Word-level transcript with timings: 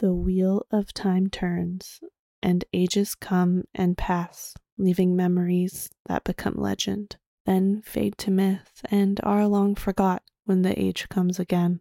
The 0.00 0.14
wheel 0.14 0.64
of 0.70 0.94
time 0.94 1.28
turns, 1.28 2.00
and 2.42 2.64
ages 2.72 3.14
come 3.14 3.64
and 3.74 3.98
pass, 3.98 4.54
leaving 4.78 5.14
memories 5.14 5.90
that 6.06 6.24
become 6.24 6.54
legend, 6.54 7.18
then 7.44 7.82
fade 7.82 8.16
to 8.18 8.30
myth 8.30 8.80
and 8.90 9.20
are 9.22 9.46
long 9.46 9.74
forgot 9.74 10.22
when 10.46 10.62
the 10.62 10.78
age 10.80 11.10
comes 11.10 11.38
again. 11.38 11.80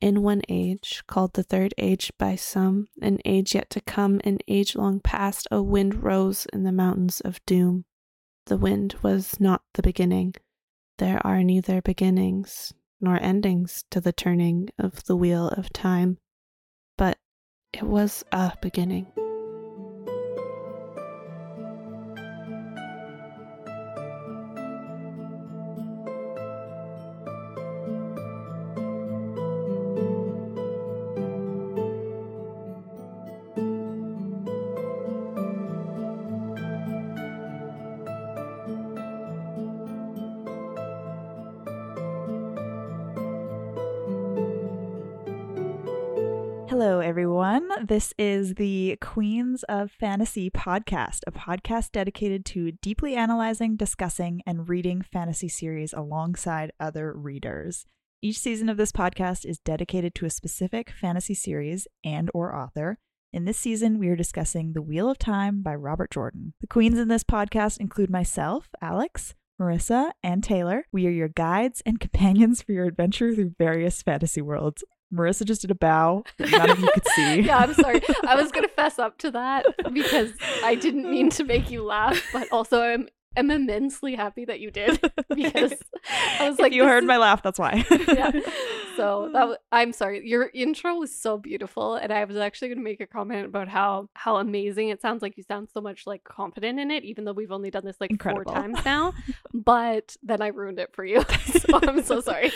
In 0.00 0.24
one 0.24 0.42
age, 0.48 1.04
called 1.06 1.34
the 1.34 1.44
third 1.44 1.72
age 1.78 2.12
by 2.18 2.34
some, 2.34 2.88
an 3.00 3.18
age 3.24 3.54
yet 3.54 3.70
to 3.70 3.80
come, 3.80 4.20
an 4.24 4.38
age 4.48 4.74
long 4.74 4.98
past, 4.98 5.46
a 5.52 5.62
wind 5.62 6.02
rose 6.02 6.46
in 6.52 6.64
the 6.64 6.72
mountains 6.72 7.20
of 7.20 7.40
Dhoom. 7.46 7.84
The 8.46 8.58
wind 8.58 8.96
was 9.02 9.38
not 9.38 9.62
the 9.74 9.82
beginning. 9.82 10.34
There 10.98 11.24
are 11.24 11.44
neither 11.44 11.80
beginnings 11.80 12.72
nor 13.00 13.22
endings 13.22 13.84
to 13.90 14.00
the 14.00 14.12
turning 14.12 14.70
of 14.80 15.04
the 15.04 15.14
wheel 15.14 15.46
of 15.50 15.72
time, 15.72 16.18
it 17.76 17.82
was 17.82 18.24
a 18.32 18.52
beginning. 18.62 19.06
This 47.88 48.12
is 48.18 48.54
the 48.56 48.98
Queens 49.00 49.62
of 49.68 49.92
Fantasy 49.92 50.50
podcast, 50.50 51.20
a 51.24 51.30
podcast 51.30 51.92
dedicated 51.92 52.44
to 52.46 52.72
deeply 52.72 53.14
analyzing, 53.14 53.76
discussing, 53.76 54.42
and 54.44 54.68
reading 54.68 55.02
fantasy 55.02 55.46
series 55.46 55.92
alongside 55.92 56.72
other 56.80 57.12
readers. 57.12 57.86
Each 58.20 58.40
season 58.40 58.68
of 58.68 58.76
this 58.76 58.90
podcast 58.90 59.44
is 59.44 59.60
dedicated 59.60 60.16
to 60.16 60.26
a 60.26 60.30
specific 60.30 60.90
fantasy 60.90 61.34
series 61.34 61.86
and 62.02 62.28
or 62.34 62.56
author. 62.56 62.98
In 63.32 63.44
this 63.44 63.58
season, 63.58 64.00
we 64.00 64.08
are 64.08 64.16
discussing 64.16 64.72
The 64.72 64.82
Wheel 64.82 65.08
of 65.08 65.18
Time 65.18 65.62
by 65.62 65.76
Robert 65.76 66.10
Jordan. 66.10 66.54
The 66.60 66.66
queens 66.66 66.98
in 66.98 67.06
this 67.06 67.22
podcast 67.22 67.78
include 67.78 68.10
myself, 68.10 68.68
Alix, 68.82 69.36
Marissa, 69.60 70.10
and 70.24 70.42
Taylor. 70.42 70.86
We 70.90 71.06
are 71.06 71.10
your 71.10 71.28
guides 71.28 71.84
and 71.86 72.00
companions 72.00 72.62
for 72.62 72.72
your 72.72 72.86
adventure 72.86 73.32
through 73.32 73.54
various 73.60 74.02
fantasy 74.02 74.42
worlds. 74.42 74.82
Marissa 75.12 75.44
just 75.44 75.60
did 75.60 75.70
a 75.70 75.74
bow 75.74 76.24
that 76.38 76.50
none 76.50 76.70
of 76.70 76.78
you 76.80 76.90
could 76.92 77.06
see. 77.08 77.40
yeah, 77.40 77.58
I'm 77.58 77.74
sorry. 77.74 78.02
I 78.26 78.34
was 78.34 78.50
gonna 78.50 78.68
fess 78.68 78.98
up 78.98 79.18
to 79.18 79.30
that 79.32 79.64
because 79.92 80.32
I 80.64 80.74
didn't 80.74 81.08
mean 81.10 81.30
to 81.30 81.44
make 81.44 81.70
you 81.70 81.84
laugh, 81.84 82.20
but 82.32 82.50
also 82.50 82.80
I'm 82.82 83.08
am 83.36 83.50
immensely 83.50 84.14
happy 84.14 84.44
that 84.46 84.60
you 84.60 84.70
did 84.70 85.00
because 85.34 85.72
I 86.40 86.48
was 86.48 86.54
If 86.54 86.60
like, 86.60 86.72
you 86.72 86.84
heard 86.84 87.04
is- 87.04 87.08
my 87.08 87.16
laugh, 87.18 87.42
that's 87.42 87.58
why. 87.58 87.84
yeah. 88.08 88.32
So 88.96 89.28
that 89.34 89.48
was, 89.48 89.56
I'm 89.72 89.92
sorry. 89.92 90.26
Your 90.26 90.50
intro 90.54 90.94
was 90.96 91.14
so 91.14 91.36
beautiful, 91.38 91.96
and 91.96 92.12
I 92.12 92.24
was 92.24 92.36
actually 92.36 92.68
going 92.68 92.78
to 92.78 92.84
make 92.84 93.00
a 93.00 93.06
comment 93.06 93.46
about 93.46 93.68
how 93.68 94.08
how 94.14 94.36
amazing 94.36 94.88
it 94.88 95.02
sounds. 95.02 95.20
Like 95.22 95.36
you 95.36 95.42
sound 95.42 95.68
so 95.72 95.80
much 95.80 96.06
like 96.06 96.24
confident 96.24 96.78
in 96.80 96.90
it, 96.90 97.04
even 97.04 97.24
though 97.24 97.32
we've 97.32 97.52
only 97.52 97.70
done 97.70 97.84
this 97.84 97.96
like 98.00 98.10
Incredible. 98.10 98.44
four 98.52 98.54
times 98.62 98.78
now. 98.84 99.12
but 99.52 100.16
then 100.22 100.40
I 100.40 100.48
ruined 100.48 100.78
it 100.78 100.90
for 100.94 101.04
you, 101.04 101.22
so 101.44 101.78
I'm 101.82 102.02
so 102.04 102.20
sorry. 102.20 102.52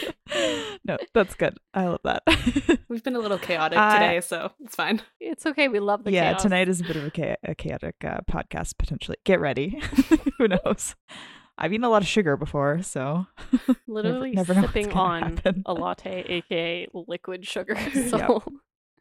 no, 0.85 0.97
that's 1.13 1.35
good. 1.35 1.59
I 1.75 1.87
love 1.87 2.01
that. 2.05 2.23
We've 2.89 3.03
been 3.05 3.17
a 3.17 3.21
little 3.21 3.39
chaotic 3.39 3.79
I- 3.79 3.99
today, 3.99 4.21
so 4.21 4.53
it's 4.65 4.75
fine. 4.77 5.03
It's 5.21 5.45
okay. 5.47 5.69
We 5.69 5.81
love 5.81 6.05
the 6.05 6.13
yeah, 6.13 6.31
chaos. 6.31 6.43
tonight 6.43 6.69
is 6.69 6.81
a 6.81 6.85
bit 6.85 6.97
of 6.97 7.05
a, 7.05 7.11
cha- 7.11 7.37
a 7.45 7.55
chaotic 7.55 7.97
uh, 8.05 8.21
podcast 8.31 8.79
potentially. 8.79 9.19
Get 9.25 9.41
ready. 9.41 9.81
Who 10.39 10.49
knows? 10.49 10.70
I've 11.59 11.73
eaten 11.73 11.85
a 11.85 11.91
lot 11.91 12.03
of 12.03 12.09
sugar 12.09 12.37
before, 12.37 12.83
so 12.83 13.27
literally 13.87 14.33
never 14.33 14.55
what's 14.55 14.67
sipping 14.69 14.93
on 14.93 15.37
happen. 15.37 15.63
a 15.67 15.75
latte, 15.75 16.25
aka 16.27 16.87
liquid 16.95 17.47
sugar. 17.47 17.77
So 18.09 18.17
Yep. 18.17 18.31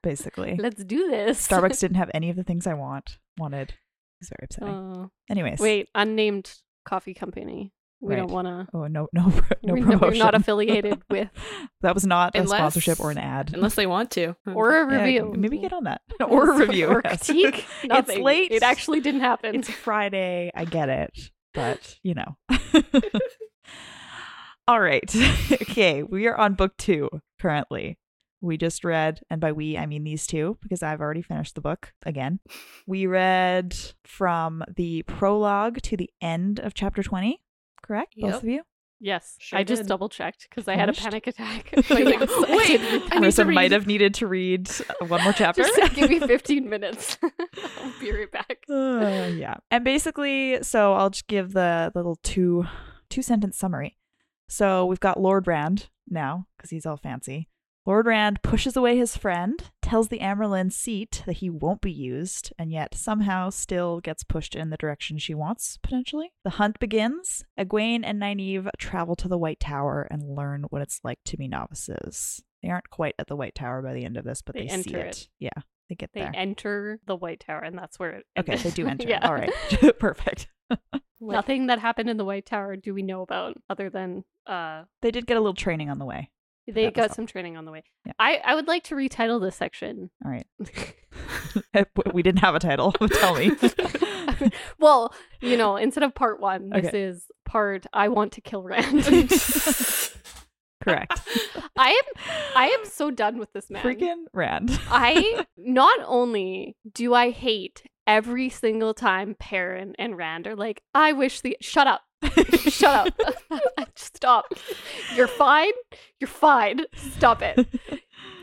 basically, 0.03 0.55
let's 0.59 0.83
do 0.83 1.09
this. 1.09 1.47
Starbucks 1.47 1.79
didn't 1.81 1.97
have 1.97 2.11
any 2.13 2.29
of 2.29 2.35
the 2.35 2.43
things 2.43 2.67
I 2.67 2.73
want 2.73 3.17
wanted. 3.37 3.73
It's 4.21 4.29
very 4.29 4.45
upsetting. 4.45 4.73
Oh. 4.73 5.11
Anyways, 5.29 5.59
wait, 5.59 5.87
unnamed 5.95 6.53
coffee 6.85 7.13
company. 7.13 7.71
We 8.01 8.15
don't 8.15 8.31
want 8.31 8.47
to. 8.47 8.65
Oh 8.73 8.87
no, 8.87 9.07
no, 9.13 9.27
no 9.61 9.73
we're, 9.73 9.81
promotion. 9.81 9.99
we're 10.01 10.13
not 10.15 10.33
affiliated 10.33 11.01
with 11.09 11.27
that 11.81 11.93
was 11.93 12.05
not 12.05 12.33
a 12.33 12.47
sponsorship 12.47 12.99
or 13.01 13.11
an 13.11 13.17
ad. 13.17 13.51
Unless 13.53 13.75
they 13.75 13.87
want 13.87 14.11
to. 14.11 14.35
or 14.47 14.71
a 14.83 14.89
Yeah, 14.91 15.03
review. 15.03 15.33
maybe 15.37 15.57
get 15.59 15.73
on 15.73 15.83
that 15.83 16.01
or 16.25 16.51
a 16.51 16.57
review 16.57 16.87
or 16.87 17.01
critique. 17.01 17.65
Nothing. 17.83 18.23
late. 18.23 18.51
It 18.51 18.63
actually 18.63 19.01
didn't 19.01 19.19
happen. 19.21 19.53
It's 19.55 19.69
Friday. 19.69 20.49
I 20.55 20.63
get 20.63 20.87
it, 20.87 21.11
but 21.53 21.97
you 22.03 22.13
know. 22.13 22.37
All 24.69 24.79
right. 24.79 25.11
okay, 25.51 26.03
we 26.03 26.27
are 26.27 26.37
on 26.37 26.53
book 26.53 26.77
two 26.77 27.09
currently. 27.41 27.97
We 28.39 28.55
just 28.55 28.83
read, 28.83 29.19
and 29.29 29.41
by 29.41 29.51
we, 29.51 29.75
I 29.77 29.87
mean 29.87 30.03
these 30.03 30.27
two, 30.27 30.59
because 30.61 30.83
I've 30.83 31.01
already 31.01 31.23
finished 31.23 31.55
the 31.55 31.61
book 31.61 31.91
again. 32.05 32.39
We 32.85 33.07
read 33.07 33.75
from 34.05 34.63
the 34.75 35.01
prologue 35.03 35.81
to 35.81 35.97
the 35.97 36.09
end 36.21 36.59
of 36.59 36.75
chapter 36.75 37.01
20, 37.01 37.41
correct? 37.81 38.13
Both 38.17 38.43
of 38.43 38.49
you? 38.49 38.61
Yes, 38.99 39.35
Sure 39.39 39.59
I 39.59 39.63
just 39.63 39.85
double 39.85 40.09
checked 40.09 40.47
because 40.49 40.67
I 40.67 40.75
had 40.75 40.89
a 40.89 40.93
panic 40.93 41.27
attack. 41.27 41.71
You're 41.89 41.99
like, 42.05 42.19
Yes, 42.19 42.49
"Wait, 42.49 42.77
did. 42.79 43.03
I 43.03 43.07
to 43.07 43.21
Marissa 43.21 43.53
might 43.53 43.71
have 43.71 43.87
needed 43.87 44.13
to 44.15 44.27
read 44.27 44.69
one 45.07 45.23
more 45.23 45.33
chapter. 45.37 45.63
Just 45.63 45.95
give 45.95 46.09
me 46.09 46.19
15 46.19 46.69
minutes. 46.69 47.17
I'll 47.23 47.99
be 47.99 48.11
right 48.11 48.31
back. 48.31 48.63
Uh, 48.69 49.29
yeah. 49.35 49.55
And 49.71 49.83
basically, 49.83 50.61
so 50.63 50.93
I'll 50.93 51.09
just 51.09 51.27
give 51.27 51.53
the, 51.53 51.91
the 51.93 51.99
little 51.99 52.19
two 52.23 52.65
two 53.09 53.21
sentence 53.21 53.57
summary. 53.57 53.97
So 54.47 54.85
we've 54.85 54.99
got 54.99 55.19
Lord 55.19 55.47
Rand 55.47 55.89
now 56.07 56.45
because 56.57 56.69
he's 56.69 56.85
all 56.85 56.97
fancy. 56.97 57.47
Lord 57.89 58.05
Rand 58.05 58.43
pushes 58.43 58.77
away 58.77 58.97
his 58.99 59.17
friend, 59.17 59.63
tells 59.81 60.09
the 60.09 60.19
Amyrlin 60.19 60.71
seat 60.71 61.23
that 61.25 61.37
he 61.37 61.49
won't 61.49 61.81
be 61.81 61.91
used, 61.91 62.53
and 62.59 62.71
yet 62.71 62.93
somehow 62.93 63.49
still 63.49 63.99
gets 63.99 64.23
pushed 64.23 64.53
in 64.53 64.69
the 64.69 64.77
direction 64.77 65.17
she 65.17 65.33
wants, 65.33 65.79
potentially. 65.81 66.31
The 66.43 66.51
hunt 66.51 66.77
begins. 66.77 67.45
Egwene 67.59 68.01
and 68.03 68.21
Nynaeve 68.21 68.69
travel 68.77 69.15
to 69.15 69.27
the 69.27 69.39
White 69.39 69.59
Tower 69.59 70.07
and 70.11 70.35
learn 70.35 70.65
what 70.69 70.83
it's 70.83 70.99
like 71.03 71.17
to 71.25 71.35
be 71.35 71.47
novices. 71.47 72.43
They 72.61 72.69
aren't 72.69 72.91
quite 72.91 73.15
at 73.17 73.25
the 73.25 73.35
White 73.35 73.55
Tower 73.55 73.81
by 73.81 73.95
the 73.95 74.05
end 74.05 74.17
of 74.17 74.23
this, 74.23 74.43
but 74.43 74.53
They 74.53 74.67
they, 74.67 74.83
see 74.83 74.93
it. 74.93 75.07
it. 75.07 75.27
Yeah, 75.39 75.63
they 75.89 75.95
get 75.95 76.11
They 76.13 76.21
there. 76.21 76.31
They 76.31 76.37
enter 76.37 76.99
the 77.07 77.15
White 77.15 77.39
Tower, 77.39 77.61
and 77.61 77.75
that's 77.75 77.97
where 77.97 78.11
it. 78.11 78.25
Okay, 78.37 78.51
ended. 78.51 78.71
they 78.71 78.75
do 78.83 78.87
enter. 78.87 79.07
yeah. 79.09 79.27
All 79.27 79.33
right. 79.33 79.51
Perfect. 79.99 80.47
Nothing 81.19 81.65
that 81.67 81.79
happened 81.79 82.07
in 82.11 82.17
the 82.17 82.25
White 82.25 82.45
Tower 82.45 82.75
do 82.75 82.93
we 82.93 83.01
know 83.01 83.23
about 83.23 83.57
other 83.67 83.89
than 83.89 84.25
uh 84.45 84.83
They 85.01 85.09
did 85.09 85.25
get 85.25 85.37
a 85.37 85.39
little 85.39 85.55
training 85.55 85.89
on 85.89 85.97
the 85.97 86.05
way. 86.05 86.29
They 86.71 86.91
got 86.91 87.13
some 87.13 87.25
training 87.25 87.57
on 87.57 87.65
the 87.65 87.71
way. 87.71 87.83
Yeah. 88.05 88.13
I 88.19 88.39
I 88.43 88.55
would 88.55 88.67
like 88.67 88.83
to 88.85 88.95
retitle 88.95 89.41
this 89.41 89.55
section. 89.55 90.09
All 90.23 90.31
right. 90.31 90.45
we 92.13 92.23
didn't 92.23 92.39
have 92.41 92.55
a 92.55 92.59
title. 92.59 92.91
Tell 93.13 93.35
me. 93.35 93.51
well, 94.79 95.13
you 95.41 95.57
know, 95.57 95.75
instead 95.75 96.03
of 96.03 96.15
part 96.15 96.39
one, 96.39 96.69
this 96.69 96.87
Okay. 96.87 97.01
is 97.01 97.25
part 97.45 97.85
I 97.93 98.07
want 98.09 98.33
to 98.33 98.41
kill 98.41 98.63
Rand. 98.63 99.03
Correct. 100.81 101.19
I 101.77 101.89
am 101.89 102.23
I 102.55 102.67
am 102.67 102.85
so 102.85 103.11
done 103.11 103.37
with 103.37 103.51
this 103.53 103.69
man. 103.69 103.83
Freaking 103.83 104.23
Rand. 104.33 104.79
I 104.89 105.45
not 105.57 105.99
only 106.05 106.77
do 106.93 107.13
I 107.13 107.31
hate 107.31 107.83
every 108.07 108.49
single 108.49 108.93
time 108.93 109.35
Perrin 109.37 109.93
and 109.99 110.17
Rand 110.17 110.47
are 110.47 110.55
like, 110.55 110.81
I 110.95 111.11
wish 111.13 111.41
the 111.41 111.57
shut 111.61 111.85
up. 111.85 112.01
Shut 112.59 113.13
up. 113.49 113.89
Stop. 113.95 114.53
You're 115.15 115.27
fine. 115.27 115.71
You're 116.19 116.27
fine. 116.27 116.81
Stop 116.95 117.41
it. 117.41 117.67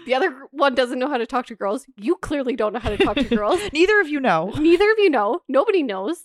The 0.06 0.14
other 0.14 0.46
one 0.52 0.74
doesn't 0.74 0.98
know 0.98 1.08
how 1.08 1.18
to 1.18 1.26
talk 1.26 1.46
to 1.46 1.56
girls. 1.56 1.84
You 1.96 2.16
clearly 2.16 2.54
don't 2.54 2.72
know 2.72 2.78
how 2.78 2.90
to 2.90 2.96
talk 2.96 3.16
to 3.16 3.24
girls. 3.24 3.60
Neither 3.72 4.00
of 4.00 4.08
you 4.08 4.20
know. 4.20 4.52
Neither 4.56 4.90
of 4.90 4.98
you 4.98 5.10
know. 5.10 5.40
Nobody 5.48 5.82
knows. 5.82 6.24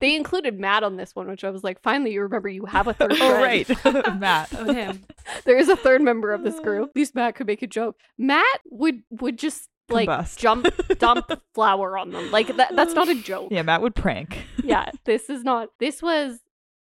They 0.00 0.16
included 0.16 0.58
Mat 0.58 0.82
on 0.82 0.96
this 0.96 1.14
one, 1.14 1.28
which 1.28 1.44
I 1.44 1.50
was 1.50 1.64
like, 1.64 1.82
finally, 1.82 2.12
you 2.12 2.22
remember 2.22 2.48
you 2.48 2.64
have 2.66 2.86
a 2.86 2.94
third 2.94 3.12
oh, 3.12 3.16
friend. 3.16 3.66
Oh 3.84 3.92
right, 3.92 4.18
Mat. 4.18 4.48
Oh, 4.56 4.72
him. 4.72 5.04
There 5.44 5.58
is 5.58 5.68
a 5.68 5.76
third 5.76 6.00
member 6.02 6.32
of 6.32 6.42
this 6.42 6.54
oh. 6.56 6.62
group. 6.62 6.90
At 6.90 6.96
least 6.96 7.14
Mat 7.14 7.34
could 7.34 7.48
make 7.48 7.62
a 7.62 7.66
joke. 7.66 7.96
Mat 8.16 8.60
would 8.70 9.02
would 9.10 9.38
just 9.38 9.68
like 9.90 10.08
Combust. 10.08 10.36
jump 10.36 10.68
dump 10.98 11.42
flour 11.52 11.98
on 11.98 12.10
them. 12.12 12.30
Like 12.30 12.56
that 12.56 12.76
that's 12.76 12.94
not 12.94 13.08
a 13.08 13.14
joke. 13.14 13.48
Yeah, 13.50 13.62
Mat 13.62 13.82
would 13.82 13.94
prank. 13.94 14.46
yeah, 14.62 14.90
this 15.04 15.28
is 15.28 15.42
not. 15.42 15.70
This 15.80 16.00
was 16.00 16.38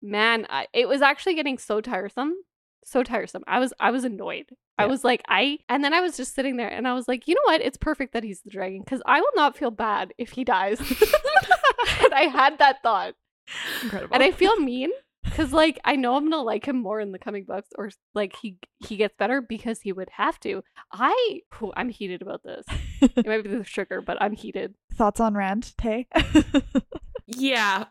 man. 0.08 0.46
I, 0.50 0.68
it 0.74 0.88
was 0.88 1.02
actually 1.02 1.36
getting 1.36 1.58
so 1.58 1.82
tiresome, 1.82 2.34
so 2.84 3.04
tiresome. 3.04 3.44
I 3.48 3.60
was 3.60 3.74
I 3.80 3.92
was 3.92 4.04
annoyed. 4.04 4.48
I 4.80 4.86
was 4.86 5.04
like 5.04 5.24
I, 5.28 5.58
and 5.70 5.84
then 5.84 5.94
I 5.94 6.02
was 6.02 6.16
just 6.18 6.36
sitting 6.36 6.58
there, 6.58 6.70
and 6.70 6.88
I 6.88 6.94
was 6.94 7.08
like, 7.08 7.28
you 7.28 7.34
know 7.36 7.42
what? 7.46 7.62
It's 7.62 7.78
perfect 7.78 8.14
that 8.14 8.24
he's 8.24 8.42
the 8.42 8.52
dragon 8.52 8.82
because 8.84 9.02
I 9.06 9.20
will 9.20 9.32
not 9.36 9.58
feel 9.58 9.72
bad 9.72 10.14
if 10.18 10.32
he 10.32 10.44
dies. 10.44 10.80
and 12.04 12.14
I 12.14 12.30
had 12.32 12.60
that 12.60 12.84
thought, 12.84 13.16
Incredible. 13.84 14.14
and 14.14 14.24
I 14.24 14.32
feel 14.32 14.56
mean 14.58 14.92
Because 15.24 15.52
like 15.52 15.80
I 15.84 15.96
know 15.96 16.16
I'm 16.16 16.30
gonna 16.30 16.44
like 16.44 16.68
him 16.68 16.78
more 16.82 17.00
in 17.00 17.12
the 17.12 17.18
coming 17.20 17.44
books, 17.44 17.70
or 17.76 17.90
like 18.14 18.36
he 18.36 18.58
he 18.88 18.98
gets 18.98 19.16
better 19.18 19.42
because 19.42 19.82
he 19.82 19.92
would 19.94 20.10
have 20.12 20.40
to. 20.42 20.64
I 20.92 21.42
whew, 21.58 21.74
I'm 21.76 21.90
heated 21.90 22.22
about 22.22 22.44
this. 22.44 22.66
It 23.02 23.26
might 23.26 23.44
be 23.44 23.50
the 23.50 23.64
sugar, 23.64 24.00
but 24.02 24.22
I'm 24.22 24.34
heated. 24.34 24.76
Thoughts 24.94 25.20
on 25.20 25.34
Rand, 25.34 25.74
Tay? 25.78 26.08
Yeah. 27.30 27.86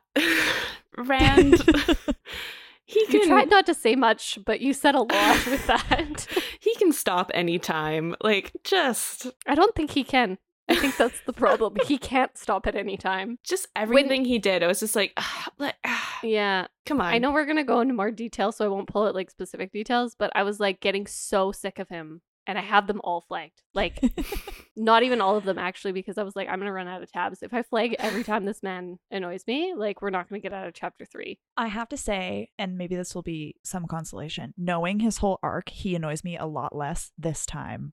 Rand. 0.96 1.62
he 2.84 3.00
You 3.00 3.06
can 3.20 3.28
tried 3.28 3.50
not 3.50 3.66
to 3.66 3.74
say 3.74 3.96
much, 3.96 4.38
but 4.44 4.60
you 4.60 4.72
said 4.72 4.94
a 4.94 5.00
lot 5.02 5.46
with 5.46 5.66
that. 5.68 6.26
he 6.60 6.74
can 6.76 6.92
stop 6.92 7.30
anytime. 7.34 8.14
Like 8.22 8.52
just 8.64 9.26
I 9.46 9.54
don't 9.54 9.74
think 9.74 9.90
he 9.92 10.04
can. 10.04 10.38
I 10.68 10.74
think 10.74 10.96
that's 10.96 11.20
the 11.26 11.32
problem. 11.32 11.76
he 11.86 11.96
can't 11.96 12.36
stop 12.36 12.66
at 12.66 12.74
any 12.74 12.96
time. 12.96 13.38
just 13.44 13.68
everything 13.76 14.24
he 14.24 14.40
did. 14.40 14.64
I 14.64 14.66
was 14.66 14.80
just 14.80 14.96
like, 14.96 15.12
"Ah, 15.16 15.46
like 15.58 15.76
ah, 15.84 16.18
Yeah, 16.24 16.66
come 16.84 17.00
on. 17.00 17.06
I 17.14 17.18
know 17.18 17.30
we're 17.30 17.46
gonna 17.46 17.62
go 17.62 17.80
into 17.80 17.94
more 17.94 18.10
detail, 18.10 18.50
so 18.50 18.64
I 18.64 18.68
won't 18.68 18.88
pull 18.88 19.06
out 19.06 19.14
like 19.14 19.30
specific 19.30 19.70
details. 19.70 20.16
But 20.18 20.32
I 20.34 20.42
was 20.42 20.58
like 20.58 20.80
getting 20.80 21.06
so 21.06 21.52
sick 21.52 21.78
of 21.78 21.88
him, 21.88 22.20
and 22.46 22.58
I 22.58 22.62
have 22.62 22.86
them 22.86 23.00
all 23.02 23.20
flagged. 23.22 23.62
Like 23.74 24.00
not 24.76 25.02
even 25.02 25.20
all 25.20 25.36
of 25.36 25.44
them 25.44 25.58
actually, 25.58 25.92
because 25.92 26.18
I 26.18 26.22
was 26.22 26.36
like, 26.36 26.48
I'm 26.48 26.58
gonna 26.58 26.72
run 26.72 26.88
out 26.88 27.02
of 27.02 27.10
tabs 27.10 27.42
if 27.42 27.52
I 27.52 27.62
flag 27.62 27.96
every 27.98 28.24
time 28.24 28.44
this 28.44 28.62
man 28.62 28.98
annoys 29.10 29.44
me. 29.46 29.74
Like 29.76 30.02
we're 30.02 30.10
not 30.10 30.28
gonna 30.28 30.40
get 30.40 30.52
out 30.52 30.66
of 30.66 30.74
chapter 30.74 31.04
three. 31.04 31.38
I 31.56 31.68
have 31.68 31.88
to 31.90 31.96
say, 31.96 32.50
and 32.58 32.78
maybe 32.78 32.96
this 32.96 33.14
will 33.14 33.22
be 33.22 33.56
some 33.64 33.86
consolation, 33.86 34.54
knowing 34.56 35.00
his 35.00 35.18
whole 35.18 35.38
arc, 35.42 35.68
he 35.70 35.94
annoys 35.94 36.24
me 36.24 36.36
a 36.36 36.46
lot 36.46 36.74
less 36.74 37.12
this 37.18 37.46
time 37.46 37.92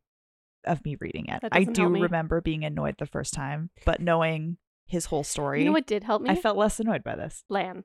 of 0.66 0.84
me 0.86 0.96
reading 1.00 1.26
it. 1.28 1.44
I 1.52 1.64
do 1.64 1.88
remember 1.88 2.42
being 2.42 2.64
annoyed 2.64 2.96
the 2.98 3.06
first 3.06 3.34
time, 3.34 3.70
but 3.86 4.00
knowing 4.00 4.58
his 4.86 5.06
whole 5.06 5.24
story, 5.24 5.60
You 5.60 5.66
know 5.66 5.72
what 5.72 5.88
did 5.88 6.04
help 6.04 6.22
me? 6.22 6.30
I 6.30 6.36
felt 6.36 6.58
less 6.58 6.80
annoyed 6.80 7.04
by 7.04 7.16
this. 7.16 7.44
Lan. 7.50 7.84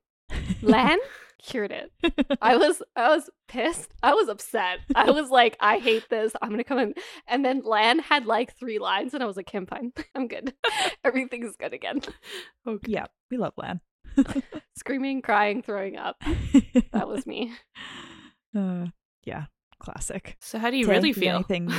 Lan 0.62 0.98
cured 1.42 1.72
it. 1.72 1.92
I 2.42 2.56
was 2.56 2.82
I 2.96 3.08
was 3.08 3.30
pissed. 3.46 3.90
I 4.02 4.14
was 4.14 4.28
upset. 4.28 4.80
I 4.94 5.10
was 5.10 5.30
like, 5.30 5.56
I 5.60 5.78
hate 5.78 6.08
this. 6.10 6.32
I'm 6.42 6.50
gonna 6.50 6.64
come 6.64 6.78
in. 6.78 6.94
And 7.26 7.44
then 7.44 7.62
Lan 7.64 7.98
had 8.00 8.26
like 8.26 8.56
three 8.56 8.78
lines, 8.78 9.14
and 9.14 9.22
I 9.22 9.26
was 9.26 9.36
like, 9.36 9.50
I'm 9.54 9.66
fine. 9.66 9.92
I'm 10.14 10.28
good. 10.28 10.54
Everything's 11.04 11.56
good 11.56 11.72
again. 11.72 12.00
Okay. 12.66 12.92
yeah, 12.92 13.06
we 13.30 13.36
love 13.38 13.54
Lan. 13.56 13.80
Screaming, 14.76 15.22
crying, 15.22 15.62
throwing 15.62 15.96
up. 15.96 16.16
That 16.92 17.06
was 17.08 17.24
me. 17.26 17.52
uh, 18.56 18.86
yeah, 19.24 19.44
classic. 19.78 20.36
So 20.40 20.58
how 20.58 20.70
do 20.70 20.76
you 20.76 20.86
Tay, 20.86 20.90
really 20.92 21.12
feel? 21.12 21.36
Anything, 21.36 21.70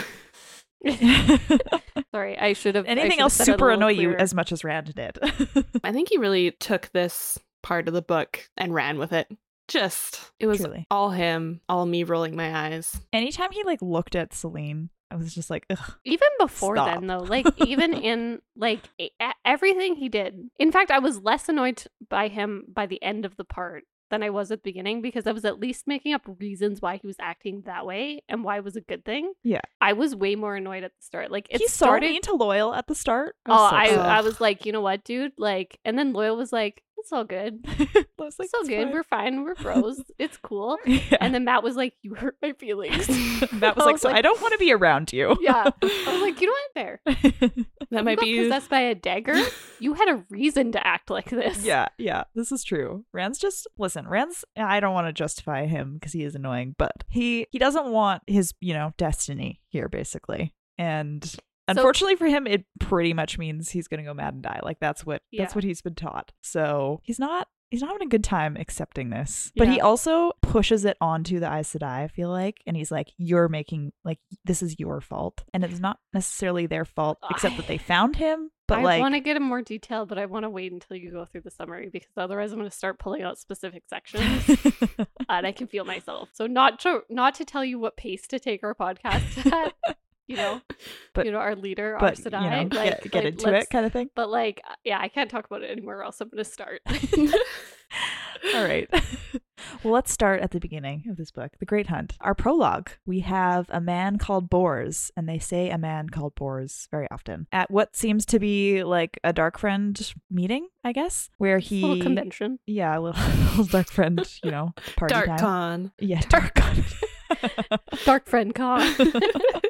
Sorry, 2.14 2.38
I 2.40 2.54
should 2.54 2.76
have. 2.76 2.86
Anything 2.86 3.12
should 3.12 3.20
else 3.20 3.34
said 3.34 3.46
super 3.46 3.66
little 3.66 3.90
annoy 3.90 4.00
you 4.00 4.14
as 4.14 4.34
much 4.34 4.52
as 4.54 4.64
Rand 4.64 4.96
did? 4.96 5.20
I 5.84 5.92
think 5.92 6.08
he 6.10 6.18
really 6.18 6.52
took 6.52 6.90
this 6.94 7.38
part 7.62 7.88
of 7.88 7.94
the 7.94 8.02
book 8.02 8.50
and 8.58 8.74
ran 8.74 8.98
with 9.00 9.14
it. 9.14 9.28
Just 9.68 10.32
it 10.40 10.48
was 10.48 10.60
Truly. 10.62 10.88
all 10.90 11.12
him, 11.12 11.62
all 11.70 11.86
me 11.86 12.04
rolling 12.04 12.36
my 12.36 12.68
eyes. 12.68 13.00
Anytime 13.14 13.52
he 13.52 13.64
like 13.64 13.82
looked 13.84 14.16
at 14.16 14.34
Selene, 14.34 14.90
I 15.12 15.16
was 15.16 15.34
just 15.36 15.50
like, 15.52 15.66
ugh. 15.70 15.94
even 16.06 16.28
before 16.40 16.76
Stop. 16.76 16.88
then 17.00 17.08
though 17.08 17.20
like 17.20 17.46
even 17.66 17.94
in 18.10 18.42
like 18.56 18.80
e- 18.98 19.10
everything 19.46 19.96
he 19.96 20.10
did 20.10 20.50
in 20.58 20.72
fact 20.72 20.92
i 20.92 21.00
was 21.00 21.20
less 21.22 21.50
annoyed 21.50 21.84
by 22.10 22.28
him 22.28 22.64
by 22.72 22.86
the 22.86 23.02
end 23.04 23.26
of 23.26 23.36
the 23.38 23.44
part 23.44 23.84
than 24.12 24.22
i 24.24 24.30
was 24.30 24.52
at 24.52 24.60
the 24.64 24.70
beginning 24.70 25.02
because 25.02 25.26
i 25.28 25.32
was 25.32 25.46
at 25.46 25.60
least 25.60 25.88
making 25.88 26.14
up 26.14 26.22
reasons 26.40 26.80
why 26.82 26.98
he 26.98 27.08
was 27.08 27.16
acting 27.20 27.62
that 27.66 27.86
way 27.88 28.22
and 28.30 28.44
why 28.44 28.58
it 28.58 28.64
was 28.64 28.76
a 28.76 28.82
good 28.82 29.04
thing 29.04 29.34
Yeah. 29.44 29.62
i 29.82 29.94
was 29.94 30.16
way 30.16 30.36
more 30.36 30.56
annoyed 30.56 30.84
at 30.84 30.92
the 30.92 31.04
start 31.04 31.32
like 31.32 31.48
it 31.50 31.60
He's 31.60 31.72
so 31.74 31.86
started 31.88 32.12
mean 32.12 32.22
to 32.24 32.32
Loial 32.32 32.76
at 32.78 32.86
the 32.88 32.96
start. 32.96 33.36
oh 33.48 33.70
so 33.70 33.76
I, 33.76 33.84
upset. 33.86 34.00
I 34.06 34.22
was 34.22 34.40
like 34.40 34.66
you 34.66 34.72
know 34.72 34.82
what 34.82 35.04
dude 35.04 35.34
like 35.38 35.80
and 35.86 35.98
then 35.98 36.14
Loial 36.14 36.38
was 36.38 36.54
like 36.54 36.84
it's 37.00 37.12
all 37.12 37.24
good 37.24 37.66
was 38.18 38.38
like, 38.40 38.46
it's 38.46 38.54
all 38.54 38.62
"It's 38.62 38.70
good 38.70 38.86
fine." 38.86 38.94
we're 38.94 39.04
fine 39.04 39.44
we're 39.44 39.56
bros 39.56 40.02
it's 40.18 40.38
cool 40.38 40.78
Yeah. 40.86 41.00
and 41.22 41.34
then 41.34 41.46
Mat 41.46 41.64
was 41.64 41.76
like 41.76 41.94
you 42.02 42.16
hurt 42.16 42.36
my 42.42 42.54
feelings 42.54 43.08
Mat 43.54 43.76
was 43.76 43.84
I 43.84 43.86
like, 43.86 43.98
so 44.00 44.10
like- 44.10 44.18
I 44.18 44.22
don't 44.22 44.42
want 44.42 44.54
to 44.54 44.58
be 44.60 44.72
around 44.74 45.14
you. 45.14 45.38
yeah 45.42 45.70
i 45.82 45.86
was 46.14 46.22
like 46.22 46.40
you 46.42 46.48
know 46.48 46.54
what 46.54 46.74
fair 46.74 47.02
That 47.92 48.06
might 48.06 48.20
be 48.20 48.38
possessed 48.38 48.70
by 48.70 48.82
a 48.82 48.94
dagger. 48.94 49.34
You 49.80 49.96
had 49.96 50.10
a 50.10 50.24
reason 50.30 50.72
to 50.74 50.86
act 50.86 51.10
like 51.10 51.32
this. 51.32 51.66
yeah, 51.66 51.88
yeah, 51.98 52.26
this 52.36 52.52
is 52.52 52.64
true. 52.64 53.04
Rand's 53.14 53.40
just 53.40 53.66
listen. 53.80 54.08
Rand's. 54.08 54.46
I 54.56 54.80
don't 54.80 54.94
want 54.94 55.08
to 55.08 55.14
justify 55.14 55.66
him 55.66 55.96
because 55.96 56.14
he 56.14 56.24
is 56.24 56.36
annoying, 56.36 56.76
but 56.78 57.04
he 57.08 57.48
he 57.50 57.58
doesn't 57.58 57.88
want 57.92 58.22
his 58.28 58.54
you 58.60 58.76
know 58.76 58.94
destiny 58.98 59.62
here 59.70 59.90
basically, 59.90 60.54
and. 60.78 61.36
Unfortunately 61.70 62.16
for 62.16 62.28
him, 62.28 62.48
it 62.48 62.66
pretty 62.80 63.14
much 63.14 63.38
means 63.38 63.70
he's 63.70 63.88
gonna 63.88 64.04
go 64.04 64.14
mad 64.14 64.34
and 64.34 64.44
die. 64.44 64.60
Like 64.64 64.80
that's 64.80 65.06
what 65.06 65.22
that's 65.36 65.56
what 65.56 65.64
he's 65.64 65.82
been 65.82 65.96
taught. 65.96 66.32
So 66.42 67.02
he's 67.04 67.20
not 67.20 67.48
he's 67.70 67.82
not 67.82 67.92
having 67.92 68.08
a 68.08 68.10
good 68.10 68.24
time 68.24 68.58
accepting 68.58 69.10
this. 69.10 69.52
But 69.56 69.68
he 69.68 69.80
also 69.80 70.32
pushes 70.42 70.86
it 70.86 70.98
onto 71.02 71.40
the 71.40 71.52
Aes 71.52 71.74
Sedai, 71.74 72.04
I 72.04 72.08
feel 72.08 72.30
like, 72.30 72.62
and 72.66 72.76
he's 72.76 72.92
like, 72.92 73.12
"You're 73.18 73.50
making 73.50 73.94
like 74.04 74.20
this 74.46 74.62
is 74.62 74.80
your 74.80 75.02
fault," 75.02 75.44
and 75.54 75.64
it's 75.64 75.80
not 75.80 76.00
necessarily 76.14 76.66
their 76.66 76.86
fault, 76.86 77.20
except 77.30 77.58
that 77.58 77.68
they 77.68 77.78
found 77.78 78.16
him. 78.16 78.52
But 78.68 78.80
I 78.80 78.84
like, 78.84 79.02
want 79.02 79.16
to 79.16 79.20
get 79.20 79.36
in 79.36 79.42
more 79.42 79.64
detail, 79.64 80.06
but 80.06 80.20
I 80.20 80.28
want 80.28 80.44
to 80.44 80.50
wait 80.50 80.72
until 80.72 80.96
you 80.96 81.12
go 81.12 81.26
through 81.26 81.42
the 81.42 81.50
summary 81.50 81.90
because 81.92 82.12
otherwise 82.16 82.52
I'm 82.52 82.60
going 82.60 82.70
to 82.70 82.76
start 82.76 83.00
pulling 83.00 83.24
out 83.24 83.40
specific 83.40 83.84
sections 83.90 84.48
and 85.30 85.48
I 85.48 85.52
can 85.52 85.66
feel 85.66 85.86
myself. 85.86 86.30
So 86.34 86.46
not 86.46 86.80
to 86.82 87.02
not 87.10 87.34
to 87.36 87.46
tell 87.46 87.66
you 87.66 87.80
what 87.80 87.98
pace 87.98 88.28
to 88.28 88.40
take 88.40 88.64
our 88.64 88.76
podcast 88.76 89.52
at, 89.52 89.74
you 90.30 90.36
know, 90.38 90.62
But- 91.14 91.26
you 91.26 91.32
know 91.32 91.40
our 91.40 91.56
leader, 91.56 91.98
but 92.00 92.18
you 92.18 92.26
Sedai, 92.26 92.70
know, 92.72 92.78
like, 92.78 93.02
get, 93.02 93.12
get 93.12 93.24
like, 93.26 93.34
into 93.34 93.54
it, 93.54 93.70
kind 93.70 93.86
of 93.86 93.92
thing. 93.92 94.10
But 94.16 94.30
like, 94.30 94.62
uh, 94.70 94.76
yeah, 94.86 95.00
I 95.02 95.10
can't 95.10 95.30
talk 95.30 95.46
about 95.48 95.64
it 95.64 95.72
anywhere 95.72 96.04
else. 96.04 96.22
I'm 96.22 96.30
going 96.30 96.44
to 96.44 96.50
start. 96.50 96.82
All 98.56 98.64
right. 98.64 98.88
well, 99.84 99.94
let's 99.94 100.12
start 100.12 100.42
at 100.42 100.52
the 100.52 100.60
beginning 100.60 101.06
of 101.10 101.18
this 101.18 101.32
book, 101.32 101.54
The 101.60 101.66
Great 101.66 101.88
Hunt. 101.88 102.14
Our 102.22 102.36
prologue, 102.36 102.92
we 103.06 103.22
have 103.22 103.66
a 103.70 103.82
man 103.82 104.18
called 104.18 104.50
Bors, 104.50 105.12
and 105.18 105.28
they 105.28 105.40
say 105.40 105.72
a 105.72 105.78
man 105.78 106.10
called 106.10 106.36
Bors 106.36 106.88
very 106.92 107.08
often 107.12 107.48
at 107.52 107.72
what 107.72 107.96
seems 107.96 108.26
to 108.28 108.40
be 108.40 108.84
like 108.84 109.20
a 109.24 109.34
dark 109.34 109.58
friend 109.58 110.14
meeting, 110.30 110.70
I 110.84 110.94
guess, 110.94 111.30
where 111.40 111.58
he. 111.58 111.82
Little 111.82 112.04
convention. 112.04 112.60
Yeah, 112.68 112.98
a 112.98 113.02
little, 113.02 113.22
little 113.50 113.66
dark 113.66 113.90
friend, 113.90 114.26
you 114.44 114.52
know, 114.52 114.74
party 114.96 115.14
Dark 115.16 115.26
time. 115.26 115.40
Con. 115.40 115.92
Yeah, 116.00 116.22
dark 116.30 116.54
con. 116.54 116.86
Dark 118.06 118.28
friend 118.28 118.54
con. 118.54 118.96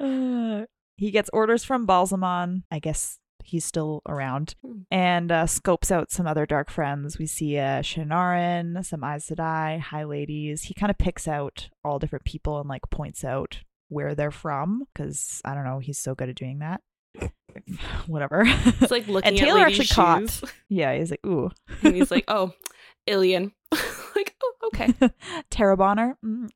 Uh, 0.00 0.64
he 0.96 1.12
gets 1.12 1.30
orders 1.32 1.62
from 1.62 1.86
Ba'alzamon. 1.86 2.64
I 2.72 2.80
guess 2.80 3.18
he's 3.44 3.64
still 3.64 4.02
around. 4.08 4.56
Hmm. 4.64 4.80
And 4.90 5.30
uh, 5.30 5.46
scopes 5.46 5.92
out 5.92 6.10
some 6.10 6.26
other 6.26 6.44
dark 6.44 6.70
friends. 6.70 7.18
We 7.20 7.26
see 7.26 7.56
uh, 7.56 7.82
Shienaran, 7.82 8.84
some 8.84 9.04
Aes 9.04 9.28
Sedai, 9.28 9.78
High 9.78 10.02
Ladies. 10.04 10.64
He 10.64 10.74
kind 10.74 10.90
of 10.90 10.98
picks 10.98 11.28
out 11.28 11.68
all 11.84 12.00
different 12.00 12.24
people 12.24 12.58
and 12.58 12.68
like 12.68 12.82
points 12.90 13.24
out 13.24 13.60
where 13.90 14.14
they're 14.16 14.32
from 14.32 14.84
because 14.92 15.40
I 15.44 15.54
don't 15.54 15.64
know. 15.64 15.78
He's 15.78 15.98
so 16.00 16.16
good 16.16 16.28
at 16.28 16.34
doing 16.34 16.58
that. 16.58 16.80
Whatever. 18.08 18.42
It's 18.46 18.90
like 18.90 19.06
looking 19.08 19.28
And 19.28 19.38
at 19.38 19.44
Taylor 19.44 19.60
actually 19.60 19.86
caught- 19.86 20.42
yeah, 20.68 20.96
he's 20.96 21.12
like, 21.12 21.24
ooh, 21.24 21.50
and 21.82 21.94
he's 21.94 22.10
like, 22.10 22.24
"Oh, 22.26 22.54
Illian." 23.08 23.52
like, 24.16 24.34
oh, 24.42 24.54
okay. 24.74 24.92
Taraboner. 25.50 26.14
Mm. 26.24 26.48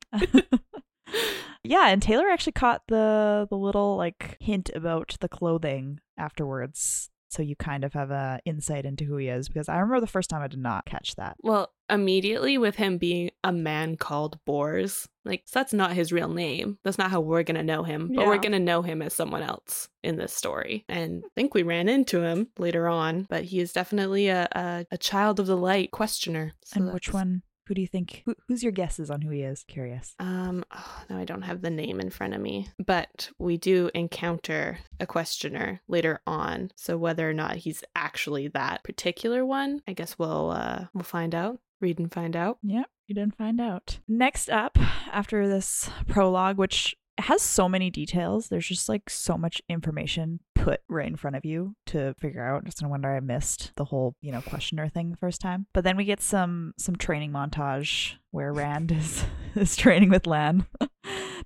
Yeah, 1.63 1.87
and 1.89 2.01
Taylor 2.01 2.29
actually 2.29 2.53
caught 2.53 2.83
the 2.87 3.47
the 3.49 3.57
little 3.57 3.95
like 3.97 4.37
hint 4.39 4.69
about 4.73 5.15
the 5.19 5.29
clothing 5.29 5.99
afterwards. 6.17 7.09
So 7.29 7.43
you 7.43 7.57
kind 7.57 7.83
of 7.83 7.93
have 7.93 8.09
a 8.09 8.39
insight 8.45 8.85
into 8.85 9.03
who 9.03 9.17
he 9.17 9.27
is 9.27 9.49
because 9.49 9.67
I 9.67 9.75
remember 9.75 9.99
the 9.99 10.07
first 10.07 10.29
time 10.29 10.41
I 10.41 10.47
did 10.47 10.59
not 10.59 10.85
catch 10.85 11.15
that. 11.15 11.35
Well, 11.41 11.73
immediately 11.89 12.57
with 12.57 12.77
him 12.77 12.97
being 12.97 13.31
a 13.43 13.51
man 13.51 13.97
called 13.97 14.39
Bors, 14.45 15.09
like 15.25 15.43
so 15.45 15.59
that's 15.59 15.73
not 15.73 15.91
his 15.91 16.13
real 16.13 16.29
name. 16.29 16.77
That's 16.85 16.97
not 16.97 17.11
how 17.11 17.19
we're 17.19 17.43
gonna 17.43 17.63
know 17.63 17.83
him. 17.83 18.11
But 18.15 18.27
we're 18.27 18.37
gonna 18.37 18.59
know 18.59 18.81
him 18.81 19.01
as 19.01 19.13
someone 19.13 19.43
else 19.43 19.89
in 20.03 20.15
this 20.15 20.33
story. 20.33 20.85
And 20.87 21.23
I 21.25 21.29
think 21.35 21.53
we 21.53 21.63
ran 21.63 21.89
into 21.89 22.21
him 22.21 22.47
later 22.57 22.87
on, 22.87 23.27
but 23.29 23.43
he 23.43 23.59
is 23.59 23.73
definitely 23.73 24.29
a 24.29 24.47
a, 24.53 24.85
a 24.91 24.97
child 24.97 25.41
of 25.41 25.47
the 25.47 25.57
light 25.57 25.91
questioner. 25.91 26.53
So 26.63 26.79
and 26.79 26.93
which 26.93 27.11
one? 27.11 27.43
Who 27.67 27.73
do 27.73 27.81
you 27.81 27.87
think? 27.87 28.23
Who, 28.25 28.35
who's 28.47 28.63
your 28.63 28.71
guesses 28.71 29.09
on 29.09 29.21
who 29.21 29.29
he 29.31 29.41
is? 29.41 29.63
Curious. 29.67 30.15
Um, 30.19 30.63
oh, 30.75 31.03
no, 31.09 31.17
I 31.17 31.25
don't 31.25 31.41
have 31.43 31.61
the 31.61 31.69
name 31.69 31.99
in 31.99 32.09
front 32.09 32.33
of 32.33 32.41
me, 32.41 32.69
but 32.85 33.29
we 33.37 33.57
do 33.57 33.89
encounter 33.93 34.79
a 34.99 35.05
questioner 35.05 35.81
later 35.87 36.21
on. 36.25 36.71
So 36.75 36.97
whether 36.97 37.29
or 37.29 37.33
not 37.33 37.57
he's 37.57 37.83
actually 37.95 38.47
that 38.49 38.83
particular 38.83 39.45
one, 39.45 39.81
I 39.87 39.93
guess 39.93 40.17
we'll 40.17 40.51
uh 40.51 40.85
we'll 40.93 41.03
find 41.03 41.35
out. 41.35 41.59
Read 41.79 41.99
and 41.99 42.11
find 42.11 42.35
out. 42.35 42.57
Yep. 42.63 42.87
you 43.07 43.15
didn't 43.15 43.37
find 43.37 43.61
out. 43.61 43.99
Next 44.07 44.49
up, 44.49 44.77
after 45.11 45.47
this 45.47 45.89
prologue, 46.07 46.57
which 46.57 46.95
has 47.19 47.41
so 47.41 47.67
many 47.67 47.89
details, 47.89 48.49
there's 48.49 48.67
just 48.67 48.89
like 48.89 49.09
so 49.09 49.37
much 49.37 49.61
information 49.69 50.39
put 50.55 50.81
right 50.89 51.07
in 51.07 51.15
front 51.15 51.35
of 51.35 51.45
you 51.45 51.75
to 51.87 52.13
figure 52.19 52.43
out. 52.43 52.65
Just 52.65 52.81
no 52.81 52.89
wonder 52.89 53.15
I 53.15 53.19
missed 53.19 53.71
the 53.75 53.85
whole, 53.85 54.15
you 54.21 54.31
know, 54.31 54.41
questioner 54.41 54.89
thing 54.89 55.11
the 55.11 55.17
first 55.17 55.41
time. 55.41 55.67
But 55.73 55.83
then 55.83 55.97
we 55.97 56.05
get 56.05 56.21
some 56.21 56.73
some 56.77 56.95
training 56.95 57.31
montage 57.31 58.15
where 58.31 58.53
Rand 58.53 58.91
is 58.91 59.23
is 59.55 59.75
training 59.75 60.09
with 60.09 60.27
Lan 60.27 60.65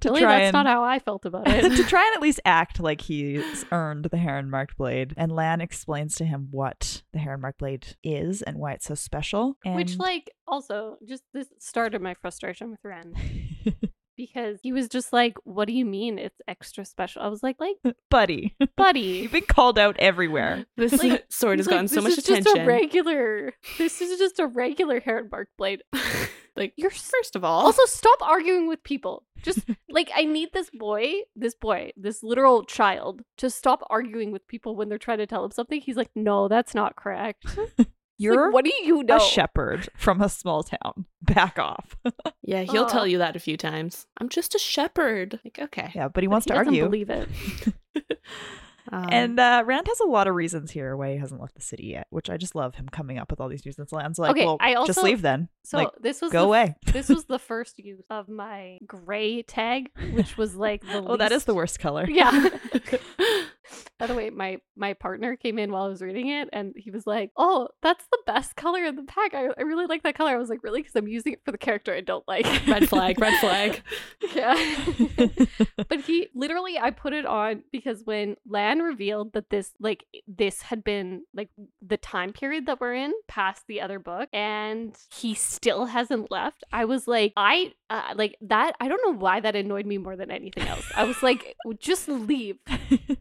to 0.01 0.10
really, 0.10 0.22
try 0.22 0.40
that's 0.40 0.48
and 0.48 0.54
not 0.54 0.66
how 0.66 0.84
I 0.84 1.00
felt 1.00 1.25
about 1.25 1.48
it. 1.48 1.62
to 1.75 1.84
try 1.84 2.06
and 2.06 2.16
at 2.16 2.22
least 2.22 2.40
act 2.46 2.80
like 2.80 3.01
he's 3.01 3.66
earned 3.72 4.06
the 4.06 4.18
Heron 4.18 4.50
marked 4.50 4.78
blade. 4.78 5.13
And 5.18 5.32
Lan 5.32 5.62
explains 5.62 6.16
to 6.16 6.25
him 6.25 6.48
what 6.51 7.04
the 7.13 7.20
Heron 7.20 7.42
Mark 7.42 7.58
blade 7.58 7.96
is 8.04 8.42
and 8.42 8.58
why 8.58 8.74
it's 8.74 8.86
so 8.86 8.96
special. 8.96 9.58
And 9.63 9.75
Which, 9.75 9.98
like, 9.98 10.32
also, 10.48 10.98
just 11.08 11.24
this 11.34 11.48
started 11.60 12.01
my 12.01 12.16
frustration 12.16 12.72
with 12.72 12.80
Ren 12.84 13.13
because 14.25 14.60
he 14.62 14.72
was 14.72 14.88
just 14.88 15.12
like, 15.12 15.36
"What 15.44 15.66
do 15.68 15.74
you 15.74 15.86
mean 15.86 16.20
it's 16.20 16.40
extra 16.48 16.86
special?" 16.86 17.22
I 17.24 17.28
was 17.28 17.42
like, 17.44 17.58
"Like, 17.60 17.78
buddy, 18.10 18.56
buddy, 18.78 19.00
you've 19.24 19.32
been 19.32 19.46
called 19.46 19.80
out 19.80 19.96
everywhere. 20.00 20.66
This 20.78 21.01
Like- 21.01 21.25
sword 21.30 21.60
has 21.60 21.68
Like, 21.68 21.74
gotten 21.75 21.88
so 21.88 22.01
much 22.01 22.13
attention. 22.18 22.44
this 22.44 22.46
much 22.46 22.54
is 22.56 22.56
Just 22.56 22.68
a 22.68 22.68
regular. 22.68 23.54
This 23.78 24.01
is 24.01 24.18
just 24.20 24.40
a 24.40 24.48
regular 24.48 25.00
Heron 25.00 25.30
Mark 25.32 25.50
blade. 25.58 25.82
like, 26.56 26.74
You're 26.75 26.92
first 26.92 27.36
of 27.36 27.44
all, 27.44 27.66
Also, 27.66 27.86
stop 27.86 28.22
arguing 28.22 28.68
with 28.68 28.84
people. 28.84 29.24
Just 29.42 29.60
like 29.90 30.12
I 30.16 30.25
need 30.25 30.50
this 30.54 30.70
boy, 30.72 31.13
this 31.36 31.56
boy, 31.56 31.92
this 31.98 32.22
literal 32.22 32.63
child, 32.63 33.22
to 33.38 33.50
stop 33.50 33.82
arguing 33.90 34.32
with 34.32 34.48
people 34.48 34.75
when 34.75 34.88
they're 34.88 34.98
trying 35.00 35.18
to 35.18 35.25
tell 35.28 35.44
him 35.44 35.51
something. 35.51 35.82
He's 35.82 35.98
like, 35.98 36.12
"No, 36.16 36.48
that's 36.48 36.75
not 36.75 36.96
correct." 36.96 37.46
It's 38.22 38.30
like, 38.30 38.36
You're 38.36 38.51
what 38.51 38.66
do 38.66 38.72
you 38.84 39.04
know? 39.04 39.18
a 39.18 39.20
shepherd 39.20 39.90
from 39.96 40.22
a 40.22 40.30
small 40.30 40.63
town. 40.63 41.06
Back 41.22 41.58
off. 41.60 41.96
yeah, 42.44 42.62
he'll 42.63 42.86
tell 42.88 43.06
you 43.08 43.18
that 43.20 43.36
a 43.36 43.40
few 43.40 43.58
times. 43.58 44.06
I'm 44.20 44.30
just 44.30 44.54
a 44.56 44.60
shepherd. 44.60 45.40
Like, 45.44 45.60
okay. 45.60 45.92
yeah, 45.96 46.08
but 46.08 46.24
he 46.24 46.28
But 46.28 46.32
wants 46.32 46.46
he 46.46 46.50
to 46.50 46.54
doesn't 46.56 46.68
argue. 46.68 46.84
Believe 46.84 47.10
it. 47.10 47.28
Um, 48.91 49.07
And 49.10 49.39
uh, 49.39 49.63
Rand 49.65 49.88
has 49.88 50.00
a 50.00 50.05
lot 50.05 50.27
of 50.27 50.36
reasons 50.36 50.71
here 50.71 50.95
why 50.98 51.13
he 51.13 51.17
hasn't 51.17 51.39
left 51.39 51.55
the 51.55 51.62
city 51.62 51.88
yet, 51.88 52.07
which 52.10 52.29
I 52.29 52.38
just 52.38 52.55
love 52.55 52.75
him 52.75 52.89
coming 52.89 53.17
up 53.17 53.31
with 53.31 53.39
all 53.39 53.50
these 53.50 53.65
reasons. 53.65 53.91
Land's 53.91 54.19
like, 54.19 54.31
Okay, 54.31 54.45
well, 54.45 54.57
I 54.60 54.74
just 54.86 55.01
leave 55.01 55.21
then. 55.21 55.50
So 55.63 55.77
like, 55.77 55.89
this 56.00 56.21
was 56.21 56.31
go 56.31 56.41
the, 56.41 56.45
away. 56.45 56.75
this 56.91 57.10
was 57.10 57.25
the 57.29 57.39
first 57.39 57.79
use 57.79 58.01
of 58.10 58.27
my 58.27 58.79
gray 58.86 59.43
tag, 59.43 59.91
which 60.13 60.38
was 60.38 60.55
like 60.55 60.81
the 60.81 61.03
oh, 61.05 61.17
that 61.17 61.31
is 61.31 61.45
the 61.45 61.53
worst 61.53 61.79
color. 61.79 62.07
Yeah. 62.10 62.50
By 64.00 64.07
the 64.07 64.15
way, 64.15 64.29
my 64.29 64.57
my 64.75 64.93
partner 64.93 65.36
came 65.36 65.60
in 65.60 65.71
while 65.71 65.83
I 65.83 65.88
was 65.88 66.01
reading 66.01 66.29
it, 66.29 66.50
and 66.51 66.74
he 66.75 66.91
was 66.91 67.05
like, 67.05 67.31
"Oh, 67.38 67.69
that's 67.81 68.03
the 68.12 68.17
best 68.25 68.55
color 68.55 68.83
in 68.83 68.95
the 68.95 69.03
pack. 69.03 69.33
I, 69.33 69.48
I 69.57 69.62
really 69.62 69.86
like 69.86 70.03
that 70.03 70.15
color." 70.15 70.31
I 70.31 70.38
was 70.38 70.50
like, 70.50 70.63
"Really?" 70.63 70.81
Because 70.81 70.95
I'm 70.95 71.07
using 71.07 71.33
it 71.33 71.41
for 71.45 71.51
the 71.51 71.57
character 71.57 71.93
I 71.93 72.01
don't 72.01 72.27
like. 72.27 72.45
red 72.67 72.89
flag, 72.89 73.19
red 73.19 73.39
flag. 73.39 73.81
yeah. 74.36 74.55
but 75.88 76.01
he 76.01 76.29
literally, 76.33 76.77
I 76.79 76.91
put 76.91 77.13
it 77.13 77.25
on 77.25 77.63
because 77.71 78.01
when 78.03 78.36
Lan 78.48 78.81
revealed 78.82 79.34
that 79.34 79.50
this 79.50 79.72
like 79.80 80.06
this 80.28 80.62
had 80.64 80.84
been 80.84 81.24
like 81.34 81.50
the 81.82 81.98
time 81.98 82.34
period 82.34 82.66
that 82.66 82.80
we're 82.82 82.94
in 82.96 83.14
past 83.28 83.64
the 83.68 83.82
other 83.82 84.00
book, 84.00 84.30
and 84.34 84.96
he 85.14 85.34
still 85.34 85.86
hasn't 85.86 86.32
left. 86.32 86.64
I 86.72 86.86
was 86.86 87.08
like, 87.08 87.34
I 87.38 87.74
uh, 87.90 88.14
like 88.16 88.36
that. 88.42 88.76
I 88.80 88.88
don't 88.88 89.02
know 89.06 89.18
why 89.20 89.40
that 89.40 89.56
annoyed 89.56 89.86
me 89.86 89.98
more 89.98 90.16
than 90.16 90.32
anything 90.32 90.68
else. 90.68 90.90
I 90.96 91.04
was 91.04 91.22
like, 91.24 91.56
just 91.80 92.08
leave. 92.08 92.58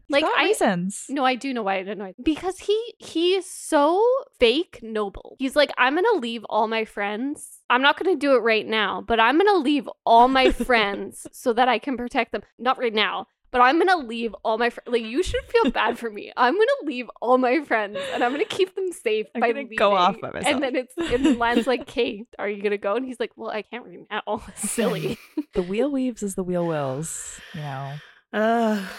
Like, 0.09 0.25
I- 0.25 0.47
reasons. 0.47 1.05
No, 1.07 1.23
I 1.23 1.35
do 1.35 1.53
know 1.53 1.63
why 1.63 1.75
it 1.75 1.87
annoyed 1.87 2.15
me. 2.17 2.23
because 2.25 2.59
he 2.59 2.93
he 2.97 3.35
is 3.35 3.49
so 3.49 4.05
fake 4.41 4.79
noble. 4.83 5.37
He's 5.39 5.55
like, 5.55 5.71
I'm 5.77 5.95
gonna 5.95 6.19
leave 6.19 6.43
all 6.49 6.67
my 6.67 6.83
friends. 6.83 7.59
I'm 7.69 7.81
not 7.81 7.97
gonna 7.97 8.17
do 8.17 8.35
it 8.35 8.39
right 8.39 8.67
now, 8.67 9.01
but 9.07 9.21
I'm 9.21 9.37
gonna 9.37 9.59
leave 9.59 9.87
all 10.05 10.27
my 10.27 10.51
friends 10.67 11.25
so 11.31 11.53
that 11.53 11.69
I 11.69 11.79
can 11.79 11.95
protect 11.95 12.33
them. 12.33 12.41
Not 12.59 12.77
right 12.77 12.93
now. 12.93 13.27
But 13.51 13.61
I'm 13.61 13.77
gonna 13.77 14.05
leave 14.05 14.33
all 14.45 14.57
my 14.57 14.69
friends. 14.69 14.87
Like 14.87 15.03
you 15.03 15.21
should 15.23 15.43
feel 15.45 15.71
bad 15.71 15.99
for 15.99 16.09
me. 16.09 16.31
I'm 16.37 16.53
gonna 16.53 16.85
leave 16.85 17.09
all 17.21 17.37
my 17.37 17.63
friends, 17.65 17.97
and 18.13 18.23
I'm 18.23 18.31
gonna 18.31 18.45
keep 18.45 18.75
them 18.75 18.91
safe 18.91 19.27
I'm 19.35 19.41
by 19.41 19.47
gonna 19.49 19.59
leaving. 19.61 19.77
go 19.77 19.93
off 19.95 20.19
by 20.21 20.31
myself. 20.31 20.53
And 20.53 20.63
then 20.63 20.75
it's 20.75 20.93
and 20.97 21.25
then 21.25 21.37
Lan's 21.37 21.67
like, 21.67 21.85
"Kate, 21.85 22.27
are 22.39 22.47
you 22.49 22.63
gonna 22.63 22.77
go?" 22.77 22.95
And 22.95 23.05
he's 23.05 23.19
like, 23.19 23.31
"Well, 23.35 23.49
I 23.51 23.61
can't 23.61 23.85
right 23.85 23.99
now. 24.27 24.41
Silly." 24.55 25.17
the 25.53 25.61
wheel 25.63 25.91
weaves 25.91 26.23
as 26.23 26.35
the 26.35 26.43
wheel 26.43 26.65
wills. 26.65 27.39
You 27.53 27.61
know. 27.61 27.93
Uh, 28.33 28.85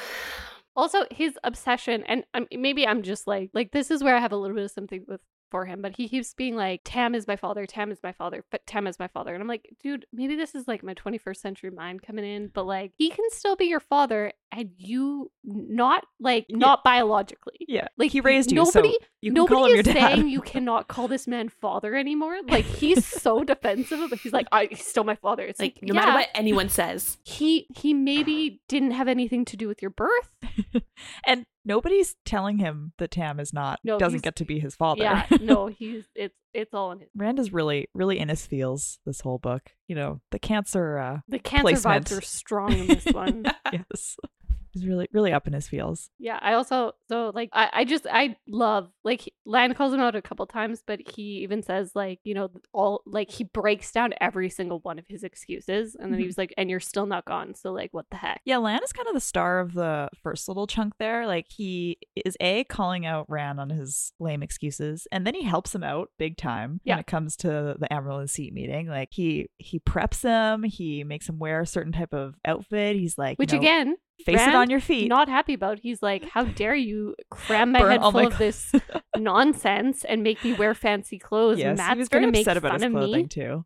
Also, 0.74 1.04
his 1.10 1.38
obsession, 1.44 2.02
and 2.04 2.24
um, 2.32 2.46
maybe 2.50 2.86
I'm 2.86 3.02
just 3.02 3.26
like, 3.26 3.50
like 3.52 3.72
this 3.72 3.90
is 3.90 4.02
where 4.02 4.16
I 4.16 4.20
have 4.20 4.32
a 4.32 4.36
little 4.38 4.54
bit 4.56 4.64
of 4.64 4.70
something 4.70 5.04
with 5.06 5.20
for 5.50 5.66
him, 5.66 5.82
but 5.82 5.94
he 5.94 6.08
keeps 6.08 6.32
being 6.32 6.56
like, 6.56 6.80
Tam 6.82 7.14
is 7.14 7.26
my 7.26 7.36
father, 7.36 7.66
Tam 7.66 7.92
is 7.92 7.98
my 8.02 8.12
father, 8.12 8.42
but 8.50 8.66
Tam 8.66 8.86
is 8.86 8.98
my 8.98 9.06
father. 9.08 9.34
And 9.34 9.42
I'm 9.42 9.48
like, 9.48 9.68
dude, 9.82 10.06
maybe 10.14 10.34
this 10.34 10.54
is 10.54 10.66
like 10.66 10.82
my 10.82 10.94
21st 10.94 11.36
century 11.36 11.68
mind 11.70 12.00
coming 12.00 12.24
in, 12.24 12.48
but 12.54 12.64
like, 12.64 12.92
he 12.96 13.10
can 13.10 13.26
still 13.32 13.54
be 13.54 13.66
your 13.66 13.80
father 13.80 14.32
and 14.52 14.70
you 14.76 15.30
not 15.44 16.04
like, 16.20 16.46
not 16.50 16.84
biologically. 16.84 17.56
Yeah. 17.66 17.88
Like, 17.96 18.10
he 18.12 18.20
raised 18.20 18.52
you. 18.52 18.56
Nobody, 18.56 18.92
so 18.92 19.06
you 19.22 19.30
can 19.30 19.34
nobody 19.34 19.54
call 19.54 19.64
him 19.64 19.70
your 19.70 19.80
is 19.80 19.86
saying 19.86 20.28
you 20.28 20.40
cannot 20.42 20.88
call 20.88 21.08
this 21.08 21.26
man 21.26 21.48
father 21.48 21.94
anymore. 21.96 22.38
Like, 22.46 22.66
he's 22.66 23.06
so 23.06 23.42
defensive 23.44 24.12
it. 24.12 24.20
He's 24.20 24.32
like, 24.32 24.46
I, 24.52 24.66
he's 24.66 24.86
still 24.86 25.04
my 25.04 25.16
father. 25.16 25.44
It's 25.44 25.58
like, 25.58 25.78
like, 25.80 25.82
no 25.82 25.94
yeah, 25.94 26.00
matter 26.00 26.12
what 26.12 26.28
anyone 26.34 26.68
says. 26.68 27.18
He, 27.24 27.66
he 27.74 27.94
maybe 27.94 28.60
didn't 28.68 28.92
have 28.92 29.08
anything 29.08 29.44
to 29.46 29.56
do 29.56 29.66
with 29.68 29.80
your 29.80 29.90
birth. 29.90 30.34
and 31.26 31.46
nobody's 31.64 32.16
telling 32.24 32.58
him 32.58 32.92
that 32.98 33.10
Tam 33.10 33.40
is 33.40 33.52
not 33.52 33.80
No, 33.84 33.98
doesn't 33.98 34.22
get 34.22 34.36
to 34.36 34.44
be 34.44 34.58
his 34.58 34.74
father. 34.74 35.02
Yeah, 35.02 35.26
no, 35.40 35.66
he's 35.66 36.04
it's 36.14 36.36
it's 36.52 36.74
all 36.74 36.92
in 36.92 37.00
his 37.00 37.08
Rand 37.14 37.38
is 37.38 37.52
really, 37.52 37.88
really 37.94 38.18
in 38.18 38.28
his 38.28 38.46
feels 38.46 38.98
this 39.06 39.20
whole 39.20 39.38
book. 39.38 39.70
You 39.88 39.96
know, 39.96 40.20
the 40.30 40.38
cancer 40.38 40.98
uh 40.98 41.18
the 41.28 41.38
cancer 41.38 41.62
Placement. 41.62 42.06
vibes 42.06 42.18
are 42.18 42.22
strong 42.22 42.72
in 42.72 42.86
this 42.88 43.06
one. 43.06 43.44
yes. 43.72 44.16
He's 44.72 44.86
really, 44.86 45.08
really 45.12 45.32
up 45.32 45.46
in 45.46 45.52
his 45.52 45.68
feels. 45.68 46.10
yeah, 46.18 46.38
I 46.40 46.54
also 46.54 46.92
so 47.08 47.30
like 47.34 47.50
I 47.52 47.70
I 47.72 47.84
just 47.84 48.06
I 48.10 48.36
love 48.48 48.90
like 49.04 49.22
he- 49.22 49.34
Lan 49.44 49.74
calls 49.74 49.92
him 49.92 50.00
out 50.00 50.14
a 50.14 50.22
couple 50.22 50.46
times, 50.46 50.82
but 50.86 51.00
he 51.14 51.40
even 51.42 51.62
says 51.62 51.92
like 51.94 52.20
you 52.24 52.34
know 52.34 52.48
all 52.72 53.02
like 53.06 53.30
he 53.30 53.44
breaks 53.44 53.90
down 53.92 54.14
every 54.20 54.48
single 54.48 54.78
one 54.80 54.98
of 54.98 55.06
his 55.08 55.22
excuses, 55.24 55.94
and 55.98 56.12
then 56.12 56.18
he 56.18 56.24
Mhm. 56.24 56.28
was 56.28 56.38
like, 56.38 56.54
and 56.56 56.70
you're 56.70 56.80
still 56.80 57.06
not 57.06 57.24
gone, 57.24 57.54
so 57.54 57.72
like 57.72 57.92
what 57.92 58.06
the 58.10 58.16
heck? 58.16 58.40
Yeah, 58.44 58.58
Lan 58.58 58.80
is 58.82 58.92
kind 58.92 59.08
of 59.08 59.14
the 59.14 59.20
star 59.20 59.60
of 59.60 59.74
the 59.74 60.08
first 60.22 60.48
little 60.48 60.66
chunk 60.66 60.94
there. 60.98 61.26
Like 61.26 61.46
he 61.50 61.98
is 62.24 62.36
a 62.40 62.64
calling 62.64 63.04
out 63.04 63.26
Rand 63.28 63.60
on 63.60 63.70
his 63.70 64.12
lame 64.20 64.42
excuses, 64.42 65.06
and 65.12 65.26
then 65.26 65.34
he 65.34 65.42
helps 65.42 65.74
him 65.74 65.82
out 65.82 66.10
big 66.18 66.36
time 66.36 66.80
Yeah. 66.84 66.94
when 66.94 67.00
it 67.00 67.06
comes 67.06 67.36
to 67.38 67.76
the 67.78 67.92
Emerald 67.92 68.20
and 68.20 68.30
Seat 68.30 68.52
meeting. 68.54 68.86
Like 68.88 69.08
he 69.12 69.48
he 69.58 69.78
preps 69.80 70.22
him, 70.22 70.62
he 70.62 71.04
makes 71.04 71.28
him 71.28 71.38
wear 71.38 71.60
a 71.60 71.66
certain 71.66 71.92
type 71.92 72.12
of 72.14 72.34
outfit. 72.44 72.96
He's 72.96 73.18
like, 73.18 73.32
you 73.32 73.42
Which 73.42 73.52
know, 73.52 73.58
again, 73.58 73.96
face 74.24 74.40
it 74.40 74.54
on 74.54 74.70
your 74.70 74.80
feet. 74.80 75.08
not 75.08 75.28
happy 75.28 75.54
about. 75.54 75.78
He's 75.80 76.02
like, 76.02 76.24
how 76.24 76.44
dare 76.44 76.74
you 76.74 77.14
cram 77.30 77.72
my 77.72 77.80
Burn 77.80 77.90
head 77.92 78.00
full 78.02 78.12
my 78.12 78.24
of 78.24 78.38
this 78.38 78.72
nonsense 79.16 80.04
and 80.04 80.22
make 80.22 80.42
me 80.44 80.52
wear 80.54 80.74
fancy 80.74 81.18
clothes? 81.18 81.58
yes, 81.58 81.70
and 81.70 81.80
he 81.80 81.84
Mat's 81.86 81.98
was 81.98 82.08
gonna 82.08 82.22
very 82.26 82.32
make 82.32 82.46
upset 82.46 82.56
about 82.56 82.72
fun 82.72 82.80
his 82.80 82.86
of 82.86 82.92
clothing 82.92 83.22
me. 83.22 83.28
too. 83.28 83.64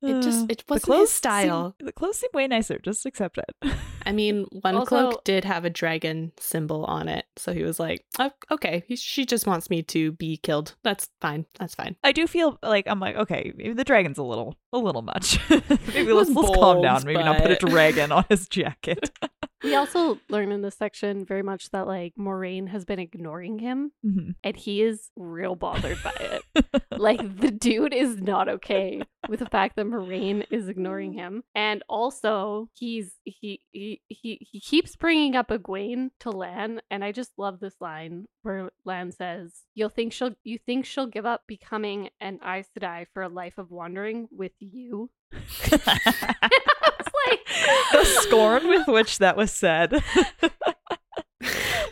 It 0.00 0.22
just- 0.22 0.48
it 0.48 0.58
the 0.58 0.64
wasn't 0.68 0.74
his 0.74 0.84
clothes 0.84 1.10
style. 1.12 1.74
Seem, 1.80 1.86
the 1.86 1.92
clothes 1.92 2.18
seem 2.18 2.30
way 2.32 2.46
nicer. 2.46 2.78
Just 2.78 3.04
accept 3.04 3.38
it. 3.38 3.72
I 4.06 4.12
mean, 4.12 4.46
one 4.62 4.76
Also- 4.76 4.86
cloak 5.10 5.24
did 5.24 5.44
have 5.44 5.64
a 5.64 5.70
dragon 5.70 6.30
symbol 6.38 6.84
on 6.84 7.08
it, 7.08 7.24
so 7.36 7.52
he 7.52 7.64
was 7.64 7.80
like, 7.80 8.04
oh, 8.20 8.30
"Okay, 8.50 8.84
he, 8.86 8.94
she 8.94 9.26
just 9.26 9.46
wants 9.46 9.68
me 9.70 9.82
to 9.84 10.12
be 10.12 10.36
killed. 10.36 10.76
That's 10.84 11.08
fine. 11.20 11.46
That's 11.58 11.74
fine." 11.74 11.96
I 12.04 12.12
do 12.12 12.26
feel 12.28 12.58
like 12.62 12.86
I'm 12.86 13.00
like 13.00 13.16
okay, 13.16 13.52
maybe 13.56 13.72
the 13.74 13.82
dragon's 13.84 14.18
a 14.18 14.22
little 14.22 14.54
a 14.72 14.78
little 14.78 15.02
much. 15.02 15.38
maybe 15.50 16.12
let's 16.12 16.30
let's 16.30 16.56
calm 16.56 16.82
down. 16.82 17.02
Maybe 17.04 17.22
not 17.22 17.38
put 17.42 17.50
a 17.52 17.56
but- 17.60 17.70
dragon 17.70 18.12
on 18.12 18.24
his 18.28 18.48
jacket. 18.48 19.10
We 19.64 19.74
also 19.74 20.20
learn 20.28 20.52
in 20.52 20.62
this 20.62 20.76
section 20.76 21.24
very 21.26 21.42
much 21.42 21.70
that 21.70 21.88
like 21.88 22.14
Moiraine 22.16 22.68
has 22.68 22.84
been 22.84 23.00
ignoring 23.00 23.58
him 23.58 23.90
Mhm. 24.06 24.36
and 24.44 24.56
he 24.56 24.82
is 24.82 25.10
real 25.16 25.56
bothered 25.56 25.98
by 26.04 26.14
it. 26.20 26.82
like 26.96 27.18
the 27.40 27.50
dude 27.50 27.92
is 27.92 28.22
not 28.22 28.48
okay 28.48 29.02
with 29.28 29.40
the 29.40 29.46
fact 29.48 29.74
that 29.74 29.86
Moiraine 29.86 30.44
is 30.52 30.68
ignoring 30.68 31.12
him. 31.12 31.42
And 31.56 31.82
also 31.88 32.68
he's 32.72 33.16
he 33.24 33.62
he 33.72 34.00
he, 34.06 34.46
he 34.48 34.60
keeps 34.60 34.94
bringing 34.94 35.34
up 35.34 35.48
Egwene 35.48 36.10
to 36.20 36.30
Lan 36.30 36.80
and 36.88 37.02
I 37.02 37.10
just 37.10 37.32
love 37.36 37.58
this 37.58 37.74
line 37.80 38.26
where 38.42 38.70
Lan 38.84 39.10
says, 39.10 39.52
"You'll 39.74 39.88
think 39.88 40.12
she'll 40.12 40.36
you 40.44 40.58
think 40.64 40.84
she'll 40.86 41.08
give 41.08 41.26
up 41.26 41.42
becoming 41.48 42.10
an 42.20 42.38
Aes 42.46 42.68
Sedai 42.78 43.06
for 43.12 43.24
a 43.24 43.28
life 43.28 43.58
of 43.58 43.72
wandering 43.72 44.28
with 44.30 44.52
you?" 44.60 45.10
Like 45.70 47.46
the 47.92 48.04
scorn 48.20 48.68
with 48.68 48.86
which 48.86 49.18
that 49.18 49.36
was 49.36 49.52
said. 49.52 50.02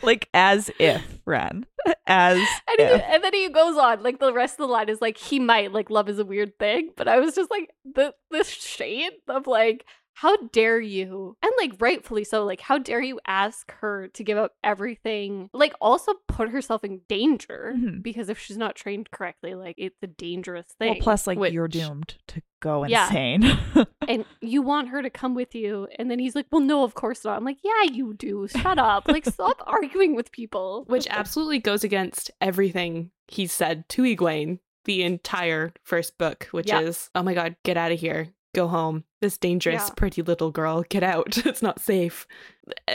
like 0.03 0.29
as 0.33 0.69
if, 0.79 1.19
Ren. 1.25 1.65
As 2.05 2.37
And, 2.67 2.79
he, 2.79 2.85
and 2.85 3.23
then 3.23 3.33
he 3.33 3.49
goes 3.49 3.77
on, 3.77 4.03
like 4.03 4.19
the 4.19 4.33
rest 4.33 4.53
of 4.55 4.67
the 4.67 4.73
line 4.73 4.89
is 4.89 5.01
like 5.01 5.17
he 5.17 5.39
might 5.39 5.71
like 5.71 5.89
love 5.89 6.09
is 6.09 6.19
a 6.19 6.25
weird 6.25 6.57
thing, 6.59 6.91
but 6.95 7.07
I 7.07 7.19
was 7.19 7.35
just 7.35 7.51
like 7.51 7.69
the 7.85 8.13
the 8.31 8.43
shade 8.43 9.11
of 9.27 9.47
like 9.47 9.85
how 10.21 10.35
dare 10.51 10.79
you 10.79 11.37
and 11.43 11.51
like 11.59 11.73
rightfully 11.79 12.23
so 12.23 12.43
like 12.43 12.59
how 12.59 12.77
dare 12.79 13.01
you 13.01 13.19
ask 13.27 13.71
her 13.81 14.07
to 14.09 14.23
give 14.23 14.37
up 14.37 14.53
everything 14.63 15.49
like 15.53 15.73
also 15.79 16.13
put 16.27 16.49
herself 16.49 16.83
in 16.83 17.01
danger 17.07 17.73
Mhm. 17.77 18.01
because 18.01 18.27
if 18.29 18.39
she's 18.39 18.57
not 18.57 18.75
trained 18.75 19.11
correctly 19.11 19.53
like 19.53 19.75
it's 19.77 20.01
a 20.01 20.07
dangerous 20.07 20.65
thing 20.79 20.93
Well, 20.93 21.01
plus 21.01 21.27
like 21.27 21.37
you're 21.51 21.67
doomed 21.67 22.15
to 22.27 22.41
go 22.61 22.83
Yeah. 22.85 23.05
insane. 23.07 23.57
and 24.07 24.25
you 24.41 24.61
want 24.63 24.89
her 24.89 25.01
to 25.03 25.09
come 25.11 25.35
with 25.35 25.53
you 25.53 25.87
and 25.99 26.09
then 26.09 26.17
he's 26.19 26.33
like 26.35 26.47
well 26.51 26.61
no 26.61 26.83
of 26.83 26.95
course 26.95 27.23
not 27.23 27.37
i'm 27.37 27.45
like 27.45 27.59
yeah 27.63 27.83
you 27.91 28.13
do 28.15 28.47
shut 28.47 28.79
up 28.79 29.07
like 29.07 29.25
stop 29.25 29.61
arguing 29.67 30.15
with 30.15 30.31
people 30.31 30.85
Which 30.87 31.07
absolutely 31.11 31.59
goes 31.59 31.83
against 31.83 32.31
everything 32.41 33.11
he 33.27 33.45
said 33.45 33.87
to 33.89 34.01
Egwene 34.03 34.59
the 34.85 35.03
entire 35.03 35.73
first 35.83 36.17
book, 36.17 36.47
which 36.51 36.69
Yeah. 36.69 36.79
is, 36.79 37.09
"Oh 37.13 37.21
my 37.21 37.33
god, 37.33 37.57
get 37.65 37.75
out 37.75 37.91
of 37.91 37.99
here. 37.99 38.29
Go 38.53 38.67
home. 38.67 39.03
This 39.21 39.37
dangerous, 39.37 39.87
Yeah. 39.87 39.93
pretty 39.95 40.21
little 40.21 40.51
girl, 40.51 40.83
get 40.89 41.03
out. 41.03 41.37
It's 41.45 41.61
not 41.61 41.79
safe. 41.79 42.27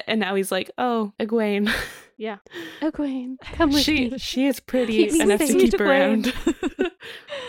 And 0.06 0.20
now 0.20 0.34
he's 0.34 0.52
like, 0.52 0.70
oh, 0.78 1.12
Egwene. 1.20 1.72
Yeah. 2.18 2.38
Egwene, 2.80 3.36
come 3.40 3.70
with 3.72 3.82
she 3.82 4.10
me. 4.10 4.18
she 4.18 4.46
is 4.46 4.60
pretty 4.60 5.08
Keep 5.08 5.20
enough 5.22 5.40
to 5.40 5.46
keep 5.46 5.80
around. 5.80 6.32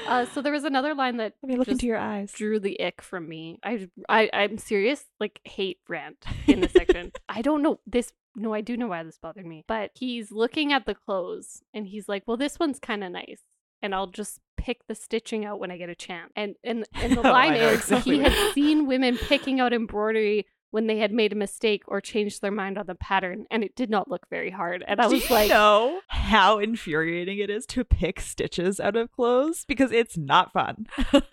Uh, 0.07 0.25
so 0.25 0.41
there 0.41 0.51
was 0.51 0.65
another 0.65 0.93
line 0.93 1.17
that 1.17 1.33
Let 1.41 1.49
me 1.49 1.55
look 1.57 1.67
into 1.69 1.85
your 1.85 1.97
eyes. 1.97 2.31
drew 2.33 2.59
the 2.59 2.79
ick 2.83 3.01
from 3.01 3.27
me. 3.27 3.59
I, 3.63 3.87
I 4.09 4.29
I'm 4.33 4.57
serious, 4.57 5.05
like 5.19 5.39
hate 5.45 5.79
rant 5.87 6.25
in 6.45 6.59
this 6.59 6.73
section. 6.73 7.13
I 7.29 7.41
don't 7.41 7.61
know 7.61 7.79
this. 7.87 8.11
No, 8.35 8.53
I 8.53 8.59
do 8.61 8.75
know 8.75 8.87
why 8.87 9.03
this 9.03 9.17
bothered 9.17 9.45
me. 9.45 9.63
But 9.65 9.91
he's 9.93 10.29
looking 10.31 10.73
at 10.73 10.85
the 10.85 10.93
clothes 10.95 11.61
and 11.73 11.87
he's 11.87 12.09
like, 12.09 12.23
"Well, 12.25 12.35
this 12.37 12.59
one's 12.59 12.79
kind 12.79 13.03
of 13.03 13.11
nice." 13.11 13.41
And 13.81 13.95
I'll 13.95 14.07
just 14.07 14.39
pick 14.63 14.87
the 14.87 14.95
stitching 14.95 15.45
out 15.45 15.59
when 15.59 15.71
I 15.71 15.77
get 15.77 15.89
a 15.89 15.95
chance. 15.95 16.31
And 16.35 16.55
and 16.63 16.85
and 16.95 17.13
the 17.13 17.19
Oh, 17.27 17.31
line 17.31 17.53
know 17.53 17.69
is 17.69 17.79
exactly 17.79 18.17
he 18.17 18.23
had 18.23 18.53
seen 18.53 18.87
women 18.87 19.17
picking 19.17 19.59
out 19.59 19.73
embroidery 19.73 20.45
when 20.73 20.87
they 20.87 20.97
had 20.97 21.11
made 21.11 21.31
a 21.31 21.35
mistake 21.35 21.83
or 21.87 22.01
changed 22.01 22.41
their 22.41 22.49
mind 22.49 22.79
on 22.79 22.87
the 22.87 22.95
pattern, 22.95 23.45
and 23.51 23.63
it 23.63 23.75
did 23.75 23.91
not 23.91 24.09
look 24.09 24.27
very 24.27 24.49
hard. 24.49 24.83
And 24.87 24.99
I 24.99 25.07
Do 25.07 25.13
was 25.13 25.29
you 25.29 25.35
like, 25.35 25.49
know 25.49 25.99
how 26.07 26.57
infuriating 26.57 27.37
it 27.37 27.51
is 27.51 27.67
to 27.67 27.83
pick 27.83 28.19
stitches 28.19 28.79
out 28.79 28.95
of 28.95 29.11
clothes 29.11 29.65
because 29.67 29.91
it's 29.91 30.17
not 30.17 30.51
fun. 30.51 30.87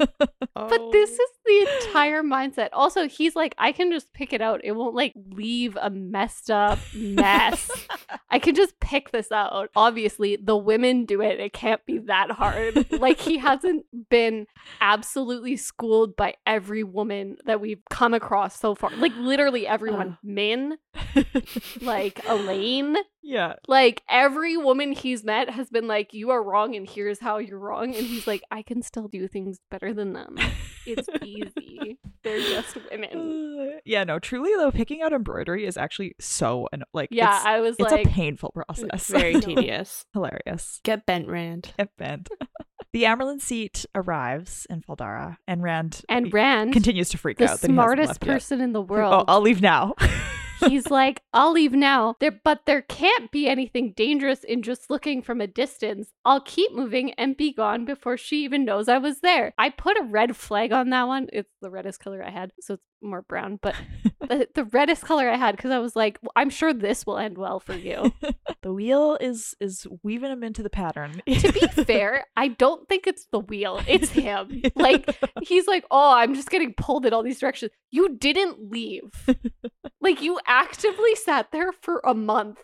But 0.69 0.93
this 0.93 1.11
oh. 1.19 1.25
is 1.25 1.31
the 1.47 1.87
entire 1.87 2.23
mindset. 2.23 2.69
Also, 2.73 3.09
he's 3.09 3.35
like, 3.35 3.55
I 3.57 3.73
can 3.73 3.91
just 3.91 4.13
pick 4.13 4.33
it 4.33 4.41
out. 4.41 4.61
It 4.63 4.73
won't 4.73 4.95
like 4.95 5.13
leave 5.31 5.77
a 5.81 5.91
messed 5.91 6.51
up 6.51 6.79
mess. 6.95 7.71
I 8.31 8.39
can 8.39 8.55
just 8.55 8.79
pick 8.81 9.11
this 9.11 9.33
out. 9.33 9.71
Obviously, 9.75 10.37
the 10.37 10.57
women 10.57 11.05
do 11.05 11.23
it. 11.23 11.41
It 11.41 11.53
can't 11.53 11.85
be 11.87 11.99
that 11.99 12.33
hard. 12.33 12.91
like 12.93 13.21
he 13.21 13.39
hasn't 13.39 13.87
been 14.11 14.47
absolutely 14.81 15.57
schooled 15.57 16.17
by 16.17 16.35
every 16.47 16.83
woman 16.83 17.37
that 17.47 17.61
we've 17.61 17.83
come 17.91 18.13
across 18.13 18.59
so 18.59 18.75
far. 18.75 18.91
Like 18.97 19.17
literally 19.31 19.67
everyone. 19.67 20.19
Min, 20.23 20.77
like 21.81 22.17
Elayne, 22.25 22.97
yeah. 23.23 23.55
like 23.69 24.03
every 24.09 24.57
woman 24.57 24.93
he's 24.93 25.25
met 25.25 25.51
has 25.51 25.71
been 25.71 25.87
like, 25.87 26.13
"You 26.13 26.31
are 26.31 26.43
wrong, 26.43 26.75
and 26.75 26.89
here's 26.89 27.21
how 27.21 27.39
you're 27.39 27.59
wrong." 27.59 27.95
And 27.95 28.05
he's 28.07 28.27
like, 28.27 28.43
"I 28.51 28.63
can 28.63 28.83
still 28.83 29.09
do 29.09 29.29
things 29.29 29.59
better 29.71 29.95
than 29.95 30.13
them. 30.13 30.37
It's 30.87 31.09
easy. 31.25 31.99
They're 32.23 32.41
just 32.41 32.77
women." 32.91 33.59
Uh, 33.75 33.79
yeah, 33.85 34.05
no, 34.05 34.19
truly 34.19 34.51
though, 34.57 34.71
picking 34.71 35.03
out 35.03 35.13
embroidery 35.13 35.65
is 35.67 35.77
actually 35.77 36.15
so 36.21 36.69
an- 36.73 36.83
like 36.93 37.09
Yeah, 37.13 37.41
I 37.45 37.61
was 37.61 37.77
it's 37.79 37.91
like, 37.91 38.07
a 38.07 38.09
painful 38.09 38.51
process. 38.53 39.07
very 39.09 39.35
tedious. 39.41 40.05
hilarious. 40.13 40.81
Get 40.85 41.07
bent, 41.07 41.29
Rand. 41.29 41.73
Get 41.79 41.97
bent. 41.97 42.29
The 42.93 43.05
Amyrlin 43.05 43.41
seat 43.41 43.87
arrives 43.95 44.67
in 44.69 44.81
Fal 44.83 44.97
Dara, 44.97 45.39
and 45.47 45.63
Rand 45.63 46.03
and 46.09 46.33
Rand, 46.33 46.73
continues 46.73 47.09
to 47.11 47.19
freak 47.19 47.39
the 47.39 47.45
out. 47.49 47.61
The 47.61 47.69
smartest 47.69 48.09
left 48.09 48.27
yet. 48.27 48.33
person 48.33 48.61
in 48.61 48.73
the 48.73 48.81
Oh, 48.81 48.85
world, 48.85 49.25
I'll 49.29 49.41
leave 49.43 49.63
now. 49.63 49.95
he's 50.67 50.91
like, 50.91 51.23
"I'll 51.33 51.53
leave 51.53 51.73
now." 51.73 52.17
There, 52.19 52.33
but 52.43 52.67
there 52.67 52.83
can't 52.83 53.31
be 53.31 53.49
anything 53.49 53.93
dangerous 53.93 54.43
in 54.43 54.63
just 54.63 54.91
looking 54.91 55.23
from 55.23 55.41
a 55.41 55.47
distance. 55.47 56.11
I'll 56.25 56.41
keep 56.41 56.73
moving 56.73 57.13
and 57.15 57.37
be 57.37 57.53
gone 57.53 57.85
before 57.85 58.17
she 58.17 58.43
even 58.45 58.65
knows 58.65 58.89
I 58.89 58.99
was 58.99 59.21
there. 59.21 59.55
I 59.57 59.71
put 59.71 59.97
a 59.97 60.03
red 60.03 60.37
flag 60.37 60.73
on 60.73 60.91
that 60.91 61.07
one. 61.07 61.29
It's 61.33 61.53
the 61.63 61.71
reddest 61.71 62.01
color 62.01 62.25
I 62.25 62.31
had, 62.31 62.53
so 62.61 62.75
it's 62.75 62.83
more 63.03 63.23
brown, 63.23 63.59
but 63.61 63.75
the, 64.21 64.49
the 64.55 64.65
reddest 64.65 65.03
color 65.03 65.29
I 65.29 65.37
had 65.37 65.57
because 65.57 65.71
I 65.71 65.79
was 65.79 65.97
like, 65.97 66.19
"Well, 66.23 66.33
I'm 66.37 66.51
sure 66.51 66.73
this 66.73 67.07
will 67.07 67.19
end 67.19 67.39
well 67.39 67.61
for 67.61 67.75
you. 67.75 68.13
the 68.63 68.73
wheel 68.73 69.17
is 69.21 69.55
is 69.61 69.87
weaving 70.03 70.31
him 70.31 70.43
into 70.43 70.63
the 70.63 70.71
pattern. 70.71 71.23
to 71.27 71.53
be 71.53 71.61
fair, 71.85 72.25
I 72.37 72.49
don't 72.49 72.89
think 72.89 73.07
it's 73.07 73.27
the 73.33 73.41
wheel, 73.41 73.81
it's 73.87 74.11
him. 74.11 74.63
Like, 74.75 75.19
he's 75.43 75.67
like, 75.67 75.85
oh, 75.91 76.15
I'm 76.15 76.35
just 76.35 76.51
getting 76.51 76.75
pulled 76.75 77.07
in 77.07 77.13
all 77.13 77.23
these 77.23 77.41
directions. 77.41 77.73
You 77.91 78.17
didn't 78.17 78.71
leave. 78.71 79.11
like, 80.01 80.23
you 80.23 80.39
actively 80.47 81.15
sat 81.17 81.51
there 81.53 81.73
for 81.73 82.01
a 82.05 82.15
month 82.15 82.59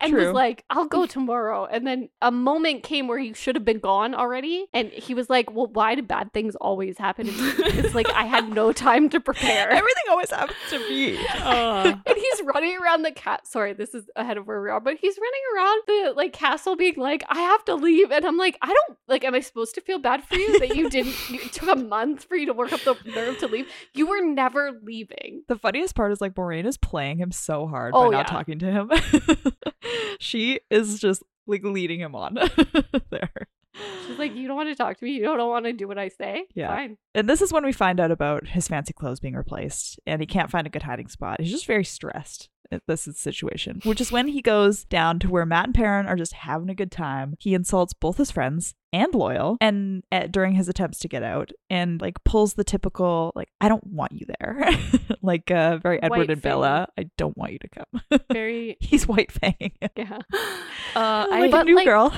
and 0.00 0.12
True. 0.12 0.26
was 0.26 0.34
like, 0.34 0.64
I'll 0.70 0.86
go 0.86 1.06
tomorrow. 1.06 1.66
And 1.66 1.86
then 1.86 2.08
a 2.22 2.30
moment 2.30 2.82
came 2.82 3.06
where 3.08 3.18
he 3.18 3.32
should 3.34 3.56
have 3.56 3.64
been 3.64 3.80
gone 3.80 4.14
already. 4.14 4.66
And 4.72 4.90
he 4.90 5.14
was 5.14 5.28
like, 5.28 5.52
well, 5.52 5.66
why 5.66 5.94
do 5.94 6.02
bad 6.02 6.32
things 6.32 6.56
always 6.56 6.98
happen 6.98 7.26
to 7.26 7.32
me? 7.32 7.52
It's 7.80 7.94
like, 7.94 8.10
I 8.10 8.24
had 8.24 8.48
no 8.48 8.72
time 8.72 9.08
to 9.10 9.20
prepare. 9.20 9.79
Everything 9.80 10.04
always 10.10 10.30
happens 10.30 10.58
to 10.70 10.78
me. 10.90 11.18
Oh. 11.42 11.82
and 12.06 12.16
he's 12.16 12.42
running 12.44 12.76
around 12.78 13.02
the 13.02 13.12
cat. 13.12 13.46
Sorry, 13.46 13.72
this 13.72 13.94
is 13.94 14.08
ahead 14.14 14.36
of 14.36 14.46
where 14.46 14.60
we 14.62 14.68
are, 14.68 14.80
but 14.80 14.96
he's 15.00 15.16
running 15.18 15.40
around 15.56 15.82
the 15.86 16.12
like 16.16 16.32
castle, 16.32 16.76
being 16.76 16.94
like, 16.96 17.24
"I 17.28 17.40
have 17.40 17.64
to 17.64 17.74
leave," 17.74 18.10
and 18.12 18.24
I'm 18.24 18.36
like, 18.36 18.58
"I 18.62 18.66
don't 18.68 18.98
like. 19.08 19.24
Am 19.24 19.34
I 19.34 19.40
supposed 19.40 19.74
to 19.76 19.80
feel 19.80 19.98
bad 19.98 20.22
for 20.24 20.34
you 20.34 20.58
that 20.58 20.76
you 20.76 20.90
didn't? 20.96 21.14
It 21.30 21.52
took 21.52 21.68
a 21.70 21.76
month 21.76 22.24
for 22.24 22.36
you 22.36 22.46
to 22.46 22.52
work 22.52 22.72
up 22.72 22.80
the 22.82 22.96
nerve 23.06 23.38
to 23.38 23.46
leave. 23.46 23.66
You 23.94 24.06
were 24.06 24.20
never 24.24 24.72
leaving." 24.82 25.44
The 25.48 25.56
funniest 25.56 25.94
part 25.94 26.12
is 26.12 26.20
like 26.20 26.34
Moiraine 26.34 26.66
is 26.66 26.76
playing 26.76 27.18
him 27.18 27.32
so 27.32 27.66
hard 27.66 27.92
Oh, 27.94 28.06
by 28.10 28.16
not 28.16 28.26
yeah. 28.26 28.32
talking 28.36 28.58
to 28.58 28.70
him. 28.70 28.90
she 30.20 30.60
is 30.70 31.00
just 31.00 31.22
like 31.46 31.64
leading 31.64 32.00
him 32.00 32.14
on 32.14 32.36
there. 33.10 33.30
She's 34.06 34.18
like, 34.18 34.34
"You 34.34 34.48
don't 34.48 34.56
want 34.56 34.68
to 34.68 34.74
talk 34.74 34.98
to 34.98 35.04
me. 35.04 35.12
You 35.12 35.22
don't 35.22 35.48
want 35.48 35.64
to 35.66 35.72
do 35.72 35.86
what 35.86 35.98
I 35.98 36.08
say. 36.08 36.44
Yeah. 36.54 36.68
Fine." 36.68 36.96
And 37.14 37.28
this 37.28 37.42
is 37.42 37.52
when 37.52 37.64
we 37.64 37.72
find 37.72 38.00
out 38.00 38.10
about 38.10 38.48
his 38.48 38.68
fancy 38.68 38.92
clothes 38.92 39.20
being 39.20 39.34
replaced 39.34 40.00
and 40.06 40.20
he 40.20 40.26
can't 40.26 40.50
find 40.50 40.66
a 40.66 40.70
good 40.70 40.82
hiding 40.82 41.08
spot. 41.08 41.40
He's 41.40 41.52
just 41.52 41.66
very 41.66 41.84
stressed 41.84 42.48
at 42.72 42.82
this 42.86 43.08
situation, 43.16 43.80
which 43.84 44.00
is 44.00 44.12
when 44.12 44.28
he 44.28 44.40
goes 44.40 44.84
down 44.84 45.18
to 45.20 45.28
where 45.28 45.44
Mat 45.44 45.66
and 45.66 45.74
Perrin 45.74 46.06
are 46.06 46.16
just 46.16 46.32
having 46.32 46.70
a 46.70 46.74
good 46.74 46.90
time. 46.92 47.34
He 47.38 47.54
insults 47.54 47.92
both 47.94 48.16
his 48.16 48.30
friends 48.30 48.74
and 48.92 49.12
Loial 49.12 49.56
and 49.60 50.04
uh, 50.12 50.26
during 50.28 50.54
his 50.54 50.68
attempts 50.68 50.98
to 51.00 51.08
get 51.08 51.22
out 51.22 51.50
and 51.68 52.00
like 52.00 52.22
pulls 52.24 52.54
the 52.54 52.64
typical 52.64 53.32
like 53.34 53.48
I 53.60 53.68
don't 53.68 53.86
want 53.86 54.12
you 54.12 54.26
there. 54.40 54.68
like 55.22 55.50
uh 55.50 55.78
very 55.78 56.02
Edward 56.02 56.18
White 56.18 56.30
and 56.30 56.42
Bella, 56.42 56.88
I 56.98 57.10
don't 57.16 57.36
want 57.36 57.52
you 57.52 57.58
to 57.58 57.68
come. 57.68 58.20
Very. 58.32 58.76
He's 58.80 59.06
white 59.06 59.32
fanging. 59.32 59.72
Yeah. 59.96 60.18
Uh, 60.96 61.24
I 61.30 61.40
like 61.42 61.50
but, 61.52 61.60
a 61.60 61.64
new 61.64 61.76
like- 61.76 61.86
girl. 61.86 62.12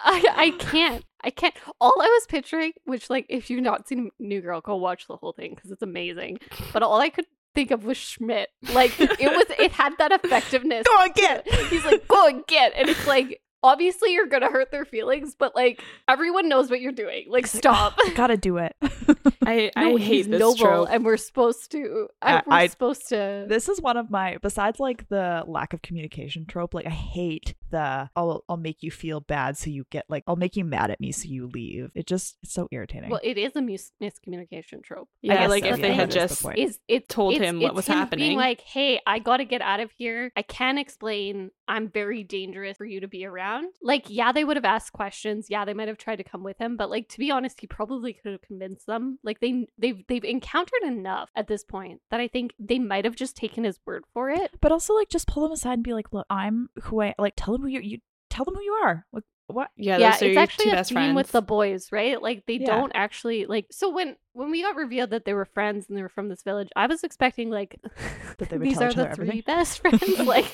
I, 0.00 0.26
I 0.36 0.50
can't. 0.58 1.04
I 1.22 1.30
can't. 1.30 1.54
All 1.80 1.94
I 2.00 2.06
was 2.06 2.26
picturing, 2.28 2.72
which 2.84 3.08
like 3.10 3.26
if 3.28 3.50
you've 3.50 3.62
not 3.62 3.88
seen 3.88 4.10
New 4.18 4.40
Girl, 4.40 4.60
go 4.60 4.76
watch 4.76 5.06
the 5.06 5.16
whole 5.16 5.32
thing 5.32 5.54
because 5.54 5.70
it's 5.70 5.82
amazing. 5.82 6.38
But 6.72 6.82
all 6.82 7.00
I 7.00 7.08
could 7.08 7.26
think 7.54 7.70
of 7.70 7.84
was 7.84 7.96
Schmidt. 7.96 8.48
Like 8.72 8.98
it 9.00 9.18
was, 9.18 9.46
it 9.58 9.72
had 9.72 9.96
that 9.98 10.12
effectiveness. 10.12 10.86
Go 10.86 10.94
on, 10.94 11.12
get. 11.14 11.48
He's 11.68 11.84
like, 11.84 12.06
go 12.08 12.26
and 12.26 12.46
get, 12.46 12.72
and 12.76 12.88
it's 12.88 13.06
like 13.06 13.40
obviously 13.64 14.12
you're 14.12 14.26
gonna 14.26 14.50
hurt 14.50 14.70
their 14.70 14.84
feelings, 14.84 15.34
but 15.36 15.56
like 15.56 15.82
everyone 16.06 16.48
knows 16.48 16.70
what 16.70 16.80
you're 16.80 16.92
doing. 16.92 17.24
Like 17.28 17.46
stop. 17.48 17.98
Gotta 18.14 18.36
do 18.36 18.58
it. 18.58 18.76
I, 19.46 19.70
I 19.76 19.90
he's 19.92 20.00
hate 20.06 20.30
this 20.30 20.40
noble, 20.40 20.56
trope. 20.56 20.88
and 20.90 21.04
we're 21.04 21.16
supposed 21.16 21.70
to. 21.72 22.08
I- 22.22 22.34
I, 22.36 22.42
we're 22.46 22.52
I- 22.54 22.66
supposed 22.68 23.08
to. 23.08 23.46
This 23.48 23.68
is 23.68 23.80
one 23.80 23.96
of 23.96 24.10
my 24.10 24.36
besides 24.42 24.78
like 24.78 25.08
the 25.08 25.42
lack 25.46 25.72
of 25.72 25.82
communication 25.82 26.46
trope. 26.46 26.74
Like 26.74 26.86
I 26.86 26.90
hate 26.90 27.54
the 27.70 28.08
I'll 28.14 28.44
I'll 28.48 28.56
make 28.56 28.82
you 28.82 28.90
feel 28.90 29.20
bad 29.20 29.56
so 29.56 29.70
you 29.70 29.84
get 29.90 30.04
like 30.08 30.22
I'll 30.26 30.36
make 30.36 30.56
you 30.56 30.64
mad 30.64 30.90
at 30.90 31.00
me 31.00 31.10
so 31.12 31.28
you 31.28 31.46
leave. 31.48 31.90
It 31.94 32.06
just 32.06 32.36
it's 32.42 32.52
so 32.52 32.68
irritating. 32.70 33.10
well, 33.10 33.20
it 33.22 33.36
is 33.38 33.56
a 33.56 33.62
mis- 33.62 33.92
miscommunication 34.02 34.82
trope. 34.82 35.08
I 35.24 35.26
Yeah, 35.26 35.34
guess 35.40 35.50
like 35.50 35.62
the 35.64 35.68
if 35.70 35.76
they 35.76 35.82
thing 35.82 35.94
had 35.94 36.10
That 36.10 36.30
is 36.30 36.38
the 36.40 36.48
just 36.48 36.58
is 36.58 36.78
it 36.88 37.08
told 37.08 37.34
it's- 37.34 37.48
him 37.48 37.60
what 37.60 37.74
was 37.74 37.86
him 37.86 37.96
happening. 37.96 38.28
Being 38.30 38.38
like, 38.38 38.60
hey, 38.60 39.00
I 39.06 39.18
got 39.18 39.38
to 39.38 39.44
get 39.44 39.60
out 39.62 39.80
of 39.80 39.90
here. 39.96 40.30
I 40.36 40.42
can't 40.42 40.78
explain. 40.78 41.50
I'm 41.66 41.88
very 41.88 42.22
dangerous 42.22 42.76
for 42.76 42.84
you 42.84 43.00
to 43.00 43.08
be 43.08 43.24
around. 43.24 43.72
Like, 43.82 44.04
yeah, 44.08 44.32
they 44.32 44.44
would 44.44 44.56
have 44.56 44.64
asked 44.64 44.92
questions. 44.92 45.46
Yeah, 45.48 45.64
they 45.64 45.74
might 45.74 45.88
have 45.88 45.96
tried 45.98 46.16
to 46.16 46.24
come 46.24 46.42
with 46.42 46.58
him, 46.58 46.76
but 46.76 46.90
like 46.90 47.08
to 47.10 47.18
be 47.18 47.30
honest, 47.30 47.60
he 47.60 47.66
probably 47.66 48.12
could 48.12 48.32
have 48.32 48.42
convinced 48.42 48.86
them. 48.86 49.18
Like 49.22 49.40
they 49.40 49.66
they've 49.78 50.02
they've 50.08 50.24
encountered 50.24 50.82
enough 50.84 51.30
at 51.34 51.46
this 51.48 51.64
point 51.64 52.00
that 52.10 52.20
I 52.20 52.28
think 52.28 52.52
they 52.58 52.78
might 52.78 53.04
have 53.04 53.16
just 53.16 53.36
taken 53.36 53.64
his 53.64 53.78
word 53.86 54.04
for 54.12 54.30
it. 54.30 54.50
but 54.60 54.72
also 54.72 54.94
like 54.94 55.08
just 55.08 55.26
pull 55.28 55.42
them 55.42 55.52
aside 55.52 55.74
and 55.74 55.82
be 55.84 55.94
like, 55.94 56.12
look, 56.12 56.26
I'm 56.30 56.68
who 56.82 57.00
I 57.02 57.14
like. 57.18 57.34
Tell 57.36 57.54
them 57.54 57.62
who 57.62 57.68
you 57.68 57.80
you 57.80 57.98
tell 58.30 58.44
them 58.44 58.54
who 58.54 58.62
you 58.62 58.72
are. 58.84 59.06
Like 59.12 59.24
what? 59.46 59.68
yeah, 59.76 59.98
yeah, 59.98 60.10
those 60.12 60.22
are 60.22 60.26
it's 60.26 60.34
your 60.34 60.42
actually 60.42 60.64
two 60.66 60.70
a 60.70 60.74
best 60.74 60.88
theme 60.90 60.96
friends. 60.96 61.16
with 61.16 61.32
the 61.32 61.42
boys, 61.42 61.92
right? 61.92 62.20
Like 62.20 62.44
they 62.46 62.54
Yeah. 62.54 62.66
don't 62.66 62.92
actually 62.94 63.46
like. 63.46 63.66
So 63.70 63.90
when 63.90 64.16
when 64.34 64.50
we 64.50 64.62
got 64.62 64.76
revealed 64.76 65.10
that 65.10 65.24
they 65.24 65.32
were 65.32 65.44
friends 65.44 65.86
and 65.88 65.96
they 65.96 66.02
were 66.02 66.08
from 66.08 66.28
this 66.28 66.42
village, 66.42 66.68
I 66.76 66.86
was 66.86 67.04
expecting 67.04 67.50
like 67.50 67.80
That 68.38 68.50
they 68.50 68.58
would 68.58 68.66
these 68.66 68.74
tell 68.78 68.84
are 68.84 68.90
each 68.90 68.96
the 68.96 69.02
other 69.06 69.14
three 69.14 69.28
everything. 69.28 69.42
best 69.46 69.80
friends. 69.80 70.18
like 70.26 70.46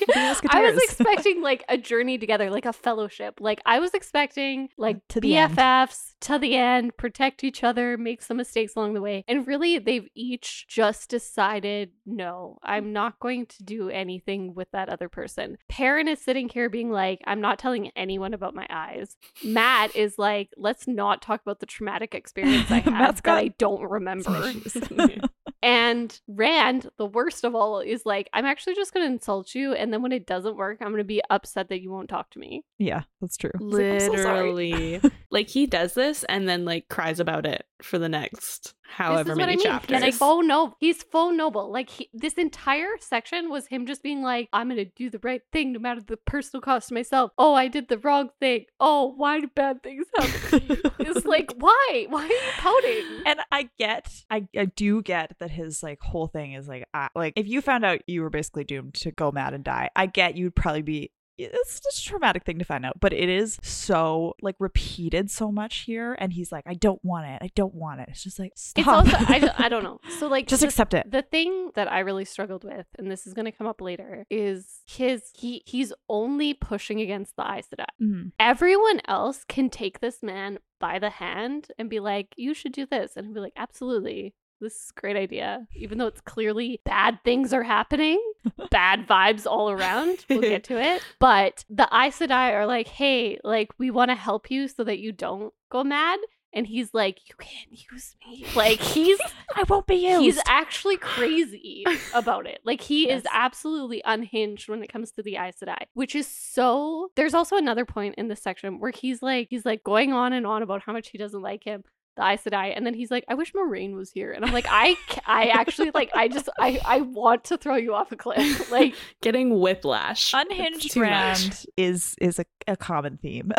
I 0.49 0.61
was 0.71 0.81
expecting 0.83 1.41
like 1.41 1.63
a 1.67 1.77
journey 1.77 2.17
together, 2.17 2.49
like 2.49 2.65
a 2.65 2.73
fellowship. 2.73 3.39
Like 3.39 3.59
I 3.65 3.79
was 3.79 3.93
expecting 3.93 4.69
like 4.77 5.05
To. 5.09 5.21
BFFs 5.21 6.13
to 6.21 6.37
the 6.37 6.55
end, 6.55 6.95
protect 6.97 7.43
each 7.43 7.63
other, 7.63 7.97
make 7.97 8.21
some 8.21 8.37
mistakes 8.37 8.73
along 8.75 8.93
the 8.93 9.01
way. 9.01 9.23
And 9.27 9.47
really, 9.47 9.79
they've 9.79 10.07
each 10.13 10.67
just 10.67 11.09
decided, 11.09 11.91
no, 12.05 12.59
I'm 12.63 12.93
not 12.93 13.19
going 13.19 13.47
to 13.47 13.63
do 13.63 13.89
anything 13.89 14.53
with 14.53 14.69
that 14.71 14.89
other 14.89 15.09
person. 15.09 15.57
Perrin 15.69 16.07
is 16.07 16.21
sitting 16.21 16.49
here 16.49 16.69
being 16.69 16.91
like, 16.91 17.21
I'm 17.25 17.41
not 17.41 17.57
telling 17.57 17.89
anyone 17.95 18.33
about 18.33 18.53
my 18.53 18.67
eyes. 18.69 19.15
Matt 19.43 19.95
is 19.95 20.19
like, 20.19 20.49
let's 20.57 20.87
not 20.87 21.21
talk 21.21 21.41
about 21.41 21.59
the 21.59 21.65
traumatic 21.65 22.13
experience 22.13 22.69
I 22.69 22.79
had 22.79 23.15
that 23.17 23.27
I 23.27 23.47
don't 23.57 23.70
remember. 23.79 24.23
Some 24.23 24.43
issues. 24.65 25.19
And 25.63 26.19
Rand, 26.27 26.89
the 26.97 27.05
worst 27.05 27.43
of 27.43 27.53
all, 27.53 27.81
is 27.81 28.03
like, 28.03 28.29
I'm 28.33 28.45
actually 28.45 28.73
just 28.73 28.93
going 28.93 29.05
to 29.05 29.13
insult 29.13 29.53
you. 29.53 29.73
And 29.73 29.93
then 29.93 30.01
when 30.01 30.11
it 30.11 30.25
doesn't 30.25 30.57
work, 30.57 30.79
I'm 30.81 30.87
going 30.87 30.97
to 30.97 31.03
be 31.03 31.21
upset 31.29 31.69
that 31.69 31.81
you 31.81 31.91
won't 31.91 32.09
talk 32.09 32.31
to 32.31 32.39
me. 32.39 32.63
yeah, 32.79 33.03
that's 33.19 33.37
true. 33.37 33.51
He's 33.59 33.73
like, 33.73 34.01
so. 34.01 34.11
Literally. 34.11 34.99
like 35.29 35.49
he 35.49 35.67
does 35.67 35.93
this 35.93 36.23
and 36.23 36.49
then 36.49 36.65
like 36.65 36.87
cries 36.89 37.19
about 37.19 37.45
it 37.45 37.65
for 37.83 37.97
the 37.99 38.09
next 38.09 38.63
This 38.63 38.73
however 38.83 39.31
is 39.31 39.37
what 39.37 39.45
many 39.45 39.53
I 39.53 39.55
mean. 39.55 39.65
chapters. 39.65 40.03
He's 40.03 40.17
faux 40.17 40.45
noble. 40.45 40.75
He's 40.79 41.03
full 41.03 41.31
noble. 41.31 41.71
Like 41.71 41.89
he, 41.89 42.09
this 42.13 42.33
entire 42.33 42.97
section 42.99 43.49
was 43.49 43.67
him 43.67 43.85
just 43.85 44.03
being 44.03 44.21
like, 44.21 44.49
"I'm 44.53 44.69
gonna 44.69 44.85
do 44.85 45.09
the 45.09 45.19
right 45.23 45.41
thing, 45.51 45.73
no 45.73 45.79
matter 45.79 46.01
the 46.01 46.17
personal 46.17 46.61
cost 46.61 46.89
to 46.89 46.93
myself." 46.93 47.31
Oh, 47.37 47.53
I 47.53 47.67
did 47.67 47.87
the 47.87 47.97
wrong 47.97 48.29
thing. 48.39 48.65
Oh, 48.79 49.13
why 49.15 49.39
do 49.39 49.47
bad 49.55 49.83
things 49.83 50.05
happen 50.17 50.59
to 50.59 50.73
you? 50.73 50.81
it's 50.99 51.25
like, 51.25 51.53
why? 51.57 52.05
Why 52.09 52.23
are 52.23 52.27
you 52.27 52.39
pouting? 52.57 53.23
And 53.25 53.39
I 53.51 53.69
get, 53.77 54.11
I, 54.29 54.47
I 54.57 54.65
do 54.65 55.01
get 55.01 55.35
that 55.39 55.51
his 55.51 55.81
like 55.83 55.99
whole 56.01 56.27
thing 56.27 56.53
is 56.53 56.67
like, 56.67 56.85
I, 56.93 57.09
like 57.15 57.33
if 57.35 57.47
you 57.47 57.61
found 57.61 57.85
out 57.85 57.99
you 58.07 58.21
were 58.21 58.29
basically 58.29 58.63
doomed 58.63 58.93
to 58.95 59.11
go 59.11 59.31
mad 59.31 59.53
and 59.53 59.63
die, 59.63 59.89
I 59.95 60.05
get 60.05 60.35
you'd 60.37 60.55
probably 60.55 60.81
be. 60.81 61.11
It's 61.37 61.79
just 61.79 62.05
a 62.05 62.09
traumatic 62.09 62.43
thing 62.43 62.59
to 62.59 62.65
find 62.65 62.85
out, 62.85 62.99
but 62.99 63.13
it 63.13 63.29
is 63.29 63.57
so 63.63 64.35
like 64.41 64.55
repeated 64.59 65.31
so 65.31 65.51
much 65.51 65.79
here, 65.79 66.15
and 66.19 66.31
he's 66.33 66.51
like, 66.51 66.63
"I 66.67 66.73
don't 66.75 67.03
want 67.03 67.25
it. 67.27 67.39
I 67.41 67.49
don't 67.55 67.73
want 67.73 68.01
it." 68.01 68.09
It's 68.09 68.23
just 68.23 68.37
like, 68.37 68.51
stop. 68.55 68.77
It's 69.07 69.13
also 69.15 69.25
I, 69.33 69.65
I 69.65 69.69
don't 69.69 69.83
know. 69.83 69.99
So 70.19 70.27
like 70.27 70.47
just 70.47 70.61
the- 70.61 70.67
accept 70.67 70.93
it. 70.93 71.09
The 71.09 71.23
thing 71.23 71.71
that 71.75 71.91
I 71.91 71.99
really 71.99 72.25
struggled 72.25 72.63
with, 72.63 72.85
and 72.99 73.09
this 73.09 73.25
is 73.25 73.33
going 73.33 73.45
to 73.45 73.51
come 73.51 73.65
up 73.65 73.81
later, 73.81 74.25
is 74.29 74.81
his 74.87 75.23
he 75.35 75.63
he's 75.65 75.91
only 76.09 76.53
pushing 76.53 77.01
against 77.01 77.35
the 77.37 77.43
Aes 77.49 77.67
Sedai. 77.73 77.85
Mhm. 78.01 78.31
Everyone 78.39 79.01
else 79.07 79.43
can 79.47 79.69
take 79.69 79.99
this 79.99 80.21
man 80.21 80.59
by 80.79 80.99
the 80.99 81.09
hand 81.11 81.69
and 81.79 81.89
be 81.89 81.99
like, 81.99 82.27
"You 82.37 82.53
should 82.53 82.71
do 82.73 82.85
this," 82.85 83.13
and 83.15 83.25
he'll 83.25 83.33
be 83.35 83.39
like, 83.39 83.53
"Absolutely." 83.55 84.35
This 84.61 84.75
is 84.75 84.93
a 84.95 84.99
great 85.01 85.17
idea. 85.17 85.67
Even 85.73 85.97
though 85.97 86.07
it's 86.07 86.21
clearly 86.21 86.79
bad 86.85 87.19
things 87.23 87.51
are 87.51 87.63
happening, 87.63 88.21
bad 88.69 89.07
vibes 89.07 89.45
all 89.45 89.71
around. 89.71 90.25
We'll 90.29 90.41
get 90.41 90.63
to 90.65 90.79
it. 90.79 91.01
But 91.19 91.65
the 91.69 91.87
Aes 91.91 92.19
Sedai 92.19 92.53
are 92.53 92.65
like, 92.65 92.87
hey, 92.87 93.39
like, 93.43 93.69
we 93.77 93.91
want 93.91 94.09
to 94.09 94.15
help 94.15 94.49
you 94.51 94.67
so 94.67 94.83
that 94.83 94.99
you 94.99 95.11
don't 95.11 95.53
go 95.69 95.83
mad. 95.83 96.19
And 96.53 96.67
he's 96.67 96.93
like, 96.93 97.19
you 97.29 97.35
can't 97.39 97.71
use 97.91 98.15
me. 98.27 98.45
Like, 98.55 98.79
he's 98.79 99.19
I 99.55 99.63
won't 99.63 99.87
be 99.87 99.95
used. 99.95 100.21
He's 100.21 100.39
actually 100.47 100.97
crazy 100.97 101.85
about 102.13 102.45
it. 102.45 102.59
Like 102.65 102.81
he 102.81 103.09
is 103.09 103.23
absolutely 103.31 104.01
unhinged 104.03 104.67
when 104.69 104.83
it 104.83 104.91
comes 104.91 105.11
to 105.13 105.23
the 105.23 105.37
Aes 105.37 105.55
Sedai, 105.63 105.85
which 105.93 106.15
is 106.15 106.27
so. 106.27 107.09
There's 107.15 107.33
also 107.33 107.55
another 107.55 107.85
point 107.85 108.15
in 108.17 108.27
this 108.27 108.41
section 108.41 108.79
where 108.79 108.91
he's 108.91 109.21
like, 109.21 109.47
he's 109.49 109.65
like 109.65 109.83
going 109.83 110.13
on 110.13 110.33
and 110.33 110.45
on 110.45 110.61
about 110.61 110.83
how 110.83 110.93
much 110.93 111.09
he 111.09 111.17
doesn't 111.17 111.41
like 111.41 111.63
him, 111.63 111.83
the 112.15 112.23
Aes 112.23 112.43
Sedai, 112.43 112.73
and 112.75 112.85
then 112.85 112.93
he's 112.93 113.09
like, 113.11 113.23
I 113.27 113.35
wish 113.35 113.53
Moiraine 113.53 113.95
was 113.95 114.11
here, 114.11 114.31
and 114.31 114.43
I'm 114.43 114.51
like, 114.51 114.65
I, 114.69 114.95
I 115.25 115.47
actually 115.47 115.91
like, 115.93 116.11
I 116.13 116.27
just, 116.27 116.49
I, 116.59 116.79
I 116.85 117.01
want 117.01 117.45
to 117.45 117.57
throw 117.57 117.75
you 117.75 117.93
off 117.93 118.11
a 118.11 118.15
cliff. 118.15 118.71
Like, 118.71 118.95
Getting 119.21 119.59
whiplash. 119.59 120.33
Unhinged 120.33 120.91
too 120.91 121.01
much. 121.01 121.09
Rand 121.09 121.65
is 121.77 122.15
is 122.19 122.39
a, 122.39 122.45
a 122.67 122.75
common 122.77 123.17
theme 123.17 123.51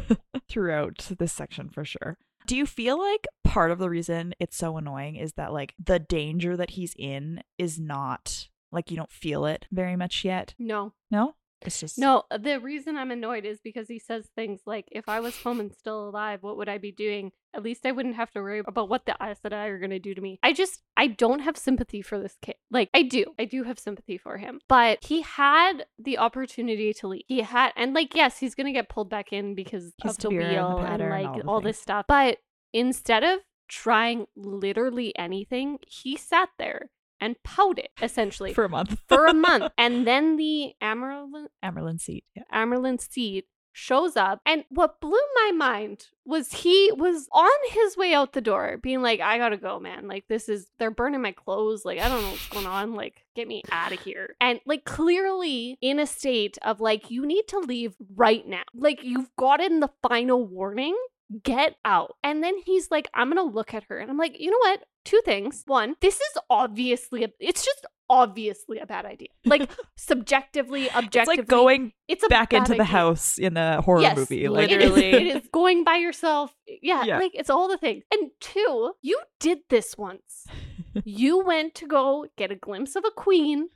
throughout 0.48 1.10
this 1.18 1.32
section 1.32 1.68
for 1.68 1.84
sure. 1.84 2.18
Do 2.46 2.56
you 2.56 2.66
feel 2.66 2.98
like 2.98 3.26
part 3.44 3.70
of 3.70 3.78
the 3.78 3.90
reason 3.90 4.34
it's 4.40 4.56
so 4.56 4.76
annoying 4.76 5.16
is 5.16 5.34
that 5.34 5.52
like 5.52 5.74
the 5.82 5.98
danger 5.98 6.56
that 6.56 6.70
he's 6.70 6.94
in 6.98 7.42
is 7.58 7.78
not 7.78 8.48
like 8.72 8.90
you 8.90 8.96
don't 8.96 9.12
feel 9.12 9.44
it 9.44 9.66
very 9.70 9.94
much 9.96 10.24
yet? 10.24 10.54
no, 10.58 10.92
No? 11.10 11.34
It's 11.62 11.80
just 11.80 11.98
no. 11.98 12.24
Uh, 12.30 12.38
the 12.38 12.58
reason 12.58 12.96
I'm 12.96 13.10
annoyed 13.10 13.44
is 13.44 13.60
because 13.62 13.88
he 13.88 13.98
says 13.98 14.28
things 14.34 14.60
like, 14.66 14.88
if 14.90 15.08
I 15.08 15.20
was 15.20 15.36
home 15.36 15.60
and 15.60 15.72
still 15.72 16.08
alive, 16.08 16.42
what 16.42 16.56
would 16.56 16.68
I 16.68 16.78
be 16.78 16.92
doing? 16.92 17.32
At 17.54 17.62
least 17.62 17.84
I 17.84 17.92
wouldn't 17.92 18.14
have 18.14 18.30
to 18.32 18.40
worry 18.40 18.62
about 18.66 18.88
what 18.88 19.06
the 19.06 19.16
Aes 19.20 19.38
Sedai 19.44 19.68
are 19.68 19.78
going 19.78 19.90
to 19.90 19.98
do 19.98 20.14
to 20.14 20.20
me. 20.20 20.38
I 20.42 20.52
just, 20.52 20.82
I 20.96 21.08
don't 21.08 21.40
have 21.40 21.56
sympathy 21.56 22.00
for 22.00 22.18
this 22.18 22.36
kid. 22.40 22.54
Like, 22.70 22.90
I 22.94 23.02
do. 23.02 23.24
I 23.38 23.44
do 23.44 23.64
have 23.64 23.78
sympathy 23.78 24.16
for 24.18 24.38
him. 24.38 24.60
But 24.68 25.04
he 25.04 25.22
had 25.22 25.86
the 25.98 26.18
opportunity 26.18 26.92
to 26.94 27.08
leave. 27.08 27.24
He 27.26 27.40
had, 27.40 27.72
and 27.76 27.92
like, 27.92 28.14
yes, 28.14 28.38
he's 28.38 28.54
going 28.54 28.66
to 28.66 28.72
get 28.72 28.88
pulled 28.88 29.10
back 29.10 29.32
in 29.32 29.54
because 29.54 29.92
His 30.02 30.12
of 30.12 30.18
the 30.18 30.28
ta'veren 30.28 30.32
and 30.32 30.40
the 30.40 30.54
wheel 30.54 30.78
and, 30.78 31.02
and 31.02 31.10
like 31.10 31.44
all 31.46 31.60
all 31.60 31.60
this 31.60 31.80
stuff. 31.80 32.06
But 32.08 32.38
instead 32.72 33.24
of 33.24 33.40
trying 33.68 34.26
literally 34.36 35.16
anything, 35.18 35.78
he 35.86 36.16
sat 36.16 36.48
there 36.58 36.90
and 37.20 37.36
pouted, 37.42 37.88
essentially. 38.02 38.52
for 38.54 38.64
a 38.64 38.68
month. 38.68 38.98
for 39.08 39.26
a 39.26 39.34
month. 39.34 39.72
And 39.76 40.06
then 40.06 40.36
the 40.36 40.72
Amaryllis, 40.80 41.48
Amyrlin 41.64 42.00
seat. 42.00 42.24
Yeah. 42.34 42.42
Amyrlin 42.52 43.00
seed 43.00 43.44
shows 43.72 44.16
up. 44.16 44.40
And 44.44 44.64
what 44.68 45.00
blew 45.00 45.20
my 45.36 45.52
mind 45.52 46.06
was 46.24 46.52
he 46.52 46.92
was 46.92 47.28
on 47.32 47.50
his 47.70 47.96
way 47.96 48.12
out 48.12 48.32
the 48.32 48.40
door, 48.40 48.78
being 48.82 49.02
like, 49.02 49.20
I 49.20 49.38
gotta 49.38 49.56
go, 49.56 49.78
man. 49.80 50.08
Like, 50.08 50.24
this 50.28 50.48
is, 50.48 50.68
they're 50.78 50.90
burning 50.90 51.22
my 51.22 51.32
clothes. 51.32 51.84
Like, 51.84 51.98
I 51.98 52.08
don't 52.08 52.22
know 52.22 52.30
what's 52.30 52.48
going 52.48 52.66
on. 52.66 52.94
Like, 52.94 53.24
get 53.34 53.48
me 53.48 53.62
out 53.70 53.92
of 53.92 54.00
here. 54.00 54.36
And, 54.40 54.60
like, 54.66 54.84
clearly 54.84 55.76
in 55.80 55.98
a 55.98 56.06
state 56.06 56.58
of, 56.62 56.80
like, 56.80 57.10
you 57.10 57.26
need 57.26 57.48
to 57.48 57.58
leave 57.58 57.94
right 58.14 58.46
now. 58.46 58.62
Like, 58.74 59.02
you've 59.02 59.34
gotten 59.36 59.80
the 59.80 59.90
final 60.02 60.44
warning. 60.46 60.96
Get 61.44 61.76
out. 61.84 62.16
And 62.24 62.42
then 62.42 62.56
he's 62.64 62.90
like, 62.90 63.08
I'm 63.14 63.28
gonna 63.28 63.42
look 63.42 63.72
at 63.74 63.84
her. 63.84 63.98
And 63.98 64.10
I'm 64.10 64.18
like, 64.18 64.38
you 64.40 64.50
know 64.50 64.58
what? 64.58 64.84
Two 65.04 65.20
things. 65.24 65.62
One, 65.66 65.94
this 66.00 66.16
is 66.16 66.38
obviously, 66.48 67.24
a, 67.24 67.28
it's 67.38 67.64
just 67.64 67.86
obviously 68.10 68.78
a 68.78 68.86
bad 68.86 69.06
idea. 69.06 69.28
Like, 69.46 69.70
subjectively, 69.96 70.90
objectively. 70.90 71.20
It's 71.20 71.38
like 71.38 71.46
going 71.46 71.92
it's 72.08 72.26
back 72.28 72.52
into 72.52 72.70
the 72.74 72.82
idea. 72.82 72.84
house 72.84 73.38
in 73.38 73.56
a 73.56 73.80
horror 73.80 74.02
Yes, 74.02 74.16
movie. 74.18 74.48
Like 74.48 74.70
it 74.70 74.82
is- 74.82 74.90
Literally. 74.90 75.28
it 75.30 75.36
is 75.36 75.48
going 75.52 75.84
by 75.84 75.96
yourself. 75.96 76.54
Yeah, 76.82 77.04
Yeah. 77.04 77.18
like 77.18 77.32
it's 77.34 77.48
all 77.48 77.68
the 77.68 77.78
things. 77.78 78.04
And 78.12 78.30
two, 78.40 78.92
you 79.00 79.18
did 79.38 79.60
this 79.70 79.96
once. 79.96 80.46
you 81.04 81.38
went 81.44 81.74
to 81.76 81.86
go 81.86 82.26
get 82.36 82.50
a 82.50 82.56
glimpse 82.56 82.96
of 82.96 83.04
a 83.06 83.10
queen, 83.12 83.68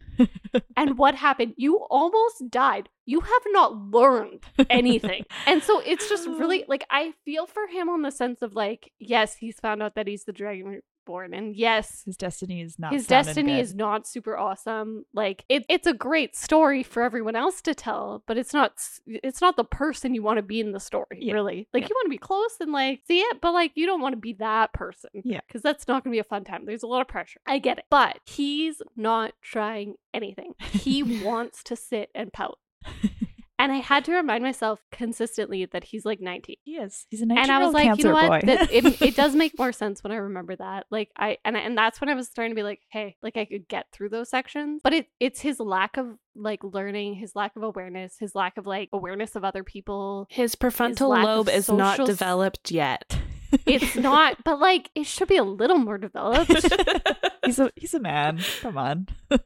and 0.77 0.99
what 0.99 1.14
happened? 1.14 1.55
You 1.57 1.79
almost 1.88 2.51
died. 2.51 2.88
You 3.07 3.20
have 3.20 3.42
not 3.49 3.77
learned 3.77 4.42
anything. 4.68 5.25
and 5.47 5.62
so 5.62 5.81
it's 5.81 6.09
just 6.09 6.27
really 6.27 6.64
like 6.68 6.85
I 6.90 7.12
feel 7.25 7.47
for 7.47 7.66
him 7.68 7.88
on 7.88 8.03
the 8.03 8.11
sense 8.11 8.42
of 8.42 8.55
like, 8.55 8.90
yes, 8.99 9.37
he's 9.37 9.61
found 9.61 9.83
out 9.83 9.94
that 9.94 10.09
he's 10.09 10.25
the 10.25 10.33
dragon 10.33 10.81
born, 11.05 11.35
and 11.35 11.55
yes, 11.57 12.03
his 12.05 12.17
destiny 12.17 12.61
is 12.62 12.79
not 12.79 12.93
his 12.93 13.07
destiny 13.07 13.59
is 13.61 13.75
not 13.75 14.07
super 14.07 14.37
awesome. 14.37 15.05
Like 15.12 15.45
it, 15.49 15.64
it's 15.69 15.87
a 15.87 15.93
great 15.95 16.37
story 16.37 16.83
for 16.83 17.03
everyone 17.03 17.37
else 17.37 17.61
to 17.62 17.75
tell 17.75 18.23
but 18.27 18.37
it's 18.38 18.53
not 18.55 18.73
it's 19.07 19.40
not 19.40 19.57
the 19.57 19.64
person 19.64 20.14
you 20.14 20.23
want 20.23 20.38
to 20.38 20.43
be 20.43 20.61
in 20.61 20.73
the 20.73 20.81
story 20.81 21.19
Yeah. 21.21 21.35
really. 21.35 21.69
Like 21.73 21.83
Yeah. 21.83 21.88
you 21.90 21.95
want 21.97 22.07
to 22.07 22.11
be 22.11 22.19
close 22.19 22.57
and 22.61 22.73
like 22.73 23.01
see 23.07 23.21
it 23.21 23.40
but 23.40 23.53
like 23.53 23.73
you 23.75 23.87
don't 23.87 24.01
want 24.01 24.12
to 24.14 24.21
be 24.21 24.33
that 24.35 24.73
person 24.73 25.11
Yeah. 25.25 25.40
because 25.47 25.62
that's 25.62 25.87
not 25.88 26.05
gonna 26.05 26.12
be 26.12 26.19
a 26.19 26.25
fun 26.25 26.45
time. 26.45 26.64
There's 26.67 26.83
a 26.83 26.87
lot 26.87 27.01
of 27.01 27.09
pressure. 27.09 27.40
I 27.47 27.59
get 27.59 27.79
it. 27.79 27.85
But 27.90 28.19
he's 28.25 28.81
not 28.97 29.33
trying 29.43 29.95
anything. 30.12 30.55
He 30.61 31.03
wants 31.25 31.62
to 31.64 31.77
sit 31.77 32.11
and 32.14 32.33
pout 32.33 32.59
and 33.59 33.73
i 33.73 33.77
had 33.77 34.05
to 34.05 34.12
remind 34.12 34.43
myself 34.43 34.81
consistently 34.90 35.64
that 35.67 35.85
he's 35.85 36.05
like 36.05 36.21
19 36.21 36.57
He 36.64 36.73
is. 36.77 37.07
He's 37.09 37.21
a 37.23 37.27
19 37.27 37.43
and 37.43 37.53
I 37.53 37.64
was 37.64 37.75
like, 37.75 37.85
cancer 37.85 38.01
you 38.01 38.09
know 38.09 38.14
what? 38.14 38.43
boy. 38.43 38.47
That, 38.47 38.73
it, 38.73 39.03
it 39.03 39.17
does 39.17 39.35
make 39.35 39.59
more 39.59 39.73
sense 39.73 40.03
when 40.03 40.12
I 40.12 40.17
remember 40.17 40.57
that. 40.57 40.87
Like 40.90 41.11
I 41.17 41.38
and 41.45 41.57
and 41.57 41.77
that's 41.77 42.01
when 42.01 42.11
I 42.11 42.14
was 42.14 42.29
starting 42.29 42.53
to 42.53 42.57
be 42.57 42.62
like, 42.62 42.81
hey, 42.90 43.17
like 43.23 43.37
I 43.37 43.45
could 43.45 43.69
get 43.69 43.87
through 43.93 44.11
those 44.11 44.31
sections. 44.31 44.81
But 44.83 44.93
it 44.93 45.07
it's 45.21 45.40
his 45.40 45.61
lack 45.61 45.97
of 45.97 46.17
like 46.35 46.61
learning, 46.62 47.14
his 47.14 47.35
lack 47.35 47.57
of 47.57 47.62
awareness, 47.62 48.17
his 48.19 48.35
lack 48.35 48.57
of 48.57 48.67
like 48.67 48.88
awareness 48.93 49.37
of 49.37 49.45
other 49.45 49.64
people. 49.64 50.27
His 50.31 50.57
prefrontal 50.57 51.11
lack 51.11 51.21
of 51.21 51.25
lobe 51.25 51.49
is 51.49 51.69
not 51.69 52.05
developed 52.05 52.71
yet. 52.71 53.19
It's 53.67 53.97
not, 53.97 54.43
but 54.45 54.59
like 54.59 54.91
it 54.95 55.07
should 55.07 55.29
be 55.29 55.37
a 55.37 55.45
little 55.45 55.79
more 55.79 55.99
developed. 55.99 56.53
he's 57.45 57.59
a 57.59 57.71
he's 57.77 57.95
a 57.95 58.01
man. 58.01 58.41
Come 58.61 58.79
on. 58.79 59.09
not 59.31 59.41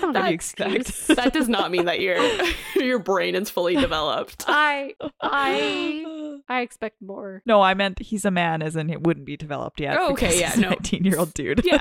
what 0.00 0.12
do 0.12 0.20
you 0.20 0.34
expect? 0.34 1.06
that 1.08 1.32
does 1.32 1.48
not 1.48 1.70
mean 1.70 1.86
that 1.86 2.00
your 2.00 2.18
your 2.76 2.98
brain 2.98 3.34
is 3.34 3.50
fully 3.50 3.76
developed. 3.76 4.44
I 4.46 4.94
I 5.20 6.40
I 6.48 6.60
expect 6.60 7.00
more. 7.02 7.42
No, 7.46 7.60
I 7.60 7.74
meant 7.74 8.00
he's 8.00 8.24
a 8.24 8.30
man, 8.30 8.62
as 8.62 8.76
in 8.76 8.90
it 8.90 9.02
wouldn't 9.02 9.26
be 9.26 9.36
developed 9.36 9.80
yet. 9.80 9.96
Oh, 9.98 10.12
okay, 10.12 10.38
yeah, 10.38 10.50
he's 10.50 10.58
a 10.58 10.60
no. 10.60 10.68
19 10.70 11.04
year 11.04 11.18
old 11.18 11.34
dude. 11.34 11.62
Yeah. 11.64 11.80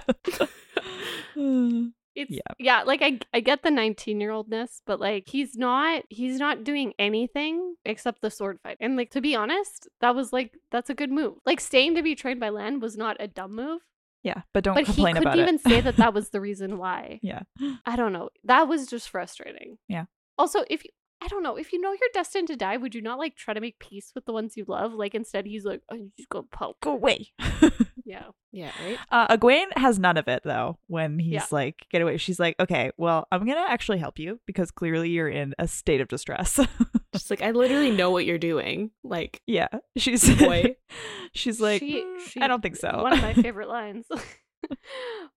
It's 2.15 2.31
Yeah. 2.31 2.39
yeah. 2.59 2.83
like 2.83 3.01
I 3.01 3.19
I 3.33 3.39
get 3.39 3.63
the 3.63 3.69
19-year-oldness, 3.69 4.81
but 4.85 4.99
like 4.99 5.23
he's 5.27 5.55
not 5.55 6.03
he's 6.09 6.37
not 6.39 6.63
doing 6.63 6.93
anything 6.99 7.75
except 7.85 8.21
the 8.21 8.29
sword 8.29 8.59
fight. 8.61 8.77
And 8.79 8.95
like 8.95 9.11
to 9.11 9.21
be 9.21 9.35
honest, 9.35 9.87
that 10.01 10.15
was 10.15 10.31
like 10.31 10.53
that's 10.71 10.89
a 10.89 10.93
good 10.93 11.11
move. 11.11 11.35
Like 11.45 11.59
staying 11.59 11.95
to 11.95 12.03
be 12.03 12.15
trained 12.15 12.39
by 12.39 12.49
Len 12.49 12.79
was 12.79 12.97
not 12.97 13.17
a 13.19 13.27
dumb 13.27 13.55
move, 13.55 13.81
yeah, 14.23 14.41
but 14.53 14.63
don't 14.63 14.75
but 14.75 14.87
he 14.87 15.03
couldn't 15.03 15.39
even 15.39 15.57
say 15.59 15.81
that 15.81 15.97
that 15.97 16.13
was 16.13 16.29
the 16.29 16.41
reason 16.49 16.77
why. 16.77 17.19
yeah. 17.23 17.41
I 17.85 17.95
don't 17.95 18.13
know. 18.13 18.29
That 18.43 18.67
was 18.67 18.87
just 18.87 19.09
frustrating. 19.09 19.77
Yeah. 19.87 20.05
Also, 20.37 20.63
if 20.69 20.83
you 20.83 20.91
I 21.21 21.27
don't 21.27 21.43
know, 21.43 21.55
if 21.55 21.71
you 21.71 21.79
know 21.79 21.91
you're 21.91 22.09
destined 22.13 22.49
to 22.49 22.57
die, 22.57 22.75
would 22.75 22.93
you 22.93 23.01
not 23.01 23.17
like 23.17 23.37
try 23.37 23.53
to 23.53 23.61
make 23.61 23.79
peace 23.79 24.11
with 24.13 24.25
the 24.25 24.33
ones 24.33 24.57
you 24.57 24.65
love? 24.67 24.93
Like 24.93 25.15
instead 25.15 25.45
he's 25.45 25.63
like, 25.63 25.81
oh, 25.89 25.95
you 25.95 26.11
just 26.17 26.27
go 26.29 26.43
poke. 26.51 26.81
Go 26.81 26.91
away. 26.91 27.27
Yeah. 28.05 28.23
Yeah, 28.51 28.71
right? 28.83 28.97
Uh, 29.09 29.35
Egwene 29.37 29.75
has 29.77 29.97
none 29.97 30.17
of 30.17 30.27
it 30.27 30.43
though. 30.43 30.77
When 30.87 31.17
he's 31.19 31.31
Yeah. 31.33 31.45
like, 31.51 31.87
"Get 31.89 32.01
away," 32.01 32.17
she's 32.17 32.39
like, 32.39 32.55
"Okay, 32.59 32.91
well, 32.97 33.27
I'm 33.31 33.45
gonna 33.45 33.65
actually 33.67 33.97
help 33.97 34.19
you 34.19 34.39
because 34.45 34.69
clearly 34.71 35.09
you're 35.09 35.29
in 35.29 35.55
a 35.57 35.67
state 35.67 36.01
of 36.01 36.07
distress." 36.07 36.59
Just 37.13 37.29
like 37.31 37.41
I 37.41 37.51
literally 37.51 37.91
know 37.91 38.11
what 38.11 38.25
you're 38.25 38.37
doing. 38.37 38.91
Like 39.03 39.41
yeah, 39.47 39.69
she's 39.97 40.29
Boy. 40.37 40.75
she's 41.33 41.59
like, 41.61 41.79
She- 41.79 42.03
"Mm, 42.03 42.19
she- 42.27 42.41
I 42.41 42.47
don't 42.47 42.61
think 42.61 42.75
so. 42.75 43.01
One 43.01 43.13
of 43.13 43.21
my 43.21 43.33
favorite 43.45 43.69
lines. 43.69 44.05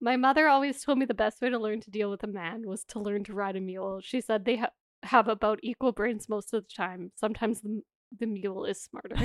my 0.01 0.17
mother 0.17 0.49
always 0.49 0.83
told 0.85 0.99
me 0.99 1.07
the 1.07 1.15
best 1.15 1.41
way 1.41 1.51
to 1.51 1.59
learn 1.59 1.81
to 1.83 1.91
deal 1.91 2.11
with 2.11 2.23
a 2.23 2.27
man 2.29 2.63
was 2.67 2.85
to 2.87 2.99
learn 3.01 3.25
to 3.25 3.33
ride 3.33 3.57
a 3.57 3.61
mule. 3.61 4.01
She 4.03 4.21
said 4.21 4.45
they 4.45 4.57
ha- 4.57 4.71
have 5.05 5.29
about 5.29 5.61
equal 5.63 5.93
brains 5.93 6.29
most 6.29 6.53
of 6.53 6.63
the 6.65 6.75
time. 6.75 7.13
Sometimes 7.17 7.61
the, 7.61 7.83
the 8.19 8.27
mule 8.27 8.65
is 8.67 8.81
smarter. 8.83 9.17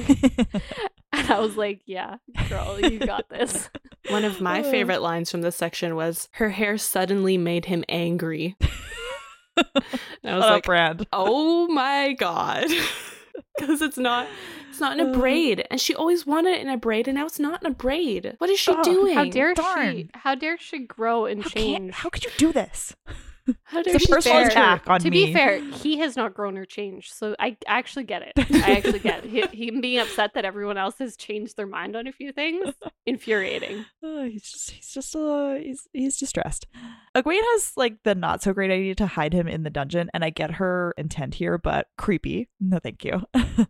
And 1.21 1.31
I 1.37 1.39
was 1.39 1.55
like, 1.57 1.81
yeah, 1.85 2.17
girl, 2.49 2.79
you 2.79 2.99
got 2.99 3.29
this. 3.29 3.69
One 4.09 4.25
of 4.25 4.41
my 4.41 4.61
Uh. 4.61 4.71
favorite 4.71 5.01
lines 5.01 5.29
from 5.31 5.41
this 5.41 5.55
section 5.55 5.95
was 5.95 6.27
her 6.33 6.49
hair 6.49 6.77
suddenly 6.77 7.37
made 7.37 7.65
him 7.65 7.83
angry. 7.89 8.55
And 10.23 10.33
I 10.33 10.35
was 10.35 10.43
Shut 10.45 10.51
like, 10.53 10.63
up, 10.65 10.69
Rand. 10.69 11.07
oh 11.13 11.67
my 11.67 12.13
god. 12.13 12.65
Because 13.57 13.81
it's 13.81 13.97
not 13.97 14.27
it's 14.69 14.79
not 14.79 14.97
in 14.97 15.05
a 15.05 15.09
Uh. 15.11 15.13
braid. 15.19 15.67
And 15.69 15.79
she 15.79 15.93
always 15.93 16.25
wanted 16.25 16.53
it 16.53 16.61
in 16.61 16.69
a 16.69 16.77
braid 16.77 17.07
and 17.07 17.15
now 17.17 17.25
it's 17.25 17.37
not 17.39 17.61
in 17.63 17.71
a 17.71 17.75
braid. 17.75 18.35
What 18.37 18.49
is 18.49 18.59
she 18.59 18.71
Oh, 18.71 18.81
doing? 18.83 19.13
How 19.15 19.25
dare 19.25 19.53
she? 19.55 20.09
How 20.13 20.35
dare 20.35 20.57
she 20.57 20.79
grow 20.79 21.25
and 21.25 21.43
How, 21.43 21.49
change? 21.49 21.93
how 21.93 22.09
could 22.09 22.23
you 22.23 22.31
do 22.37 22.51
this? 22.53 22.95
How 23.63 23.81
dare 23.83 23.95
It's 23.95 24.03
a 24.03 24.07
she 24.07 24.13
personal 24.13 24.39
fair. 24.39 24.47
attack 24.49 24.89
on 24.89 24.99
to 24.99 25.09
me. 25.09 25.27
be 25.27 25.33
fair, 25.33 25.61
he 25.63 25.97
has 25.99 26.15
not 26.15 26.33
grown 26.33 26.57
or 26.57 26.65
changed, 26.65 27.13
so 27.13 27.35
I 27.39 27.57
actually 27.67 28.03
get 28.05 28.21
it. 28.21 28.33
I 28.63 28.77
actually 28.77 28.99
get 28.99 29.25
it. 29.25 29.29
He, 29.29 29.41
him 29.67 29.81
being 29.81 29.99
upset 29.99 30.33
that 30.35 30.45
everyone 30.45 30.77
else 30.77 30.97
has 30.99 31.15
changed 31.17 31.57
their 31.57 31.67
mind 31.67 31.95
on 31.95 32.07
a 32.07 32.11
few 32.11 32.31
things. 32.31 32.73
Infuriating. 33.05 33.85
Uh, 34.03 34.21
he's 34.23 34.43
just 34.43 34.71
he's 34.71 34.89
just 34.89 35.15
uh 35.15 35.55
he's 35.55 35.87
he's 35.93 36.17
distressed. 36.17 36.67
Egwene 37.15 37.41
has 37.41 37.73
like 37.75 37.97
the 38.03 38.15
not 38.15 38.41
so 38.41 38.53
great 38.53 38.71
idea 38.71 38.95
to 38.95 39.07
hide 39.07 39.33
him 39.33 39.47
in 39.47 39.63
the 39.63 39.69
dungeon, 39.69 40.09
and 40.13 40.23
I 40.23 40.29
get 40.29 40.51
her 40.55 40.93
intent 40.97 41.35
here, 41.35 41.57
but 41.57 41.87
creepy. 41.97 42.47
No, 42.59 42.79
thank 42.79 43.03
you. 43.03 43.21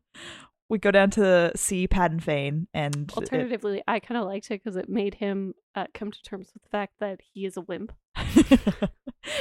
we 0.71 0.77
go 0.79 0.89
down 0.89 1.09
to 1.11 1.51
see 1.55 1.85
Padan 1.85 2.21
Fain, 2.21 2.67
and 2.73 2.95
it- 2.95 3.17
Alternatively, 3.17 3.83
I 3.87 3.99
kind 3.99 4.17
of 4.17 4.25
liked 4.25 4.45
it 4.51 4.63
because 4.63 4.77
it 4.77 4.87
made 4.87 5.15
him 5.15 5.53
uh, 5.75 5.85
come 5.93 6.11
to 6.11 6.23
terms 6.23 6.49
with 6.53 6.63
the 6.63 6.69
fact 6.69 6.93
that 7.01 7.19
he 7.33 7.45
is 7.45 7.57
a 7.57 7.61
wimp. 7.61 7.91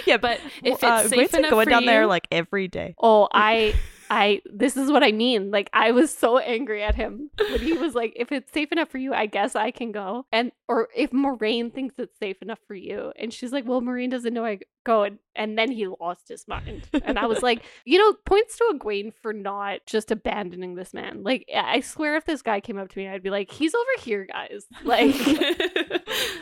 yeah, 0.06 0.16
But 0.16 0.40
if 0.62 0.82
uh, 0.82 1.02
it's 1.04 1.08
Egwene's 1.08 1.08
safe 1.10 1.30
been 1.30 1.40
enough 1.40 1.50
going 1.50 1.68
down 1.68 1.86
there 1.86 2.06
like 2.06 2.26
every 2.32 2.66
day. 2.66 2.94
Oh, 3.00 3.28
I, 3.32 3.74
I. 4.10 4.42
This 4.44 4.76
is 4.76 4.90
what 4.90 5.02
I 5.04 5.12
mean. 5.12 5.50
Like 5.50 5.70
I 5.72 5.92
was 5.92 6.12
so 6.12 6.38
angry 6.38 6.82
at 6.82 6.96
him 6.96 7.30
when 7.38 7.60
he 7.60 7.72
was 7.72 7.94
like, 7.94 8.12
"If 8.16 8.32
it's 8.32 8.52
safe 8.52 8.72
enough 8.72 8.88
for 8.90 8.98
you, 8.98 9.14
I 9.14 9.26
guess 9.26 9.54
I 9.56 9.70
can 9.70 9.92
go." 9.92 10.26
And 10.32 10.52
or 10.68 10.88
if 10.94 11.12
Moiraine 11.12 11.72
thinks 11.72 11.94
it's 11.98 12.18
safe 12.18 12.42
enough 12.42 12.58
for 12.66 12.74
you, 12.74 13.12
and 13.16 13.32
she's 13.32 13.52
like, 13.52 13.66
"Well, 13.66 13.80
Moiraine 13.80 14.10
doesn't 14.10 14.34
know 14.34 14.44
I 14.44 14.58
go," 14.84 15.04
and, 15.04 15.18
and 15.36 15.56
then 15.56 15.70
he 15.70 15.86
lost 15.86 16.28
his 16.28 16.46
mind. 16.48 16.88
And 17.04 17.18
I 17.18 17.26
was 17.26 17.42
like, 17.42 17.62
you 17.84 17.98
know, 17.98 18.14
points 18.26 18.56
to 18.58 18.72
Egwene 18.74 19.14
for 19.22 19.32
not 19.32 19.80
just 19.86 20.10
abandoning 20.10 20.74
this 20.74 20.92
man. 20.92 21.22
Like 21.22 21.48
I 21.54 21.80
swear, 21.80 22.16
if 22.16 22.24
this 22.26 22.42
guy 22.42 22.60
came 22.60 22.78
up 22.78 22.88
to 22.88 22.98
me, 22.98 23.08
I'd 23.08 23.22
be 23.22 23.30
like, 23.30 23.50
"He's 23.50 23.74
over 23.74 24.02
here, 24.02 24.26
guys." 24.26 24.66
Like. 24.84 25.14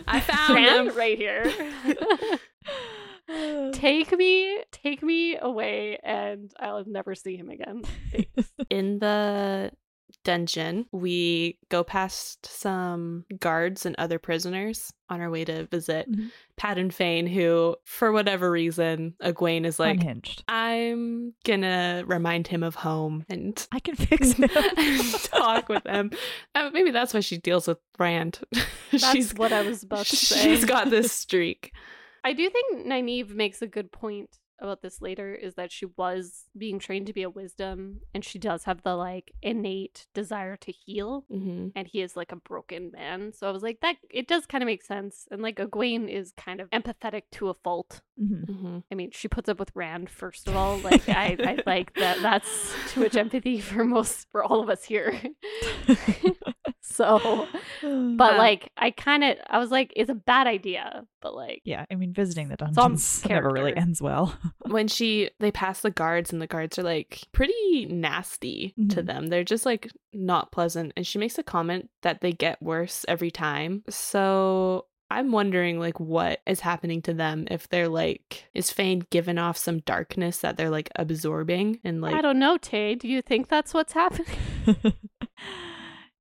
I 0.08 0.20
found 0.20 0.58
him. 0.88 0.96
right 0.96 1.18
here. 1.18 1.52
take 3.72 4.16
me, 4.16 4.62
take 4.72 5.02
me 5.02 5.36
away, 5.36 5.98
and 6.02 6.52
I'll 6.58 6.84
never 6.86 7.14
see 7.14 7.36
him 7.36 7.50
again. 7.50 7.82
In 8.70 8.98
the 8.98 9.70
dungeon, 10.24 10.86
we 10.92 11.58
go 11.70 11.84
past 11.84 12.44
some 12.46 13.24
guards 13.38 13.86
and 13.86 13.94
other 13.98 14.18
prisoners 14.18 14.92
on 15.10 15.20
our 15.20 15.30
way 15.30 15.44
to 15.44 15.64
visit 15.66 16.10
Mhm. 16.10 16.30
and 16.60 16.94
Fain, 16.94 17.26
who, 17.26 17.76
for 17.84 18.10
whatever 18.12 18.50
reason, 18.50 19.14
Egwene 19.22 19.64
is 19.64 19.78
like, 19.78 20.00
Unhinged. 20.00 20.44
I'm 20.48 21.34
gonna 21.44 22.04
remind 22.06 22.46
him 22.46 22.62
of 22.62 22.74
home 22.74 23.24
and 23.30 23.66
I 23.72 23.80
can 23.80 23.94
fix 23.96 24.32
him. 24.32 24.48
talk 25.30 25.68
with 25.68 25.86
him. 25.86 26.10
Uh, 26.54 26.70
maybe 26.72 26.90
that's 26.90 27.14
why 27.14 27.20
she 27.20 27.38
deals 27.38 27.68
with 27.68 27.78
Rand. 27.98 28.40
That's 28.90 29.10
she's 29.12 29.32
what 29.34 29.52
I 29.52 29.62
was 29.62 29.82
about 29.84 30.06
to 30.06 30.16
say. 30.16 30.42
She's 30.42 30.64
got 30.64 30.90
this 30.90 31.12
streak. 31.12 31.72
I 32.24 32.32
do 32.32 32.48
think 32.50 32.86
Nynaeve 32.86 33.34
makes 33.34 33.62
a 33.62 33.66
good 33.66 33.92
point 33.92 34.38
about 34.60 34.82
this 34.82 35.00
later 35.00 35.34
is 35.34 35.54
that 35.54 35.70
she 35.72 35.86
was 35.96 36.44
being 36.56 36.78
trained 36.78 37.06
to 37.06 37.12
be 37.12 37.22
a 37.22 37.30
wisdom 37.30 38.00
and 38.14 38.24
she 38.24 38.38
does 38.38 38.64
have 38.64 38.82
the 38.82 38.94
like 38.94 39.32
innate 39.42 40.06
desire 40.14 40.56
to 40.56 40.72
heal 40.72 41.24
hmm 41.30 41.68
and 41.76 41.88
he 41.88 42.00
is 42.00 42.16
like 42.16 42.32
a 42.32 42.36
broken 42.36 42.90
man 42.92 43.32
so 43.32 43.48
i 43.48 43.50
was 43.50 43.62
like 43.62 43.80
that 43.80 43.96
it 44.10 44.26
does 44.26 44.46
kind 44.46 44.62
of 44.62 44.66
make 44.66 44.82
sense 44.82 45.26
and 45.30 45.42
like 45.42 45.56
egwene 45.56 46.08
is 46.08 46.32
kind 46.36 46.60
of 46.60 46.68
empathetic 46.70 47.22
to 47.30 47.48
a 47.48 47.54
fault 47.54 48.00
Mhm. 48.20 48.46
hmm 48.48 48.78
I 48.90 48.94
mean, 48.96 49.10
she 49.12 49.28
puts 49.28 49.48
up 49.48 49.60
with 49.60 49.70
Rand 49.76 50.10
first 50.10 50.48
of 50.48 50.56
all. 50.56 50.78
Like 50.80 51.08
I, 51.08 51.36
I 51.40 51.58
like 51.66 51.94
that. 51.94 52.20
That's 52.20 52.74
too 52.92 53.00
much 53.02 53.16
empathy 53.16 53.60
for 53.60 53.84
most 53.84 54.26
for 54.32 54.42
all 54.42 54.60
of 54.60 54.68
us 54.68 54.82
here. 54.84 55.14
so, 56.80 57.46
but 57.80 58.34
Uh, 58.34 58.38
like, 58.38 58.70
I 58.76 58.90
kind 58.90 59.22
of, 59.24 59.36
I 59.48 59.58
was 59.58 59.70
like, 59.70 59.92
it's 59.94 60.10
a 60.10 60.14
bad 60.14 60.46
idea. 60.46 61.04
But 61.20 61.34
like, 61.34 61.62
yeah, 61.64 61.84
I 61.90 61.94
mean, 61.94 62.12
visiting 62.12 62.48
the 62.48 62.62
on 62.64 62.72
dungeons 62.72 63.24
never 63.28 63.50
really 63.50 63.76
ends 63.76 64.00
well. 64.02 64.36
When 64.66 64.88
she 64.88 65.30
they 65.40 65.50
pass 65.50 65.80
the 65.80 65.90
guards 65.90 66.32
and 66.32 66.40
the 66.42 66.46
guards 66.46 66.78
are 66.78 66.82
like 66.82 67.22
pretty 67.32 67.86
nasty 67.86 68.74
to 68.90 69.02
Mhm. 69.02 69.06
them. 69.06 69.26
They're 69.28 69.44
just 69.44 69.66
like 69.66 69.90
not 70.12 70.52
pleasant. 70.52 70.92
And 70.96 71.06
she 71.06 71.18
makes 71.18 71.38
a 71.38 71.42
comment 71.42 71.90
that 72.02 72.20
they 72.20 72.32
get 72.32 72.62
worse 72.62 73.04
every 73.08 73.30
time. 73.30 73.82
So 73.88 74.86
I'm 75.10 75.32
wondering 75.32 75.78
like 75.80 75.98
what 75.98 76.40
is 76.46 76.60
happening 76.60 77.00
to 77.02 77.14
them 77.14 77.46
if 77.50 77.66
they're 77.68 77.88
like 77.88 78.44
is 78.52 78.70
Fain 78.70 79.06
giving 79.10 79.38
off 79.38 79.56
some 79.56 79.78
darkness 79.80 80.38
that 80.38 80.56
they're 80.58 80.68
like 80.68 80.90
absorbing 80.96 81.80
and 81.82 82.00
like 82.02 82.14
I 82.14 82.20
don't 82.20 82.38
know, 82.38 82.58
Tay. 82.58 82.94
Do 82.94 83.08
you 83.08 83.22
think 83.22 83.48
that's 83.48 83.72
what's 83.72 83.94
happening? 83.94 84.26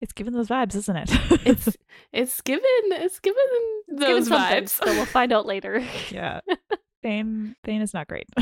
it's 0.02 0.14
giving 0.14 0.34
those 0.34 0.48
vibes, 0.48 0.76
isn't 0.76 0.96
it? 0.96 1.10
it's 1.46 1.78
it's 2.14 2.42
given 2.42 2.64
it's 2.92 3.20
given 3.20 3.38
those 3.90 4.28
something, 4.28 4.64
vibes. 4.64 4.70
So 4.70 4.86
we'll 4.86 5.06
find 5.06 5.34
out 5.34 5.46
later. 5.46 5.84
yeah. 6.10 6.40
Thane 7.08 7.56
Thane 7.64 7.82
is 7.82 7.94
not 7.94 8.08
great. 8.08 8.28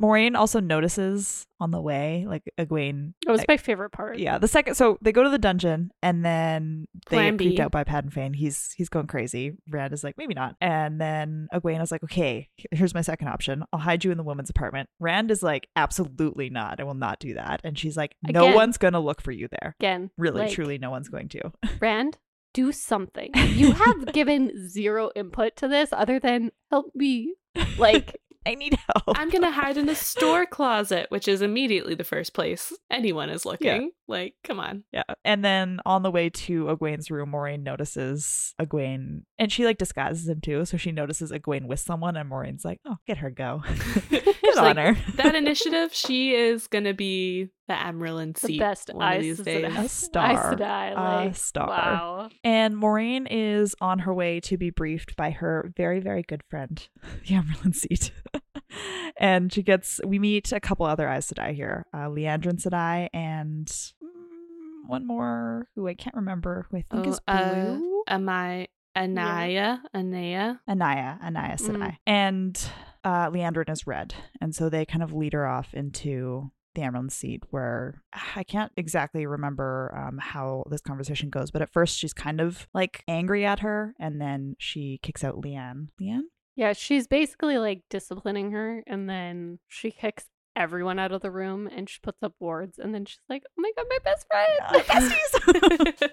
Moiraine 0.00 0.34
also 0.34 0.60
notices 0.60 1.46
on 1.60 1.70
the 1.70 1.80
way, 1.80 2.24
like 2.26 2.42
Egwene. 2.58 3.12
It 3.26 3.30
was 3.30 3.40
like- 3.40 3.48
my 3.48 3.56
favorite 3.58 3.90
part. 3.90 4.18
yeah, 4.18 4.38
the 4.38 4.48
second 4.48 4.74
so 4.76 4.96
they 5.02 5.12
go 5.12 5.22
to 5.22 5.28
the 5.28 5.38
dungeon 5.38 5.90
and 6.02 6.24
then 6.24 6.86
they 7.10 7.16
Plan 7.16 7.36
get 7.36 7.44
creeped 7.44 7.60
out 7.60 7.70
by 7.70 7.84
Padan 7.84 8.10
Fain. 8.10 8.32
He's 8.32 8.72
he's 8.76 8.88
going 8.88 9.06
crazy. 9.06 9.52
Rand 9.68 9.92
is 9.92 10.02
like, 10.02 10.16
maybe 10.16 10.32
not. 10.32 10.56
And 10.62 10.98
then 11.00 11.48
Egwene 11.52 11.82
is 11.82 11.92
like, 11.92 12.02
okay, 12.04 12.48
here's 12.72 12.94
my 12.94 13.02
second 13.02 13.28
option. 13.28 13.62
I'll 13.72 13.80
hide 13.80 14.02
you 14.04 14.10
in 14.10 14.16
the 14.16 14.24
woman's 14.24 14.48
apartment. 14.48 14.88
Rand 14.98 15.30
is 15.30 15.42
like, 15.42 15.68
absolutely 15.76 16.48
not. 16.48 16.80
I 16.80 16.84
will 16.84 16.94
not 16.94 17.18
do 17.20 17.34
that. 17.34 17.60
And 17.64 17.78
she's 17.78 17.96
like, 17.96 18.16
no 18.22 18.44
Again. 18.44 18.54
one's 18.54 18.78
gonna 18.78 19.00
look 19.00 19.20
for 19.20 19.32
you 19.32 19.48
there. 19.60 19.76
Again, 19.80 20.10
Really, 20.16 20.42
like, 20.42 20.52
truly, 20.52 20.78
no 20.78 20.90
one's 20.90 21.08
going 21.10 21.28
to. 21.30 21.52
Rand, 21.80 22.16
do 22.52 22.72
something. 22.72 23.30
You 23.34 23.72
have 23.72 24.06
given 24.12 24.68
zero 24.68 25.10
input 25.14 25.56
to 25.56 25.68
this 25.68 25.92
other 25.92 26.18
than 26.18 26.50
help 26.70 26.92
me. 26.94 27.34
Like, 27.78 28.16
I 28.46 28.54
need 28.54 28.74
help. 28.74 29.18
I'm 29.18 29.28
gonna 29.28 29.50
hide 29.50 29.76
in 29.76 29.88
a 29.90 29.94
store 29.94 30.46
closet, 30.46 31.06
which 31.10 31.28
is 31.28 31.42
immediately 31.42 31.94
the 31.94 32.04
first 32.04 32.32
place 32.32 32.72
anyone 32.90 33.28
is 33.28 33.44
looking. 33.44 33.90
Like, 34.08 34.34
come 34.44 34.58
on. 34.58 34.84
Yeah. 34.92 35.02
And 35.26 35.44
then 35.44 35.78
on 35.84 36.02
the 36.02 36.10
way 36.10 36.30
to 36.30 36.64
Egwene's 36.64 37.10
room, 37.10 37.32
Moiraine 37.32 37.62
notices 37.62 38.54
Egwene 38.58 39.24
and 39.38 39.52
she 39.52 39.66
like 39.66 39.76
disguises 39.76 40.26
him 40.26 40.40
too. 40.40 40.64
So 40.64 40.78
she 40.78 40.90
notices 40.90 41.32
Egwene 41.32 41.66
with 41.66 41.80
someone 41.80 42.16
and 42.16 42.30
Moiraine's 42.30 42.64
like, 42.64 42.80
oh, 42.86 42.96
get 43.06 43.18
her 43.18 43.30
go. 43.30 43.62
Good 44.10 44.24
She's 44.42 44.56
on 44.56 44.76
like, 44.76 44.76
her. 44.78 45.12
that 45.16 45.34
initiative, 45.34 45.92
she 45.92 46.34
is 46.34 46.66
gonna 46.66 46.94
be 46.94 47.50
the 47.70 47.76
Amaryllin 47.76 48.38
the 48.40 48.58
best 48.58 48.90
one 48.92 49.06
of 49.16 49.22
Aes 49.22 49.22
these 49.22 49.40
Sedai. 49.40 49.44
days. 49.74 49.76
A 49.78 49.88
star. 49.88 50.30
Aes 50.32 50.38
Sedai, 50.58 51.30
A 51.30 51.34
star. 51.34 51.68
Wow. 51.68 52.28
And 52.42 52.74
Moiraine 52.74 53.26
is 53.30 53.76
on 53.80 54.00
her 54.00 54.12
way 54.12 54.40
to 54.40 54.56
be 54.56 54.70
briefed 54.70 55.14
by 55.16 55.30
her 55.30 55.72
very, 55.76 56.00
very 56.00 56.22
good 56.26 56.42
friend, 56.50 56.88
the 57.26 57.34
Amberlin 57.34 57.74
seat. 57.74 58.10
and 59.16 59.52
she 59.52 59.62
gets, 59.62 60.00
we 60.04 60.18
meet 60.18 60.50
a 60.52 60.60
couple 60.60 60.84
other 60.86 61.08
Aes 61.08 61.30
Sedai 61.32 61.54
here 61.54 61.86
uh, 61.94 62.06
Liandrin 62.08 62.60
Sedai 62.60 63.08
and 63.12 63.66
mm, 63.68 64.88
one 64.88 65.06
more 65.06 65.68
who 65.76 65.86
I 65.86 65.94
can't 65.94 66.16
remember, 66.16 66.66
who 66.70 66.78
I 66.78 66.84
think 66.90 67.06
Oh, 67.06 67.10
is 67.10 67.20
uh, 67.28 67.54
Blue. 67.76 68.02
Am 68.08 68.28
I 68.28 68.66
Anaiya? 68.96 69.80
Anaiya? 69.94 70.58
Anaiya, 70.68 71.20
Anaiya 71.22 71.56
Mm. 71.60 71.60
Sedai. 71.60 71.96
And 72.06 72.60
uh, 73.04 73.30
Liandrin 73.30 73.70
is 73.70 73.86
red. 73.86 74.14
And 74.40 74.54
so 74.54 74.68
they 74.68 74.84
kind 74.84 75.02
of 75.02 75.12
lead 75.12 75.32
her 75.34 75.46
off 75.46 75.72
into 75.74 76.50
the 76.74 76.82
Emerald 76.82 77.12
Seat, 77.12 77.42
where 77.50 78.02
I 78.36 78.42
can't 78.44 78.72
exactly 78.76 79.26
remember 79.26 79.92
um, 79.96 80.18
how 80.18 80.64
this 80.70 80.80
conversation 80.80 81.30
goes, 81.30 81.50
but 81.50 81.62
at 81.62 81.70
first 81.72 81.98
she's 81.98 82.12
kind 82.12 82.40
of 82.40 82.68
like 82.74 83.02
angry 83.08 83.44
at 83.44 83.60
her, 83.60 83.94
and 83.98 84.20
then 84.20 84.56
she 84.58 84.98
kicks 85.02 85.24
out 85.24 85.40
Leanne. 85.40 85.88
Leanne? 86.00 86.22
Yeah, 86.56 86.72
she's 86.74 87.06
basically 87.06 87.58
like 87.58 87.82
disciplining 87.90 88.50
her, 88.52 88.82
and 88.86 89.08
then 89.08 89.58
she 89.68 89.90
kicks 89.90 90.26
everyone 90.56 90.98
out 90.98 91.12
of 91.12 91.22
the 91.22 91.30
room 91.30 91.68
and 91.74 91.88
she 91.88 92.00
puts 92.02 92.22
up 92.22 92.34
wards, 92.40 92.78
and 92.78 92.92
then 92.94 93.04
she's 93.04 93.20
like, 93.28 93.44
"Oh 93.56 93.62
my 93.62 93.70
god, 93.76 93.86
my 93.88 93.98
best 94.04 94.26
friend!" 94.28 94.50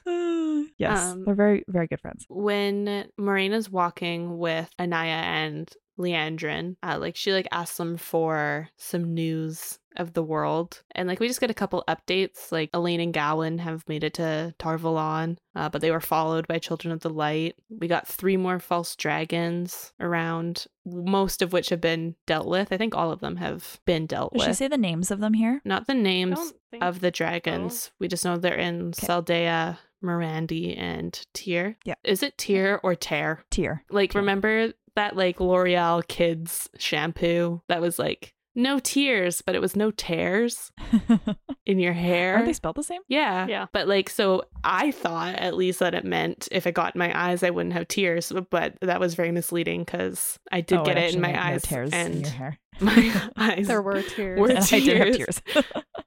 besties. 0.00 0.70
yes, 0.78 0.98
Um, 1.12 1.24
they're 1.24 1.34
very, 1.34 1.64
very 1.68 1.86
good 1.86 2.00
friends. 2.00 2.24
when 2.28 3.08
Moiraine's 3.18 3.70
walking 3.70 4.38
with 4.38 4.68
Anaya 4.78 5.10
and 5.22 5.70
Liandrin, 6.00 6.76
uh, 6.82 6.98
like 6.98 7.16
she 7.16 7.32
like 7.32 7.46
asks 7.52 7.76
them 7.76 7.96
for 7.96 8.68
some 8.76 9.14
news 9.14 9.78
of 9.96 10.12
the 10.12 10.22
world. 10.22 10.82
And 10.94 11.08
like 11.08 11.18
we 11.20 11.26
just 11.26 11.40
get 11.40 11.50
a 11.50 11.54
couple 11.54 11.82
updates. 11.88 12.52
Like 12.52 12.70
Elayne 12.72 13.02
and 13.02 13.12
Gawyn 13.14 13.58
have 13.58 13.88
made 13.88 14.04
it 14.04 14.14
to 14.14 14.54
Tar 14.58 14.78
Valon, 14.78 15.36
uh, 15.56 15.68
but 15.68 15.80
they 15.80 15.90
were 15.90 16.00
followed 16.00 16.46
by 16.46 16.58
Children 16.58 16.92
of 16.92 17.00
the 17.00 17.10
Light. 17.10 17.56
We 17.68 17.88
got 17.88 18.06
three 18.06 18.36
more 18.36 18.58
false 18.60 18.94
dragons 18.96 19.92
around, 20.00 20.66
most 20.86 21.42
of 21.42 21.52
which 21.52 21.70
have 21.70 21.80
been 21.80 22.14
dealt 22.26 22.46
with. 22.46 22.72
I 22.72 22.76
think 22.76 22.94
all 22.94 23.10
of 23.10 23.20
them 23.20 23.36
have 23.36 23.80
been 23.84 24.06
dealt 24.06 24.32
Does 24.32 24.42
she 24.42 24.48
with. 24.50 24.56
say 24.58 24.68
the 24.68 24.78
names 24.78 25.10
of 25.10 25.18
them 25.20 25.34
here? 25.34 25.60
Not 25.64 25.86
the 25.88 25.94
names 25.94 26.52
think 26.70 26.84
of 26.84 27.00
the 27.00 27.10
dragons. 27.10 27.90
We 27.98 28.06
just 28.08 28.24
know 28.24 28.36
they're 28.36 28.54
in 28.54 28.88
Okay. 28.96 29.06
Saldaea, 29.06 29.78
Murandy, 30.04 30.78
and 30.78 31.20
Tyr. 31.34 31.76
Yeah. 31.84 31.94
Is 32.04 32.22
it 32.22 32.38
Tyr 32.38 32.80
or 32.82 32.94
Tear? 32.94 33.44
Tier. 33.50 33.82
Like, 33.90 34.12
Tyr. 34.12 34.20
remember 34.20 34.72
that 34.96 35.16
like 35.16 35.40
L'Oreal 35.40 36.06
kids 36.06 36.68
shampoo 36.78 37.62
that 37.68 37.80
was 37.80 37.98
like 37.98 38.34
no 38.54 38.78
tears, 38.78 39.42
but 39.42 39.54
it 39.54 39.60
was 39.60 39.76
no 39.76 39.90
tears 39.90 40.72
in 41.66 41.78
your 41.78 41.92
hair? 41.92 42.34
Aren't 42.34 42.46
they 42.46 42.52
spelled 42.52 42.76
the 42.76 42.82
same? 42.82 43.00
yeah. 43.08 43.46
Yeah. 43.46 43.66
But 43.72 43.88
like, 43.88 44.10
so 44.10 44.44
I 44.64 44.90
thought 44.90 45.34
at 45.36 45.54
least 45.56 45.78
that 45.80 45.94
it 45.94 46.04
meant 46.04 46.48
if 46.50 46.66
it 46.66 46.72
got 46.74 46.94
in 46.94 46.98
my 46.98 47.12
eyes, 47.28 47.42
I 47.42 47.50
wouldn't 47.50 47.72
have 47.74 47.88
tears, 47.88 48.32
but 48.50 48.74
that 48.80 49.00
was 49.00 49.14
very 49.14 49.30
misleading 49.32 49.84
because 49.84 50.38
I 50.52 50.60
did 50.60 50.78
Oh, 50.78 50.84
get 50.84 50.96
it 50.98 51.00
actually 51.04 51.16
in 51.16 51.20
my 51.22 51.28
meant 51.32 51.44
no 51.44 51.50
eyes 51.52 51.62
tears 51.62 51.92
in 51.92 52.20
your 52.20 52.30
hair. 52.30 52.58
my 52.80 53.30
eyes 53.36 53.66
There 53.68 53.82
were 53.82 54.02
tears. 54.02 54.38
Were 54.40 54.48
and 54.48 54.58
I 54.58 54.80
did 54.80 54.96
have 54.96 55.16
tears. 55.16 55.42
tears. 55.46 55.64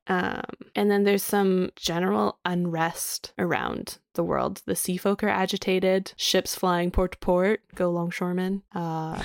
Um, 0.07 0.41
and 0.75 0.91
then 0.91 1.03
there's 1.03 1.23
some 1.23 1.69
general 1.75 2.39
unrest 2.45 3.33
around 3.39 3.99
the 4.15 4.23
world. 4.23 4.61
The 4.65 4.75
sea 4.75 4.97
folk 4.97 5.23
are 5.23 5.29
agitated, 5.29 6.13
ships 6.17 6.55
flying 6.55 6.91
port 6.91 7.13
to 7.13 7.17
port, 7.19 7.61
go 7.75 7.89
longshoremen. 7.89 8.63
Uh, 8.75 9.21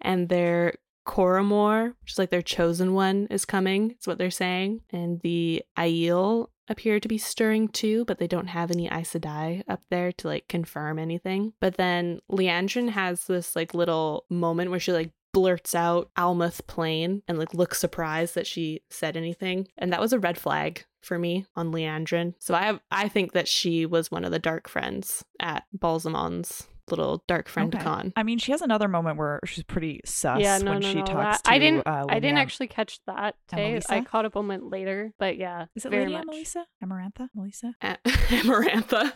and 0.00 0.28
their 0.28 0.74
Coramoor, 1.08 1.94
which 2.02 2.12
is 2.12 2.18
like 2.18 2.28
their 2.30 2.42
chosen 2.42 2.92
one, 2.92 3.26
is 3.30 3.46
coming, 3.46 3.92
It's 3.92 4.06
what 4.06 4.18
they're 4.18 4.30
saying. 4.30 4.82
And 4.90 5.20
the 5.22 5.62
Aiel 5.76 6.48
appear 6.68 7.00
to 7.00 7.08
be 7.08 7.16
stirring 7.16 7.68
too, 7.68 8.04
but 8.04 8.18
they 8.18 8.26
don't 8.26 8.48
have 8.48 8.70
any 8.70 8.88
Aes 8.88 9.14
Sedai 9.14 9.62
up 9.66 9.80
there 9.90 10.12
to 10.12 10.28
like 10.28 10.48
confirm 10.48 10.98
anything. 10.98 11.54
But 11.60 11.78
then 11.78 12.20
Liandrin 12.30 12.90
has 12.90 13.24
this 13.24 13.56
like 13.56 13.72
little 13.72 14.26
moment 14.28 14.70
where 14.70 14.78
she 14.78 14.92
like 14.92 15.10
blurts 15.32 15.74
out 15.74 16.10
Almoth 16.16 16.66
Plain 16.66 17.22
and 17.26 17.38
like 17.38 17.54
looks 17.54 17.78
surprised 17.78 18.34
that 18.34 18.46
she 18.46 18.82
said 18.90 19.16
anything. 19.16 19.66
And 19.78 19.90
that 19.92 20.00
was 20.00 20.12
a 20.12 20.18
red 20.18 20.36
flag 20.36 20.84
for 21.00 21.18
me 21.18 21.46
on 21.56 21.72
Liandrin. 21.72 22.34
So 22.38 22.54
I 22.54 22.64
have 22.64 22.80
I 22.90 23.08
think 23.08 23.32
that 23.32 23.48
she 23.48 23.86
was 23.86 24.10
one 24.10 24.26
of 24.26 24.30
the 24.30 24.38
dark 24.38 24.68
friends 24.68 25.24
at 25.40 25.64
Ba'alzamon's 25.76 26.68
little 26.90 27.22
dark 27.26 27.48
friend 27.48 27.74
Okay. 27.74 27.82
con. 27.84 28.12
I 28.16 28.22
mean, 28.22 28.38
she 28.38 28.52
has 28.52 28.60
another 28.62 28.88
moment 28.88 29.16
where 29.18 29.40
she's 29.44 29.64
pretty 29.64 30.00
sus 30.04 30.40
yeah, 30.40 30.58
no, 30.58 30.72
when 30.72 30.80
no, 30.80 30.88
she 30.88 30.94
no. 30.96 31.04
talks 31.04 31.38
that- 31.38 31.44
to 31.44 31.50
I 31.50 31.58
didn't. 31.58 31.86
uh, 31.86 32.06
I 32.08 32.20
didn't 32.20 32.38
actually 32.38 32.68
catch 32.68 33.00
that. 33.06 33.34
Today. 33.48 33.80
I 33.88 34.00
caught 34.02 34.24
a 34.24 34.30
moment 34.34 34.70
later, 34.70 35.12
but 35.18 35.36
yeah, 35.36 35.66
Is 35.74 35.84
it 35.84 35.90
very 35.90 36.06
Lady. 36.06 36.24
Amalisa? 36.26 36.64
Amarantha? 36.84 37.28
Melissa? 37.34 37.74
A- 37.82 37.96
Amarantha. 38.04 39.12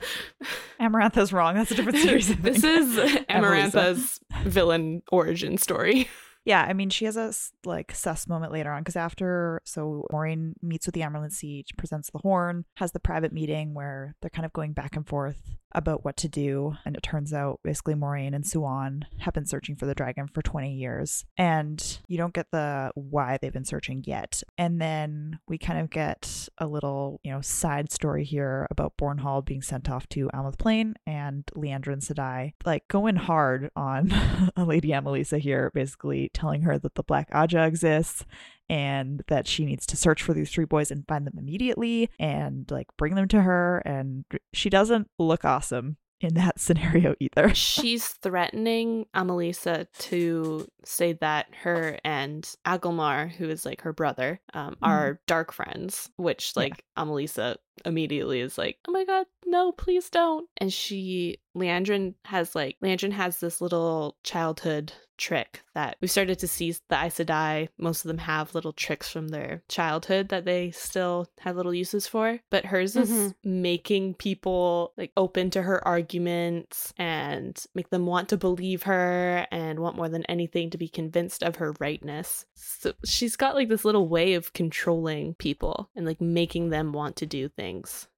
Amarantha's 0.80 1.32
wrong. 1.32 1.54
That's 1.54 1.70
a 1.70 1.74
different 1.74 1.98
series. 2.02 2.34
This 2.36 2.64
is 2.64 2.96
Amarantha's 3.30 4.20
villain 4.44 5.02
origin 5.10 5.58
story. 5.58 6.08
Yeah, 6.44 6.62
I 6.68 6.72
mean, 6.72 6.90
she 6.90 7.04
has 7.04 7.16
a 7.16 7.32
like 7.64 7.94
sus 7.94 8.26
moment 8.26 8.50
later 8.52 8.72
on 8.72 8.80
because 8.82 8.96
after, 8.96 9.60
so 9.64 10.04
Moiraine 10.12 10.54
meets 10.60 10.86
with 10.86 10.94
the 10.96 11.02
Amyrlin 11.02 11.30
Seat, 11.30 11.68
presents 11.78 12.10
the 12.10 12.18
horn, 12.18 12.64
has 12.78 12.90
the 12.90 12.98
private 12.98 13.32
meeting 13.32 13.74
where 13.74 14.16
they're 14.20 14.28
kind 14.30 14.44
of 14.44 14.52
going 14.52 14.72
back 14.72 14.96
and 14.96 15.06
forth 15.06 15.40
about 15.74 16.04
what 16.04 16.16
to 16.18 16.28
do. 16.28 16.74
And 16.84 16.96
it 16.96 17.02
turns 17.02 17.32
out 17.32 17.60
basically 17.62 17.94
Moiraine 17.94 18.34
and 18.34 18.44
Siuan 18.44 19.04
have 19.18 19.34
been 19.34 19.46
searching 19.46 19.76
for 19.76 19.86
the 19.86 19.94
dragon 19.94 20.28
for 20.28 20.42
20 20.42 20.72
years. 20.72 21.24
And 21.36 21.98
you 22.06 22.18
don't 22.18 22.34
get 22.34 22.50
the 22.50 22.92
why 22.94 23.38
they've 23.40 23.52
been 23.52 23.64
searching 23.64 24.02
yet. 24.06 24.42
And 24.58 24.80
then 24.80 25.38
we 25.48 25.58
kind 25.58 25.80
of 25.80 25.90
get 25.90 26.48
a 26.58 26.66
little, 26.66 27.20
you 27.22 27.32
know, 27.32 27.40
side 27.40 27.92
story 27.92 28.24
here 28.24 28.66
about 28.70 28.96
Bornhald 28.96 29.44
being 29.44 29.62
sent 29.62 29.90
off 29.90 30.08
to 30.10 30.28
Almoth 30.34 30.58
Plain 30.58 30.94
and 31.06 31.44
Leandra 31.56 31.92
and 31.92 32.02
Sedai 32.02 32.52
like 32.64 32.88
going 32.88 33.16
hard 33.16 33.70
on 33.76 34.12
Lady 34.56 34.88
Amalisa 34.88 35.38
here, 35.38 35.70
basically 35.74 36.30
telling 36.34 36.62
her 36.62 36.78
that 36.78 36.94
the 36.94 37.02
Black 37.02 37.30
Ajah 37.30 37.66
exists 37.66 38.24
and 38.72 39.22
that 39.28 39.46
she 39.46 39.64
needs 39.66 39.84
to 39.86 39.96
search 39.96 40.22
for 40.22 40.32
these 40.32 40.50
three 40.50 40.64
boys 40.64 40.90
and 40.90 41.06
find 41.06 41.26
them 41.26 41.34
immediately 41.38 42.08
and 42.18 42.70
like 42.70 42.86
bring 42.96 43.14
them 43.14 43.28
to 43.28 43.42
her. 43.42 43.82
And 43.84 44.24
she 44.54 44.70
doesn't 44.70 45.08
look 45.18 45.44
awesome 45.44 45.98
in 46.22 46.34
that 46.34 46.58
scenario 46.60 47.14
either. 47.20 47.54
She's 47.54 48.06
threatening 48.08 49.06
Amalisa 49.14 49.86
to 49.98 50.66
say 50.84 51.12
that 51.14 51.46
her 51.62 51.98
and 52.04 52.48
Agelmar, 52.66 53.30
who 53.30 53.48
is 53.50 53.66
like 53.66 53.82
her 53.82 53.92
brother, 53.92 54.40
um, 54.54 54.76
are 54.82 55.20
dark 55.26 55.52
friends, 55.52 56.08
which 56.16 56.52
Yeah. 56.56 56.62
like 56.62 56.84
Amalisa 56.96 57.56
immediately 57.84 58.40
is 58.40 58.58
like, 58.58 58.78
oh 58.86 58.92
my 58.92 59.04
god, 59.04 59.26
no, 59.46 59.72
please 59.72 60.08
don't. 60.10 60.48
And 60.58 60.72
she, 60.72 61.38
Liandrin 61.56 62.14
has 62.24 62.54
like, 62.54 62.76
Liandrin 62.82 63.12
has 63.12 63.38
this 63.40 63.60
little 63.60 64.16
childhood 64.22 64.92
trick 65.18 65.62
that 65.74 65.96
we 66.00 66.08
started 66.08 66.38
to 66.38 66.48
see 66.48 66.74
the 66.88 66.96
Aes 67.04 67.18
Sedai. 67.18 67.68
Most 67.78 68.04
of 68.04 68.08
them 68.08 68.18
have 68.18 68.54
little 68.54 68.72
tricks 68.72 69.08
from 69.08 69.28
their 69.28 69.62
childhood 69.68 70.30
that 70.30 70.44
they 70.44 70.70
still 70.72 71.28
have 71.40 71.54
little 71.54 71.74
uses 71.74 72.06
for. 72.08 72.40
But 72.50 72.64
hers 72.64 72.96
is 72.96 73.10
Mhm. 73.10 73.34
making 73.44 74.14
people 74.14 74.92
like 74.96 75.12
open 75.16 75.50
to 75.50 75.62
her 75.62 75.86
arguments 75.86 76.92
and 76.96 77.62
make 77.74 77.90
them 77.90 78.06
want 78.06 78.30
to 78.30 78.36
believe 78.36 78.84
her 78.84 79.46
and 79.52 79.78
want 79.78 79.96
more 79.96 80.08
than 80.08 80.24
anything 80.24 80.70
to 80.70 80.78
be 80.78 80.88
convinced 80.88 81.42
of 81.42 81.56
her 81.56 81.74
rightness. 81.78 82.44
So 82.54 82.92
she's 83.04 83.36
got 83.36 83.54
like 83.54 83.68
this 83.68 83.84
little 83.84 84.08
way 84.08 84.34
of 84.34 84.52
controlling 84.54 85.34
people 85.34 85.88
and 85.94 86.04
like 86.06 86.20
making 86.20 86.70
them 86.70 86.92
want 86.92 87.16
to 87.16 87.26
do 87.26 87.48
things 87.48 87.61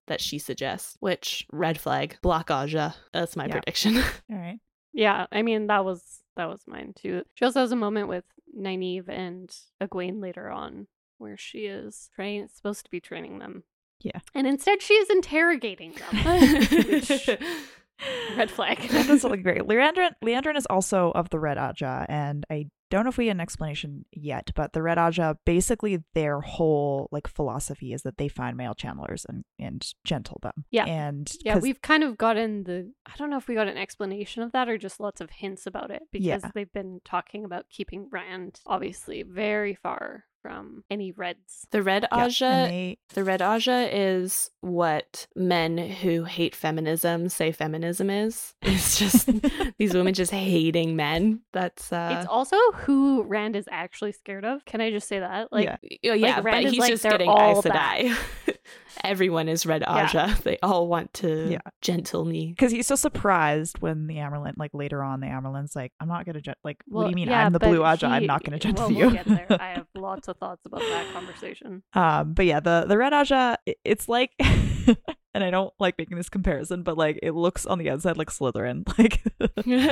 that 0.06 0.20
she 0.20 0.38
suggests, 0.38 0.96
which 1.00 1.46
red 1.52 1.78
flag, 1.78 2.18
block 2.22 2.48
Ajah. 2.50 2.94
That's 3.12 3.36
my 3.36 3.46
Yeah. 3.46 3.52
prediction. 3.52 3.96
All 4.30 4.36
right. 4.36 4.58
Yeah, 4.92 5.26
I 5.32 5.42
mean 5.42 5.66
that 5.68 5.84
was 5.84 6.20
that 6.36 6.46
was 6.48 6.60
mine 6.66 6.92
too. 6.94 7.22
She 7.34 7.44
also 7.44 7.60
has 7.60 7.72
a 7.72 7.76
moment 7.76 8.08
with 8.08 8.24
Nynaeve 8.56 9.08
and 9.08 9.54
Egwene 9.82 10.20
later 10.22 10.50
on 10.50 10.86
where 11.18 11.36
she 11.36 11.66
is 11.66 12.10
train 12.14 12.48
supposed 12.48 12.84
to 12.84 12.90
be 12.90 13.00
training 13.00 13.38
them. 13.38 13.64
Yeah. 14.00 14.20
And 14.34 14.46
instead 14.46 14.82
she 14.82 14.94
is 14.94 15.08
interrogating 15.10 15.92
them. 15.94 16.24
Which- 16.88 17.28
Red 18.36 18.50
flag. 18.50 18.78
That 18.90 19.06
does 19.06 19.22
look 19.24 19.42
great. 19.42 19.62
Liandrin, 19.62 20.10
Liandrin 20.22 20.56
is 20.56 20.66
also 20.66 21.12
of 21.12 21.30
the 21.30 21.38
Red 21.38 21.56
Ajah, 21.58 22.04
and 22.08 22.44
I 22.50 22.66
don't 22.90 23.04
know 23.04 23.10
if 23.10 23.16
we 23.18 23.24
get 23.24 23.32
an 23.32 23.40
explanation 23.40 24.04
yet, 24.12 24.50
but 24.54 24.72
the 24.72 24.82
Red 24.82 24.98
Ajah, 24.98 25.36
basically 25.44 26.02
their 26.14 26.40
whole 26.40 27.08
like 27.10 27.26
philosophy 27.26 27.92
is 27.92 28.02
that 28.02 28.18
they 28.18 28.28
find 28.28 28.56
male 28.56 28.74
channelers 28.74 29.24
and, 29.28 29.44
and 29.58 29.86
gentle 30.04 30.38
them. 30.42 30.64
Yeah. 30.70 30.84
And 30.84 31.30
yeah, 31.44 31.58
we've 31.58 31.82
kind 31.82 32.04
of 32.04 32.16
gotten 32.18 32.64
the 32.64 32.92
I 33.06 33.16
don't 33.16 33.30
know 33.30 33.38
if 33.38 33.48
we 33.48 33.54
got 33.54 33.68
an 33.68 33.78
explanation 33.78 34.42
of 34.42 34.52
that 34.52 34.68
or 34.68 34.78
just 34.78 35.00
lots 35.00 35.20
of 35.20 35.30
hints 35.30 35.66
about 35.66 35.90
it 35.90 36.02
because 36.12 36.26
Yeah. 36.26 36.50
they've 36.54 36.72
been 36.72 37.00
talking 37.04 37.44
about 37.44 37.66
keeping 37.70 38.08
Rand 38.12 38.60
obviously 38.66 39.22
very 39.22 39.74
far 39.74 40.24
from 40.44 40.84
any 40.90 41.10
reds. 41.10 41.66
the 41.70 41.82
red 41.82 42.06
Ajah 42.12 42.42
and 42.42 42.70
they, 42.70 42.98
The 43.14 43.24
red 43.24 43.40
Ajah 43.40 43.88
is 43.90 44.50
what 44.60 45.26
men 45.34 45.78
who 45.78 46.24
hate 46.24 46.54
feminism 46.54 47.30
say 47.30 47.50
feminism 47.50 48.10
is. 48.10 48.54
It's 48.62 48.98
just 48.98 49.30
these 49.78 49.94
women 49.94 50.12
just 50.12 50.32
hating 50.32 50.96
men. 50.96 51.40
That's 51.54 51.90
uh 51.90 52.16
it's 52.18 52.28
also 52.28 52.58
who 52.74 53.22
Rand 53.22 53.56
is 53.56 53.66
actually 53.70 54.12
scared 54.12 54.44
of. 54.44 54.66
Can 54.66 54.82
I 54.82 54.90
just 54.90 55.08
say 55.08 55.20
that? 55.20 55.50
Like 55.50 55.64
Yeah. 55.64 56.10
oh, 56.10 56.14
yeah, 56.14 56.40
Rand 56.42 56.44
but 56.44 56.64
is 56.64 56.70
he's 56.72 56.80
like, 56.80 56.90
just 56.90 57.04
getting 57.04 57.30
all 57.30 57.62
to 57.62 57.70
Sedai. 57.70 58.14
Everyone 59.02 59.48
is 59.48 59.66
red 59.66 59.82
Yeah. 59.82 60.06
Ajah. 60.08 60.42
They 60.44 60.58
all 60.62 60.88
want 60.88 61.12
to 61.14 61.48
Yeah. 61.52 61.58
gentle 61.80 62.24
me. 62.24 62.48
because 62.50 62.72
he's 62.72 62.86
so 62.86 62.94
surprised 62.96 63.78
when 63.80 64.06
the 64.06 64.16
Amyrlin, 64.16 64.54
like 64.56 64.70
later 64.74 65.02
on, 65.02 65.20
the 65.20 65.26
Amyrlin's 65.26 65.74
like, 65.76 65.92
I'm 66.00 66.08
not 66.08 66.24
gonna 66.26 66.40
gen- 66.40 66.54
like. 66.64 66.78
what 66.86 67.04
do 67.04 67.10
you 67.10 67.16
mean? 67.16 67.28
yeah, 67.28 67.44
I'm 67.46 67.52
the 67.52 67.58
blue 67.58 67.80
Ajah. 67.80 68.08
I'm 68.08 68.26
not 68.26 68.44
gonna 68.44 68.58
gentle 68.58 68.88
well, 68.88 68.92
you. 68.98 69.06
We'll 69.06 69.14
get 69.14 69.26
there. 69.26 69.46
I 69.60 69.72
have 69.74 69.86
lots 69.94 70.28
of 70.28 70.36
thoughts 70.38 70.62
about 70.66 70.80
that 70.80 71.12
conversation. 71.12 71.82
Um, 71.94 72.34
but 72.34 72.46
yeah, 72.46 72.60
the 72.60 72.84
the 72.88 72.96
red 72.98 73.12
Ajah, 73.12 73.56
i- 73.68 73.74
it's 73.84 74.08
like, 74.08 74.30
and 74.40 75.42
I 75.44 75.50
don't 75.50 75.72
like 75.80 75.96
making 75.98 76.16
this 76.16 76.28
comparison, 76.28 76.82
but 76.82 76.96
like 76.96 77.18
it 77.22 77.32
looks 77.32 77.66
on 77.66 77.78
the 77.78 77.90
outside 77.90 78.16
like 78.16 78.30
Slytherin, 78.30 78.86
like 78.98 79.22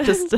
just 0.06 0.34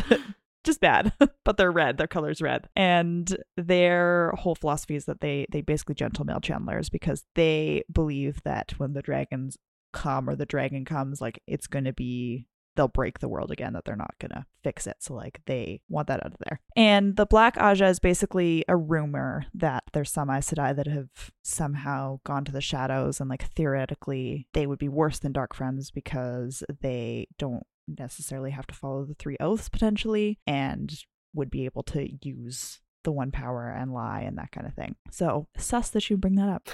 just 0.64 0.80
bad. 0.80 1.12
but 1.44 1.56
they're 1.56 1.72
red. 1.72 1.96
Their 1.96 2.06
color's 2.06 2.42
red, 2.42 2.68
and 2.74 3.36
their 3.56 4.32
whole 4.36 4.54
philosophy 4.54 4.96
is 4.96 5.04
that 5.04 5.20
they 5.20 5.46
they 5.50 5.60
basically 5.60 5.94
gentle 5.94 6.24
male 6.24 6.40
channelers 6.40 6.90
because 6.90 7.24
they 7.34 7.84
believe 7.92 8.42
that 8.44 8.72
when 8.78 8.92
the 8.92 9.02
dragons 9.02 9.56
come 9.92 10.28
or 10.28 10.34
the 10.34 10.46
dragon 10.46 10.84
comes, 10.84 11.20
like 11.20 11.40
it's 11.46 11.66
going 11.66 11.84
to 11.84 11.92
be 11.92 12.46
they'll 12.76 12.88
break 12.88 13.18
the 13.18 13.28
world 13.28 13.50
again 13.50 13.72
that 13.72 13.84
they're 13.84 13.96
not 13.96 14.14
gonna 14.18 14.46
fix 14.62 14.86
it 14.86 14.96
so 14.98 15.14
like 15.14 15.40
they 15.46 15.80
want 15.88 16.08
that 16.08 16.24
out 16.24 16.32
of 16.32 16.38
there 16.40 16.60
and 16.76 17.16
the 17.16 17.26
black 17.26 17.56
Ajah 17.56 17.88
is 17.88 17.98
basically 17.98 18.64
a 18.68 18.76
rumor 18.76 19.46
that 19.54 19.84
there's 19.92 20.10
some 20.10 20.30
Aes 20.30 20.50
Sedai 20.50 20.74
that 20.74 20.86
have 20.86 21.08
somehow 21.42 22.20
gone 22.24 22.44
to 22.44 22.52
the 22.52 22.60
shadows 22.60 23.20
and 23.20 23.30
like 23.30 23.50
theoretically 23.54 24.46
they 24.54 24.66
would 24.66 24.78
be 24.78 24.88
worse 24.88 25.18
than 25.18 25.32
dark 25.32 25.54
friends 25.54 25.90
because 25.90 26.64
they 26.80 27.28
don't 27.38 27.66
necessarily 27.86 28.50
have 28.50 28.66
to 28.68 28.74
follow 28.74 29.04
the 29.04 29.14
three 29.14 29.36
oaths 29.40 29.68
potentially 29.68 30.38
and 30.46 30.94
would 31.34 31.50
be 31.50 31.64
able 31.64 31.82
to 31.82 32.08
use 32.22 32.80
the 33.04 33.12
one 33.12 33.30
power 33.30 33.68
and 33.68 33.92
lie 33.92 34.20
and 34.20 34.38
that 34.38 34.50
kind 34.50 34.66
of 34.66 34.74
thing. 34.74 34.96
So 35.10 35.46
sus 35.56 35.90
that 35.90 36.08
you 36.08 36.16
bring 36.16 36.36
that 36.36 36.48
up 36.48 36.68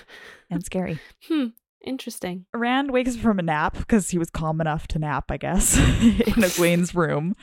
and 0.48 0.64
scary. 0.64 0.98
Hmm. 1.28 1.48
Interesting. 1.82 2.44
Rand 2.54 2.90
wakes 2.90 3.16
from 3.16 3.38
a 3.38 3.42
nap 3.42 3.74
because 3.74 4.10
he 4.10 4.18
was 4.18 4.28
calm 4.28 4.60
enough 4.60 4.86
to 4.88 4.98
nap, 4.98 5.30
I 5.30 5.38
guess, 5.38 5.76
in 5.78 5.82
Egwene's 6.42 6.94
room. 6.94 7.34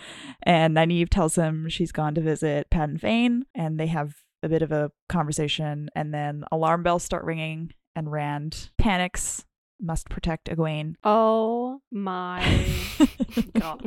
And 0.43 0.75
Nynaeve 0.75 1.09
tells 1.09 1.35
him 1.35 1.69
she's 1.69 1.91
gone 1.91 2.13
to 2.15 2.21
visit 2.21 2.69
Padan 2.69 2.99
Fain, 2.99 3.45
and 3.55 3.79
they 3.79 3.87
have 3.87 4.13
a 4.43 4.49
bit 4.49 4.61
of 4.61 4.71
a 4.71 4.91
conversation. 5.09 5.89
And 5.95 6.13
then 6.13 6.43
alarm 6.51 6.83
bells 6.83 7.01
start 7.03 7.23
ringing, 7.23 7.73
and 7.95 8.11
Rand 8.11 8.69
panics, 8.77 9.43
must 9.79 10.09
protect 10.09 10.47
Egwene. 10.49 10.95
Oh 11.03 11.81
my 11.91 12.39
God. 13.59 13.83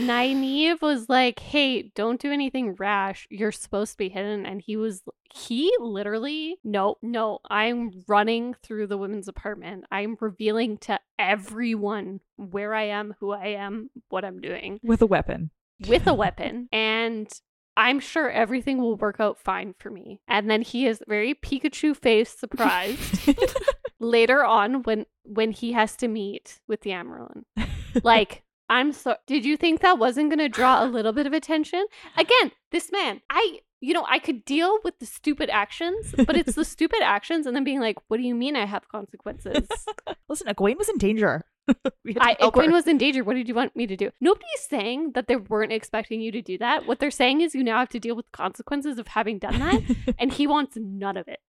Nynaeve 0.00 0.80
was 0.80 1.08
like, 1.08 1.38
hey, 1.40 1.90
don't 1.94 2.20
do 2.20 2.32
anything 2.32 2.74
rash. 2.74 3.26
You're 3.30 3.52
supposed 3.52 3.92
to 3.92 3.98
be 3.98 4.08
hidden. 4.08 4.46
And 4.46 4.62
he 4.64 4.76
was, 4.76 5.02
he 5.32 5.72
literally, 5.80 6.56
no, 6.64 6.96
no, 7.02 7.40
I'm 7.50 7.90
running 8.08 8.54
through 8.62 8.86
the 8.86 8.98
women's 8.98 9.28
apartment. 9.28 9.84
I'm 9.90 10.16
revealing 10.20 10.78
to 10.78 10.98
everyone 11.18 12.20
where 12.36 12.74
I 12.74 12.84
am, 12.84 13.14
who 13.20 13.32
I 13.32 13.48
am, 13.48 13.90
what 14.08 14.24
I'm 14.24 14.40
doing 14.40 14.80
With 14.82 15.02
a 15.02 15.06
weapon. 15.06 15.50
with 15.88 16.06
a 16.06 16.14
weapon. 16.24 16.68
And 16.72 17.28
I'm 17.76 17.98
sure 17.98 18.30
everything 18.30 18.78
will 18.78 18.96
work 18.96 19.16
out 19.18 19.36
fine 19.38 19.74
for 19.78 19.90
me. 19.90 20.20
And 20.28 20.48
then 20.48 20.62
he 20.62 20.86
is 20.86 21.02
very 21.08 21.34
Pikachu 21.34 21.96
face 21.96 22.30
surprised 22.30 23.28
later 24.04 24.44
on 24.44 24.82
when 24.82 25.06
when 25.24 25.50
he 25.52 25.72
has 25.72 25.96
to 25.96 26.08
meet 26.08 26.60
with 26.68 26.82
the 26.82 26.92
Amaranth. 26.92 27.46
Like, 28.02 28.42
I'm 28.68 28.90
so 28.90 29.14
did 29.28 29.44
you 29.44 29.56
think 29.56 29.80
that 29.80 30.00
wasn't 30.00 30.28
gonna 30.28 30.48
draw 30.48 30.82
a 30.82 30.86
little 30.86 31.12
bit 31.12 31.28
of 31.28 31.32
attention? 31.32 31.86
Again, 32.16 32.50
this 32.72 32.90
man, 32.90 33.20
I 33.30 33.60
you 33.80 33.92
know, 33.92 34.06
I 34.08 34.18
could 34.18 34.44
deal 34.44 34.78
with 34.82 34.98
the 34.98 35.06
stupid 35.06 35.50
actions, 35.50 36.14
but 36.26 36.36
it's 36.36 36.54
the 36.54 36.64
stupid 36.76 37.02
actions 37.02 37.46
and 37.46 37.54
then 37.54 37.64
being 37.64 37.80
like, 37.80 37.98
what 38.08 38.16
do 38.16 38.24
you 38.24 38.34
mean 38.34 38.56
I 38.56 38.64
have 38.64 38.88
consequences? 38.88 39.68
Listen, 40.28 40.46
Egwene 40.48 40.78
was 40.78 40.88
in 40.88 40.96
danger. 40.96 41.44
I, 42.20 42.36
her. 42.40 42.70
was 42.70 42.86
in 42.86 42.98
danger. 42.98 43.24
What 43.24 43.34
did 43.34 43.48
you 43.48 43.54
want 43.54 43.74
me 43.74 43.86
to 43.86 43.96
do? 43.96 44.10
Nobody's 44.20 44.60
saying 44.68 45.12
that 45.12 45.28
they 45.28 45.36
weren't 45.36 45.72
expecting 45.72 46.20
you 46.20 46.30
to 46.32 46.42
do 46.42 46.58
that. 46.58 46.86
What 46.86 46.98
they're 46.98 47.10
saying 47.10 47.40
is 47.40 47.54
you 47.54 47.64
now 47.64 47.78
have 47.78 47.88
to 47.90 47.98
deal 47.98 48.14
with 48.14 48.30
consequences 48.32 48.98
of 48.98 49.08
having 49.08 49.38
done 49.38 49.58
that, 49.58 50.14
and 50.18 50.32
he 50.32 50.46
wants 50.46 50.76
none 50.76 51.16
of 51.16 51.26
it. 51.28 51.40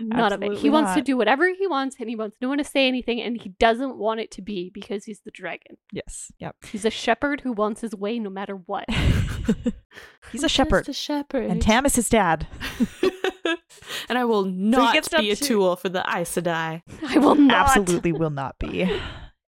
None 0.00 0.32
of 0.32 0.42
it. 0.42 0.46
He 0.46 0.50
Absolutely 0.52 0.70
wants 0.70 0.94
to 0.94 1.02
do 1.02 1.16
whatever 1.16 1.48
he 1.52 1.66
wants, 1.66 1.96
and 2.00 2.08
he 2.08 2.16
wants 2.16 2.36
no 2.40 2.48
one 2.48 2.58
to 2.58 2.64
say 2.64 2.88
anything, 2.88 3.20
and 3.20 3.40
he 3.40 3.50
doesn't 3.50 3.96
want 3.96 4.20
it 4.20 4.30
to 4.32 4.42
be 4.42 4.70
because 4.74 5.04
he's 5.04 5.20
the 5.20 5.30
dragon. 5.30 5.76
Yes. 5.92 6.32
Yep. 6.38 6.56
He's 6.70 6.84
a 6.84 6.90
shepherd 6.90 7.42
who 7.42 7.52
wants 7.52 7.80
his 7.80 7.94
way 7.94 8.18
no 8.18 8.30
matter 8.30 8.56
what. 8.56 8.86
He's 10.32 10.42
a 10.42 10.48
shepherd. 10.48 10.88
A 10.88 10.92
shepherd. 10.92 11.48
And 11.48 11.62
Tam 11.62 11.86
is 11.86 11.94
his 11.94 12.08
dad. 12.08 12.48
and 14.08 14.18
I 14.18 14.24
will 14.24 14.44
not 14.44 14.96
up 14.96 15.20
be 15.20 15.30
a 15.30 15.36
to- 15.36 15.44
tool 15.44 15.76
for 15.76 15.88
the 15.88 16.00
Aes 16.00 16.34
Sedai. 16.34 16.82
I 17.06 17.18
will 17.18 17.36
not. 17.36 17.68
Absolutely 17.68 18.10
will 18.10 18.30
not 18.30 18.58
be. 18.58 18.90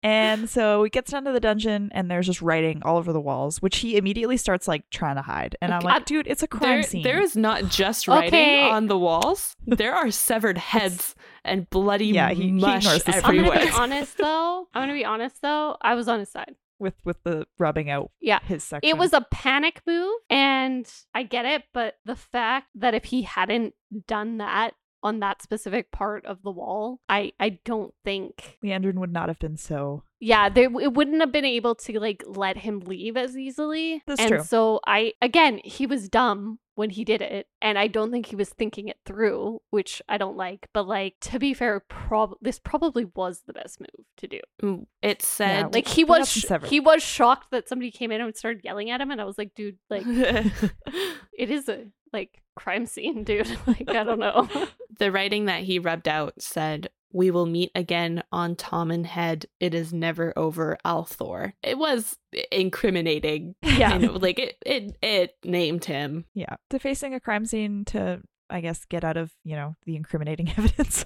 And 0.05 0.49
so 0.51 0.85
he 0.85 0.91
gets 0.91 1.11
down 1.11 1.25
to 1.25 1.33
the 1.33 1.41
dungeon 1.41 1.89
and 1.93 2.11
there's 2.11 2.27
just 2.27 2.43
writing 2.43 2.83
all 2.85 2.99
over 2.99 3.13
the 3.13 3.21
walls, 3.21 3.63
which 3.63 3.79
he 3.79 3.97
immediately 3.97 4.37
starts 4.37 4.69
like 4.69 4.89
trying 4.91 5.17
to 5.17 5.23
hide. 5.23 5.57
And 5.63 5.73
I'm 5.73 5.79
Okay. 5.79 5.87
like, 5.89 6.05
dude, 6.05 6.27
it's 6.27 6.43
a 6.43 6.47
crime 6.47 6.63
There, 6.63 6.83
scene. 6.83 7.03
there 7.03 7.21
is 7.23 7.37
not 7.37 7.65
just 7.65 8.07
writing 8.07 8.29
Okay. 8.29 8.69
on 8.69 8.87
the 8.87 8.99
walls. 8.99 9.57
There 9.67 9.95
are 9.95 10.11
severed 10.11 10.59
heads 10.59 11.15
and 11.45 11.69
bloody 11.71 12.09
Yeah, 12.09 12.29
he- 12.31 12.43
he 12.45 12.53
mush 12.53 12.85
ignores 12.85 13.05
this 13.05 13.17
I'm 13.25 13.37
gonna 13.45 13.61
be 13.65 13.71
honest 13.71 14.19
though. 14.19 14.69
I'm 14.75 14.83
gonna 14.83 14.93
be 14.93 15.05
honest 15.07 15.41
though. 15.43 15.77
I 15.81 15.95
was 15.95 16.07
on 16.07 16.21
his 16.21 16.31
side. 16.31 16.55
with 16.81 16.95
with 17.05 17.23
the 17.23 17.47
rubbing 17.59 17.89
out 17.89 18.11
Yeah. 18.21 18.41
his 18.43 18.63
section. 18.65 18.87
It 18.91 18.99
was 18.99 19.13
a 19.15 19.21
panic 19.31 19.81
move, 19.87 20.13
and 20.29 20.87
I 21.15 21.23
get 21.23 21.47
it, 21.47 21.63
but 21.73 21.99
the 22.05 22.17
fact 22.17 22.67
that 22.75 22.95
if 22.95 23.05
he 23.05 23.23
hadn't 23.23 23.75
done 24.07 24.39
that 24.39 24.75
on 25.05 25.21
that 25.21 25.43
specific 25.43 25.93
part 25.93 26.25
of 26.25 26.43
the 26.43 26.51
wall, 26.51 27.01
I 27.09 27.33
I 27.39 27.61
don't 27.65 27.95
think. 28.05 28.59
Liandrin 28.65 28.95
would 28.95 29.13
not 29.13 29.29
have 29.29 29.39
been 29.39 29.57
so. 29.57 30.03
Yeah, 30.19 30.49
they 30.49 30.65
it 30.65 30.95
wouldn't 30.95 31.21
have 31.21 31.31
been 31.31 31.45
able 31.45 31.75
to 31.77 32.01
like 32.01 32.25
let 32.27 32.57
him 32.57 32.81
leave 32.81 33.17
as 33.17 33.37
easily. 33.37 34.03
That's 34.07 34.21
and 34.21 34.29
true. 34.31 34.43
so 34.43 34.81
I 34.87 35.13
again, 35.21 35.61
he 35.63 35.87
was 35.87 36.09
dumb 36.09 36.59
when 36.77 36.91
he 36.91 37.05
did 37.05 37.21
it, 37.21 37.47
and 37.61 37.79
I 37.79 37.87
don't 37.87 38.11
think 38.11 38.27
he 38.27 38.37
was 38.37 38.49
thinking 38.49 38.89
it 38.89 38.97
through, 39.05 39.61
which 39.71 40.01
I 40.09 40.17
don't 40.17 40.37
like. 40.37 40.69
But 40.73 40.89
like 40.89 41.17
to 41.21 41.39
be 41.39 41.53
fair, 41.53 41.81
prob- 41.81 42.39
this 42.41 42.59
probably 42.59 43.05
was 43.05 43.43
the 43.47 43.53
best 43.53 43.81
move 43.81 44.07
to 44.17 44.27
do. 44.27 44.87
It 45.03 45.21
said 45.21 45.75
Like 45.75 45.87
he 45.87 46.05
was 46.05 46.33
sh- 46.33 46.47
he 46.65 46.81
was 46.81 47.03
shocked 47.03 47.51
that 47.51 47.69
somebody 47.69 47.91
came 47.91 48.11
in 48.11 48.23
and 48.23 48.35
started 48.35 48.65
yelling 48.65 48.91
at 48.91 49.03
him, 49.03 49.11
and 49.11 49.21
I 49.21 49.25
was 49.25 49.37
like, 49.37 49.55
dude, 49.55 49.77
like 49.91 50.05
it 50.07 51.51
is 51.51 51.69
a 51.69 51.89
like 52.15 52.41
crime 52.57 52.87
scene, 52.87 53.25
dude. 53.25 53.59
like 53.67 53.89
I 53.89 54.05
don't 54.05 54.21
know. 54.21 54.49
the 54.99 55.13
writing 55.13 55.47
that 55.47 55.63
he 55.63 55.79
rubbed 55.79 56.09
out 56.09 56.35
said, 56.41 56.89
"We 57.13 57.31
will 57.31 57.47
meet 57.47 57.71
again 57.75 58.23
on 58.33 58.57
Toman 58.57 59.05
Head. 59.07 59.47
It 59.61 59.75
is 59.75 59.93
never 59.93 60.33
over, 60.37 60.77
al'Thor." 60.85 61.53
It 61.63 61.79
was 61.79 62.17
incriminating. 62.51 63.55
yeah. 63.63 63.93
And 63.95 64.23
like 64.23 64.39
it, 64.39 64.57
it, 64.65 64.97
it 65.03 65.37
named 65.45 65.85
him. 65.85 66.25
Yeah, 66.35 66.57
defacing 66.71 67.15
a 67.15 67.21
crime 67.21 67.47
scene 67.47 67.85
to, 67.87 68.21
I 68.51 68.61
guess, 68.61 68.85
get 68.85 69.05
out 69.05 69.17
of 69.17 69.33
you 69.45 69.57
know 69.57 69.77
the 69.85 69.97
incriminating 69.97 70.49
evidence. 70.57 71.05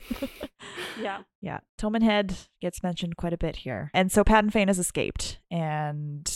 Yeah. 1.00 1.22
Yeah, 1.40 1.60
Toman 1.80 2.02
Head 2.02 2.34
gets 2.60 2.82
mentioned 2.82 3.16
quite 3.16 3.32
a 3.32 3.38
bit 3.38 3.56
here. 3.56 3.90
And 3.94 4.10
so 4.10 4.24
Padan 4.24 4.50
Fain 4.50 4.66
has 4.68 4.78
escaped, 4.80 5.38
and 5.50 6.28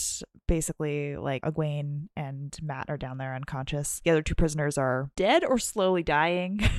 basically, 0.47 1.15
like, 1.17 1.43
Egwene 1.43 2.07
and 2.15 2.55
Mat 2.61 2.85
are 2.89 2.97
down 2.97 3.17
there 3.17 3.35
unconscious. 3.35 4.01
The 4.03 4.11
other 4.11 4.21
two 4.21 4.35
prisoners 4.35 4.77
are 4.77 5.09
dead 5.15 5.43
or 5.43 5.57
slowly 5.59 6.03
dying. 6.03 6.59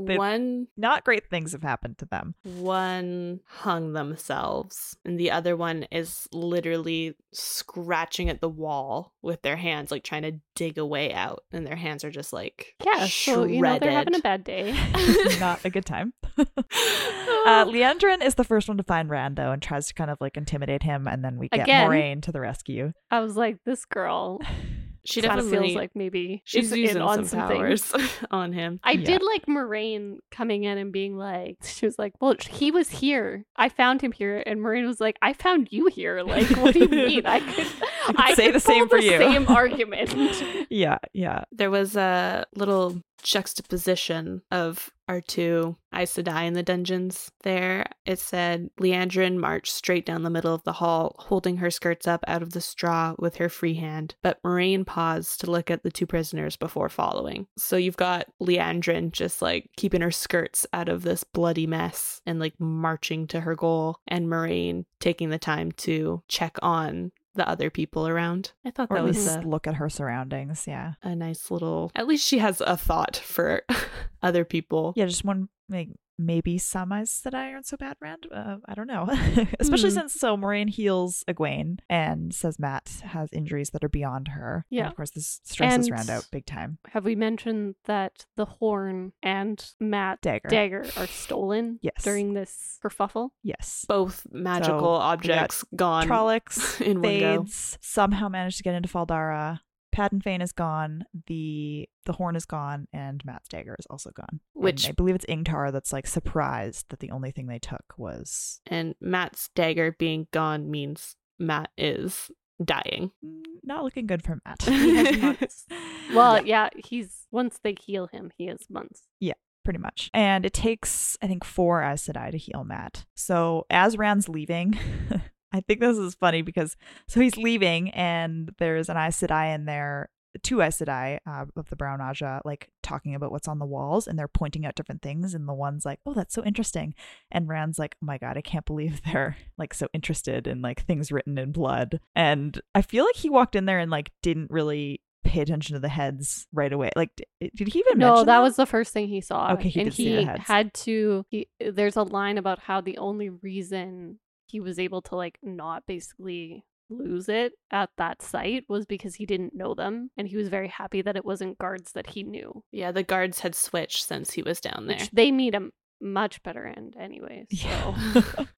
They- 0.00 0.16
One 0.16 0.68
Not 0.76 1.04
great 1.04 1.28
things 1.28 1.52
have 1.52 1.62
happened 1.64 1.98
to 1.98 2.06
them. 2.06 2.34
one 2.44 3.40
hung 3.46 3.92
themselves 3.94 4.96
and 5.04 5.18
the 5.18 5.32
other 5.32 5.56
one 5.56 5.86
is 5.90 6.28
literally 6.32 7.16
scratching 7.32 8.28
at 8.28 8.40
the 8.40 8.48
wall 8.48 9.12
with 9.22 9.42
their 9.42 9.56
hands 9.56 9.90
like 9.90 10.04
trying 10.04 10.22
to 10.22 10.38
dig 10.54 10.78
a 10.78 10.86
way 10.86 11.12
out 11.12 11.42
and 11.52 11.66
their 11.66 11.76
hands 11.76 12.04
are 12.04 12.10
just 12.12 12.32
like 12.32 12.74
Yeah. 12.84 13.06
So 13.06 13.42
you 13.44 13.60
know 13.60 13.78
they're 13.80 13.90
having 13.90 14.14
a 14.14 14.20
bad 14.20 14.44
day. 14.44 14.72
Not 15.40 15.64
a 15.64 15.70
good 15.70 15.84
time. 15.84 16.12
uh, 16.38 17.64
Liandrin 17.64 18.22
is 18.22 18.36
the 18.36 18.44
first 18.44 18.68
one 18.68 18.76
to 18.76 18.82
find 18.84 19.10
Rand, 19.10 19.36
though, 19.36 19.50
and 19.52 19.60
tries 19.60 19.88
to 19.88 19.94
kind 19.94 20.10
of 20.10 20.18
like 20.20 20.36
intimidate 20.36 20.82
him, 20.84 21.08
and 21.08 21.24
then 21.24 21.36
we 21.38 21.48
get 21.48 21.62
Again. 21.62 21.88
Moiraine 21.90 22.22
to 22.22 22.32
the 22.32 22.40
rescue. 22.40 22.92
I 23.10 23.20
was 23.20 23.36
like, 23.36 23.58
this 23.64 23.84
girl 23.84 24.40
she 25.04 25.22
kind 25.22 25.38
of 25.38 25.46
definitely 25.46 25.68
feels 25.68 25.76
like 25.76 25.90
maybe 25.96 26.42
she's 26.44 26.70
using 26.76 27.00
on 27.00 27.16
some 27.18 27.24
something. 27.24 27.56
powers 27.56 27.94
on 28.30 28.52
him 28.52 28.78
I 28.84 28.92
Yeah. 28.92 29.06
did 29.06 29.22
like 29.22 29.46
Moiraine 29.46 30.18
coming 30.30 30.64
in 30.64 30.76
and 30.76 30.92
being 30.92 31.16
like, 31.16 31.56
she 31.64 31.86
was 31.86 31.98
like, 31.98 32.12
well, 32.20 32.34
he 32.50 32.70
was 32.70 32.90
here. 32.90 33.46
I 33.56 33.70
found 33.70 34.02
him 34.02 34.12
here. 34.12 34.42
And 34.44 34.60
Moiraine 34.60 34.86
was 34.86 35.00
like, 35.00 35.16
I 35.22 35.32
found 35.32 35.68
you 35.70 35.86
here. 35.86 36.22
Like, 36.22 36.48
what 36.58 36.74
do 36.74 36.80
you 36.80 36.88
mean? 36.88 37.24
I 37.24 37.40
could, 37.40 37.66
I 38.16 38.34
say 38.34 38.50
the 38.50 38.60
same 38.60 38.88
pull 38.88 38.98
for 38.98 39.00
the 39.00 39.06
you." 39.06 39.18
Same 39.18 39.48
argument. 39.48 40.14
Yeah, 40.70 40.98
yeah. 41.14 41.44
there 41.50 41.70
was 41.70 41.96
a 41.96 42.44
little 42.54 43.00
juxtaposition 43.22 44.42
of 44.50 44.90
our 45.08 45.20
two 45.20 45.76
Aes 45.94 46.14
Sedai 46.14 46.46
in 46.46 46.52
the 46.52 46.62
dungeons 46.62 47.30
there. 47.42 47.86
It 48.04 48.18
said 48.18 48.68
Liandrin 48.80 49.38
marched 49.38 49.72
straight 49.72 50.04
down 50.04 50.22
the 50.22 50.30
middle 50.30 50.54
of 50.54 50.62
the 50.64 50.74
hall, 50.74 51.16
holding 51.18 51.56
her 51.56 51.70
skirts 51.70 52.06
up 52.06 52.22
out 52.28 52.42
of 52.42 52.52
the 52.52 52.60
straw 52.60 53.14
with 53.18 53.36
her 53.36 53.48
free 53.48 53.74
hand, 53.74 54.14
but 54.22 54.42
Moiraine 54.44 54.86
paused 54.86 55.40
to 55.40 55.50
look 55.50 55.70
at 55.70 55.82
the 55.82 55.90
two 55.90 56.06
prisoners 56.06 56.56
before 56.56 56.88
following. 56.88 57.46
So 57.56 57.76
you've 57.76 57.96
got 57.96 58.26
Liandrin 58.42 59.12
just 59.12 59.40
like 59.40 59.70
keeping 59.76 60.02
her 60.02 60.10
skirts 60.10 60.66
out 60.72 60.88
of 60.88 61.02
this 61.02 61.24
bloody 61.24 61.66
mess 61.66 62.20
and 62.26 62.38
like 62.38 62.54
marching 62.60 63.26
to 63.28 63.40
her 63.40 63.54
goal, 63.56 63.98
and 64.06 64.28
Moiraine 64.28 64.84
taking 65.00 65.30
the 65.30 65.38
time 65.38 65.72
to 65.72 66.22
check 66.28 66.58
on 66.62 67.12
the 67.38 67.48
other 67.48 67.70
people 67.70 68.06
around. 68.06 68.52
I 68.66 68.70
thought 68.70 68.88
Or 68.90 68.96
that 68.98 69.02
at 69.04 69.06
was 69.08 69.16
least 69.26 69.38
a 69.38 69.48
look 69.48 69.66
at 69.66 69.76
her 69.76 69.88
surroundings. 69.88 70.66
Yeah. 70.68 70.92
a 71.02 71.16
nice 71.16 71.50
little 71.50 71.90
at 71.94 72.06
least 72.06 72.26
she 72.28 72.38
has 72.38 72.60
a 72.60 72.76
thought 72.76 73.16
for 73.16 73.62
other 74.22 74.44
people 74.44 74.92
Yeah, 74.96 75.06
just 75.06 75.24
one 75.24 75.48
like 75.70 75.88
maybe 76.18 76.58
some 76.58 76.88
that 76.88 77.34
I 77.34 77.52
aren't 77.52 77.66
so 77.66 77.76
bad, 77.76 77.96
Rand. 78.00 78.26
Uh, 78.32 78.56
I 78.66 78.74
don't 78.74 78.86
know. 78.86 79.06
Especially 79.60 79.90
Hmm. 79.90 79.96
since 79.98 80.14
so 80.14 80.36
Moiraine 80.36 80.68
heals 80.70 81.22
Egwene 81.28 81.78
and 81.88 82.34
says 82.34 82.58
Mat 82.58 83.02
has 83.04 83.28
injuries 83.32 83.70
that 83.70 83.84
are 83.84 83.88
beyond 83.88 84.28
her. 84.28 84.64
And 84.70 84.78
Yeah. 84.78 84.88
of 84.88 84.96
course, 84.96 85.10
this 85.10 85.40
stresses 85.44 85.86
And- 85.88 85.96
Rand 85.96 86.10
out 86.10 86.26
big 86.32 86.46
time. 86.46 86.78
Have 86.92 87.04
we 87.04 87.14
mentioned 87.14 87.76
that 87.84 88.26
the 88.36 88.46
horn 88.46 89.12
and 89.22 89.64
Mat 89.80 90.20
Dagger. 90.22 90.48
dagger 90.48 90.86
are 90.96 91.06
stolen 91.06 91.78
Yes. 91.82 92.02
during 92.02 92.34
this 92.34 92.78
kerfuffle? 92.82 93.30
Yes. 93.42 93.84
both 93.88 94.26
magical 94.30 94.80
So, 94.96 95.02
objects 95.02 95.64
gone 95.76 96.06
Trollocs, 96.08 96.80
in 96.84 97.00
one 97.02 97.46
somehow 97.80 98.28
managed 98.28 98.56
to 98.58 98.62
get 98.62 98.74
into 98.74 98.88
Fal 98.88 99.06
Dara. 99.06 99.60
Padan 99.98 100.20
Fain 100.20 100.40
is 100.40 100.52
gone. 100.52 101.04
The 101.26 101.88
the 102.06 102.12
horn 102.12 102.36
is 102.36 102.44
gone, 102.44 102.86
and 102.92 103.20
Mat's 103.24 103.48
dagger 103.48 103.74
is 103.80 103.86
also 103.90 104.10
gone. 104.12 104.28
And 104.30 104.40
Which- 104.54 104.88
I 104.88 104.92
believe 104.92 105.16
it's 105.16 105.26
Ingtar 105.26 105.72
that's 105.72 105.92
like 105.92 106.06
surprised 106.06 106.86
that 106.90 107.00
the 107.00 107.10
only 107.10 107.32
thing 107.32 107.48
they 107.48 107.58
took 107.58 107.82
was 107.96 108.60
and 108.66 108.94
Mat's 109.00 109.50
dagger 109.56 109.96
being 109.98 110.28
gone 110.30 110.70
means 110.70 111.16
Mat 111.40 111.70
is 111.76 112.30
dying 112.64 113.10
mm, 113.24 113.42
not 113.64 113.82
looking 113.82 114.06
good 114.06 114.22
for 114.22 114.38
Mat. 114.46 114.62
He 114.66 114.96
has 114.96 115.16
not- 115.20 115.54
Well, 116.14 116.46
yeah, 116.46 116.68
he's 116.76 117.26
Once 117.32 117.58
they 117.64 117.74
heal 117.80 118.06
him, 118.06 118.30
he 118.38 118.46
is 118.46 118.70
months. 118.70 119.02
Yeah 119.18 119.34
pretty 119.64 119.80
much. 119.80 120.08
And 120.14 120.46
it 120.46 120.54
takes, 120.54 121.18
I 121.20 121.26
think, 121.26 121.44
four 121.44 121.82
Aes 121.82 122.06
Sedai 122.06 122.30
to 122.30 122.38
heal 122.38 122.64
Mat. 122.64 123.04
So 123.14 123.66
as 123.68 123.98
Rand's 123.98 124.26
leaving, 124.26 124.78
I 125.52 125.60
think 125.60 125.80
this 125.80 125.96
is 125.96 126.14
funny 126.14 126.42
because 126.42 126.76
so 127.06 127.20
he's 127.20 127.36
leaving 127.36 127.90
and 127.90 128.52
there's 128.58 128.88
an 128.88 128.96
Aes 128.96 129.20
Sedai 129.20 129.54
in 129.54 129.64
there, 129.64 130.10
two 130.42 130.60
Aes 130.60 130.78
Sedai 130.78 131.18
uh, 131.26 131.46
of 131.56 131.68
the 131.70 131.76
Brown 131.76 132.00
Ajah, 132.00 132.40
like 132.44 132.68
talking 132.82 133.14
about 133.14 133.32
what's 133.32 133.48
on 133.48 133.58
the 133.58 133.66
walls 133.66 134.06
and 134.06 134.18
they're 134.18 134.28
pointing 134.28 134.66
out 134.66 134.74
different 134.74 135.02
things. 135.02 135.34
And 135.34 135.48
the 135.48 135.54
one's 135.54 135.86
like, 135.86 136.00
oh, 136.04 136.14
that's 136.14 136.34
so 136.34 136.44
interesting. 136.44 136.94
And 137.30 137.48
Rand's 137.48 137.78
like, 137.78 137.96
oh 138.02 138.06
my 138.06 138.18
God, 138.18 138.36
I 138.36 138.42
can't 138.42 138.66
believe 138.66 139.00
they're 139.12 139.36
like 139.56 139.74
so 139.74 139.88
interested 139.92 140.46
in 140.46 140.60
like 140.60 140.84
things 140.84 141.10
written 141.10 141.38
in 141.38 141.52
blood. 141.52 142.00
And 142.14 142.60
I 142.74 142.82
feel 142.82 143.04
like 143.04 143.16
he 143.16 143.30
walked 143.30 143.56
in 143.56 143.64
there 143.64 143.78
and 143.78 143.90
like 143.90 144.12
didn't 144.22 144.50
really 144.50 145.00
pay 145.24 145.40
attention 145.40 145.74
to 145.74 145.80
the 145.80 145.88
heads 145.88 146.46
right 146.52 146.72
away. 146.72 146.90
Like, 146.96 147.10
d- 147.16 147.50
did 147.54 147.68
he 147.68 147.80
even 147.80 147.98
No, 147.98 148.10
mention 148.10 148.26
that 148.26 148.42
was 148.42 148.56
the 148.56 148.66
first 148.66 148.92
thing 148.92 149.08
he 149.08 149.20
saw. 149.20 149.52
Okay, 149.52 149.68
he 149.68 149.80
and 149.80 149.90
did 149.90 149.96
see 149.96 150.14
the 150.14 150.20
he 150.20 150.24
had 150.38 150.74
to. 150.74 151.24
He, 151.28 151.48
there's 151.60 151.96
a 151.96 152.02
line 152.02 152.38
about 152.38 152.60
how 152.60 152.80
the 152.80 152.98
only 152.98 153.28
reason 153.28 154.18
he 154.48 154.60
was 154.60 154.78
able 154.78 155.02
to 155.02 155.14
like 155.16 155.38
not 155.42 155.84
basically 155.86 156.64
lose 156.90 157.28
it 157.28 157.52
at 157.70 157.90
that 157.98 158.22
site 158.22 158.64
was 158.68 158.86
because 158.86 159.14
he 159.16 159.26
didn't 159.26 159.54
know 159.54 159.74
them, 159.74 160.10
and 160.16 160.26
he 160.26 160.36
was 160.38 160.48
very 160.48 160.68
happy 160.68 161.02
that 161.02 161.16
it 161.16 161.24
wasn't 161.24 161.58
guards 161.58 161.92
that 161.92 162.06
he 162.08 162.22
knew, 162.22 162.64
Yeah, 162.72 162.92
the 162.92 163.02
guards 163.02 163.40
had 163.40 163.54
switched 163.54 164.06
since 164.06 164.32
he 164.32 164.42
was 164.42 164.58
down 164.60 164.86
there. 164.86 164.96
which 164.96 165.10
they 165.10 165.30
meet 165.30 165.54
a 165.54 165.68
much 166.00 166.42
better 166.42 166.64
end 166.66 166.96
anyway. 166.98 167.46
So. 167.52 167.68
Yeah. 167.68 167.94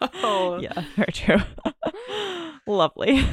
Oh. 0.22 0.58
yeah, 0.60 0.84
very 0.96 1.12
true. 1.12 1.38
Lovely. 2.66 3.24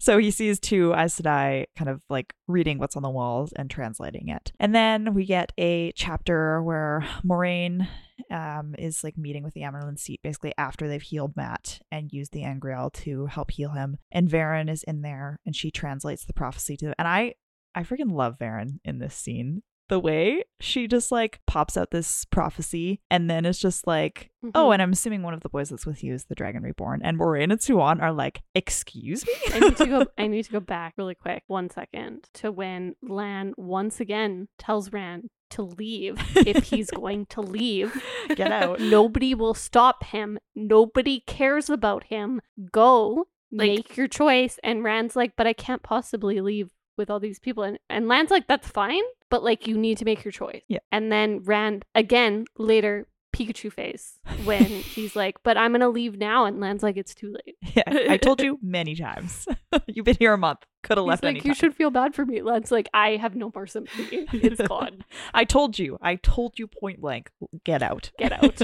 So 0.00 0.18
he 0.18 0.30
sees 0.30 0.60
two 0.60 0.94
Aes 0.94 1.20
Sedai 1.20 1.66
kind 1.76 1.88
of 1.88 2.00
like 2.08 2.34
reading 2.46 2.78
what's 2.78 2.96
on 2.96 3.02
the 3.02 3.10
walls 3.10 3.52
and 3.56 3.68
translating 3.68 4.28
it. 4.28 4.52
And 4.60 4.74
then 4.74 5.12
we 5.12 5.24
get 5.26 5.52
a 5.58 5.92
chapter 5.92 6.62
where 6.62 7.04
Moiraine 7.24 7.88
um, 8.30 8.74
is 8.78 9.02
like 9.02 9.18
meeting 9.18 9.42
with 9.42 9.54
the 9.54 9.62
Amyrlin 9.62 9.98
seat 9.98 10.20
basically 10.22 10.52
after 10.56 10.88
they've 10.88 11.02
healed 11.02 11.36
Mat 11.36 11.80
and 11.90 12.12
used 12.12 12.32
the 12.32 12.44
Angreal 12.44 12.90
to 12.90 13.26
help 13.26 13.50
heal 13.50 13.70
him. 13.70 13.96
And 14.12 14.28
Verin 14.28 14.70
is 14.70 14.84
in 14.84 15.02
there 15.02 15.40
and 15.44 15.54
she 15.56 15.70
translates 15.70 16.24
the 16.24 16.32
prophecy 16.32 16.76
to 16.78 16.86
him. 16.86 16.94
and 16.98 17.08
I 17.08 17.34
I 17.74 17.82
freaking 17.82 18.12
love 18.12 18.38
Verin 18.38 18.80
in 18.84 18.98
this 18.98 19.14
scene. 19.14 19.62
The 19.88 19.98
way 19.98 20.44
she 20.60 20.86
just 20.86 21.10
like 21.10 21.40
pops 21.46 21.76
out 21.76 21.90
this 21.90 22.24
prophecy 22.26 23.00
and 23.10 23.30
then 23.30 23.44
it's 23.46 23.58
just 23.58 23.86
like, 23.86 24.30
oh, 24.54 24.66
Mhm. 24.68 24.72
and 24.74 24.82
I'm 24.82 24.92
assuming 24.92 25.22
one 25.22 25.32
of 25.34 25.40
the 25.40 25.48
boys 25.48 25.70
that's 25.70 25.86
with 25.86 26.04
you 26.04 26.12
is 26.14 26.26
the 26.26 26.34
Dragon 26.34 26.62
Reborn. 26.62 27.00
And 27.02 27.18
Moiraine 27.18 27.44
and 27.50 27.58
Siuan 27.60 28.02
are 28.02 28.12
like, 28.12 28.42
excuse 28.54 29.26
me? 29.26 29.32
I 29.54 29.60
need 29.60 29.76
to 29.78 29.86
go. 29.86 30.06
I 30.18 30.26
need 30.26 30.44
to 30.44 30.52
go 30.52 30.60
back 30.60 30.94
really 30.98 31.14
quick, 31.14 31.42
one 31.46 31.70
second, 31.70 32.28
to 32.34 32.52
when 32.52 32.96
Lan 33.02 33.54
once 33.56 33.98
again 34.00 34.48
tells 34.58 34.92
Rand 34.92 35.30
to 35.50 35.62
leave 35.62 36.16
if 36.36 36.64
he's 36.64 36.90
going 36.90 37.24
to 37.26 37.40
leave. 37.40 37.98
Get 38.36 38.52
out. 38.52 38.80
Nobody 38.98 39.34
will 39.34 39.54
stop 39.54 40.04
him. 40.04 40.38
Nobody 40.54 41.20
cares 41.26 41.70
about 41.70 42.04
him. 42.04 42.42
Go 42.72 43.26
Like- 43.50 43.68
make 43.70 43.96
your 43.96 44.08
choice. 44.08 44.58
And 44.62 44.84
Rand's 44.84 45.16
like, 45.16 45.32
but 45.36 45.46
I 45.46 45.54
can't 45.54 45.82
possibly 45.82 46.42
leave 46.42 46.72
with 46.98 47.08
all 47.08 47.20
these 47.20 47.38
people. 47.38 47.62
And 47.62 47.78
and 47.88 48.06
Lan's 48.08 48.30
like, 48.30 48.46
that's 48.48 48.68
fine, 48.68 49.02
but 49.30 49.42
like 49.42 49.66
you 49.66 49.76
need 49.76 49.98
to 49.98 50.04
make 50.04 50.24
your 50.24 50.32
choice. 50.32 50.62
Yeah. 50.68 50.80
And 50.92 51.10
then 51.12 51.42
Rand 51.44 51.84
again 51.94 52.46
later. 52.56 53.06
Pikachu 53.30 53.70
face 53.70 54.18
when 54.44 54.64
he's 54.64 55.14
like, 55.14 55.36
but 55.42 55.58
I'm 55.58 55.72
gonna 55.72 55.90
leave 55.90 56.16
now, 56.16 56.46
and 56.46 56.60
Lan's 56.60 56.82
like, 56.82 56.96
it's 56.96 57.14
too 57.14 57.34
late. 57.34 57.56
Yeah, 57.74 57.82
I 57.86 58.16
told 58.16 58.40
you 58.40 58.58
many 58.62 58.96
times. 58.96 59.46
You've 59.86 60.06
been 60.06 60.16
here 60.18 60.32
a 60.32 60.38
month. 60.38 60.60
Could 60.82 60.96
have 60.96 61.06
left 61.06 61.22
like, 61.22 61.44
you 61.44 61.54
should 61.54 61.74
feel 61.74 61.90
bad 61.90 62.14
for 62.14 62.24
me. 62.24 62.40
Lan's 62.40 62.72
like, 62.72 62.88
I 62.94 63.16
have 63.16 63.36
no 63.36 63.52
more 63.54 63.66
sympathy. 63.66 64.26
It's 64.32 64.62
gone. 64.62 65.04
I 65.34 65.44
told 65.44 65.78
you. 65.78 65.98
I 66.00 66.16
told 66.16 66.58
you 66.58 66.66
point 66.66 67.02
blank. 67.02 67.30
Get 67.64 67.82
out. 67.82 68.10
Get 68.18 68.32
out. 68.32 68.62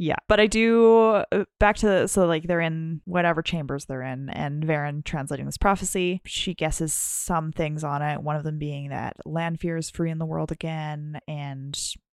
Yeah, 0.00 0.16
but 0.28 0.38
I 0.38 0.46
do 0.46 1.24
uh, 1.32 1.44
back 1.58 1.76
to 1.78 1.86
the, 1.86 2.06
so 2.06 2.26
like 2.26 2.44
they're 2.44 2.60
in 2.60 3.00
whatever 3.04 3.42
chambers 3.42 3.86
they're 3.86 4.02
in, 4.02 4.30
and 4.30 4.62
Verin 4.64 5.04
translating 5.04 5.44
this 5.46 5.58
prophecy. 5.58 6.22
She 6.24 6.54
guesses 6.54 6.92
some 6.92 7.50
things 7.50 7.82
on 7.82 8.00
it. 8.00 8.22
One 8.22 8.36
of 8.36 8.44
them 8.44 8.58
being 8.58 8.90
that 8.90 9.16
Lanfear 9.26 9.76
is 9.76 9.90
free 9.90 10.12
in 10.12 10.18
the 10.18 10.26
world 10.26 10.52
again, 10.52 11.20
and 11.26 11.76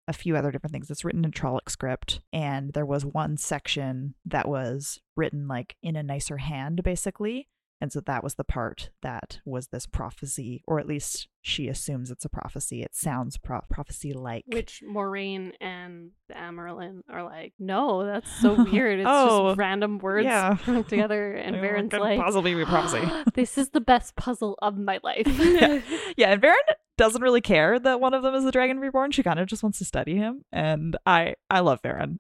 a 0.09 0.13
few 0.13 0.36
other 0.36 0.51
different 0.51 0.73
things. 0.73 0.89
It's 0.89 1.05
written 1.05 1.23
in 1.23 1.32
Trolloc 1.32 1.69
script, 1.69 2.19
and 2.34 2.73
there 2.73 2.86
was 2.86 3.05
one 3.05 3.38
section 3.38 4.15
that 4.25 4.49
was 4.49 4.99
written 5.15 5.47
like 5.47 5.77
in 5.82 5.95
a 5.95 6.03
nicer 6.03 6.38
hand, 6.38 6.84
basically. 6.84 7.47
And 7.82 7.93
so 7.93 8.01
that 8.01 8.23
was 8.23 8.36
the 8.36 8.43
part 8.43 8.89
that 9.01 9.39
was 9.45 9.67
this 9.67 9.86
prophecy, 9.86 10.61
or 10.67 10.80
at 10.80 10.88
least 10.88 11.30
she 11.41 11.69
assumes 11.69 12.11
it's 12.11 12.25
a 12.25 12.30
prophecy. 12.30 12.82
It 12.84 12.93
sounds 12.93 13.38
pro- 13.38 13.61
prophecy 13.69 14.11
like. 14.11 14.43
Which 14.47 14.84
Moiraine 14.86 15.53
and 15.61 16.11
the 16.27 16.34
Amyrlin 16.34 17.01
are 17.09 17.23
like, 17.23 17.53
no, 17.57 18.05
that's 18.05 18.30
so 18.41 18.63
weird. 18.71 18.99
It's 18.99 19.07
Oh, 19.09 19.49
just 19.51 19.57
random 19.59 19.99
words 19.99 20.25
yeah. 20.25 20.55
together. 20.89 21.34
And 21.36 21.55
It 21.55 21.61
Verin's 21.63 21.93
like, 21.93 22.19
possibly 22.19 22.53
be 22.53 22.65
prophecy. 22.65 22.99
Ah, 23.01 23.23
this 23.34 23.57
is 23.57 23.69
the 23.69 23.80
best 23.82 24.15
puzzle 24.17 24.57
of 24.61 24.77
my 24.77 24.99
life. 25.03 25.25
Yeah. 25.27 25.82
yeah, 26.17 26.32
and 26.34 26.41
Verin 26.41 26.53
doesn't 26.97 27.21
really 27.21 27.39
care 27.39 27.80
that 27.80 28.01
one 28.01 28.13
of 28.13 28.23
them 28.23 28.36
is 28.36 28.43
the 28.43 28.51
Dragon 28.51 28.77
Reborn. 28.80 29.11
She 29.11 29.23
kind 29.23 29.39
of 29.39 29.47
just 29.47 29.63
wants 29.63 29.77
to 29.80 29.86
study 29.86 30.17
him, 30.17 30.43
and 30.51 30.97
I 31.05 31.36
I 31.49 31.61
love 31.61 31.82
Verin. 31.82 32.17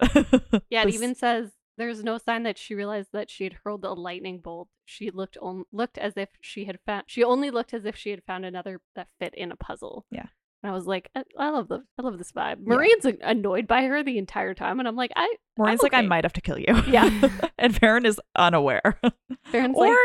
Yeah, 0.69 0.83
it 0.83 0.85
This- 0.85 0.95
even 0.95 1.15
says 1.15 1.51
there's 1.79 2.03
no 2.03 2.17
sign 2.17 2.43
that 2.43 2.57
she 2.57 2.75
realized 2.75 3.09
that 3.13 3.29
she 3.29 3.45
had 3.45 3.53
hurled 3.63 3.85
a 3.85 3.93
lightning 3.93 4.39
bolt. 4.39 4.67
She 4.85 5.09
looked 5.09 5.37
on 5.37 5.63
looked 5.71 5.97
as 5.97 6.13
if 6.17 6.27
she 6.41 6.65
had 6.65 6.77
found. 6.85 7.05
She 7.07 7.23
only 7.23 7.49
looked 7.49 7.73
as 7.73 7.85
if 7.85 7.95
she 7.95 8.11
had 8.11 8.21
found 8.27 8.45
another 8.45 8.81
that 8.95 9.07
fit 9.17 9.33
in 9.33 9.51
a 9.51 9.55
puzzle. 9.55 10.05
Yeah. 10.11 10.25
And 10.61 10.71
I 10.71 10.75
was 10.75 10.85
like, 10.85 11.09
I, 11.15 11.23
I 11.37 11.49
love 11.51 11.69
the 11.69 11.85
I 11.97 12.01
love 12.01 12.17
this 12.17 12.33
vibe. 12.33 12.65
Moiraine's 12.65 13.17
annoyed 13.21 13.65
by 13.65 13.83
her 13.83 14.03
the 14.03 14.17
entire 14.17 14.53
time, 14.53 14.79
and 14.79 14.89
I'm 14.89 14.97
like, 14.97 15.11
I 15.15 15.33
Moiraine's 15.57 15.79
I'm 15.79 15.83
like, 15.83 15.93
I 15.93 16.01
might 16.01 16.25
have 16.25 16.33
to 16.33 16.41
kill 16.41 16.59
you. 16.59 16.83
Yeah. 16.85 17.09
and 17.57 17.73
Verin 17.73 18.05
is 18.05 18.19
unaware. 18.35 18.99
Verin's 19.53 19.77
or 19.77 19.87
like, 19.87 19.97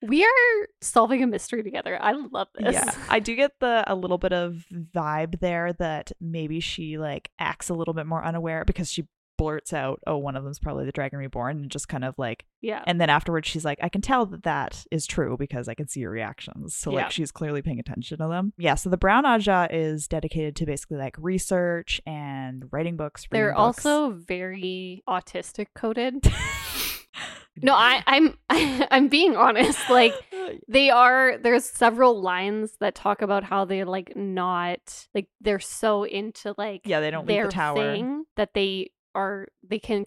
we 0.00 0.24
are 0.24 0.68
solving 0.80 1.22
a 1.22 1.26
mystery 1.26 1.62
together. 1.62 1.98
I 2.00 2.12
love 2.12 2.48
this. 2.54 2.72
yeah, 2.72 2.90
I 3.10 3.20
do 3.20 3.36
get 3.36 3.52
the 3.60 3.84
a 3.86 3.94
little 3.94 4.18
bit 4.18 4.32
of 4.32 4.64
vibe 4.72 5.40
there 5.40 5.74
that 5.74 6.12
maybe 6.22 6.60
she 6.60 6.96
like 6.96 7.30
acts 7.38 7.68
a 7.68 7.74
little 7.74 7.92
bit 7.92 8.06
more 8.06 8.24
unaware 8.24 8.64
because 8.64 8.90
she 8.90 9.06
blurts 9.38 9.72
out, 9.72 10.00
"Oh, 10.06 10.18
one 10.18 10.36
of 10.36 10.44
them's 10.44 10.58
probably 10.58 10.84
the 10.84 10.92
Dragon 10.92 11.18
Reborn," 11.18 11.56
and 11.62 11.70
just 11.70 11.88
kind 11.88 12.04
of 12.04 12.14
like 12.18 12.44
yeah. 12.60 12.82
And 12.86 13.00
then 13.00 13.08
afterwards, 13.08 13.48
she's 13.48 13.64
like, 13.64 13.78
I 13.80 13.88
can 13.88 14.00
tell 14.02 14.26
that 14.26 14.42
that 14.42 14.84
is 14.90 15.06
true 15.06 15.36
because 15.38 15.68
I 15.68 15.74
can 15.74 15.86
see 15.88 16.00
your 16.00 16.10
reactions. 16.10 16.74
So, 16.74 16.90
Yeah. 16.90 17.02
like, 17.04 17.12
she's 17.12 17.30
clearly 17.30 17.62
paying 17.62 17.78
attention 17.78 18.18
to 18.18 18.26
them. 18.26 18.52
Yeah. 18.58 18.74
So, 18.74 18.90
the 18.90 18.96
Brown 18.96 19.24
Ajah 19.24 19.68
is 19.70 20.08
dedicated 20.08 20.56
to 20.56 20.66
basically 20.66 20.96
like 20.98 21.14
research 21.18 22.00
and 22.04 22.64
writing 22.72 22.96
books. 22.96 23.26
They're 23.30 23.54
books. 23.54 23.86
also 23.86 24.10
very 24.10 25.02
autistic 25.08 25.66
coded. 25.74 26.26
no, 27.62 27.74
I, 27.74 28.02
I'm 28.06 28.36
I'm 28.50 29.08
being 29.08 29.36
honest. 29.36 29.88
Like 29.90 30.14
they 30.68 30.90
are 30.90 31.38
there's 31.38 31.64
several 31.64 32.20
lines 32.20 32.72
that 32.80 32.94
talk 32.94 33.22
about 33.22 33.44
how 33.44 33.64
they're 33.64 33.86
like 33.86 34.16
not 34.16 35.06
like 35.14 35.28
they're 35.40 35.60
so 35.60 36.04
into 36.04 36.54
like 36.58 36.82
yeah, 36.84 37.00
they 37.00 37.10
don't 37.10 37.26
leave 37.26 37.44
the 37.44 37.50
tower. 37.50 37.76
thing 37.76 38.24
that 38.36 38.54
they 38.54 38.90
are 39.14 39.48
they 39.66 39.78
can 39.78 40.04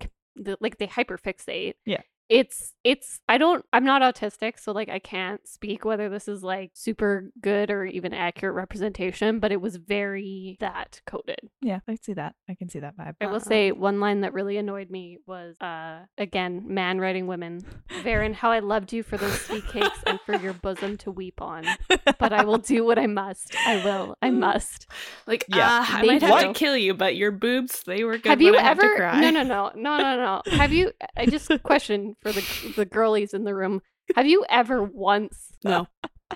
like 0.59 0.77
they 0.77 0.87
hyperfixate. 0.87 1.73
Yeah. 1.85 2.01
It's 2.31 2.73
it's 2.85 3.19
I 3.27 3.37
don't 3.37 3.65
I'm 3.73 3.83
not 3.83 4.01
autistic 4.01 4.57
so 4.57 4.71
like 4.71 4.87
I 4.89 4.99
can't 4.99 5.45
speak 5.47 5.83
whether 5.83 6.07
this 6.07 6.27
is 6.29 6.41
like 6.41 6.71
super 6.73 7.29
good 7.41 7.69
or 7.69 7.83
even 7.85 8.13
accurate 8.13 8.55
representation 8.55 9.39
but 9.39 9.51
it 9.51 9.59
was 9.59 9.75
very 9.75 10.55
that 10.61 11.01
coded. 11.05 11.39
Yeah, 11.61 11.79
I 11.89 11.97
see 12.01 12.13
that. 12.13 12.35
I 12.49 12.55
can 12.55 12.69
see 12.69 12.79
that 12.79 12.95
vibe. 12.97 13.15
I 13.19 13.25
will 13.27 13.33
Uh-uh. 13.35 13.39
say 13.39 13.71
one 13.73 13.99
line 13.99 14.21
that 14.21 14.33
really 14.33 14.55
annoyed 14.55 14.89
me 14.89 15.17
was 15.27 15.57
uh 15.59 16.05
again 16.17 16.63
man 16.67 16.99
writing 17.01 17.27
women. 17.27 17.59
Verin, 18.01 18.33
how 18.33 18.49
I 18.49 18.59
loved 18.59 18.93
you 18.93 19.03
for 19.03 19.17
those 19.17 19.39
sweet 19.41 19.67
cakes 19.67 19.99
and 20.07 20.17
for 20.25 20.35
your 20.37 20.53
bosom 20.53 20.97
to 20.99 21.11
weep 21.11 21.41
on. 21.41 21.65
But 22.17 22.31
I 22.31 22.45
will 22.45 22.57
do 22.59 22.85
what 22.85 22.97
I 22.97 23.07
must. 23.07 23.53
I 23.67 23.83
will. 23.83 24.15
I 24.21 24.29
must. 24.47 24.87
Like, 25.27 25.43
Yeah. 25.49 25.57
ah, 25.69 25.97
I 25.97 26.01
Thank 26.07 26.21
might 26.21 26.21
have 26.23 26.53
to 26.53 26.53
kill 26.53 26.77
you, 26.77 26.93
but 26.93 27.17
your 27.17 27.31
boobs, 27.31 27.83
they 27.85 28.05
were 28.05 28.17
good. 28.17 28.29
have 28.29 28.41
you 28.41 28.55
I 28.55 28.61
to 28.61 28.65
ever 28.65 28.95
cry. 28.95 29.19
no 29.19 29.29
no 29.31 29.43
no 29.43 29.71
no 29.75 29.97
no 29.97 30.15
no 30.17 30.41
have 30.57 30.71
you 30.71 30.91
i 31.17 31.25
just 31.25 31.51
question 31.63 32.15
for 32.21 32.31
the 32.31 32.73
the 32.75 32.85
girlies 32.85 33.33
in 33.33 33.43
the 33.43 33.55
room 33.55 33.81
have 34.15 34.25
you 34.25 34.45
ever 34.49 34.83
once 34.83 35.51
No. 35.63 35.87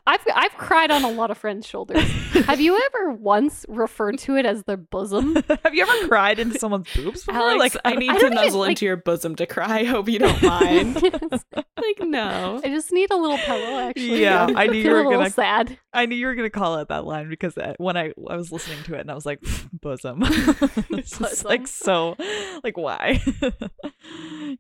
I've 0.08 0.22
i've 0.34 0.54
cried 0.58 0.92
on 0.92 1.04
a 1.04 1.10
lot 1.12 1.32
of 1.32 1.38
friends 1.38 1.66
shoulders 1.68 2.02
have 2.46 2.60
you 2.62 2.80
ever 2.94 3.12
once 3.12 3.66
referred 3.70 4.18
to 4.20 4.36
it 4.36 4.46
as 4.46 4.64
their 4.64 4.78
bosom 4.78 5.36
Have 5.64 5.74
you 5.74 5.84
ever 5.88 6.08
cried 6.08 6.40
into 6.40 6.60
someone's 6.60 6.88
boobs 6.96 7.24
before? 7.26 7.42
Alix, 7.42 7.76
like, 7.76 7.82
I 7.86 7.96
need 7.96 8.10
I 8.12 8.20
to 8.20 8.26
even, 8.28 8.34
nuzzle 8.36 8.60
like- 8.62 8.70
into 8.72 8.86
your 8.86 8.98
bosom 8.98 9.36
to 9.38 9.46
cry. 9.46 9.80
I 9.80 9.84
hope 9.84 10.08
you 10.10 10.20
don't 10.20 10.42
mind. 10.44 11.02
Yes. 11.32 11.44
like, 11.78 12.00
no. 12.08 12.60
i 12.64 12.68
just 12.70 12.92
need 12.92 13.12
a 13.12 13.16
little 13.18 13.38
pillow 13.38 13.80
actually 13.80 14.22
Yeah, 14.22 14.48
I 14.56 14.68
knew 14.68 14.80
you 14.80 14.92
were 14.92 15.04
gonna- 15.04 15.30
sad 15.30 15.78
I 15.94 16.06
knew 16.06 16.16
you 16.16 16.28
were 16.28 16.36
gonna 16.36 16.50
call 16.50 16.78
it 16.80 16.90
that 16.90 17.06
line 17.06 17.30
because 17.30 17.58
uh, 17.58 17.74
when 17.78 17.96
I 17.96 18.12
I 18.30 18.36
was 18.36 18.52
listening 18.52 18.82
to 18.84 18.96
it 18.96 19.02
and 19.02 19.12
I 19.12 19.16
was 19.16 19.26
like 19.26 19.40
bosom. 19.74 20.20
it's 20.26 21.18
just 21.18 21.46
like 21.46 21.68
so 21.68 22.16
like 22.64 22.78
why? 22.78 23.22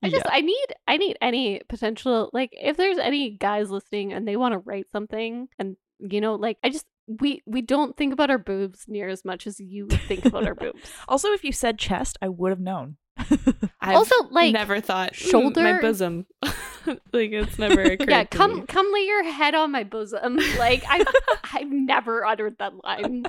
I 0.03 0.09
just 0.09 0.25
I 0.29 0.41
need 0.41 0.65
I 0.87 0.97
need 0.97 1.17
any 1.21 1.61
potential 1.67 2.29
like 2.33 2.49
if 2.53 2.77
there's 2.77 2.97
any 2.97 3.31
guys 3.31 3.69
listening 3.69 4.13
and 4.13 4.27
they 4.27 4.35
want 4.37 4.53
to 4.53 4.59
write 4.59 4.89
something 4.91 5.24
and 5.59 5.75
you 5.99 6.19
know 6.21 6.35
like 6.35 6.57
I 6.63 6.69
just 6.69 6.85
we 7.07 7.41
we 7.45 7.61
don't 7.61 7.95
think 7.95 8.13
about 8.13 8.29
our 8.29 8.37
boobs 8.39 8.85
near 8.87 9.07
as 9.09 9.23
much 9.23 9.45
as 9.47 9.59
you 9.59 9.87
think 10.07 10.25
about 10.25 10.45
our 10.47 10.55
boobs. 10.63 10.79
Also, 11.07 11.29
if 11.33 11.43
you 11.43 11.51
said 11.51 11.77
chest, 11.77 12.17
I 12.21 12.27
would 12.29 12.49
have 12.51 12.59
known. 12.59 12.97
I've 13.79 13.95
also, 13.95 14.15
like 14.31 14.51
never 14.53 14.81
thought 14.81 15.13
"Mm, 15.13 15.29
shoulder- 15.31 15.63
my 15.63 15.79
bosom. 15.81 16.25
like 17.13 17.31
it's 17.31 17.57
never 17.57 17.81
occurred. 17.81 18.09
yeah, 18.09 18.23
to 18.23 18.37
come 18.37 18.55
me. 18.61 18.65
come 18.67 18.91
lay 18.93 19.01
your 19.05 19.23
head 19.31 19.55
on 19.55 19.71
my 19.71 19.83
bosom. 19.83 20.37
Like 20.59 20.83
I 20.89 21.03
I've 21.53 21.71
never 21.71 22.25
uttered 22.25 22.57
that 22.59 22.73
line. 22.83 23.25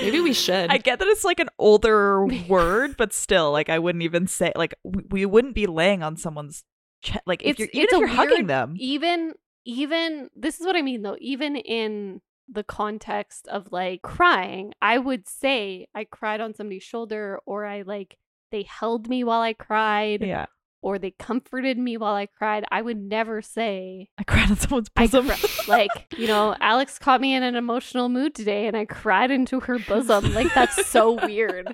Maybe 0.00 0.20
we 0.20 0.32
should. 0.32 0.70
I 0.70 0.78
get 0.78 1.00
that 1.00 1.08
it's 1.08 1.24
like 1.24 1.40
an 1.40 1.48
older 1.58 2.24
word, 2.48 2.96
but 2.96 3.12
still, 3.12 3.50
like 3.50 3.68
I 3.68 3.78
wouldn't 3.80 4.02
even 4.04 4.26
say 4.28 4.52
like 4.54 4.74
we, 4.84 5.26
wouldn't 5.26 5.54
be 5.56 5.66
laying 5.66 6.02
on 6.04 6.16
someone's 6.16 6.62
chest. 7.02 7.22
Like 7.26 7.42
if 7.42 7.58
It's- 7.58 7.74
you're 7.74 7.82
even 7.84 7.94
if 7.94 7.98
you're 8.00 8.08
hugging 8.16 8.36
weird- 8.38 8.48
them, 8.48 8.74
even 8.78 9.32
even 9.64 10.30
this 10.34 10.60
is 10.60 10.66
what 10.66 10.76
I 10.76 10.82
mean 10.82 11.02
though, 11.02 11.16
even 11.20 11.56
in 11.56 12.20
the 12.48 12.64
context 12.64 13.48
of 13.48 13.72
like 13.72 14.02
crying, 14.02 14.72
I 14.82 14.98
would 14.98 15.28
say 15.28 15.86
I 15.94 16.04
cried 16.04 16.40
on 16.40 16.54
somebody's 16.54 16.82
shoulder 16.82 17.40
or 17.46 17.64
I 17.64 17.82
like 17.82 18.18
they 18.50 18.64
held 18.64 19.08
me 19.08 19.24
while 19.24 19.40
I 19.40 19.54
cried. 19.54 20.22
Yeah, 20.22 20.46
or 20.82 20.98
they 20.98 21.12
comforted 21.12 21.78
me 21.78 21.96
while 21.96 22.14
I 22.14 22.26
cried. 22.26 22.64
I 22.70 22.82
would 22.82 22.98
never 22.98 23.40
say 23.40 24.08
I 24.18 24.24
cried 24.24 24.50
on 24.50 24.56
someone's 24.56 24.88
bosom. 24.90 25.28
cri- 25.28 25.48
like, 25.68 26.12
you 26.18 26.26
know, 26.26 26.54
Alix 26.60 26.98
caught 26.98 27.20
me 27.20 27.34
in 27.34 27.42
an 27.42 27.54
emotional 27.56 28.08
mood 28.08 28.34
today 28.34 28.66
and 28.66 28.76
I 28.76 28.84
cried 28.84 29.30
into 29.30 29.60
her 29.60 29.78
bosom. 29.78 30.34
Like 30.34 30.52
that's 30.54 30.86
so 30.86 31.12
weird. 31.26 31.72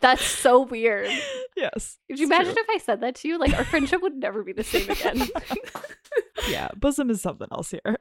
That's 0.00 0.24
so 0.24 0.60
weird. 0.62 1.10
yes, 1.56 1.98
Could 2.10 2.18
you 2.18 2.26
imagine 2.26 2.54
true. 2.54 2.62
if 2.62 2.70
I 2.70 2.78
said 2.78 3.00
that 3.00 3.14
to 3.16 3.28
you? 3.28 3.38
Like 3.38 3.54
our 3.56 3.64
friendship 3.64 4.02
would 4.02 4.16
never 4.16 4.42
be 4.42 4.52
the 4.52 4.64
same 4.64 4.90
again. 4.90 5.28
yeah, 6.48 6.68
bosom 6.76 7.10
is 7.10 7.22
something 7.22 7.48
else 7.52 7.70
here. 7.72 7.96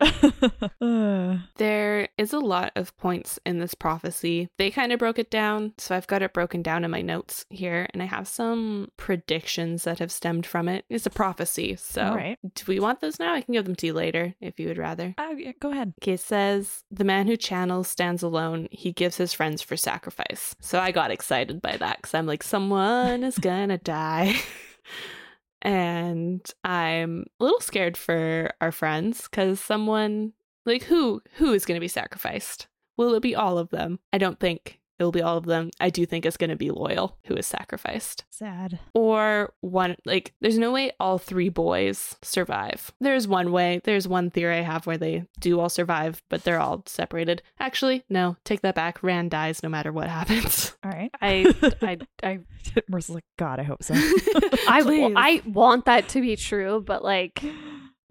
There 1.57 2.07
is 2.17 2.33
a 2.33 2.39
lot 2.39 2.71
of 2.75 2.95
points 2.97 3.39
in 3.45 3.59
this 3.59 3.73
prophecy. 3.73 4.49
They 4.57 4.71
kind 4.71 4.91
of 4.91 4.99
broke 4.99 5.19
it 5.19 5.29
down. 5.29 5.73
So 5.77 5.95
I've 5.95 6.07
got 6.07 6.21
it 6.21 6.33
broken 6.33 6.61
down 6.61 6.83
in 6.83 6.91
my 6.91 7.01
notes 7.01 7.45
here, 7.49 7.87
and 7.93 8.01
I 8.01 8.05
have 8.05 8.27
some 8.27 8.89
predictions 8.97 9.83
that 9.83 9.99
have 9.99 10.11
stemmed 10.11 10.45
from 10.47 10.67
it. 10.69 10.85
It's 10.89 11.05
a 11.05 11.09
prophecy. 11.11 11.75
So 11.75 12.01
All 12.03 12.15
right. 12.15 12.37
do 12.55 12.63
we 12.67 12.79
want 12.79 13.01
those 13.01 13.19
now? 13.19 13.33
I 13.33 13.41
can 13.41 13.53
give 13.53 13.65
them 13.65 13.75
to 13.75 13.85
you 13.87 13.93
later 13.93 14.33
if 14.41 14.59
you 14.59 14.67
would 14.67 14.77
rather. 14.77 15.13
uh, 15.17 15.33
yeah, 15.37 15.51
go 15.59 15.71
ahead. 15.71 15.93
Okay, 16.01 16.13
it 16.13 16.19
says, 16.19 16.83
The 16.91 17.03
man 17.03 17.27
who 17.27 17.37
channels 17.37 17.87
stands 17.87 18.23
alone. 18.23 18.67
He 18.71 18.91
gives 18.91 19.17
his 19.17 19.33
friends 19.33 19.61
for 19.61 19.77
sacrifice. 19.77 20.55
So 20.59 20.79
I 20.79 20.91
got 20.91 21.11
excited 21.11 21.61
by 21.61 21.77
that 21.77 21.97
because 21.97 22.13
I'm 22.13 22.25
like, 22.27 22.43
someone 22.43 23.23
is 23.23 23.37
gonna 23.37 23.77
die. 23.79 24.35
and 25.61 26.41
I'm 26.63 27.25
a 27.39 27.43
little 27.43 27.59
scared 27.61 27.97
for 27.97 28.51
our 28.61 28.71
friends 28.71 29.23
because 29.29 29.59
someone, 29.59 30.33
like, 30.65 30.83
who 30.83 31.21
who 31.35 31.53
is 31.53 31.65
gonna 31.65 31.79
be 31.79 31.87
sacrificed? 31.87 32.67
Will 32.97 33.13
it 33.15 33.21
be 33.21 33.35
all 33.35 33.57
of 33.57 33.69
them? 33.69 33.99
I 34.11 34.17
don't 34.17 34.39
think 34.39 34.79
it'll 34.99 35.11
be 35.11 35.21
all 35.21 35.37
of 35.37 35.45
them. 35.45 35.69
I 35.79 35.89
do 35.89 36.05
think 36.05 36.25
it's 36.25 36.37
gonna 36.37 36.55
be 36.55 36.69
Loial 36.69 37.13
who 37.25 37.35
is 37.35 37.45
sacrificed 37.45 38.25
Sad. 38.29 38.79
or 38.93 39.53
one 39.61 39.95
like 40.05 40.33
there's 40.41 40.57
no 40.57 40.71
way 40.71 40.91
all 40.99 41.17
three 41.17 41.49
boys 41.49 42.15
survive 42.21 42.91
there's 42.99 43.27
one 43.27 43.51
way 43.51 43.81
there's 43.83 44.07
one 44.07 44.29
theory 44.29 44.57
i 44.57 44.61
have 44.61 44.85
where 44.85 44.97
they 44.97 45.25
do 45.39 45.59
all 45.59 45.69
survive 45.69 46.21
but 46.29 46.43
they're 46.43 46.59
all 46.59 46.83
separated 46.85 47.41
actually 47.59 48.03
no 48.09 48.35
take 48.43 48.61
that 48.61 48.75
back 48.75 49.01
rand 49.03 49.31
dies 49.31 49.61
no 49.63 49.69
matter 49.69 49.91
what 49.91 50.07
happens 50.07 50.75
All 50.83 50.91
right. 50.91 51.11
I 51.21 51.53
I 51.81 51.97
I 52.23 52.39
Mercer's 52.87 53.15
like, 53.15 53.23
God, 53.37 53.59
I 53.59 53.63
hope 53.63 53.83
so. 53.83 53.93
I, 54.67 54.81
Please. 54.83 55.13
I 55.17 55.41
want 55.45 55.85
that 55.85 56.07
to 56.09 56.21
be 56.21 56.35
true, 56.35 56.81
but 56.85 57.03
like 57.03 57.43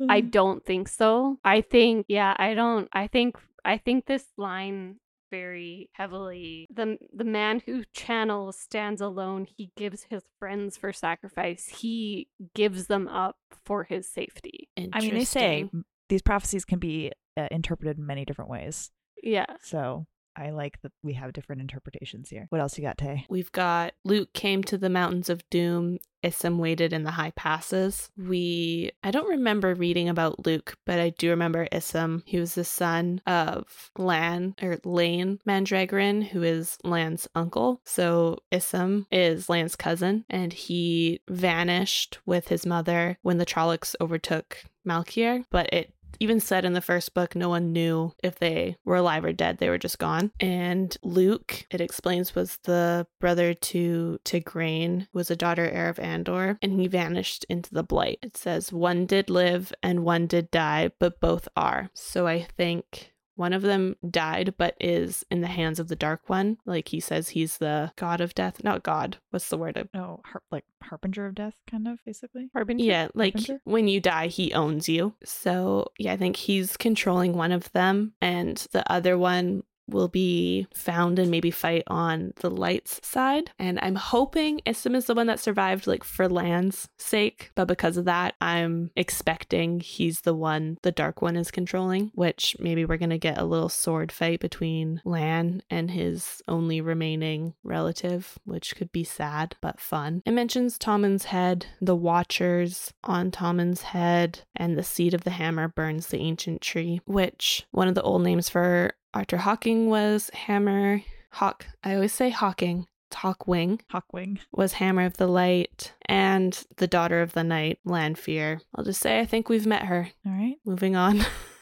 I 0.08 0.20
don't 0.38 0.64
think 0.64 0.88
so. 0.88 1.38
I 1.44 1.60
think 1.62 2.06
yeah, 2.08 2.34
I 2.36 2.54
don't 2.54 2.88
I 2.92 3.06
think 3.06 3.36
I 3.64 3.78
think 3.78 4.06
this 4.06 4.24
line 4.36 4.96
very 5.30 5.90
heavily. 5.92 6.66
The 6.72 6.98
the 7.12 7.24
man 7.24 7.62
who 7.64 7.84
channels 7.92 8.58
stands 8.58 9.00
alone 9.00 9.46
he 9.56 9.70
gives 9.76 10.04
his 10.04 10.22
friends 10.38 10.76
for 10.76 10.92
sacrifice 10.92 11.66
he 11.66 12.28
gives 12.54 12.86
them 12.86 13.08
up 13.08 13.36
for 13.64 13.84
his 13.84 14.08
safety. 14.08 14.68
I 14.92 15.00
mean, 15.00 15.14
they 15.14 15.24
say 15.24 15.68
these 16.08 16.22
prophecies 16.22 16.64
can 16.64 16.78
be 16.78 17.12
uh, 17.36 17.48
interpreted 17.50 17.98
in 17.98 18.06
many 18.06 18.24
different 18.24 18.50
ways. 18.50 18.90
yeah. 19.22 19.46
So 19.62 20.06
I 20.36 20.50
like 20.50 20.80
that 20.82 20.92
we 21.02 21.14
have 21.14 21.32
different 21.32 21.62
interpretations 21.62 22.28
here. 22.28 22.46
What 22.50 22.60
else 22.60 22.76
you 22.76 22.84
got, 22.84 22.98
Tay? 22.98 23.24
We've 23.28 23.52
got 23.52 23.94
Luc 24.04 24.32
came 24.32 24.62
to 24.64 24.78
the 24.78 24.90
mountains 24.90 25.28
of 25.28 25.48
doom. 25.50 25.98
Isam 26.24 26.58
waited 26.58 26.92
in 26.92 27.04
the 27.04 27.12
high 27.12 27.30
passes. 27.36 28.10
We 28.16 28.90
I 29.04 29.10
don't 29.10 29.28
remember 29.28 29.74
reading 29.74 30.08
about 30.08 30.44
Luc, 30.44 30.76
but 30.84 30.98
I 30.98 31.10
do 31.10 31.30
remember 31.30 31.68
Isam. 31.70 32.22
He 32.24 32.40
was 32.40 32.54
the 32.54 32.64
son 32.64 33.20
of 33.26 33.90
Lan 33.96 34.54
or 34.60 34.78
Lain 34.84 35.38
Mandragoran, 35.46 36.26
who 36.28 36.42
is 36.42 36.78
Lan's 36.82 37.28
uncle. 37.34 37.80
So 37.84 38.38
Isam 38.50 39.06
is 39.12 39.48
Lan's 39.48 39.76
cousin, 39.76 40.24
and 40.28 40.52
he 40.52 41.20
vanished 41.28 42.18
with 42.26 42.48
his 42.48 42.66
mother 42.66 43.18
when 43.22 43.38
the 43.38 43.46
Trollocs 43.46 43.94
overtook 44.00 44.64
Malkier. 44.86 45.44
But 45.50 45.72
it 45.72 45.92
even 46.20 46.40
said 46.40 46.64
in 46.64 46.72
the 46.72 46.80
first 46.80 47.14
book, 47.14 47.34
no 47.34 47.48
one 47.48 47.72
knew 47.72 48.12
if 48.22 48.38
they 48.38 48.76
were 48.84 48.96
alive 48.96 49.24
or 49.24 49.32
dead. 49.32 49.58
They 49.58 49.68
were 49.68 49.78
just 49.78 49.98
gone. 49.98 50.30
And 50.40 50.96
Luc, 51.02 51.66
it 51.70 51.80
explains, 51.80 52.34
was 52.34 52.58
the 52.64 53.06
brother 53.20 53.54
to 53.54 54.18
Tigraine, 54.24 55.08
was 55.12 55.30
a 55.30 55.36
daughter 55.36 55.68
heir 55.68 55.88
of 55.88 55.98
Andor, 55.98 56.58
and 56.62 56.80
he 56.80 56.86
vanished 56.86 57.44
into 57.48 57.72
the 57.72 57.82
blight. 57.82 58.18
It 58.22 58.36
says 58.36 58.72
one 58.72 59.06
did 59.06 59.30
live 59.30 59.72
and 59.82 60.04
one 60.04 60.26
did 60.26 60.50
die, 60.50 60.90
but 60.98 61.20
both 61.20 61.48
are. 61.56 61.90
So 61.94 62.26
I 62.26 62.42
think 62.42 63.12
one 63.36 63.52
of 63.52 63.62
them 63.62 63.96
died, 64.10 64.54
but 64.58 64.76
is 64.80 65.24
in 65.30 65.40
the 65.42 65.46
hands 65.46 65.78
of 65.78 65.88
the 65.88 65.96
Dark 65.96 66.28
One. 66.28 66.56
Like 66.66 66.88
he 66.88 67.00
says, 67.00 67.28
he's 67.28 67.58
the 67.58 67.92
god 67.96 68.20
of 68.20 68.34
death. 68.34 68.64
Not 68.64 68.82
god. 68.82 69.18
What's 69.30 69.48
the 69.48 69.58
word? 69.58 69.88
Oh, 69.94 70.20
har- 70.24 70.42
like 70.50 70.64
harbinger 70.82 71.26
of 71.26 71.34
death, 71.34 71.54
kind 71.70 71.86
of 71.86 71.98
basically. 72.04 72.50
Harbinger? 72.52 72.82
Yeah, 72.84 73.08
like 73.14 73.34
Harbinger? 73.34 73.60
when 73.64 73.88
you 73.88 74.00
die, 74.00 74.26
he 74.26 74.52
owns 74.52 74.88
you. 74.88 75.14
So, 75.24 75.92
yeah, 75.98 76.12
I 76.12 76.16
think 76.16 76.36
he's 76.36 76.76
controlling 76.76 77.34
one 77.34 77.52
of 77.52 77.70
them, 77.72 78.14
and 78.20 78.56
the 78.72 78.90
other 78.90 79.16
one 79.18 79.62
will 79.88 80.08
be 80.08 80.66
found 80.74 81.18
and 81.18 81.30
maybe 81.30 81.50
fight 81.50 81.84
on 81.86 82.32
the 82.36 82.50
light's 82.50 83.00
side. 83.02 83.50
And 83.58 83.78
I'm 83.82 83.94
hoping 83.94 84.60
Isam 84.66 84.96
is 84.96 85.06
the 85.06 85.14
one 85.14 85.26
that 85.26 85.40
survived, 85.40 85.86
like 85.86 86.04
for 86.04 86.28
Lan's 86.28 86.88
sake. 86.98 87.50
But 87.54 87.68
because 87.68 87.96
of 87.96 88.04
that, 88.06 88.34
I'm 88.40 88.90
expecting 88.96 89.80
he's 89.80 90.22
the 90.22 90.34
one 90.34 90.78
the 90.82 90.92
dark 90.92 91.22
one 91.22 91.36
is 91.36 91.50
controlling, 91.50 92.10
which 92.14 92.56
maybe 92.58 92.84
we're 92.84 92.96
going 92.96 93.10
to 93.10 93.18
get 93.18 93.38
a 93.38 93.44
little 93.44 93.68
sword 93.68 94.12
fight 94.12 94.40
between 94.40 95.00
Lan 95.04 95.62
and 95.70 95.90
his 95.90 96.42
only 96.48 96.80
remaining 96.80 97.54
relative, 97.62 98.38
which 98.44 98.76
could 98.76 98.92
be 98.92 99.04
sad 99.04 99.56
but 99.60 99.80
fun. 99.80 100.22
It 100.26 100.32
mentions 100.32 100.78
Toman's 100.78 101.26
head, 101.26 101.66
the 101.80 101.96
Watchers 101.96 102.92
on 103.04 103.30
Toman's 103.30 103.82
head, 103.82 104.40
and 104.54 104.76
the 104.76 104.82
seed 104.82 105.14
of 105.14 105.24
the 105.24 105.30
hammer 105.30 105.68
burns 105.68 106.08
the 106.08 106.18
ancient 106.18 106.60
tree, 106.60 107.00
which 107.06 107.66
one 107.70 107.88
of 107.88 107.94
the 107.94 108.02
old 108.02 108.22
names 108.22 108.48
for 108.48 108.92
Artur 109.16 109.38
Hawking 109.38 109.88
was 109.88 110.30
Hammer 110.34 111.00
Hawk. 111.32 111.64
I 111.82 111.94
always 111.94 112.12
say 112.12 112.28
Hawking. 112.28 112.86
It's 113.10 113.16
Hawkwing 113.16 113.80
Hawkwing. 113.90 114.40
was 114.52 114.74
Hammer 114.74 115.06
of 115.06 115.16
the 115.16 115.26
Light, 115.26 115.94
and 116.04 116.62
the 116.76 116.86
Daughter 116.86 117.22
of 117.22 117.32
the 117.32 117.42
Night, 117.42 117.78
Lanfear. 117.86 118.60
I'll 118.74 118.84
just 118.84 119.00
say 119.00 119.18
I 119.18 119.24
think 119.24 119.48
we've 119.48 119.64
met 119.64 119.84
her. 119.84 120.10
All 120.26 120.32
right. 120.32 120.56
Moving 120.66 120.96
on. 120.96 121.24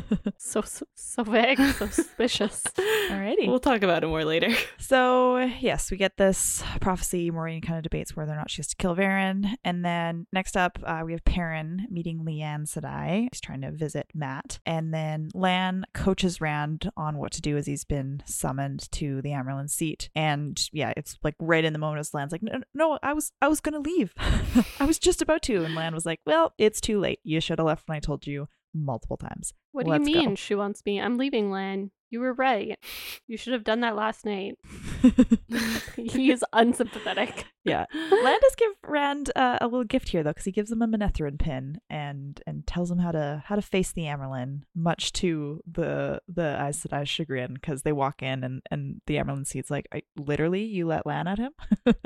So, 0.38 0.60
so, 0.62 0.86
so 0.94 1.22
vague, 1.24 1.58
so 1.58 1.86
suspicious. 1.90 2.62
Alrighty. 3.08 3.48
we'll 3.48 3.58
talk 3.58 3.82
about 3.82 4.04
it 4.04 4.06
more 4.06 4.24
later. 4.24 4.50
So 4.78 5.38
yes, 5.38 5.90
we 5.90 5.96
get 5.96 6.16
this 6.16 6.62
prophecy. 6.80 7.30
Moiraine 7.30 7.62
kind 7.62 7.76
of 7.76 7.82
debates 7.82 8.14
whether 8.14 8.32
or 8.32 8.36
not 8.36 8.50
she 8.50 8.60
has 8.60 8.68
to 8.68 8.76
kill 8.76 8.94
Verin, 8.94 9.56
and 9.64 9.84
then 9.84 10.28
next 10.32 10.56
up 10.56 10.78
uh, 10.84 11.02
we 11.04 11.12
have 11.12 11.24
Perrin 11.24 11.88
meeting 11.90 12.24
Leane 12.24 12.66
Sedai. 12.66 13.26
He's 13.32 13.40
trying 13.40 13.62
to 13.62 13.72
visit 13.72 14.06
Mat, 14.14 14.60
and 14.64 14.94
then 14.94 15.30
Lan 15.34 15.86
coaches 15.92 16.40
Rand 16.40 16.90
on 16.96 17.18
what 17.18 17.32
to 17.32 17.40
do 17.40 17.56
as 17.56 17.66
he's 17.66 17.84
been 17.84 18.22
summoned 18.26 18.90
to 18.92 19.20
the 19.22 19.30
Amyrlin 19.30 19.68
seat. 19.68 20.08
And 20.14 20.60
yeah, 20.72 20.92
it's 20.96 21.18
like 21.24 21.34
right 21.40 21.64
in 21.64 21.72
the 21.72 21.80
moment 21.80 22.00
as 22.00 22.14
Lan's 22.14 22.30
like, 22.30 22.42
no, 22.42 22.60
no, 22.74 22.98
I 23.02 23.12
was, 23.12 23.32
I 23.42 23.48
was 23.48 23.60
gonna 23.60 23.80
leave. 23.80 24.12
I 24.78 24.84
was 24.84 25.00
just 25.00 25.20
about 25.20 25.42
to, 25.42 25.64
and 25.64 25.74
Lan 25.74 25.94
was 25.94 26.06
like, 26.06 26.20
well, 26.24 26.52
it's 26.58 26.80
too 26.80 27.00
late. 27.00 27.18
You 27.24 27.40
should 27.40 27.58
have 27.58 27.66
left 27.66 27.88
when 27.88 27.96
I 27.96 28.00
told 28.00 28.26
you 28.26 28.46
multiple 28.76 29.16
times. 29.16 29.52
What 29.76 29.84
do 29.84 29.90
Let's 29.90 30.08
you 30.08 30.14
go. 30.14 30.20
mean 30.20 30.36
she 30.36 30.54
wants 30.54 30.82
me? 30.86 30.98
I'm 30.98 31.18
leaving, 31.18 31.50
Lan. 31.50 31.90
You 32.08 32.20
were 32.20 32.32
right. 32.32 32.78
You 33.26 33.36
should 33.36 33.52
have 33.52 33.62
done 33.62 33.80
that 33.80 33.94
last 33.94 34.24
night. 34.24 34.54
he 35.96 36.30
is 36.30 36.42
unsympathetic. 36.54 37.44
Yeah. 37.66 37.84
Landis 37.94 38.54
give 38.56 38.72
Rand 38.86 39.30
uh, 39.36 39.58
a 39.60 39.66
little 39.66 39.84
gift 39.84 40.08
here 40.10 40.22
though, 40.22 40.30
because 40.30 40.44
he 40.44 40.52
gives 40.52 40.70
him 40.72 40.82
a 40.82 40.86
Manetheren 40.88 41.38
pin 41.38 41.80
and 41.90 42.40
and 42.46 42.66
tells 42.66 42.90
him 42.90 42.98
how 42.98 43.12
to 43.12 43.42
how 43.46 43.56
to 43.56 43.62
face 43.62 43.92
the 43.92 44.02
Amyrlin, 44.02 44.62
much 44.74 45.12
to 45.14 45.60
the 45.70 46.20
the 46.28 46.56
Aes 46.60 46.84
Sedai's 46.84 47.08
chagrin, 47.08 47.54
because 47.54 47.82
they 47.82 47.92
walk 47.92 48.22
in 48.22 48.44
and 48.44 48.62
and 48.70 49.00
the 49.06 49.16
Amyrlin 49.16 49.46
seat's 49.46 49.70
like, 49.70 49.88
I, 49.92 50.02
literally, 50.16 50.64
you 50.64 50.86
let 50.86 51.06
Lan 51.06 51.26
at 51.26 51.38
him. 51.38 51.52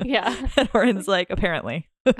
Yeah. 0.04 0.34
and 0.56 0.68
Orin's 0.72 1.06
like, 1.08 1.28
apparently. 1.30 1.88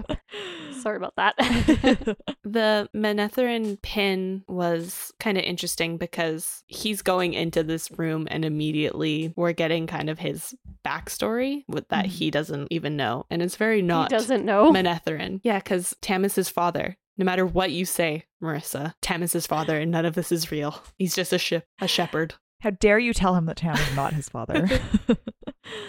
Sorry 0.83 0.97
about 0.97 1.17
that. 1.17 1.35
The 2.43 2.89
Manetheren 2.97 3.81
pin 3.81 4.43
was 4.49 5.13
kind 5.21 5.39
of 5.39 5.45
interesting 5.45 5.99
because 5.99 6.65
he's 6.67 7.01
going 7.03 7.33
into 7.35 7.63
this 7.63 7.91
room 7.97 8.27
and 8.29 8.45
immediately 8.45 9.33
we're 9.37 9.53
getting 9.53 9.87
kind 9.87 10.11
of 10.11 10.19
his 10.19 10.53
backstory 10.85 11.63
with 11.69 11.87
that 11.91 12.07
Mhm. 12.07 12.09
he 12.09 12.31
doesn't 12.33 12.69
even 12.73 12.97
know. 12.97 13.25
And 13.31 13.43
it's 13.43 13.57
very 13.57 13.77
he 13.77 13.83
not 13.83 14.11
doesn't 14.11 14.45
know. 14.45 14.73
Manetheren. 14.73 15.41
Yeah, 15.43 15.59
because 15.59 15.95
Tam 16.01 16.25
is 16.25 16.35
his 16.35 16.49
father. 16.49 16.97
No 17.17 17.25
matter 17.25 17.45
what 17.47 17.71
you 17.71 17.85
say, 17.85 18.25
Marissa, 18.43 18.95
Tam 19.03 19.23
is 19.23 19.33
his 19.33 19.47
father 19.47 19.79
and 19.79 19.91
none 19.91 20.07
of 20.07 20.15
this 20.15 20.33
is 20.33 20.51
real. 20.51 20.83
He's 20.97 21.15
just 21.15 21.33
a 21.33 21.39
ship 21.39 21.65
a 21.81 21.87
shepherd. 21.87 22.35
How 22.61 22.71
dare 22.71 22.99
you 22.99 23.15
tell 23.15 23.37
him 23.37 23.47
that 23.47 23.57
Tam 23.59 23.75
is 23.75 23.97
not 23.97 24.13
his 24.13 24.29
father? 24.29 24.69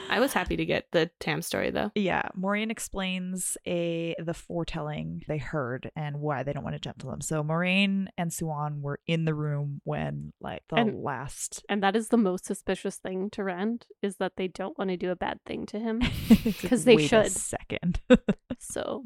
I 0.10 0.20
was 0.20 0.34
happy 0.34 0.58
to 0.58 0.66
get 0.66 0.88
the 0.92 1.10
Tam 1.20 1.42
story 1.42 1.70
though. 1.72 1.92
Yeah, 1.96 2.24
Moiraine 2.38 2.70
explains 2.72 3.58
a 3.66 4.16
the 4.20 4.34
foretelling 4.34 5.24
they 5.28 5.38
heard 5.38 5.90
and 5.96 6.18
why 6.20 6.44
they 6.44 6.52
don't 6.54 6.64
want 6.64 6.76
to 6.76 6.80
jump 6.82 6.98
to 7.00 7.08
them. 7.08 7.22
So 7.22 7.44
Moiraine 7.44 8.08
and 8.18 8.32
Siuan 8.32 8.82
were 8.82 9.00
in 9.08 9.26
the 9.26 9.34
room 9.34 9.82
when 9.84 10.34
like 10.42 10.64
the 10.70 10.76
And- 10.78 11.02
last 11.02 11.64
and 11.70 11.82
that 11.84 11.96
is 11.96 12.10
the 12.10 12.18
most 12.18 12.46
suspicious 12.46 12.98
thing 12.98 13.30
to 13.32 13.44
Rand 13.44 13.86
is 14.02 14.18
that 14.18 14.34
they 14.36 14.48
don't 14.48 14.78
want 14.78 14.90
to 14.90 14.98
do 14.98 15.12
a 15.12 15.16
bad 15.16 15.40
thing 15.46 15.66
to 15.68 15.80
him. 15.80 16.02
because 16.44 16.84
they 16.86 16.96
"Wait 16.98 17.06
a 17.06 17.24
should." 17.24 17.32
second. 17.32 18.00
So 18.64 19.06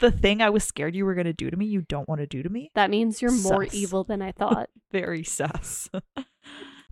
the 0.00 0.10
thing 0.10 0.42
I 0.42 0.50
was 0.50 0.62
scared 0.62 0.94
you 0.94 1.06
were 1.06 1.14
gonna 1.14 1.32
do 1.32 1.48
to 1.48 1.56
me, 1.56 1.64
you 1.64 1.80
don't 1.80 2.06
want 2.06 2.20
to 2.20 2.26
do 2.26 2.42
to 2.42 2.50
me. 2.50 2.70
that 2.74 2.90
means 2.90 3.22
you're 3.22 3.32
more 3.32 3.64
evil 3.72 4.04
than 4.04 4.20
I 4.20 4.30
thought. 4.40 4.68
Very 4.92 5.24
sus. 5.24 5.88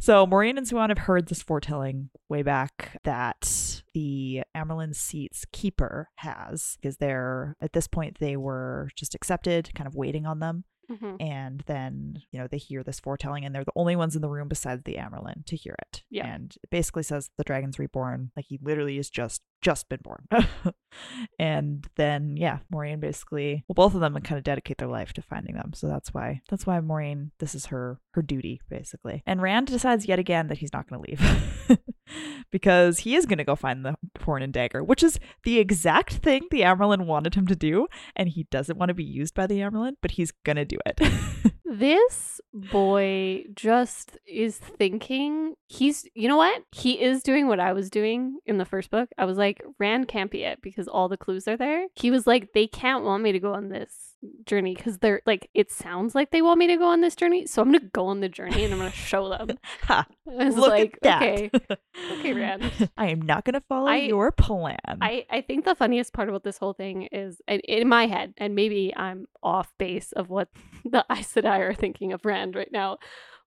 So 0.01 0.27
Moiraine 0.27 0.57
and 0.57 0.67
Siuan 0.67 0.89
have 0.91 0.99
heard 0.99 1.27
this 1.29 1.43
foretelling 1.43 2.11
way 2.29 2.43
back 2.43 2.99
that 3.05 3.83
the 3.95 4.43
Amyrlin 4.57 4.95
seat's 4.95 5.45
keeper 5.53 6.09
has, 6.17 6.79
because 6.81 6.99
they're 6.99 7.57
at 7.61 7.73
this 7.73 7.89
point 7.89 8.19
they 8.21 8.37
were 8.37 8.91
just 8.95 9.15
accepted, 9.15 9.71
kind 9.75 9.87
of 9.89 9.95
waiting 9.97 10.25
on 10.27 10.39
them. 10.41 10.65
Mhm. 10.91 11.17
and 11.21 11.63
then 11.67 12.23
you 12.33 12.41
know 12.41 12.47
they 12.47 12.57
hear 12.57 12.83
this 12.83 12.99
foretelling 12.99 13.45
and 13.45 13.55
they're 13.55 13.63
the 13.63 13.71
only 13.77 13.95
ones 13.95 14.17
in 14.17 14.23
the 14.23 14.29
room 14.31 14.49
besides 14.49 14.85
the 14.85 14.95
Amyrlin 14.95 15.45
to 15.45 15.55
hear 15.55 15.75
it 15.87 16.03
Yeah. 16.09 16.27
and 16.27 16.57
it 16.65 16.71
basically 16.71 17.03
says 17.03 17.29
the 17.37 17.45
dragon's 17.45 17.79
reborn 17.79 18.31
like 18.35 18.47
he 18.49 18.59
literally 18.63 18.97
is 18.97 19.11
just 19.11 19.43
just 19.61 19.89
been 19.89 20.01
born. 20.03 20.27
And 21.39 21.87
then 21.97 22.37
yeah 22.37 22.61
Moiraine 22.73 22.99
basically 22.99 23.63
well 23.69 23.75
both 23.75 23.95
of 23.95 24.01
them 24.01 24.15
kind 24.15 24.39
of 24.39 24.45
dedicate 24.45 24.79
their 24.79 24.89
life 24.89 25.13
to 25.13 25.23
finding 25.23 25.55
them. 25.55 25.73
So 25.75 25.87
that's 25.87 26.15
why 26.15 26.41
that's 26.49 26.67
why 26.67 26.81
Moiraine 26.81 27.31
this 27.39 27.55
is 27.55 27.67
her 27.67 28.01
her 28.13 28.23
duty 28.23 28.63
basically. 28.71 29.23
And 29.27 29.43
Rand 29.43 29.67
decides 29.67 30.07
yet 30.07 30.19
again 30.19 30.49
that 30.49 30.59
he's 30.59 30.73
not 30.73 30.89
going 30.89 31.03
to 31.03 31.11
leave 31.11 31.79
because 32.51 33.01
he 33.01 33.17
is 33.17 33.27
going 33.27 33.39
to 33.39 33.45
go 33.45 33.55
find 33.55 33.85
the 33.85 33.97
horn 34.23 34.43
and 34.43 34.53
dagger 34.53 34.83
which 34.83 35.03
is 35.03 35.21
the 35.45 35.59
exact 35.59 36.15
thing 36.15 36.47
the 36.51 36.63
Amyrlin 36.63 37.05
wanted 37.05 37.35
him 37.35 37.47
to 37.47 37.57
do 37.57 37.87
and 38.17 38.31
he 38.31 38.45
doesn't 38.45 38.79
want 38.79 38.89
to 38.89 38.95
be 38.95 39.05
used 39.05 39.35
by 39.35 39.47
the 39.47 39.59
Amyrlin, 39.59 39.97
but 40.01 40.13
he's 40.13 40.33
gonna 40.45 40.65
do 40.65 40.79
it. 40.87 41.01
This 41.71 42.41
boy 42.55 43.45
just 43.55 44.17
is 44.27 44.57
thinking 44.57 45.55
he's 45.67 46.07
you 46.15 46.27
know 46.29 46.37
what? 46.37 46.63
He 46.73 47.01
is 47.03 47.23
doing 47.23 47.47
what 47.47 47.61
I 47.61 47.73
was 47.75 47.91
doing 47.91 48.39
in 48.47 48.57
the 48.59 48.65
first 48.65 48.91
book. 48.91 49.11
I 49.19 49.27
was 49.27 49.37
like, 49.37 49.63
Rand 49.79 50.09
can't 50.09 50.31
be 50.31 50.45
it 50.45 50.63
because 50.63 50.89
all 50.89 51.09
the 51.09 51.19
clues 51.19 51.47
are 51.47 51.59
there. 51.59 51.87
He 51.95 52.11
was 52.11 52.27
like, 52.27 52.53
they 52.55 52.67
can't 52.67 53.05
want 53.05 53.23
me 53.23 53.33
to 53.33 53.39
go 53.39 53.53
on 53.53 53.69
this 53.69 54.08
journey 54.45 54.75
because 54.75 54.99
they're 54.99 55.21
like 55.27 55.49
it 55.55 55.71
sounds 55.71 56.15
like 56.15 56.31
they 56.31 56.43
want 56.43 56.59
me 56.59 56.67
to 56.67 56.77
go 56.77 56.89
on 56.89 57.01
this 57.01 57.15
journey. 57.15 57.47
So 57.47 57.63
I'm 57.63 57.69
gonna 57.71 57.85
go 57.93 58.07
on 58.07 58.21
the 58.21 58.29
journey 58.29 58.65
and 58.65 58.73
I'm 58.73 58.79
gonna 58.81 58.91
show 58.91 59.29
them. 59.29 59.59
ha, 59.83 60.07
I 60.29 60.45
was 60.47 60.57
look 60.57 60.71
like, 60.71 60.95
at 60.95 61.03
that. 61.03 61.23
okay. 61.23 61.51
Okay, 62.13 62.33
Rand. 62.33 62.91
I 62.97 63.09
am 63.09 63.23
not 63.23 63.45
gonna 63.45 63.63
follow 63.69 63.89
I- 63.89 63.97
your 63.97 64.33
plan. 64.33 64.79
I, 65.01 65.27
I 65.31 65.41
think 65.43 65.65
the 65.65 65.75
funniest 65.75 66.13
part 66.13 66.29
about 66.29 66.45
this 66.45 66.59
whole 66.59 66.73
thing 66.73 67.09
is 67.13 67.41
in, 67.47 67.89
my 67.89 68.07
head, 68.07 68.35
and 68.37 68.55
maybe 68.55 68.93
I'm 68.97 69.27
off 69.43 69.73
base 69.79 70.13
of 70.13 70.29
what 70.31 70.49
the 70.85 71.05
Aes 71.11 71.33
Sedai 71.33 71.61
are 71.61 71.75
thinking 71.75 72.13
of 72.13 72.25
Rand 72.25 72.57
right 72.57 72.73
now, 72.73 72.99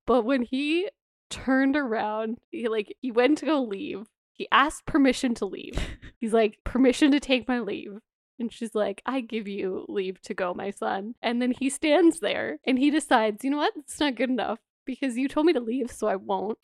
but 0.07 0.23
when 0.23 0.41
he 0.43 0.89
turned 1.29 1.75
around, 1.75 2.37
he 2.51 2.67
like 2.67 2.95
he 3.01 3.11
went 3.11 3.37
to 3.39 3.45
go 3.45 3.61
leave. 3.63 4.07
He 4.33 4.47
asked 4.51 4.85
permission 4.85 5.35
to 5.35 5.45
leave. 5.45 5.77
He's 6.19 6.33
like, 6.33 6.57
permission 6.63 7.11
to 7.11 7.19
take 7.19 7.47
my 7.47 7.59
leave. 7.59 7.99
And 8.41 8.51
she's 8.51 8.73
like, 8.75 9.01
I 9.05 9.21
give 9.21 9.47
you 9.47 9.85
leave 9.87 10.19
to 10.23 10.33
go, 10.33 10.53
my 10.53 10.71
son. 10.71 11.13
And 11.21 11.41
then 11.41 11.53
he 11.57 11.69
stands 11.69 12.19
there 12.19 12.57
and 12.65 12.77
he 12.79 12.89
decides, 12.89 13.43
you 13.43 13.51
know 13.51 13.57
what? 13.57 13.73
It's 13.77 13.99
not 13.99 14.15
good 14.15 14.29
enough 14.29 14.59
because 14.85 15.15
you 15.15 15.27
told 15.27 15.45
me 15.45 15.53
to 15.53 15.59
leave, 15.59 15.91
so 15.91 16.07
I 16.07 16.15
won't. 16.15 16.57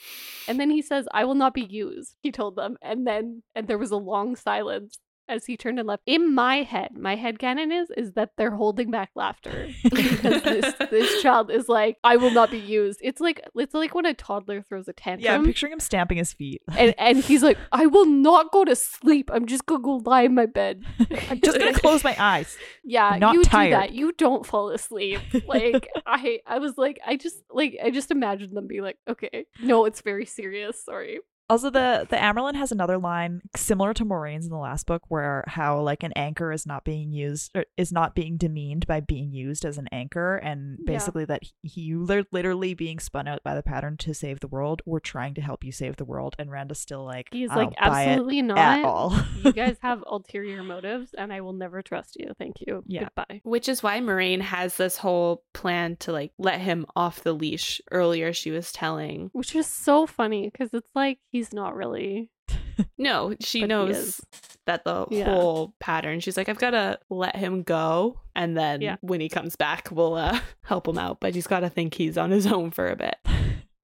And 0.48 0.60
then 0.60 0.72
he 0.72 0.82
says, 0.82 1.08
I 1.14 1.24
will 1.24 1.36
not 1.36 1.54
be 1.54 1.64
used, 1.64 2.16
he 2.22 2.32
told 2.32 2.56
them. 2.56 2.78
And 2.82 3.06
then, 3.06 3.44
and 3.56 3.68
there 3.68 3.78
was 3.78 3.92
a 3.92 3.98
long 3.98 4.36
silence 4.36 4.98
as 5.30 5.46
he 5.46 5.58
turned 5.58 5.80
and 5.80 5.88
left. 5.88 6.04
In 6.06 6.34
my 6.34 6.64
head, 6.64 6.98
my 6.98 7.16
head 7.16 7.40
canon 7.40 7.72
is, 7.72 7.90
is 7.96 8.14
that 8.14 8.32
they're 8.38 8.52
holding 8.56 8.92
back 8.92 9.12
laughter 9.16 9.70
because 9.84 10.42
this, 10.44 10.74
this 10.90 11.22
child 11.22 11.52
is 11.52 11.68
like, 11.70 11.98
I 12.04 12.16
will 12.18 12.32
not 12.32 12.52
be 12.52 12.60
used. 12.60 13.00
It's 13.04 13.20
like, 13.20 13.42
it's 13.56 13.74
like 13.74 13.96
when 13.96 14.06
a 14.06 14.14
toddler 14.14 14.62
throws 14.62 14.88
a 14.88 14.94
tantrum. 14.94 15.26
yeah, 15.26 15.36
I'm 15.36 15.46
picturing 15.46 15.74
him 15.74 15.80
stamping 15.80 16.18
his 16.18 16.34
feet. 16.34 16.62
and, 16.76 16.94
and 17.00 17.18
he's 17.18 17.44
like, 17.44 17.58
I 17.72 17.86
will 17.86 18.06
not 18.06 18.52
go 18.52 18.66
to 18.66 18.76
sleep. 18.76 19.30
I'm 19.34 19.46
just 19.46 19.66
gonna 19.66 19.84
go 19.84 20.02
lie 20.06 20.24
in 20.24 20.36
my 20.36 20.46
bed. 20.46 20.84
I'm 21.30 21.42
just 21.42 21.60
gonna 21.60 21.74
close 21.74 22.04
my 22.04 22.16
eyes. 22.20 22.58
Yeah, 22.84 23.06
I'm 23.06 23.20
not 23.20 23.34
you 23.34 23.44
tired. 23.44 23.70
do 23.70 23.72
that. 23.72 23.92
You 23.94 24.12
don't 24.14 24.46
fall 24.46 24.70
asleep. 24.70 25.22
Like 25.48 25.88
I, 26.06 26.40
I 26.46 26.60
was 26.60 26.78
like, 26.78 27.00
I 27.06 27.16
just 27.16 27.38
like, 27.52 27.78
I 27.84 27.90
just 27.90 28.12
imagined 28.12 28.56
them 28.56 28.68
being 28.68 28.82
like, 28.82 28.98
okay, 29.08 29.46
no, 29.62 29.86
it's 29.86 30.02
very 30.02 30.26
serious. 30.26 30.84
Sorry. 30.84 31.20
Also, 31.50 31.70
the 31.70 32.06
the 32.10 32.18
Amyrlin 32.18 32.56
has 32.56 32.72
another 32.74 32.98
line 32.98 33.42
similar 33.56 33.94
to 33.94 34.04
Moiraine's 34.06 34.46
in 34.46 34.52
the 34.52 34.58
last 34.58 34.86
book, 34.86 35.04
where 35.08 35.46
how 35.48 35.80
like 35.80 36.04
an 36.04 36.12
anchor 36.14 36.52
is 36.52 36.66
not 36.66 36.84
being 36.84 37.14
used 37.14 37.52
or 37.56 37.64
is 37.78 37.92
not 37.92 38.16
being 38.16 38.36
demeaned 38.36 38.86
by 38.86 39.00
being 39.00 39.32
used 39.32 39.64
as 39.64 39.78
an 39.78 39.88
anchor, 39.92 40.36
and 40.38 40.78
Yeah. 40.80 40.94
basically 40.94 41.24
that 41.26 41.44
he, 41.62 41.82
you 41.82 42.04
li- 42.04 42.26
literally 42.32 42.74
being 42.74 43.00
spun 43.00 43.28
out 43.30 43.44
by 43.44 43.56
the 43.56 43.64
pattern 43.64 43.96
to 43.98 44.14
save 44.14 44.42
the 44.42 44.48
world. 44.48 44.82
We're 44.86 45.00
trying 45.00 45.36
to 45.36 45.42
help 45.42 45.64
you 45.64 45.72
save 45.72 45.96
the 45.96 46.04
world, 46.06 46.36
and 46.38 46.52
Randa's 46.52 46.80
still 46.80 47.06
like 47.06 47.30
He's 47.32 47.50
I 47.50 47.56
like, 47.56 47.76
don't 47.76 47.90
buy 47.92 48.04
it 48.04 48.08
absolutely 48.10 48.42
not. 48.42 48.58
at 48.58 48.84
all. 48.86 49.16
you 49.44 49.54
guys 49.54 49.78
have 49.82 50.04
ulterior 50.06 50.64
motives, 50.64 51.14
and 51.14 51.32
I 51.32 51.40
will 51.42 51.54
never 51.54 51.82
trust 51.82 52.18
you. 52.20 52.34
Thank 52.38 52.58
you. 52.68 52.84
Yeah. 52.88 53.06
Goodbye. 53.06 53.40
Which 53.44 53.70
is 53.70 53.82
why 53.82 54.00
Moiraine 54.02 54.42
has 54.42 54.76
this 54.76 54.98
whole 54.98 55.44
plan 55.54 55.96
to 56.02 56.12
like 56.12 56.34
let 56.38 56.60
him 56.60 56.86
off 56.96 57.24
the 57.24 57.34
leash. 57.34 57.80
Earlier, 57.90 58.34
she 58.34 58.52
was 58.52 58.74
telling. 58.74 59.30
Which 59.32 59.56
is 59.56 59.66
so 59.68 60.06
funny 60.06 60.50
because 60.50 60.74
it's 60.74 60.90
like 60.94 61.20
he's 61.38 61.54
not 61.54 61.76
really. 61.76 62.30
No, 63.00 63.36
she 63.40 63.62
But 63.62 63.70
knows 63.70 64.22
that 64.66 64.84
the 64.84 65.08
Yeah. 65.10 65.26
whole 65.26 65.74
pattern. 65.80 66.20
She's 66.20 66.38
like, 66.38 66.48
I've 66.48 66.60
got 66.60 66.72
to 66.72 67.00
let 67.10 67.36
him 67.36 67.64
go, 67.64 68.20
and 68.36 68.56
then 68.56 68.82
Yeah. 68.82 68.98
when 69.02 69.20
he 69.20 69.30
comes 69.30 69.56
back, 69.56 69.90
we'll 69.92 70.14
uh, 70.16 70.40
help 70.64 70.88
him 70.88 70.98
out. 71.00 71.20
But 71.20 71.34
he's 71.34 71.48
got 71.48 71.62
to 71.62 71.70
think 71.70 71.96
he's 71.96 72.18
on 72.20 72.30
his 72.30 72.46
own 72.46 72.70
for 72.72 72.88
a 72.88 72.96
bit. 72.96 73.16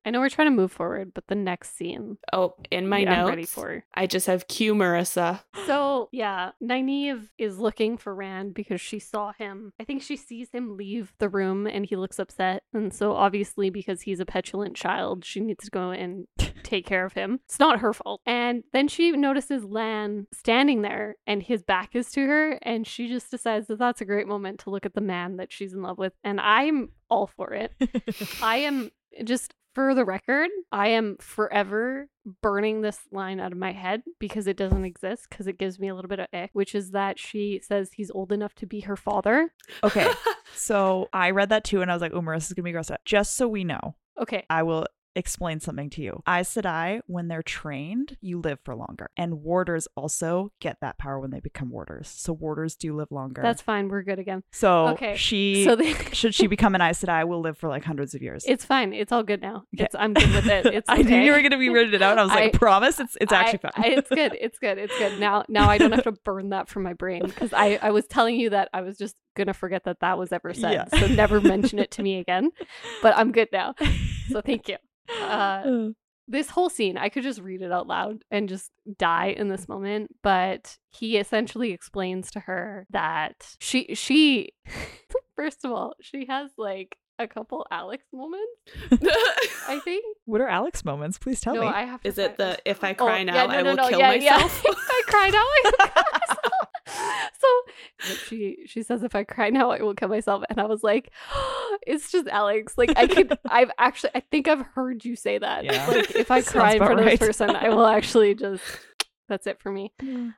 I 0.05 0.09
know 0.11 0.19
we're 0.19 0.29
trying 0.29 0.47
to 0.47 0.55
move 0.55 0.71
forward, 0.71 1.13
but 1.13 1.27
the 1.27 1.35
next 1.35 1.77
scene, 1.77 2.17
Oh, 2.31 2.55
in 2.71 2.87
my 2.87 2.99
yeah, 2.99 3.09
notes, 3.15 3.19
I'm 3.19 3.27
ready 3.27 3.45
for. 3.45 3.85
I 3.93 4.05
just 4.07 4.27
have 4.27 4.47
Q 4.47 4.73
Marissa. 4.75 5.41
So 5.65 6.09
yeah, 6.11 6.51
Nynaeve 6.61 7.29
is 7.37 7.57
looking 7.57 7.97
for 7.97 8.13
Rand 8.13 8.53
because 8.53 8.81
she 8.81 8.99
saw 8.99 9.31
him. 9.33 9.73
I 9.79 9.83
think 9.83 10.01
she 10.01 10.17
sees 10.17 10.49
him 10.51 10.75
leave 10.75 11.13
the 11.19 11.29
room 11.29 11.67
and 11.67 11.85
he 11.85 11.95
looks 11.95 12.19
upset. 12.19 12.63
And 12.73 12.93
so 12.93 13.13
obviously 13.13 13.69
because 13.69 14.01
he's 14.01 14.19
a 14.19 14.25
petulant 14.25 14.75
child, 14.75 15.23
she 15.25 15.39
needs 15.39 15.63
to 15.65 15.71
go 15.71 15.91
and 15.91 16.27
take 16.63 16.85
care 16.85 17.05
of 17.05 17.13
him. 17.13 17.39
It's 17.45 17.59
not 17.59 17.79
her 17.79 17.93
fault. 17.93 18.21
And 18.25 18.63
then 18.73 18.87
she 18.87 19.11
notices 19.11 19.63
Lan 19.63 20.27
standing 20.33 20.81
there 20.81 21.15
and 21.25 21.41
his 21.41 21.63
back 21.63 21.95
is 21.95 22.11
to 22.11 22.25
her 22.25 22.59
and 22.61 22.85
she 22.85 23.07
just 23.07 23.31
decides 23.31 23.67
that 23.67 23.79
that's 23.79 24.01
a 24.01 24.05
great 24.05 24.27
moment 24.27 24.59
to 24.61 24.69
look 24.69 24.85
at 24.85 24.93
the 24.95 25.01
man 25.01 25.37
that 25.37 25.51
she's 25.51 25.73
in 25.73 25.81
love 25.81 25.97
with. 25.97 26.13
And 26.23 26.41
I'm 26.41 26.89
all 27.09 27.27
for 27.27 27.53
it. 27.53 27.71
I 28.41 28.57
am 28.57 28.91
just 29.23 29.53
for 29.73 29.93
the 29.95 30.05
record, 30.05 30.49
I 30.71 30.89
am 30.89 31.17
forever 31.19 32.07
burning 32.41 32.81
this 32.81 32.99
line 33.11 33.39
out 33.39 33.51
of 33.51 33.57
my 33.57 33.71
head 33.71 34.03
because 34.19 34.47
it 34.47 34.55
doesn't 34.57 34.85
exist 34.85 35.27
because 35.29 35.47
it 35.47 35.57
gives 35.57 35.79
me 35.79 35.87
a 35.89 35.95
little 35.95 36.09
bit 36.09 36.19
of 36.19 36.27
ick, 36.33 36.51
which 36.53 36.73
is 36.75 36.91
that 36.91 37.19
she 37.19 37.59
says 37.63 37.91
he's 37.93 38.11
old 38.11 38.31
enough 38.31 38.53
to 38.55 38.65
be 38.65 38.81
her 38.81 38.95
father. 38.95 39.51
okay, 39.83 40.09
so 40.55 41.09
I 41.13 41.31
read 41.31 41.49
that 41.49 41.63
too, 41.63 41.81
and 41.81 41.91
I 41.91 41.95
was 41.95 42.01
like, 42.01 42.13
"Oh, 42.13 42.21
Marissa's 42.21 42.53
gonna 42.53 42.63
be 42.63 42.71
gross." 42.71 42.91
out. 42.91 43.01
Just 43.05 43.35
so 43.35 43.47
we 43.47 43.63
know, 43.63 43.95
Okay. 44.19 44.45
I 44.49 44.63
will 44.63 44.85
explain 45.15 45.59
something 45.59 45.89
to 45.91 46.01
you. 46.01 46.21
Aes 46.27 46.49
Sedai, 46.53 47.01
when 47.07 47.27
they're 47.27 47.43
trained, 47.43 48.17
you 48.21 48.39
live 48.39 48.59
for 48.63 48.75
longer. 48.75 49.09
And 49.17 49.41
warders 49.43 49.87
also 49.95 50.51
get 50.59 50.77
that 50.81 50.97
power 50.97 51.19
when 51.19 51.31
they 51.31 51.39
become 51.39 51.69
warders. 51.69 52.07
So 52.07 52.33
warders 52.33 52.75
do 52.75 52.95
live 52.95 53.11
longer. 53.11 53.41
That's 53.41 53.61
fine. 53.61 53.87
We're 53.89 54.03
good 54.03 54.19
again. 54.19 54.43
so 54.51 54.87
okay. 54.89 55.15
she 55.15 55.63
So 55.65 55.75
they, 55.75 55.93
should 56.13 56.33
she 56.35 56.47
become 56.47 56.75
an 56.75 56.81
Aes 56.81 57.03
Sedai 57.03 57.27
will 57.27 57.41
live 57.41 57.57
for 57.57 57.69
like 57.69 57.83
hundreds 57.83 58.15
of 58.15 58.21
years. 58.21 58.43
it's 58.47 58.65
fine. 58.65 58.93
It's 58.93 59.11
all 59.11 59.23
good 59.23 59.41
now. 59.41 59.63
Okay. 59.75 59.85
It's 59.85 59.95
I'm 59.95 60.13
good 60.13 60.33
with 60.33 60.47
it. 60.47 60.65
It's 60.73 60.89
I 60.89 60.97
knew 61.03 61.17
you 61.17 61.31
were 61.31 61.41
gonna 61.41 61.57
be 61.57 61.69
weirded 61.69 62.01
out. 62.01 62.17
I 62.17 62.23
was 62.23 62.31
like, 62.31 62.55
I- 62.55 62.57
promise 62.57 62.99
it's 62.99 63.15
it's 63.21 63.31
actually 63.31 63.59
fine. 63.59 63.71
I- 63.75 63.87
it's 63.89 64.09
good. 64.09 64.35
It's 64.39 64.57
good. 64.59 64.77
It's 64.77 64.97
good. 64.97 65.19
Now 65.19 65.43
now 65.47 65.69
I 65.69 65.77
don't 65.77 65.91
have 65.91 66.03
to 66.05 66.11
burn 66.25 66.49
that 66.49 66.67
from 66.67 66.83
my 66.83 66.93
brain 66.93 67.23
because 67.23 67.53
I 67.53 67.77
I 67.81 67.91
was 67.91 68.07
telling 68.07 68.35
you 68.39 68.49
that 68.51 68.69
I 68.73 68.81
was 68.81 68.97
just 68.97 69.15
gonna 69.35 69.53
forget 69.53 69.83
that 69.85 69.99
that 70.01 70.17
was 70.17 70.31
ever 70.31 70.53
said. 70.53 70.73
Yeah. 70.73 70.99
So 70.99 71.07
never 71.07 71.41
mention 71.41 71.79
it 71.79 71.91
to 71.91 72.03
me 72.03 72.17
again. 72.19 72.51
But 73.01 73.15
I'm 73.17 73.31
good 73.31 73.49
now. 73.51 73.75
So 74.29 74.41
thank 74.41 74.67
you. 74.67 74.77
Uh, 75.21 75.89
this 76.27 76.49
whole 76.49 76.69
scene, 76.69 76.97
I 76.97 77.09
could 77.09 77.23
just 77.23 77.41
read 77.41 77.61
it 77.61 77.71
out 77.71 77.85
loud 77.87 78.23
and 78.31 78.47
just 78.47 78.71
die 78.97 79.27
in 79.37 79.49
this 79.49 79.67
moment. 79.67 80.15
But 80.23 80.77
he 80.89 81.17
essentially 81.17 81.71
explains 81.71 82.31
to 82.31 82.39
her 82.41 82.87
that 82.91 83.55
she 83.59 83.93
she 83.95 84.51
first 85.35 85.65
of 85.65 85.71
all 85.71 85.93
she 86.01 86.25
has 86.27 86.51
like 86.57 86.97
a 87.19 87.27
couple 87.27 87.65
Alix 87.69 88.03
moments. 88.11 88.51
I 89.67 89.79
think. 89.83 90.03
what 90.25 90.41
are 90.41 90.47
Alix 90.47 90.83
moments? 90.83 91.17
Please 91.19 91.39
tell 91.41 91.53
no, 91.55 91.61
me. 91.61 91.67
I 91.67 91.83
have. 91.83 92.01
To 92.01 92.07
Is 92.07 92.17
it 92.17 92.37
the 92.37 92.57
if 92.65 92.83
I 92.83 92.91
Oh, 92.93 93.05
cry 93.05 93.19
yeah, 93.19 93.23
now, 93.25 93.45
no, 93.47 93.53
I 93.53 93.61
no, 93.61 93.69
will 93.69 93.75
no, 93.77 93.89
kill 93.89 93.99
yeah, 93.99 94.07
myself? 94.09 94.63
Yeah. 94.65 94.71
if 94.71 94.77
I 94.89 95.01
cry 95.07 95.29
now, 95.29 95.37
I 95.39 95.61
will 95.63 95.71
kill 95.71 96.03
myself. 96.11 96.22
so 97.39 98.13
she 98.27 98.57
she 98.65 98.83
says, 98.83 99.03
if 99.03 99.15
I 99.15 99.23
cry 99.23 99.49
now, 99.49 99.71
I 99.71 99.81
will 99.81 99.93
kill 99.93 100.09
myself. 100.09 100.43
And 100.49 100.59
I 100.59 100.65
was 100.65 100.83
like, 100.83 101.11
it's 101.87 102.11
just 102.11 102.27
Alix. 102.27 102.77
Like 102.77 102.93
I 102.95 103.07
could, 103.07 103.37
I've 103.45 103.71
actually, 103.77 104.11
I 104.15 104.21
think 104.21 104.47
I've 104.47 104.61
heard 104.61 105.03
you 105.05 105.15
say 105.15 105.37
that. 105.37 105.65
Yeah. 105.65 105.85
Like 105.87 106.15
if 106.15 106.31
I 106.31 106.41
cry 106.43 106.73
in 106.73 106.77
front 106.79 106.99
of 106.99 107.05
this 107.05 107.19
person, 107.19 107.51
I 107.51 107.69
will 107.69 107.85
actually 107.85 108.35
just. 108.35 108.63
That's 109.33 109.47
it 109.47 109.59
for 109.59 109.71
me. 109.71 109.91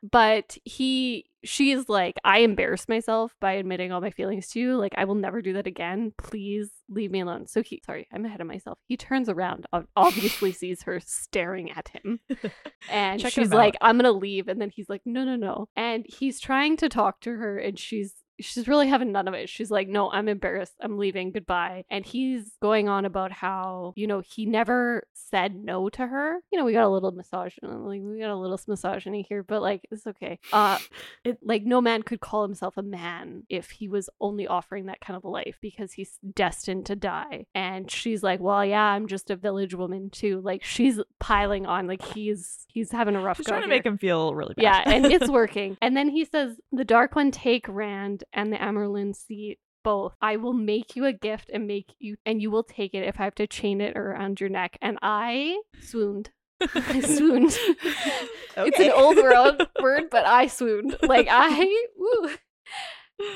But 0.10 0.58
he, 0.64 1.26
she's 1.44 1.90
like, 1.90 2.16
I 2.24 2.40
embarrassed 2.40 2.88
myself 2.88 3.36
by 3.42 3.54
admitting 3.54 3.92
all 3.92 4.00
my 4.00 4.10
feelings 4.10 4.48
to 4.52 4.60
you. 4.62 4.78
Like, 4.78 4.94
I 4.96 5.04
will 5.04 5.16
never 5.16 5.42
do 5.42 5.52
that 5.52 5.68
again. 5.68 6.14
Please 6.18 6.72
leave 6.88 7.12
me 7.12 7.20
alone. 7.20 7.46
So 7.48 7.62
he, 7.62 7.82
sorry, 7.86 8.08
I'm 8.14 8.24
ahead 8.24 8.40
of 8.40 8.48
myself. 8.48 8.80
He 8.88 8.96
turns 8.96 9.28
around, 9.28 9.66
obviously 9.98 10.54
sees 10.54 10.84
her 10.84 11.02
staring 11.06 11.72
at 11.72 11.90
him. 11.90 12.22
And 12.90 13.20
Check 13.20 13.34
she's 13.34 13.52
him 13.52 13.58
like. 13.58 13.76
I'm 13.82 13.98
going 13.98 14.06
to 14.06 14.18
leave. 14.18 14.48
And 14.48 14.62
then 14.62 14.70
he's 14.74 14.88
like, 14.88 15.02
no, 15.06 15.26
no, 15.26 15.36
no. 15.36 15.68
And 15.76 16.06
he's 16.08 16.40
trying 16.40 16.78
to 16.78 16.88
talk 16.88 17.20
to 17.22 17.32
her 17.32 17.58
and 17.58 17.78
she's, 17.78 18.14
She's 18.40 18.68
really 18.68 18.88
having 18.88 19.12
none 19.12 19.28
of 19.28 19.34
it. 19.34 19.50
She's 19.50 19.72
like, 19.72 19.88
no, 19.88 20.12
I'm 20.12 20.28
embarrassed. 20.28 20.74
I'm 20.82 20.98
leaving. 20.98 21.32
Goodbye. 21.32 21.86
And 21.90 22.06
he's 22.06 22.52
going 22.62 22.90
on 22.90 23.06
about 23.06 23.32
how, 23.32 23.94
you 23.96 24.08
know, 24.08 24.22
he 24.22 24.46
never 24.46 25.08
said 25.14 25.56
no 25.56 25.90
to 25.90 26.06
her. 26.08 26.40
You 26.52 26.60
know, 26.60 26.66
we 26.66 26.74
got 26.74 26.84
a 26.84 26.90
little 26.90 27.12
misogyny, 27.12 27.68
like 27.68 28.02
we 28.02 28.20
got 28.20 28.30
a 28.30 28.36
little 28.36 28.60
misogyny 28.68 29.26
here, 29.28 29.44
but 29.44 29.62
like 29.62 29.82
it's 29.92 30.06
okay. 30.08 30.40
Uh 30.52 30.78
it 31.24 31.40
like 31.42 31.64
no 31.64 31.82
man 31.82 32.04
could 32.04 32.20
call 32.20 32.44
himself 32.44 32.78
a 32.78 32.84
man 32.84 33.44
if 33.50 33.70
he 33.72 33.88
was 33.88 34.10
only 34.20 34.48
offering 34.48 34.88
that 34.88 35.02
kind 35.02 35.16
of 35.18 35.24
a 35.24 35.30
life 35.30 35.58
because 35.62 35.94
he's 35.94 36.20
destined 36.34 36.86
to 36.88 36.96
die. 36.96 37.46
And 37.56 37.90
she's 37.90 38.22
like, 38.24 38.40
Well, 38.40 38.66
yeah, 38.66 38.84
I'm 38.84 39.08
just 39.08 39.30
a 39.30 39.36
village 39.36 39.74
woman 39.74 40.10
too. 40.10 40.42
Like 40.42 40.64
she's 40.64 41.00
piling 41.20 41.66
on, 41.66 41.88
like 41.88 42.04
he's 42.14 42.66
he's 42.68 42.92
having 42.92 43.16
a 43.16 43.22
rough 43.22 43.38
She's 43.38 43.46
trying 43.46 43.62
to 43.62 43.68
here. 43.68 43.76
make 43.76 43.86
him 43.86 43.98
feel 43.98 44.36
really 44.36 44.54
bad. 44.56 44.64
Yeah, 44.64 44.84
and 44.86 45.06
it's 45.06 45.30
working. 45.32 45.78
And 45.82 45.96
then 45.96 46.10
he 46.10 46.26
says, 46.26 46.58
The 46.72 46.84
Dark 46.86 47.16
One 47.16 47.32
take 47.32 47.66
Rand 47.68 48.24
and 48.34 48.52
the 48.52 48.58
Amyrlin 48.58 49.16
seat 49.16 49.60
both. 49.84 50.16
I 50.22 50.36
will 50.36 50.54
make 50.54 50.96
you 50.96 51.06
a 51.06 51.14
gift 51.14 51.50
and 51.54 51.68
make 51.68 51.94
you 52.00 52.18
and 52.26 52.42
you 52.42 52.52
will 52.52 52.64
take 52.64 52.94
it 52.94 53.08
if 53.08 53.20
I 53.20 53.24
have 53.24 53.36
to 53.36 53.48
chain 53.48 53.80
it 53.80 53.96
around 53.96 54.42
your 54.42 54.50
neck. 54.50 54.78
And 54.82 54.98
I 55.02 55.62
swooned. 55.80 56.32
I 56.60 57.00
swooned. 57.02 57.58
It's 58.58 58.80
an 58.80 58.92
old 58.92 59.18
world 59.18 59.62
word, 59.82 60.06
but 60.10 60.26
I 60.26 60.48
swooned. 60.48 60.98
Like 61.04 61.28
I 61.30 61.86
woo. 61.98 62.30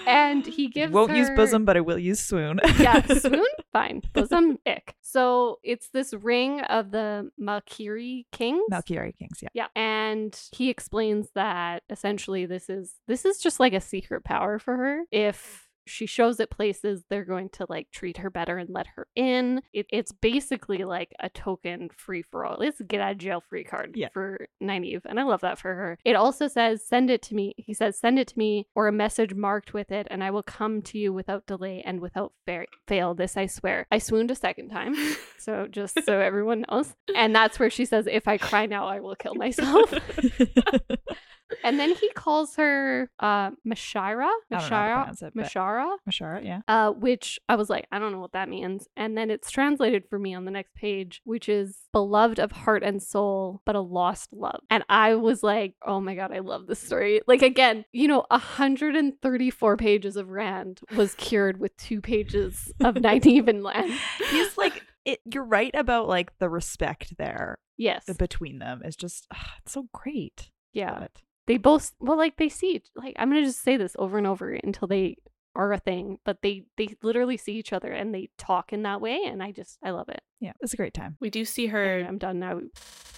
And 0.06 0.46
he 0.46 0.68
gives 0.68 0.92
Won't 0.92 1.16
use 1.16 1.30
bosom, 1.36 1.66
but 1.66 1.78
I 1.78 1.82
will 1.82 1.98
use 1.98 2.20
swoon. 2.20 2.60
yeah, 2.80 3.02
swoon, 3.20 3.46
fine. 3.72 4.02
Bosom, 4.14 4.58
ick. 4.66 4.96
So 5.02 5.60
it's 5.64 5.90
this 5.90 6.14
ring 6.14 6.62
of 6.62 6.92
the 6.92 7.32
Malkieri 7.42 8.26
kings. 8.32 8.64
Malkieri 8.72 9.16
Kings, 9.18 9.40
yeah. 9.42 9.50
Yeah, 9.54 9.68
and 9.76 10.38
he 10.52 10.70
explains 10.70 11.30
that 11.36 11.84
essentially 11.90 12.46
this 12.46 12.70
is 12.70 12.96
this 13.08 13.24
is 13.26 13.40
just 13.40 13.60
like 13.60 13.74
a 13.74 13.82
secret 13.82 14.24
power 14.24 14.60
for 14.60 14.76
her. 14.76 15.04
If 15.12 15.69
she 15.90 16.06
shows 16.06 16.40
it 16.40 16.50
places, 16.50 17.04
they're 17.10 17.26
going 17.26 17.50
to 17.50 17.66
like 17.70 17.88
treat 17.92 18.18
her 18.18 18.30
better 18.30 18.58
and 18.58 18.70
let 18.70 18.88
her 18.96 19.08
in. 19.16 19.62
It, 19.74 19.88
it's 19.92 20.12
basically 20.12 20.84
like 20.86 21.14
a 21.20 21.30
token 21.30 21.90
free 21.96 22.22
for 22.22 22.46
all. 22.46 22.62
It's 22.62 22.80
a 22.80 22.84
get 22.84 23.02
out 23.02 23.12
of 23.14 23.18
jail 23.18 23.42
free 23.50 23.64
card 23.64 23.94
Yeah. 23.96 24.10
for 24.14 24.48
Nynaeve, 24.62 25.02
and 25.06 25.20
I 25.20 25.24
love 25.24 25.42
that 25.42 25.60
for 25.60 25.74
her. 25.74 25.98
It 26.06 26.16
also 26.16 26.48
says, 26.48 26.86
"Send 26.86 27.10
it 27.10 27.22
to 27.24 27.36
me." 27.36 27.54
He 27.58 27.74
says, 27.74 28.00
"Send 28.00 28.20
it 28.20 28.28
to 28.30 28.38
me," 28.38 28.68
or 28.76 28.88
a 28.88 28.92
message 28.92 29.34
marked 29.34 29.74
with 29.74 29.92
it, 29.92 30.08
and 30.10 30.24
I 30.24 30.32
will 30.32 30.44
come 30.44 30.82
to 30.84 30.98
you 30.98 31.12
without 31.12 31.46
delay 31.48 31.82
and 31.86 32.00
without 32.00 32.34
fa- 32.46 32.66
fail. 32.88 33.14
This 33.16 33.36
I 33.38 33.48
swear. 33.48 33.88
I 33.92 33.98
swooned 33.98 34.32
a 34.32 34.36
second 34.36 34.70
time, 34.70 34.96
so 35.38 35.68
just 35.70 36.00
so 36.06 36.20
everyone 36.20 36.66
knows. 36.70 36.94
And 37.16 37.36
that's 37.36 37.60
where 37.60 37.70
she 37.70 37.86
says, 37.86 38.08
"If 38.08 38.28
I 38.28 38.38
cry 38.38 38.66
now, 38.66 38.88
I 38.88 39.00
will 39.00 39.16
kill 39.16 39.36
myself." 39.36 39.94
and 41.64 41.80
then 41.80 41.94
he 41.96 42.10
calls 42.14 42.56
her 42.56 43.10
uh 43.20 43.52
Mashira, 43.68 44.26
I 44.26 44.32
don't 44.50 44.52
know 44.52 44.58
how 44.60 45.06
to 45.06 45.12
Mashira, 45.12 45.22
it, 45.28 45.36
Mashara, 45.36 45.96
Mashara, 46.10 46.46
yeah. 46.46 46.62
uh, 46.68 46.92
which 46.92 47.40
I 47.50 47.56
was 47.56 47.70
like, 47.70 47.88
I 47.92 48.00
don't 48.00 48.12
know 48.12 48.20
what 48.20 48.34
that 48.34 48.50
means. 48.50 48.88
And 48.96 49.18
then 49.18 49.30
it's 49.32 49.50
translated 49.52 50.04
for 50.10 50.20
me 50.20 50.34
on 50.34 50.46
the 50.46 50.52
next 50.52 50.74
page, 50.76 51.22
which 51.24 51.50
is 51.50 51.78
beloved 51.92 52.40
of 52.40 52.52
heart 52.52 52.84
and 52.84 53.02
soul, 53.02 53.62
but 53.66 53.76
a 53.76 53.80
lost 53.82 54.30
love. 54.32 54.62
And 54.70 54.84
I 54.90 55.16
was 55.16 55.44
like, 55.44 55.76
oh 55.86 56.00
my 56.00 56.16
God, 56.16 56.32
I 56.34 56.40
love 56.40 56.68
this 56.68 56.80
story. 56.80 57.22
Like, 57.28 57.42
again, 57.42 57.86
you 57.92 58.08
know, 58.08 58.26
134 58.30 59.78
pages 59.78 60.16
of 60.16 60.30
Rand 60.30 60.82
was 60.96 61.16
cured 61.16 61.60
with 61.60 61.76
two 61.78 62.02
pages 62.02 62.72
of 62.84 62.96
Nynaeve 62.96 63.48
and 63.48 63.64
Lan. 63.64 63.92
He's 64.30 64.58
like, 64.58 64.84
it, 65.06 65.20
you're 65.26 65.44
right 65.46 65.72
about 65.74 66.08
like 66.08 66.38
the 66.40 66.50
respect 66.50 67.18
there 67.18 67.58
Yes. 67.78 68.06
between 68.18 68.60
them. 68.60 68.82
is 68.84 68.96
just, 68.96 69.26
ah, 69.34 69.54
it's 69.64 69.72
so 69.74 69.88
great. 69.94 70.52
Yeah. 70.74 71.04
It. 71.04 71.22
They 71.50 71.58
both 71.58 71.92
well 72.00 72.16
like 72.18 72.38
they 72.38 72.48
see 72.48 72.82
like 72.96 73.16
i'm 73.18 73.30
gonna 73.30 73.44
just 73.44 73.62
say 73.64 73.76
this 73.76 73.96
over 74.00 74.18
and 74.20 74.28
over 74.28 74.52
until 74.54 74.88
they 74.88 75.18
are 75.56 75.74
a 75.74 75.80
thing 75.80 76.20
but 76.24 76.44
they 76.44 76.66
they 76.78 76.90
literally 77.02 77.36
see 77.38 77.54
each 77.54 77.74
other 77.74 77.92
and 77.92 78.14
they 78.14 78.30
talk 78.38 78.72
in 78.72 78.84
that 78.84 79.02
way 79.02 79.24
and 79.26 79.42
i 79.42 79.52
just 79.52 79.80
i 79.84 79.90
love 79.90 80.08
it 80.10 80.22
Yeah, 80.40 80.54
it's 80.62 80.74
a 80.74 80.78
great 80.78 80.94
time. 80.94 81.18
We 81.20 81.32
do 81.32 81.44
see 81.46 81.64
Anyway, 81.68 82.04
her 82.04 82.06
i'm 82.08 82.20
done 82.20 82.38
now 82.40 82.62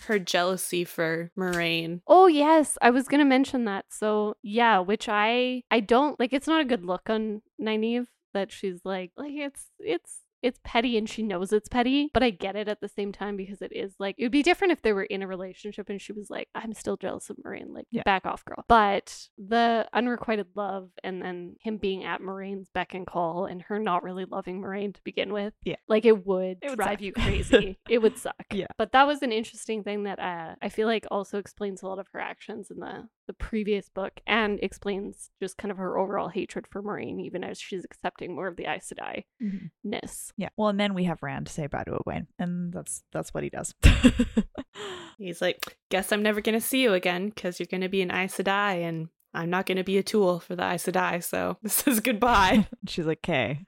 her 0.07 0.17
jealousy 0.17 0.85
for 0.85 1.29
Moiraine. 1.37 1.99
oh 2.07 2.27
yes 2.27 2.77
i 2.81 2.89
was 2.89 3.09
gonna 3.09 3.25
mention 3.25 3.65
that 3.65 3.85
so 3.89 4.35
yeah 4.41 4.79
which 4.79 5.09
i 5.09 5.61
i 5.69 5.81
don't 5.81 6.17
like 6.17 6.31
it's 6.31 6.47
not 6.47 6.61
a 6.61 6.65
good 6.65 6.85
look 6.85 7.09
on 7.09 7.41
Nynaeve 7.61 8.07
that 8.33 8.49
she's 8.49 8.79
like 8.85 9.11
like 9.17 9.33
it's 9.33 9.65
it's 9.77 10.20
it's 10.41 10.59
petty 10.63 10.97
and 10.97 11.09
she 11.09 11.23
knows 11.23 11.51
it's 11.53 11.69
petty, 11.69 12.09
but 12.13 12.23
I 12.23 12.29
get 12.29 12.55
it 12.55 12.67
at 12.67 12.81
the 12.81 12.87
same 12.87 13.11
time 13.11 13.35
because 13.37 13.61
it 13.61 13.71
is 13.73 13.93
like 13.99 14.15
it 14.17 14.23
would 14.23 14.31
be 14.31 14.43
different 14.43 14.73
if 14.73 14.81
they 14.81 14.93
were 14.93 15.03
in 15.03 15.21
a 15.21 15.27
relationship 15.27 15.89
and 15.89 16.01
she 16.01 16.13
was 16.13 16.29
like, 16.29 16.47
I'm 16.55 16.73
still 16.73 16.97
jealous 16.97 17.29
of 17.29 17.37
Moiraine, 17.37 17.73
like 17.73 17.85
Yeah. 17.91 18.03
back 18.03 18.25
off, 18.25 18.43
girl. 18.45 18.65
But 18.67 19.27
the 19.37 19.87
unrequited 19.93 20.47
love 20.55 20.89
and 21.03 21.21
then 21.21 21.55
him 21.61 21.77
being 21.77 22.03
at 22.03 22.21
Moiraine's 22.21 22.69
beck 22.73 22.93
and 22.93 23.05
call 23.05 23.45
and 23.45 23.61
her 23.63 23.79
not 23.79 24.03
really 24.03 24.25
loving 24.25 24.61
Moiraine 24.61 24.93
to 24.93 25.01
begin 25.03 25.31
with, 25.33 25.53
Yeah. 25.63 25.75
like 25.87 26.05
it 26.05 26.25
would, 26.25 26.57
It 26.61 26.69
would 26.69 26.77
drive 26.79 26.93
suck. 26.93 27.01
you 27.01 27.13
crazy. 27.13 27.79
it 27.89 27.99
would 28.01 28.17
suck. 28.17 28.45
Yeah. 28.51 28.67
But 28.77 28.91
that 28.93 29.07
was 29.07 29.21
an 29.21 29.31
interesting 29.31 29.83
thing 29.83 30.03
that 30.03 30.19
uh, 30.19 30.55
I 30.61 30.69
feel 30.69 30.87
like 30.87 31.05
also 31.11 31.37
explains 31.37 31.81
a 31.83 31.87
lot 31.87 31.99
of 31.99 32.07
her 32.13 32.19
actions 32.19 32.69
in 32.71 32.79
the 32.79 33.07
the 33.27 33.33
previous 33.33 33.89
book 33.89 34.19
and 34.27 34.59
explains 34.61 35.29
just 35.39 35.57
kind 35.57 35.71
of 35.71 35.77
her 35.77 35.97
overall 35.97 36.29
hatred 36.29 36.65
for 36.67 36.81
Moiraine, 36.81 37.21
even 37.21 37.43
as 37.43 37.59
she's 37.59 37.85
accepting 37.85 38.35
more 38.35 38.47
of 38.47 38.57
the 38.57 38.65
Aes 38.65 38.91
Sedai 38.91 39.23
mm-hmm. 39.41 39.67
ness. 39.83 40.33
Yeah. 40.37 40.49
Well, 40.57 40.69
and 40.69 40.79
then 40.79 40.93
we 40.93 41.05
have 41.05 41.23
Rand 41.23 41.47
say 41.47 41.67
bye 41.67 41.83
to 41.83 41.91
Egwene, 41.91 42.27
and 42.39 42.73
that's 42.73 43.03
that's 43.11 43.33
what 43.33 43.43
he 43.43 43.49
does. 43.49 43.73
He's 45.17 45.41
like, 45.41 45.77
guess 45.89 46.11
I'm 46.11 46.23
never 46.23 46.41
gonna 46.41 46.61
see 46.61 46.81
you 46.81 46.93
again 46.93 47.29
because 47.29 47.59
you're 47.59 47.67
gonna 47.69 47.89
be 47.89 48.01
an 48.01 48.11
Aes 48.11 48.37
Sedai 48.37 48.83
and 48.87 49.09
I'm 49.33 49.49
not 49.49 49.65
gonna 49.65 49.83
be 49.83 49.97
a 49.97 50.03
tool 50.03 50.39
for 50.39 50.55
the 50.55 50.63
Aes 50.63 50.85
Sedai. 50.85 51.23
So 51.23 51.57
this 51.63 51.87
is 51.87 51.99
goodbye. 51.99 52.67
She's 52.87 53.05
like, 53.05 53.19
"Okay, 53.27 53.65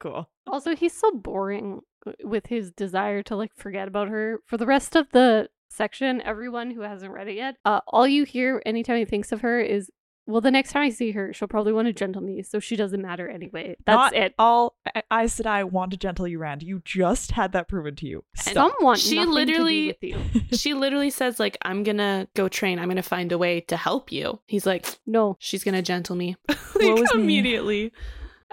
cool." 0.00 0.28
Also, 0.46 0.74
he's 0.74 0.96
so 0.96 1.12
boring 1.12 1.80
with 2.24 2.46
his 2.46 2.72
desire 2.72 3.22
to 3.22 3.36
like 3.36 3.54
forget 3.54 3.88
about 3.88 4.08
her. 4.08 4.40
For 4.46 4.56
the 4.56 4.66
rest 4.66 4.96
of 4.96 5.08
the 5.12 5.48
section, 5.72 6.20
everyone 6.22 6.70
who 6.70 6.82
hasn't 6.82 7.12
read 7.12 7.28
it 7.28 7.34
yet, 7.36 7.56
uh, 7.64 7.80
all 7.86 8.06
you 8.06 8.24
hear 8.24 8.62
anytime 8.66 8.98
he 8.98 9.04
thinks 9.04 9.32
of 9.32 9.40
her 9.40 9.60
is, 9.60 9.90
"Well, 10.26 10.40
the 10.40 10.50
next 10.50 10.72
time 10.72 10.82
I 10.82 10.90
see 10.90 11.10
her, 11.12 11.32
she'll 11.32 11.48
probably 11.48 11.72
want 11.72 11.86
to 11.86 11.92
gentle 11.92 12.22
me, 12.22 12.42
so 12.42 12.60
she 12.60 12.76
doesn't 12.76 13.02
matter 13.02 13.28
anyway." 13.28 13.76
That's 13.84 13.96
Not 13.96 14.14
it. 14.14 14.34
All 14.38 14.76
I- 15.10 15.26
said 15.26 15.46
I 15.46 15.64
want 15.64 15.90
to 15.92 15.96
gentle 15.96 16.28
you, 16.28 16.38
Rand. 16.38 16.62
You 16.62 16.80
just 16.84 17.32
had 17.32 17.52
that 17.52 17.68
proven 17.68 17.96
to 17.96 18.06
you. 18.06 18.24
Stop. 18.36 18.54
Some 18.54 18.72
want 18.80 18.98
She 19.00 19.24
literally- 19.24 19.94
to 19.94 20.08
with 20.12 20.34
you. 20.34 20.40
she 20.56 20.74
literally 20.74 21.10
says 21.10 21.40
like, 21.40 21.56
I'm 21.62 21.82
gonna 21.82 22.28
go 22.34 22.48
train. 22.48 22.78
I'm 22.78 22.88
gonna 22.88 23.02
find 23.02 23.32
a 23.32 23.38
way 23.38 23.60
to 23.62 23.76
help 23.76 24.12
you. 24.12 24.40
He's 24.46 24.66
like, 24.66 24.86
No, 25.06 25.36
she's 25.40 25.64
gonna 25.64 25.82
gentle 25.82 26.16
me. 26.16 26.36
Like, 26.74 26.98
is 26.98 27.14
me. 27.14 27.22
immediately. 27.22 27.92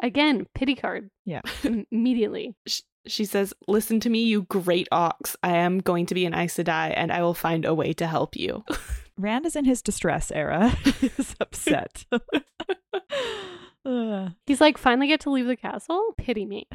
again, 0.03 0.45
pity 0.53 0.75
card. 0.75 1.09
Yeah. 1.25 1.41
Immediately. 1.63 2.55
Sh- 3.09 3.13
She 3.13 3.25
says, 3.25 3.53
Listen 3.67 3.99
to 4.01 4.09
me, 4.09 4.23
you 4.23 4.43
great 4.43 4.87
ox. 4.91 5.35
I 5.43 5.57
am 5.57 5.79
going 5.79 6.05
to 6.07 6.13
be 6.15 6.25
an 6.25 6.33
Aes 6.33 6.55
Sedai 6.55 6.93
and 6.95 7.11
I 7.11 7.21
will 7.21 7.33
find 7.33 7.65
a 7.65 7.73
way 7.73 7.91
to 7.93 8.07
help 8.07 8.35
you. 8.35 8.63
Rand 9.17 9.45
is 9.45 9.55
in 9.57 9.65
his 9.65 9.81
distress 9.81 10.31
era. 10.31 10.69
He's 11.01 11.35
upset. 11.41 12.05
He's 14.45 14.61
like, 14.61 14.77
finally 14.77 15.07
get 15.07 15.19
to 15.21 15.29
leave 15.31 15.47
the 15.47 15.55
castle? 15.57 16.13
Pity 16.17 16.45
me. 16.45 16.67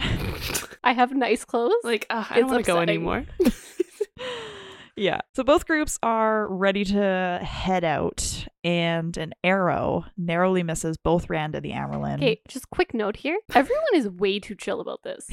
I 0.83 0.93
have 0.93 1.13
nice 1.15 1.45
clothes. 1.45 1.73
like, 1.85 2.07
"Ugh, 2.11 2.27
I 2.29 2.41
don't 2.41 2.51
want 2.51 2.65
to 2.65 2.71
go 2.71 2.81
anymore. 2.81 3.25
yeah. 4.97 5.21
So 5.35 5.43
both 5.45 5.67
groups 5.67 5.99
are 6.03 6.47
ready 6.49 6.85
to 6.87 7.41
head 7.43 7.85
out, 7.85 8.47
and 8.63 9.17
an 9.17 9.33
arrow 9.43 10.05
narrowly 10.19 10.63
misses 10.63 10.97
both 10.97 11.31
Rand 11.31 11.55
and 11.55 11.65
the 11.65 11.71
Amyrlin. 11.71 12.17
Okay, 12.17 12.41
just 12.49 12.69
quick 12.71 12.93
note 12.95 13.17
here. 13.17 13.39
Everyone 13.55 13.85
is 13.95 14.09
way 14.09 14.39
too 14.41 14.55
chill 14.55 14.81
about 14.81 15.03
this. 15.05 15.27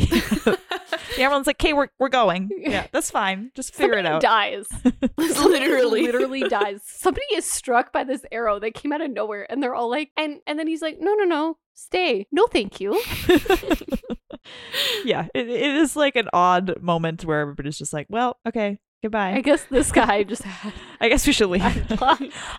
The 1.22 1.28
Amyrlin's 1.28 1.46
like, 1.46 1.62
"Okay, 1.64 1.74
we're 1.74 1.90
we're 2.00 2.10
going. 2.10 2.50
Yeah, 2.58 2.88
that's 2.92 3.12
fine. 3.12 3.52
Just 3.56 3.76
figure 3.76 4.00
it 4.00 4.08
out." 4.08 4.22
dies. 4.22 4.66
Literally. 5.18 6.04
literally 6.04 6.42
dies. 6.42 6.82
Somebody 6.84 7.26
is 7.36 7.46
struck 7.46 7.94
by 7.94 8.04
this 8.04 8.26
arrow 8.32 8.60
that 8.60 8.74
came 8.74 8.92
out 8.92 9.02
of 9.02 9.12
nowhere, 9.12 9.46
and 9.48 9.62
they're 9.62 9.76
all 9.76 9.90
like, 9.90 10.10
and 10.18 10.40
and 10.48 10.58
then 10.58 10.66
he's 10.66 10.82
like, 10.82 10.98
no, 11.00 11.14
no, 11.14 11.24
no, 11.26 11.58
stay. 11.76 12.26
No, 12.32 12.48
thank 12.48 12.80
you. 12.82 12.94
yeah, 15.06 15.28
it, 15.36 15.48
it 15.48 15.76
is 15.76 15.96
like 15.96 16.16
an 16.16 16.28
odd 16.34 16.82
moment 16.82 17.24
where 17.24 17.42
everybody's 17.42 17.78
just 17.78 17.94
like, 17.94 18.08
"Well, 18.10 18.38
okay, 18.48 18.80
goodbye." 19.04 19.34
I 19.34 19.42
guess 19.42 19.64
this 19.66 19.92
guy 19.92 20.24
just 20.24 20.42
had. 20.42 20.74
I 21.00 21.08
guess 21.08 21.28
we 21.28 21.34
should 21.34 21.50
leave. 21.50 21.64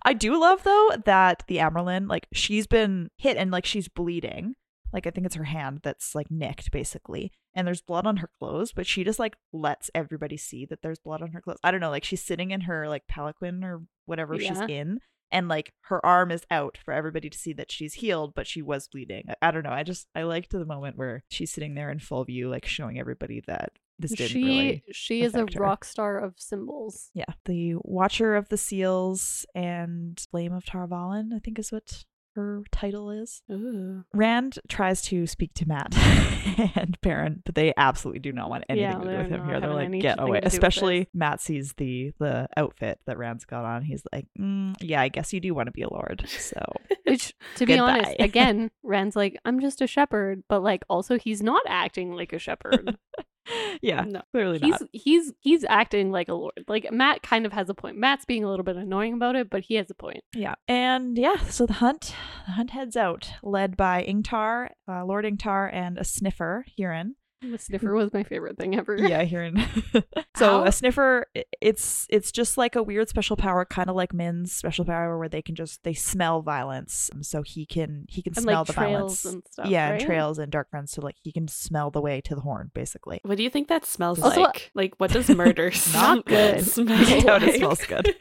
I 0.05 0.13
do 0.13 0.39
love 0.41 0.63
though 0.63 0.91
that 1.05 1.43
the 1.49 1.57
Amyrlin, 1.57 2.09
like 2.09 2.29
she's 2.33 2.69
been 2.69 3.09
hit 3.19 3.37
and 3.37 3.51
like 3.51 3.67
she's 3.67 3.89
bleeding. 3.89 4.55
Like 4.93 5.07
I 5.07 5.11
think 5.11 5.27
it's 5.27 5.37
her 5.37 5.45
hand 5.45 5.81
that's 5.83 6.15
like 6.15 6.31
nicked 6.31 6.71
basically. 6.71 7.33
And 7.55 7.67
there's 7.67 7.83
blood 7.83 8.07
on 8.07 8.19
her 8.19 8.31
clothes, 8.39 8.73
but 8.73 8.87
she 8.87 9.05
just 9.05 9.19
like 9.19 9.37
lets 9.53 9.91
everybody 9.95 10.37
see 10.37 10.65
that 10.67 10.83
there's 10.83 10.99
blood 10.99 11.23
on 11.23 11.33
her 11.33 11.41
clothes. 11.41 11.59
I 11.63 11.71
don't 11.71 11.81
know, 11.81 11.91
like 11.91 12.05
she's 12.05 12.23
sitting 12.23 12.51
in 12.51 12.63
her 12.63 12.89
like 12.89 13.07
palanquin 13.07 13.63
or 13.65 13.83
whatever 14.07 14.39
she's 14.39 14.61
in 14.69 15.01
and 15.31 15.49
like 15.49 15.73
her 15.83 16.05
arm 16.05 16.31
is 16.31 16.43
out 16.51 16.79
for 16.85 16.93
everybody 16.93 17.31
to 17.31 17.39
see 17.39 17.53
that 17.55 17.73
she's 17.73 17.95
healed, 17.95 18.35
but 18.35 18.47
she 18.47 18.61
was 18.63 18.87
bleeding. 18.89 19.25
I, 19.29 19.49
I 19.49 19.51
don't 19.51 19.63
know. 19.65 19.71
I 19.71 19.83
just 19.83 20.07
I 20.15 20.23
liked 20.25 20.51
the 20.51 20.65
moment 20.67 20.97
where 20.99 21.25
she's 21.31 21.51
sitting 21.53 21.75
there 21.75 21.91
in 21.91 21.99
full 21.99 22.25
view 22.25 22.49
like 22.51 22.67
showing 22.67 22.99
everybody 22.99 23.43
that 23.47 23.73
this 23.99 24.13
didn't 24.13 24.31
She 24.31 24.43
really 24.45 24.85
she 24.93 25.23
is 25.23 25.35
a 25.35 25.41
her. 25.41 25.47
rock 25.57 25.85
star 25.85 26.19
of 26.19 26.35
symbols. 26.39 27.11
yeah, 27.15 27.25
the 27.47 27.75
Watcher 27.83 28.35
of 28.37 28.49
the 28.49 28.57
Seals 28.59 29.47
and 29.55 30.19
Flame 30.31 30.53
of 30.53 30.65
Tar 30.65 30.87
Valon, 30.87 31.33
I 31.35 31.39
think 31.39 31.59
is 31.59 31.71
what 31.73 32.05
her 32.35 32.63
title 32.71 33.11
is. 33.11 33.43
Ooh. 33.51 34.05
Rand 34.15 34.59
tries 34.69 35.03
to 35.03 35.27
speak 35.27 35.55
to 35.55 35.67
Mat 35.69 35.95
and 36.77 36.99
Baron, 37.03 37.43
but 37.45 37.55
they 37.55 37.73
absolutely 37.77 38.21
do 38.21 38.33
not 38.33 38.49
want 38.51 38.65
anything 38.69 38.91
Yeah, 38.91 38.99
to 38.99 39.05
do 39.05 39.17
with 39.19 39.29
him 39.29 39.47
here. 39.47 39.61
They're 39.61 39.75
like, 39.75 40.01
get 40.01 40.19
away. 40.19 40.39
to 40.39 40.41
do 40.41 40.45
with 40.47 40.53
Especially. 40.53 41.09
Mat 41.15 41.41
sees 41.41 41.75
the 41.77 42.13
the 42.19 42.49
outfit 42.57 42.99
that 43.07 43.19
Rand's 43.19 43.45
got 43.45 43.65
on. 43.65 43.83
He's 43.83 44.03
like, 44.13 44.27
mm, 44.39 44.75
yeah, 44.81 45.01
I 45.01 45.09
guess 45.09 45.33
you 45.33 45.41
do 45.41 45.55
want 45.55 45.67
to 45.67 45.73
be 45.73 45.83
a 45.83 45.89
lord. 45.89 46.25
So 46.29 46.61
Which, 47.07 47.35
to 47.57 47.67
be 47.67 47.79
honest, 47.79 48.13
again, 48.19 48.71
Rand's 48.83 49.17
like, 49.17 49.37
I'm 49.45 49.61
just 49.61 49.81
a 49.83 49.87
shepherd, 49.87 50.43
but 50.49 50.63
like 50.63 50.85
also 50.89 51.19
he's 51.19 51.43
not 51.43 51.63
acting 51.67 52.13
like 52.13 52.33
a 52.33 52.39
shepherd. 52.39 52.97
yeah, 53.83 54.05
No. 54.07 54.23
clearly 54.33 54.59
he's 54.59 54.81
not. 54.81 54.89
he's 54.93 55.33
he's 55.41 55.65
acting 55.69 56.11
like 56.11 56.29
a 56.29 56.35
lord. 56.35 56.53
Like 56.69 56.91
Mat 56.93 57.23
kind 57.23 57.47
of 57.47 57.53
has 57.53 57.69
a 57.69 57.75
point. 57.75 57.97
Mat's 57.97 58.25
being 58.25 58.45
a 58.45 58.49
little 58.49 58.65
bit 58.65 58.77
annoying 58.77 59.15
about 59.15 59.37
it, 59.37 59.51
but 59.51 59.63
he 59.63 59.75
has 59.75 59.91
a 59.91 59.95
point. 59.95 60.23
Yeah, 60.35 60.55
and 60.69 61.17
yeah, 61.19 61.39
so 61.49 61.67
the 61.67 61.75
hunt 61.75 62.15
the 62.47 62.53
hunt 62.53 62.71
heads 62.71 62.97
out, 62.97 63.31
led 63.43 63.77
by 63.77 64.05
Ingtar, 64.09 64.69
uh, 64.89 65.05
Lord 65.05 65.25
Ingtar, 65.25 65.73
and 65.73 65.99
a 65.99 66.05
sniffer, 66.05 66.65
Hurin. 66.79 67.15
The 67.43 67.59
sniffer 67.59 67.93
was 67.95 68.13
my 68.13 68.23
favorite 68.23 68.57
thing 68.57 68.77
ever. 68.77 68.97
yeah 68.97 69.23
hearing 69.25 69.57
so 70.37 70.61
How? 70.61 70.65
a 70.65 70.73
sniffer 70.73 71.27
it's 71.61 72.07
it's 72.09 72.31
just 72.33 72.57
like 72.57 72.77
a 72.77 72.83
weird 72.83 73.09
special 73.09 73.37
power 73.37 73.65
kind 73.65 73.91
of 73.91 73.97
like 73.97 74.15
min's 74.15 74.53
special 74.53 74.85
power 74.85 75.19
where 75.19 75.29
they 75.29 75.43
can 75.43 75.55
just 75.55 75.83
they 75.83 75.93
smell 75.95 76.41
violence 76.43 77.11
um, 77.15 77.23
so 77.23 77.43
he 77.43 77.67
can 77.67 78.07
he 78.09 78.23
can 78.23 78.33
and 78.37 78.43
smell 78.43 78.61
like 78.61 78.67
the 78.69 78.73
trails 78.73 78.93
violence 78.93 79.25
and 79.25 79.43
stuff. 79.51 79.67
yeah 79.67 79.91
right? 79.91 79.97
and 80.01 80.07
trails 80.07 80.39
and 80.39 80.51
dark 80.53 80.71
friends 80.71 80.93
so 80.93 81.03
like 81.03 81.17
he 81.23 81.33
can 81.33 81.49
smell 81.49 81.91
the 81.91 82.01
way 82.01 82.21
to 82.21 82.35
the 82.35 82.41
horn 82.43 82.71
basically 82.75 83.21
What 83.25 83.37
do 83.37 83.43
you 83.43 83.51
think 83.51 83.69
that 83.69 83.85
smells 83.85 84.21
Also- 84.21 84.43
like? 84.43 84.71
Like, 84.75 84.95
what 84.99 85.11
does 85.13 85.29
murder 85.29 85.71
smell 85.73 86.23
good. 86.23 86.65
smell 86.65 86.97
I 86.99 87.21
doubt 87.21 87.43
it 87.43 87.47
like? 87.47 87.57
smells 87.57 87.85
good. 87.87 88.15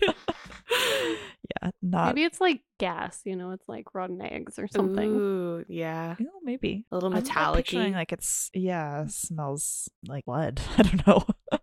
Yeah 1.64 1.72
not 1.82 2.08
Maybe 2.16 2.24
it's 2.26 2.39
like 2.41 2.62
gas. 2.80 3.22
You 3.26 3.36
know, 3.36 3.52
it's 3.52 3.68
like 3.68 3.93
rotten 3.93 4.22
eggs 4.22 4.58
or 4.60 4.68
something. 4.68 5.10
Ooh, 5.10 5.66
yeah. 5.68 6.16
you 6.20 6.26
know, 6.26 6.32
maybe 6.43 6.86
A 6.91 6.95
little 6.95 7.10
I'm, 7.10 7.16
like, 7.16 7.24
metallic 7.26 7.72
like 7.74 8.12
it's 8.12 8.49
yeah 8.54 9.06
smells 9.08 9.89
like 10.08 10.26
blood 10.26 10.62
i 10.78 10.82
don't 10.84 11.06
know 11.08 11.26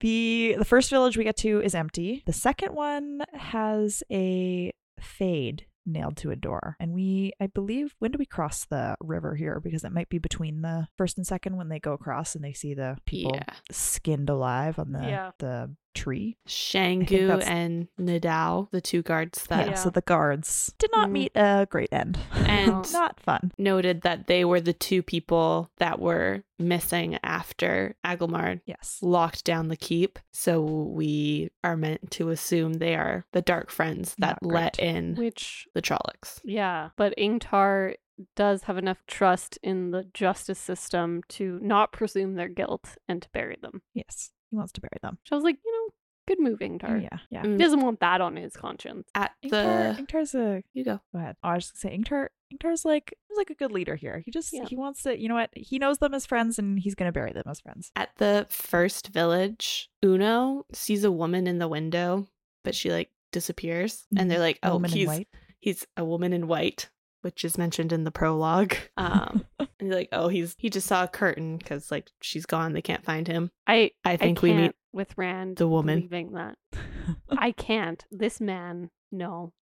the 0.00 0.56
the 0.58 0.64
first 0.64 0.90
village 0.90 1.16
we 1.16 1.24
get 1.24 1.36
to 1.38 1.60
is 1.60 1.74
empty 1.74 2.22
the 2.26 2.32
second 2.32 2.74
one 2.74 3.20
has 3.32 4.02
a 4.12 4.72
fade 5.00 5.66
nailed 5.88 6.16
to 6.16 6.30
a 6.32 6.36
door 6.36 6.76
and 6.80 6.92
we 6.92 7.32
i 7.40 7.46
believe 7.46 7.94
when 8.00 8.10
do 8.10 8.18
we 8.18 8.26
cross 8.26 8.64
the 8.66 8.96
river 9.00 9.36
here 9.36 9.60
because 9.60 9.84
it 9.84 9.92
might 9.92 10.08
be 10.08 10.18
between 10.18 10.60
the 10.62 10.86
first 10.98 11.16
and 11.16 11.26
second 11.26 11.56
when 11.56 11.68
they 11.68 11.78
go 11.78 11.92
across 11.92 12.34
and 12.34 12.44
they 12.44 12.52
see 12.52 12.74
the 12.74 12.96
people 13.06 13.32
Yeah. 13.34 13.54
skinned 13.70 14.28
alive 14.28 14.78
on 14.80 14.90
the 14.92 15.00
Yeah. 15.02 15.30
the 15.38 15.74
tree 15.96 16.36
Changu 16.46 17.42
and 17.46 17.88
Nidao, 17.98 18.70
the 18.70 18.80
two 18.80 19.02
guards 19.02 19.44
that 19.48 19.66
yeah, 19.66 19.70
Yeah. 19.72 19.74
so 19.74 19.90
the 19.90 20.02
guards 20.02 20.72
did 20.78 20.90
not 20.92 21.08
Mhm. 21.08 21.12
meet 21.12 21.32
a 21.34 21.66
great 21.70 21.92
end 21.92 22.18
And- 22.32 22.90
not 22.92 23.18
fun 23.20 23.52
noted 23.58 24.02
that 24.02 24.26
they 24.26 24.44
were 24.44 24.60
the 24.60 24.72
two 24.72 25.02
people 25.02 25.70
that 25.78 25.98
were 25.98 26.42
missing 26.58 27.18
after 27.22 27.96
Agelmar 28.04 28.60
yes 28.66 28.98
locked 29.02 29.44
down 29.44 29.68
the 29.68 29.76
keep. 29.76 30.18
So 30.32 30.60
we 30.62 31.50
are 31.64 31.76
meant 31.76 32.10
to 32.12 32.30
assume 32.30 32.74
they 32.74 32.94
are 32.94 33.26
the 33.32 33.42
dark 33.42 33.70
friends 33.70 34.14
that 34.18 34.40
Not 34.42 34.52
let 34.52 34.76
great. 34.78 34.88
in 34.88 35.14
Which, 35.16 35.66
the 35.74 35.82
Trollocs. 35.82 36.40
yeah, 36.44 36.90
but 36.96 37.14
Ingtar 37.18 37.96
does 38.34 38.62
have 38.62 38.78
enough 38.78 39.04
trust 39.06 39.58
in 39.62 39.90
the 39.90 40.04
justice 40.14 40.58
system 40.58 41.20
to 41.28 41.58
not 41.60 41.92
presume 41.92 42.34
their 42.34 42.48
guilt 42.48 42.96
and 43.06 43.20
to 43.20 43.28
bury 43.34 43.58
them. 43.60 43.82
yes 43.92 44.32
he 44.50 44.56
wants 44.56 44.72
to 44.72 44.80
bury 44.80 44.98
them 45.02 45.18
So 45.24 45.34
I 45.34 45.36
was 45.36 45.44
like, 45.44 45.58
you 45.64 45.72
know, 45.72 45.94
good 46.28 46.40
moving, 46.40 46.78
Tar. 46.78 46.96
yeah 46.98 47.18
yeah 47.30 47.42
He 47.42 47.48
Mm. 47.48 47.58
doesn't 47.58 47.80
want 47.80 48.00
that 48.00 48.20
on 48.20 48.36
his 48.36 48.56
conscience. 48.56 49.08
At 49.14 49.32
Ingtar, 49.44 49.94
the 49.96 50.02
Ingtar's 50.02 50.34
a 50.34 50.62
you 50.74 50.84
go. 50.84 51.00
go 51.12 51.18
ahead. 51.20 51.36
Oh, 51.42 51.48
I 51.50 51.54
was 51.54 51.64
just 51.70 51.82
gonna 51.82 51.92
say 51.94 51.98
Ingtar 51.98 52.28
Ingtar's 52.52 52.84
like 52.84 53.14
he's 53.28 53.36
like 53.38 53.50
a 53.50 53.54
good 53.54 53.72
leader 53.72 53.96
here. 53.96 54.22
He 54.24 54.30
just 54.30 54.52
Yeah. 54.52 54.64
he 54.66 54.76
wants 54.76 55.02
to 55.04 55.18
you 55.18 55.28
know 55.28 55.34
what 55.34 55.50
he 55.56 55.78
knows 55.78 55.98
them 55.98 56.14
as 56.14 56.26
friends 56.26 56.58
and 56.58 56.78
he's 56.78 56.94
gonna 56.94 57.12
bury 57.12 57.32
them 57.32 57.44
as 57.46 57.60
friends. 57.60 57.90
At 57.96 58.10
the 58.16 58.46
first 58.50 59.08
village, 59.08 59.88
Uno 60.04 60.64
sees 60.72 61.04
a 61.04 61.10
woman 61.12 61.46
in 61.46 61.58
the 61.58 61.68
window, 61.68 62.28
but 62.64 62.74
she 62.74 62.90
like 62.90 63.10
disappears, 63.32 64.06
and 64.16 64.30
they're 64.30 64.38
like, 64.38 64.58
A 64.62 64.70
"Oh, 64.70 64.74
woman 64.74 64.90
in 64.92 64.96
he's 64.96 65.06
white. 65.08 65.28
he's 65.60 65.86
a 65.96 66.04
woman 66.04 66.32
in 66.32 66.46
white," 66.48 66.88
which 67.26 67.44
is 67.44 67.58
mentioned 67.58 67.92
in 67.92 68.04
the 68.04 68.12
prologue. 68.12 68.76
Um, 68.96 69.44
and 69.58 69.88
you're 69.88 69.94
like, 69.94 70.08
"Oh, 70.12 70.28
he's 70.28 70.54
he 70.58 70.70
just 70.70 70.86
saw 70.86 71.04
a 71.04 71.08
curtain 71.08 71.58
because 71.58 71.90
like 71.90 72.08
she's 72.22 72.46
gone, 72.46 72.72
they 72.72 72.80
can't 72.80 73.04
find 73.04 73.26
him." 73.26 73.50
I 73.66 73.90
I 74.04 74.16
think 74.16 74.38
I 74.38 74.42
we 74.42 74.48
can't 74.50 74.62
meet 74.62 74.74
with 74.92 75.18
Rand 75.18 75.56
the 75.56 75.68
woman. 75.68 75.96
believing 75.98 76.32
that. 76.32 76.56
I 77.28 77.50
can't. 77.50 78.04
This 78.12 78.40
man, 78.40 78.90
no, 79.10 79.52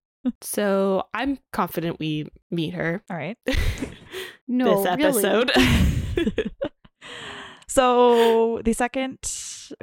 So 0.43 1.05
I'm 1.15 1.39
confident 1.53 1.99
we 1.99 2.29
meet 2.51 2.75
her 2.75 3.03
All 3.11 3.17
right. 3.17 3.39
no, 4.49 4.85
this 4.97 5.23
really. 5.23 5.45
So 7.67 8.61
the 8.65 8.73
second 8.73 9.19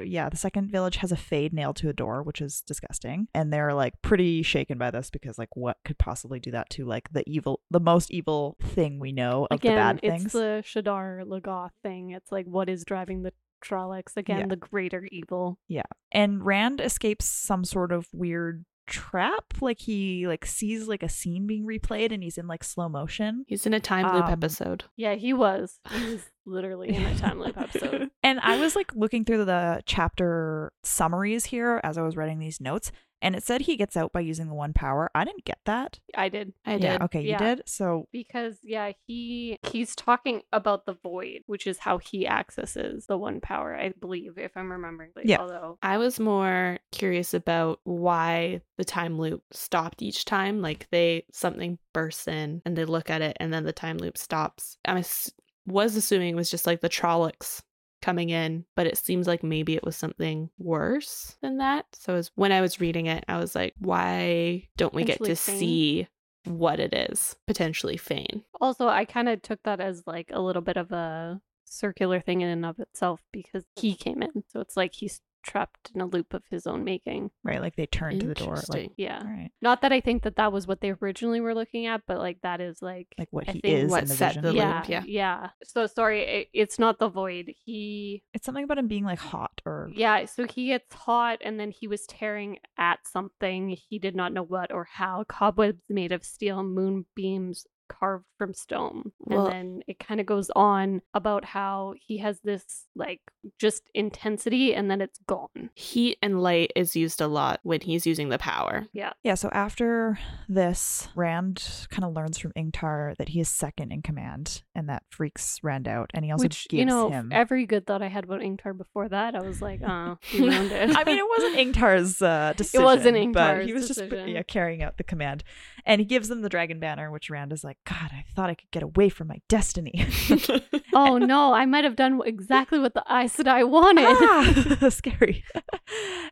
yeah, 0.01 0.29
the 0.29 0.37
second 0.37 0.69
village 0.71 0.97
has 0.97 1.11
a 1.11 1.17
fade 1.17 1.53
nailed 1.53 1.75
to 1.77 1.89
a 1.89 1.93
door, 1.93 2.21
which 2.21 2.39
is 2.41 2.61
disgusting. 2.61 3.27
And 3.33 3.51
they're 3.51 3.73
like 3.73 3.99
pretty 4.01 4.43
shaken 4.43 4.77
by 4.77 4.91
this 4.91 5.09
because 5.09 5.37
like 5.39 5.55
what 5.55 5.77
could 5.83 5.97
possibly 5.97 6.39
do 6.39 6.51
that 6.51 6.69
to 6.71 6.85
like 6.85 7.11
the 7.11 7.23
evil 7.27 7.61
the 7.71 7.79
most 7.79 8.11
evil 8.11 8.57
thing 8.61 8.99
we 8.99 9.11
know 9.11 9.47
of 9.49 9.59
Again, 9.59 9.71
the 9.71 9.75
bad 9.77 9.99
it's 10.03 10.21
things. 10.23 10.31
the 10.33 10.63
Shadar 10.65 11.23
Logoth 11.25 11.71
thing. 11.83 12.11
It's 12.11 12.31
like 12.31 12.45
what 12.45 12.69
is 12.69 12.85
driving 12.85 13.23
the 13.23 13.33
Trollocs 13.63 14.17
again, 14.17 14.39
Yeah. 14.39 14.45
the 14.47 14.55
greater 14.55 15.07
evil. 15.11 15.59
Yeah. 15.67 15.83
And 16.11 16.43
Rand 16.45 16.81
escapes 16.81 17.25
some 17.25 17.63
sort 17.63 17.91
of 17.91 18.07
weird 18.11 18.65
trap. 18.91 19.45
Like 19.61 19.79
he 19.79 20.27
like 20.27 20.45
sees 20.45 20.87
like 20.87 21.01
a 21.01 21.09
scene 21.09 21.47
being 21.47 21.65
replayed 21.65 22.11
and 22.11 22.21
he's 22.21 22.37
in 22.37 22.45
like 22.45 22.63
slow 22.63 22.89
motion. 22.89 23.45
He's 23.47 23.65
in 23.65 23.73
a 23.73 23.79
time 23.79 24.05
loop 24.13 24.25
Um, 24.25 24.31
episode. 24.31 24.83
Yeah, 24.95 25.15
he 25.15 25.33
was. 25.33 25.79
He 25.91 26.11
was 26.11 26.21
literally 26.45 26.89
in 26.89 27.03
a 27.03 27.17
time 27.17 27.39
loop 27.39 27.57
episode. 27.57 28.09
And 28.23 28.39
I 28.41 28.59
was 28.59 28.75
like 28.75 28.93
looking 28.95 29.25
through 29.25 29.45
the 29.45 29.81
chapter 29.85 30.71
summaries 30.83 31.45
here 31.45 31.79
as 31.83 31.97
I 31.97 32.01
was 32.03 32.15
writing 32.15 32.37
these 32.39 32.59
notes, 32.61 32.91
and 33.21 33.35
it 33.35 33.43
said 33.43 33.61
he 33.61 33.77
gets 33.77 33.95
out 33.95 34.11
by 34.11 34.19
using 34.19 34.47
the 34.47 34.53
one 34.53 34.73
power. 34.73 35.09
I 35.13 35.23
didn't 35.23 35.45
get 35.45 35.59
that. 35.65 35.99
I 36.15 36.29
did. 36.29 36.53
I 36.65 36.75
yeah, 36.75 36.93
did. 36.93 37.01
okay, 37.03 37.21
you 37.21 37.37
did. 37.37 37.63
So 37.65 38.07
Because 38.11 38.57
yeah, 38.63 38.91
he 39.07 39.57
he's 39.71 39.95
talking 39.95 40.41
about 40.51 40.85
the 40.85 40.93
void, 40.93 41.41
which 41.45 41.67
is 41.67 41.79
how 41.79 41.97
he 41.97 42.27
accesses 42.27 43.05
the 43.05 43.17
one 43.17 43.41
power, 43.41 43.75
I 43.75 43.93
believe, 43.99 44.37
if 44.37 44.51
I'm 44.55 44.71
remembering. 44.71 45.11
Like, 45.15 45.25
Yeah. 45.25 45.39
Although 45.39 45.77
I 45.81 45.97
was 45.97 46.19
more 46.19 46.79
curious 46.91 47.33
about 47.33 47.79
why 47.83 48.61
the 48.77 48.85
time 48.85 49.17
loop 49.17 49.43
stopped 49.51 50.01
each 50.01 50.25
time. 50.25 50.61
Like 50.61 50.87
they 50.91 51.25
something 51.31 51.77
bursts 51.93 52.27
in 52.27 52.61
and 52.65 52.75
they 52.77 52.85
look 52.85 53.09
at 53.09 53.21
it 53.21 53.37
and 53.39 53.53
then 53.53 53.63
the 53.63 53.73
time 53.73 53.97
loop 53.97 54.17
stops. 54.17 54.77
I 54.85 54.95
was 54.95 55.33
was 55.67 55.95
assuming 55.95 56.33
it 56.33 56.35
was 56.35 56.49
just 56.49 56.65
like 56.65 56.81
the 56.81 56.89
Trollocs 56.89 57.61
coming 58.01 58.29
in, 58.29 58.65
but 58.75 58.87
it 58.87 58.97
seems 58.97 59.27
like 59.27 59.43
maybe 59.43 59.75
it 59.75 59.83
was 59.83 59.95
something 59.95 60.49
worse 60.57 61.37
than 61.41 61.57
that. 61.57 61.85
So 61.93 62.15
as 62.15 62.31
when 62.35 62.51
I 62.51 62.61
was 62.61 62.81
reading 62.81 63.05
it, 63.05 63.23
I 63.27 63.37
was 63.37 63.55
like, 63.55 63.73
why 63.79 64.67
don't 64.77 64.93
we 64.93 65.03
get 65.03 65.23
to 65.23 65.35
see 65.35 66.07
what 66.45 66.79
it 66.79 66.93
is? 66.93 67.35
Potentially 67.47 67.97
Fain. 67.97 68.43
Also, 68.59 68.87
I 68.87 69.05
kind 69.05 69.29
of 69.29 69.41
took 69.41 69.61
that 69.63 69.79
as 69.79 70.03
like 70.07 70.29
a 70.33 70.41
little 70.41 70.61
bit 70.61 70.77
of 70.77 70.91
a 70.91 71.41
circular 71.65 72.19
thing 72.19 72.41
in 72.41 72.49
and 72.49 72.65
of 72.65 72.79
itself 72.79 73.21
because 73.31 73.63
he 73.75 73.95
came 73.95 74.21
in. 74.21 74.43
So 74.47 74.59
it's 74.59 74.75
like 74.75 74.93
he's 74.93 75.21
trapped 75.43 75.91
in 75.93 76.01
a 76.01 76.05
loop 76.05 76.33
of 76.33 76.43
his 76.49 76.67
own 76.67 76.83
making. 76.83 77.31
Right, 77.43 77.61
like 77.61 77.75
they 77.75 77.85
turn 77.85 78.19
to 78.19 78.27
the 78.27 78.33
door. 78.33 78.57
Like, 78.69 78.91
Yeah. 78.97 79.19
all 79.21 79.27
right, 79.27 79.51
Not 79.61 79.81
that 79.81 79.91
I 79.91 80.01
think 80.01 80.23
that 80.23 80.35
that 80.37 80.51
was 80.51 80.67
what 80.67 80.81
they 80.81 80.91
originally 81.01 81.41
were 81.41 81.55
looking 81.55 81.85
at, 81.87 82.01
but 82.07 82.17
like 82.19 82.39
that 82.43 82.61
is 82.61 82.81
like 82.81 83.07
like 83.17 83.27
what 83.31 83.47
I 83.49 83.53
he 83.53 83.59
think 83.61 83.73
is 83.85 83.91
what 83.91 84.03
in 84.03 84.09
the 84.09 84.15
set 84.15 84.27
vision. 84.35 84.43
the 84.43 84.53
yeah, 84.53 84.77
loop, 84.79 84.89
yeah. 84.89 85.03
yeah. 85.05 85.49
So 85.63 85.87
sorry, 85.87 86.21
it, 86.23 86.47
it's 86.53 86.79
not 86.79 86.99
the 86.99 87.09
void. 87.09 87.53
He 87.65 88.23
It's 88.33 88.45
something 88.45 88.63
about 88.63 88.77
him 88.77 88.87
being 88.87 89.05
like 89.05 89.19
hot 89.19 89.61
or 89.65 89.89
yeah, 89.93 90.25
so 90.25 90.45
he 90.45 90.67
gets 90.67 90.93
hot 90.93 91.39
and 91.43 91.59
then 91.59 91.71
he 91.71 91.87
was 91.87 92.05
tearing 92.05 92.57
at 92.77 92.99
something. 93.07 93.69
He 93.89 93.99
did 93.99 94.15
not 94.15 94.33
know 94.33 94.43
what 94.43 94.71
or 94.71 94.87
how. 94.91 95.23
Cobwebs 95.27 95.81
made 95.89 96.11
of 96.11 96.23
steel, 96.23 96.63
moonbeams 96.63 97.65
carved 97.89 98.25
from 98.37 98.53
stone. 98.53 99.11
Well- 99.31 99.47
and 99.47 99.53
then 99.79 99.83
it 99.87 99.99
kind 99.99 100.19
of 100.19 100.25
goes 100.25 100.49
on 100.55 101.01
about 101.13 101.45
how 101.45 101.93
he 101.99 102.17
has 102.19 102.39
this 102.41 102.87
like 102.95 103.21
just 103.59 103.83
intensity 103.93 104.73
and 104.75 104.89
then 104.91 105.01
it's 105.01 105.19
gone. 105.27 105.69
Heat 105.75 106.17
and 106.21 106.41
light 106.41 106.71
is 106.75 106.95
used 106.95 107.21
a 107.21 107.27
lot 107.27 107.59
when 107.63 107.81
he's 107.81 108.05
using 108.05 108.29
the 108.29 108.37
power. 108.37 108.85
Yeah, 108.93 109.13
Yeah. 109.23 109.35
so 109.35 109.49
after 109.51 110.19
this, 110.47 111.09
Rand 111.15 111.87
kind 111.89 112.03
of 112.05 112.13
learns 112.13 112.37
from 112.37 112.51
Ingtar 112.53 113.15
that 113.17 113.29
he 113.29 113.39
is 113.39 113.49
second 113.49 113.91
in 113.91 114.01
command, 114.01 114.63
and 114.75 114.87
that 114.89 115.03
freaks 115.09 115.59
Rand 115.63 115.87
out. 115.87 116.11
And 116.13 116.25
he 116.25 116.31
also 116.31 116.43
Which, 116.45 116.67
gives 116.67 116.79
you 116.79 116.85
know, 116.85 117.09
him. 117.09 117.29
every 117.31 117.65
good 117.65 117.85
thought 117.87 118.01
I 118.01 118.07
had 118.07 118.23
about 118.25 118.41
Ingtar 118.41 118.77
before 118.77 119.07
that, 119.09 119.35
I 119.35 119.41
was 119.41 119.61
like, 119.61 119.81
oh, 119.85 120.17
he 120.21 120.39
ruined 120.47 120.71
it. 120.71 120.95
I 120.95 121.03
mean, 121.03 121.17
it 121.17 121.25
wasn't 121.27 121.55
Ingtar's 121.75 122.21
uh, 122.21 122.53
decision. 122.55 122.83
wasn't 122.83 123.33
but 123.33 123.65
he 123.65 123.73
was 123.73 123.87
decision. 123.87 124.09
just 124.09 124.27
yeah, 124.29 124.43
carrying 124.43 124.81
out 124.83 124.97
the 124.97 125.03
command. 125.03 125.43
And 125.85 125.99
he 125.99 126.05
gives 126.05 126.27
them 126.27 126.41
the 126.41 126.49
dragon 126.49 126.79
banner, 126.79 127.09
which 127.11 127.29
Rand 127.29 127.51
is 127.53 127.63
like, 127.63 127.77
God, 127.85 128.11
I 128.11 128.23
thought 128.35 128.49
I 128.49 128.55
could 128.55 128.71
get 128.71 128.83
away 128.83 129.09
from 129.09 129.20
my 129.25 129.37
destiny. 129.49 130.05
oh 130.93 131.17
no, 131.17 131.53
I 131.53 131.65
might 131.65 131.83
have 131.83 131.95
done 131.95 132.21
exactly 132.25 132.79
what 132.79 132.93
the 132.93 133.03
Aes 133.09 133.35
Sedai 133.35 133.67
wanted. 133.67 134.05
ah, 134.07 134.89
scary. 134.89 135.43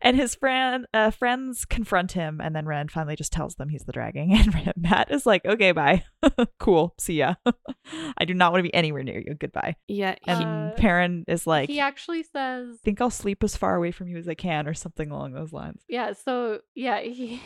and 0.01 0.15
his 0.17 0.35
friend, 0.35 0.85
uh, 0.93 1.11
friends 1.11 1.65
confront 1.65 2.13
him, 2.13 2.39
and 2.41 2.55
then 2.55 2.65
Rand 2.65 2.91
finally 2.91 3.15
just 3.15 3.31
tells 3.33 3.55
them 3.55 3.69
he's 3.69 3.83
the 3.85 3.91
dragon. 3.91 4.31
And 4.31 4.53
Rand, 4.53 4.73
Mat 4.77 5.07
is 5.11 5.25
like, 5.25 5.45
"Okay, 5.45 5.71
bye, 5.71 6.03
cool, 6.59 6.93
see 6.99 7.15
ya. 7.15 7.35
I 8.17 8.25
do 8.25 8.33
not 8.33 8.51
want 8.51 8.59
to 8.59 8.69
be 8.69 8.73
anywhere 8.73 9.03
near 9.03 9.19
you. 9.19 9.35
Goodbye." 9.35 9.75
yeah, 9.87 10.15
And 10.27 10.71
Uh, 10.71 10.75
Perrin 10.75 11.23
is 11.27 11.45
like, 11.47 11.69
he 11.69 11.79
actually 11.79 12.23
says, 12.23 12.75
I 12.75 12.77
"Think 12.83 13.01
I'll 13.01 13.09
sleep 13.09 13.43
as 13.43 13.55
far 13.57 13.75
away 13.75 13.91
from 13.91 14.07
you 14.07 14.17
as 14.17 14.27
I 14.27 14.35
can," 14.35 14.67
or 14.67 14.73
something 14.73 15.11
along 15.11 15.33
those 15.33 15.53
lines. 15.53 15.83
yeah, 15.87 16.13
so 16.13 16.59
yeah, 16.75 17.01
he. 17.01 17.41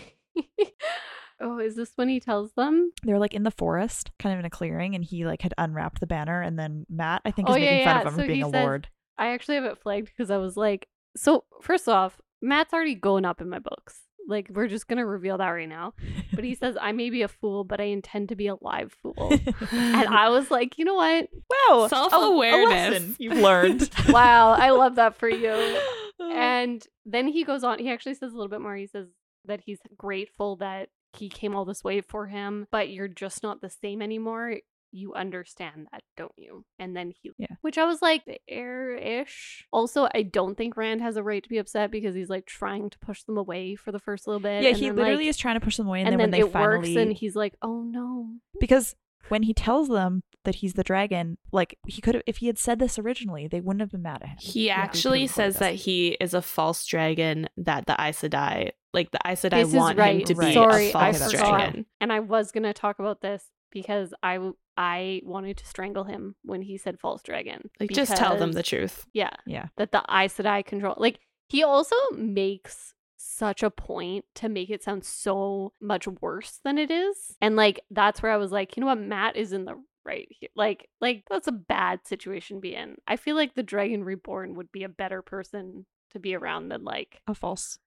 Oh, 1.43 1.59
is 1.59 1.75
this 1.75 1.91
when 1.95 2.07
he 2.09 2.19
tells 2.19 2.53
them? 2.53 2.91
They're 3.03 3.19
like 3.19 3.33
in 3.33 3.43
the 3.43 3.51
forest, 3.51 4.11
kind 4.17 4.33
of 4.33 4.39
in 4.39 4.45
a 4.45 4.49
clearing, 4.49 4.95
and 4.95 5.03
he 5.03 5.25
like 5.25 5.41
had 5.41 5.53
unwrapped 5.57 5.99
the 5.99 6.07
banner, 6.07 6.41
and 6.41 6.57
then 6.57 6.85
Mat, 6.89 7.21
I 7.25 7.31
think, 7.31 7.49
Oh, 7.49 7.53
is 7.55 7.61
yeah, 7.61 7.69
making 7.71 7.85
fun 7.85 7.95
yeah. 7.95 8.01
of 8.01 8.07
him 8.07 8.13
So 8.15 8.21
for 8.21 8.27
being 8.27 8.43
a 8.43 8.45
says- 8.49 8.53
lord. 8.63 8.87
I 9.17 9.27
actually 9.27 9.55
have 9.55 9.65
it 9.65 9.77
flagged 9.77 10.07
because 10.07 10.31
I 10.31 10.37
was 10.37 10.57
like, 10.57 10.87
so 11.15 11.43
first 11.61 11.87
off, 11.87 12.19
Mat's 12.41 12.73
already 12.73 12.95
going 12.95 13.25
up 13.25 13.41
in 13.41 13.49
my 13.49 13.59
books. 13.59 13.99
Like, 14.27 14.49
we're 14.53 14.67
just 14.69 14.87
gonna 14.87 15.05
reveal 15.05 15.37
that 15.37 15.49
right 15.49 15.67
now. 15.69 15.93
But 16.33 16.45
he 16.45 16.55
says, 16.55 16.77
I 16.79 16.93
may 16.93 17.09
be 17.09 17.21
a 17.23 17.27
fool, 17.27 17.63
but 17.65 17.79
I 17.81 17.85
intend 17.85 18.29
to 18.29 18.35
be 18.37 18.47
a 18.47 18.55
live 18.61 18.93
fool. 19.01 19.31
and 19.71 20.07
I 20.07 20.29
was 20.29 20.49
like, 20.49 20.77
you 20.77 20.85
know 20.85 20.95
what? 20.95 21.27
wow, 21.69 21.87
Self-awareness. 21.89 23.15
you've 23.19 23.37
learned. 23.37 23.89
Wow, 24.09 24.53
I 24.53 24.69
love 24.71 24.95
that 24.95 25.15
for 25.17 25.29
you. 25.29 25.77
And 26.33 26.81
then 27.05 27.27
he 27.27 27.43
goes 27.43 27.63
on, 27.65 27.79
he 27.79 27.89
actually 27.91 28.13
says 28.13 28.31
a 28.31 28.35
little 28.35 28.47
bit 28.49 28.61
more. 28.61 28.75
He 28.75 28.87
says 28.87 29.07
that 29.45 29.59
he's 29.65 29.79
grateful 29.97 30.55
that 30.57 30.87
he 31.17 31.29
came 31.29 31.55
all 31.55 31.65
this 31.65 31.83
way 31.83 32.01
for 32.01 32.27
him, 32.27 32.67
but 32.71 32.89
you're 32.89 33.07
just 33.07 33.43
not 33.43 33.61
the 33.61 33.69
same 33.69 34.01
anymore. 34.01 34.57
You 34.95 35.13
understand 35.15 35.87
that, 35.91 36.03
don't 36.17 36.31
you? 36.37 36.65
And 36.77 36.95
then 36.95 37.11
he, 37.21 37.31
Yeah. 37.39 37.47
which 37.61 37.79
I 37.79 37.85
was 37.85 38.01
like, 38.03 38.21
air 38.47 38.93
ish. 38.95 39.65
Also, 39.73 40.07
I 40.13 40.21
don't 40.21 40.55
think 40.55 40.77
Rand 40.77 41.01
has 41.01 41.17
a 41.17 41.23
right 41.23 41.41
to 41.41 41.49
be 41.49 41.57
upset 41.57 41.89
because 41.89 42.13
he's 42.13 42.29
like 42.29 42.45
trying 42.45 42.91
to 42.91 42.99
push 42.99 43.23
them 43.23 43.37
away 43.37 43.73
for 43.75 43.91
the 43.91 43.97
first 43.99 44.27
little 44.27 44.39
bit. 44.39 44.61
yeah, 44.61 44.69
and 44.69 44.77
he 44.77 44.87
then, 44.89 44.95
literally 44.97 45.23
like- 45.23 45.29
is 45.29 45.37
trying 45.37 45.55
to 45.59 45.61
push 45.65 45.77
them 45.77 45.87
away, 45.87 46.01
and, 46.01 46.09
and 46.09 46.19
then, 46.19 46.29
then, 46.29 46.41
when 46.41 46.41
they 46.41 46.47
it 46.47 46.51
finally, 46.53 46.95
works, 46.95 47.01
and 47.01 47.13
he's 47.13 47.35
like, 47.35 47.55
oh 47.63 47.81
no. 47.81 48.29
because 48.59 48.95
when 49.29 49.43
he 49.43 49.53
tells 49.53 49.87
them 49.89 50.23
that 50.45 50.55
he's 50.55 50.73
the 50.73 50.83
dragon, 50.83 51.37
like 51.51 51.77
he 51.87 52.01
could 52.01 52.15
have, 52.15 52.23
if 52.27 52.37
he 52.37 52.47
had 52.47 52.57
said 52.57 52.77
this 52.79 52.99
originally, 52.99 53.47
they 53.47 53.61
wouldn't 53.61 53.79
have 53.81 53.91
been 53.91 54.01
mad 54.01 54.21
at 54.23 54.29
him. 54.29 54.37
He 54.39 54.67
Yeah. 54.67 54.75
actually 54.77 55.25
says 55.27 55.57
that 55.57 55.75
he 55.75 56.17
is 56.19 56.33
a 56.33 56.41
false 56.41 56.85
dragon 56.85 57.47
that 57.57 57.85
the 57.85 57.95
Aes 57.99 58.21
Sedai, 58.21 58.71
like 58.93 59.11
the 59.11 59.19
Aes 59.25 59.41
Sedai 59.41 59.61
This 59.61 59.69
is 59.69 59.73
want 59.75 59.97
him 59.97 60.03
right. 60.03 60.25
to 60.25 60.33
be 60.33 60.39
Right. 60.39 60.53
Sorry, 60.53 60.91
a 60.91 60.97
I 60.97 61.13
false 61.13 61.31
forgot. 61.31 61.49
dragon. 61.57 61.85
And 62.01 62.11
I 62.11 62.19
was 62.19 62.51
gonna 62.51 62.73
talk 62.73 62.99
about 62.99 63.21
this 63.21 63.45
because 63.71 64.13
I, 64.21 64.51
I 64.75 65.21
wanted 65.23 65.55
to 65.57 65.65
strangle 65.65 66.03
him 66.03 66.35
when 66.43 66.61
he 66.61 66.77
said 66.77 66.99
false 66.99 67.21
dragon. 67.23 67.69
Like 67.79 67.91
just 67.91 68.17
tell 68.17 68.37
them 68.37 68.51
the 68.51 68.63
truth. 68.63 69.05
Yeah, 69.13 69.29
Yeah. 69.47 69.67
that 69.77 69.93
the 69.93 70.03
Aes 70.09 70.35
Sedai 70.37 70.65
control. 70.65 70.95
Like 70.97 71.19
he 71.47 71.63
also 71.63 71.95
makes 72.13 72.93
such 73.23 73.63
a 73.63 73.69
point 73.69 74.25
to 74.35 74.49
make 74.49 74.69
it 74.69 74.83
sound 74.83 75.03
so 75.05 75.73
much 75.81 76.07
worse 76.07 76.59
than 76.63 76.77
it 76.77 76.91
is, 76.91 77.35
and 77.41 77.55
like 77.55 77.79
that's 77.91 78.21
where 78.21 78.31
I 78.31 78.37
was 78.37 78.51
like, 78.51 78.75
you 78.75 78.81
know 78.81 78.87
what, 78.87 78.99
Mat 78.99 79.35
is 79.35 79.53
in 79.53 79.65
the 79.65 79.75
right 80.05 80.27
here. 80.29 80.49
Like, 80.55 80.89
like 80.99 81.23
that's 81.29 81.47
a 81.47 81.51
bad 81.53 82.05
situation 82.05 82.57
to 82.57 82.61
be 82.61 82.75
in. 82.75 82.95
I 83.07 83.15
feel 83.15 83.35
like 83.35 83.55
the 83.55 83.63
Dragon 83.63 84.03
Reborn 84.03 84.55
would 84.55 84.71
be 84.71 84.83
a 84.83 84.89
better 84.89 85.21
person 85.21 85.85
to 86.11 86.19
be 86.19 86.35
around 86.35 86.69
than 86.69 86.83
like 86.83 87.21
A 87.27 87.33
false. 87.33 87.79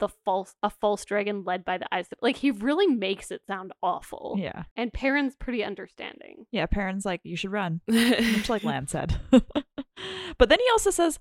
the 0.00 0.08
false 0.08 0.54
a 0.62 0.68
false 0.70 1.04
dragon 1.04 1.44
led 1.44 1.64
by 1.64 1.78
the 1.78 1.86
Aes. 1.94 2.08
Like 2.20 2.36
he 2.36 2.50
really 2.50 2.86
makes 2.88 3.30
it 3.30 3.42
sound 3.46 3.72
awful. 3.82 4.34
Yeah. 4.38 4.64
And 4.76 4.92
Perrin's 4.92 5.36
pretty 5.36 5.62
understanding. 5.64 6.44
Yeah. 6.50 6.66
Perrin's 6.66 7.04
like, 7.06 7.20
you 7.22 7.36
should 7.36 7.52
run. 7.52 7.80
much 7.88 8.48
like 8.50 8.64
Lan 8.64 8.86
said. 8.88 9.18
but 10.38 10.48
then 10.48 10.58
he 10.58 10.66
also 10.72 10.90
says 10.90 11.18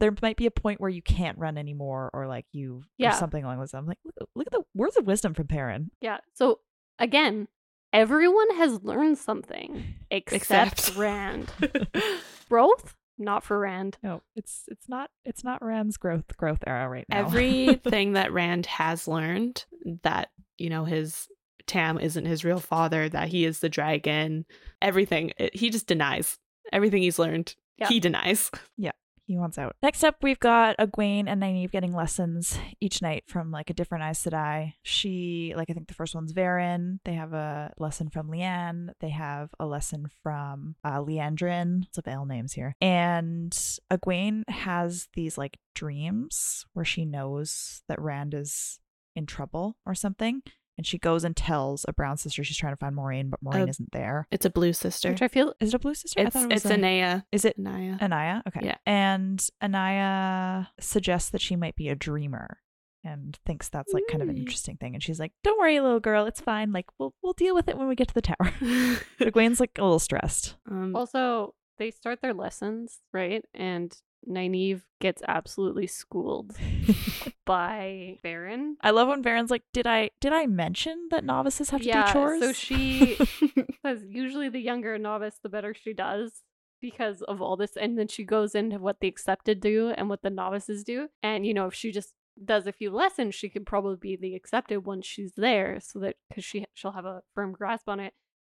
there 0.00 0.14
might 0.22 0.36
be 0.36 0.46
a 0.46 0.50
point 0.50 0.80
where 0.80 0.90
you 0.90 1.02
can't 1.02 1.38
run 1.38 1.58
anymore, 1.58 2.10
or 2.12 2.26
like 2.26 2.46
you, 2.52 2.82
Yeah. 2.98 3.10
or 3.10 3.18
something 3.18 3.44
along 3.44 3.58
those 3.58 3.72
lines. 3.74 3.82
I'm 3.82 3.86
like, 3.88 3.98
look, 4.04 4.28
look 4.34 4.46
at 4.46 4.52
the 4.52 4.62
words 4.74 4.96
of 4.96 5.06
wisdom 5.06 5.34
from 5.34 5.46
Perrin. 5.46 5.90
Yeah. 6.00 6.18
So 6.34 6.60
again, 6.98 7.48
everyone 7.92 8.56
has 8.56 8.82
learned 8.82 9.18
something 9.18 9.94
except, 10.10 10.72
Except. 10.80 10.96
Rand. 10.96 11.52
Growth, 12.48 12.94
not 13.18 13.44
for 13.44 13.58
Rand. 13.58 13.98
No, 14.02 14.22
it's 14.36 14.64
it's 14.68 14.88
not 14.88 15.10
it's 15.24 15.44
not 15.44 15.62
Rand's 15.64 15.96
growth 15.96 16.36
growth 16.36 16.62
era 16.66 16.88
right 16.88 17.06
now. 17.08 17.18
Everything 17.20 18.12
that 18.12 18.32
Rand 18.32 18.66
has 18.66 19.08
learned 19.08 19.64
that, 20.02 20.30
you 20.58 20.68
know, 20.70 20.84
his 20.84 21.28
Tam 21.66 21.98
isn't 21.98 22.24
his 22.26 22.44
real 22.44 22.58
father, 22.60 23.08
that 23.08 23.28
he 23.28 23.44
is 23.44 23.60
the 23.60 23.68
dragon, 23.68 24.44
everything, 24.82 25.32
it- 25.38 25.54
he 25.54 25.70
just 25.70 25.86
denies. 25.86 26.38
Everything 26.72 27.02
he's 27.02 27.18
learned, 27.18 27.54
Yeah. 27.78 27.88
he 27.88 28.00
denies. 28.00 28.50
Yeah. 28.76 28.92
He 29.24 29.38
wants 29.38 29.56
out. 29.56 29.76
Next 29.82 30.02
up, 30.02 30.16
we've 30.20 30.40
got 30.40 30.76
Egwene 30.78 31.24
and 31.28 31.40
Nynaeve 31.40 31.70
getting 31.70 31.94
lessons 31.94 32.58
each 32.80 33.00
night 33.00 33.22
from 33.28 33.52
like 33.52 33.70
a 33.70 33.72
different 33.72 34.04
Aes 34.04 34.24
Sedai. 34.24 34.74
She, 34.82 35.54
like, 35.56 35.70
I 35.70 35.74
think 35.74 35.86
the 35.86 35.94
first 35.94 36.14
one's 36.14 36.32
Verin. 36.32 36.98
They 37.04 37.14
have 37.14 37.32
a 37.32 37.70
lesson 37.78 38.10
from 38.10 38.28
Leane. 38.28 38.90
They 39.00 39.10
have 39.10 39.50
a 39.60 39.64
lesson 39.64 40.08
from 40.22 40.74
uh, 40.84 40.98
Liandrin. 40.98 41.82
Lots 41.82 41.98
of 41.98 42.08
L 42.08 42.26
names 42.26 42.54
here. 42.54 42.74
And 42.80 43.52
Egwene 43.92 44.42
has 44.50 45.08
these 45.14 45.38
like 45.38 45.56
dreams 45.74 46.66
where 46.72 46.84
she 46.84 47.04
knows 47.04 47.82
that 47.88 48.00
Rand 48.02 48.34
is 48.34 48.80
in 49.14 49.26
trouble 49.26 49.76
or 49.86 49.94
something. 49.94 50.42
And 50.78 50.86
she 50.86 50.98
goes 50.98 51.22
and 51.22 51.36
tells 51.36 51.84
a 51.86 51.92
brown 51.92 52.16
sister 52.16 52.42
she's 52.42 52.56
trying 52.56 52.72
to 52.72 52.76
find 52.78 52.96
Moiraine, 52.96 53.28
but 53.30 53.44
Moiraine 53.44 53.66
Uh, 53.66 53.70
isn't 53.70 53.92
there. 53.92 54.26
It's 54.30 54.46
a 54.46 54.50
blue 54.50 54.72
sister. 54.72 55.10
Which 55.10 55.20
I 55.22 55.28
feel 55.28 55.52
Is 55.60 55.68
it 55.68 55.74
a 55.74 55.78
blue 55.78 55.94
sister? 55.94 56.20
I 56.20 56.24
It's 56.24 56.32
thought 56.34 56.44
it 56.50 56.54
was 56.54 56.64
it's 56.64 56.70
a- 56.72 56.76
Anaiya. 56.78 57.24
Is 57.30 57.44
it 57.44 57.58
Anaiya. 57.60 57.98
Anaiya? 58.00 58.42
Okay. 58.48 58.60
Yeah. 58.64 58.76
And 58.86 59.38
Anaiya 59.62 60.68
suggests 60.80 61.30
that 61.30 61.40
she 61.40 61.56
might 61.56 61.76
be 61.76 61.88
a 61.88 61.94
dreamer 61.94 62.58
and 63.04 63.38
thinks 63.44 63.68
that's 63.68 63.92
like 63.92 64.04
kind 64.10 64.22
of 64.22 64.28
an 64.28 64.36
Mm. 64.36 64.40
interesting 64.40 64.76
thing. 64.76 64.94
And 64.94 65.02
she's 65.02 65.18
like, 65.20 65.32
Don't 65.44 65.58
worry, 65.58 65.78
little 65.80 66.00
girl, 66.00 66.24
it's 66.26 66.40
fine. 66.40 66.72
Like 66.72 66.86
we'll 66.98 67.14
we'll 67.22 67.32
deal 67.32 67.54
with 67.54 67.68
it 67.68 67.76
when 67.76 67.88
we 67.88 67.94
get 67.94 68.08
to 68.08 68.14
the 68.14 68.22
tower. 68.22 68.52
But 69.18 69.28
Egwene's 69.34 69.60
like 69.60 69.72
a 69.78 69.82
little 69.82 69.98
stressed. 69.98 70.56
um, 70.70 70.94
also 70.96 71.54
they 71.78 71.90
start 71.90 72.20
their 72.22 72.34
lessons, 72.34 73.00
right? 73.12 73.44
And 73.54 73.92
Nynaeve 74.28 74.82
gets 75.00 75.22
absolutely 75.26 75.86
schooled 75.86 76.56
by 77.44 78.18
Verin. 78.24 78.74
I 78.80 78.90
love 78.90 79.08
when 79.08 79.22
Verin's 79.22 79.50
like, 79.50 79.64
Did 79.72 79.86
I 79.86 80.10
did 80.20 80.32
I 80.32 80.46
mention 80.46 81.08
that 81.10 81.24
novices 81.24 81.70
have 81.70 81.80
to 81.82 81.86
yeah, 81.86 82.06
do 82.06 82.12
chores? 82.12 82.40
so 82.40 82.52
she 82.52 83.16
says 83.82 84.04
usually 84.08 84.48
the 84.48 84.60
younger 84.60 84.94
a 84.94 84.98
novice, 84.98 85.38
the 85.42 85.48
better 85.48 85.74
she 85.74 85.92
does 85.92 86.42
because 86.80 87.22
of 87.22 87.40
all 87.40 87.56
this. 87.56 87.76
And 87.76 87.98
then 87.98 88.08
she 88.08 88.24
goes 88.24 88.54
into 88.54 88.78
what 88.78 89.00
the 89.00 89.08
accepted 89.08 89.60
do 89.60 89.90
and 89.96 90.08
what 90.10 90.22
the 90.22 90.30
novices 90.30 90.84
do. 90.84 91.08
And, 91.22 91.46
you 91.46 91.54
know, 91.54 91.66
if 91.66 91.74
she 91.74 91.92
just 91.92 92.12
does 92.44 92.66
a 92.66 92.72
few 92.72 92.90
lessons, 92.90 93.34
she 93.34 93.48
could 93.48 93.64
probably 93.64 93.96
be 93.96 94.16
the 94.16 94.34
accepted 94.34 94.84
once 94.84 95.06
she's 95.06 95.32
there 95.36 95.78
so 95.80 95.98
that 96.00 96.16
because 96.28 96.44
she, 96.44 96.66
she'll 96.74 96.92
have 96.92 97.04
a 97.06 97.22
firm 97.34 97.52
grasp 97.52 97.88
on 97.88 98.00
it. 98.00 98.12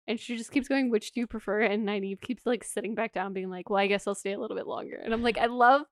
And 0.08 0.18
she 0.18 0.36
just 0.36 0.50
keeps 0.50 0.66
going, 0.66 0.90
which 0.90 1.12
do 1.12 1.20
you 1.20 1.26
prefer? 1.28 1.60
And 1.60 1.86
Nynaeve 1.86 2.20
keeps 2.20 2.44
like 2.46 2.64
sitting 2.64 2.94
back 2.96 3.12
down, 3.12 3.32
being 3.34 3.50
like, 3.50 3.68
well, 3.70 3.78
I 3.78 3.86
guess 3.86 4.06
I'll 4.06 4.14
stay 4.16 4.32
a 4.32 4.40
little 4.40 4.56
bit 4.56 4.66
longer. 4.66 4.96
And 4.96 5.12
I'm 5.14 5.22
like, 5.22 5.38
I 5.38 5.46
love. 5.46 5.82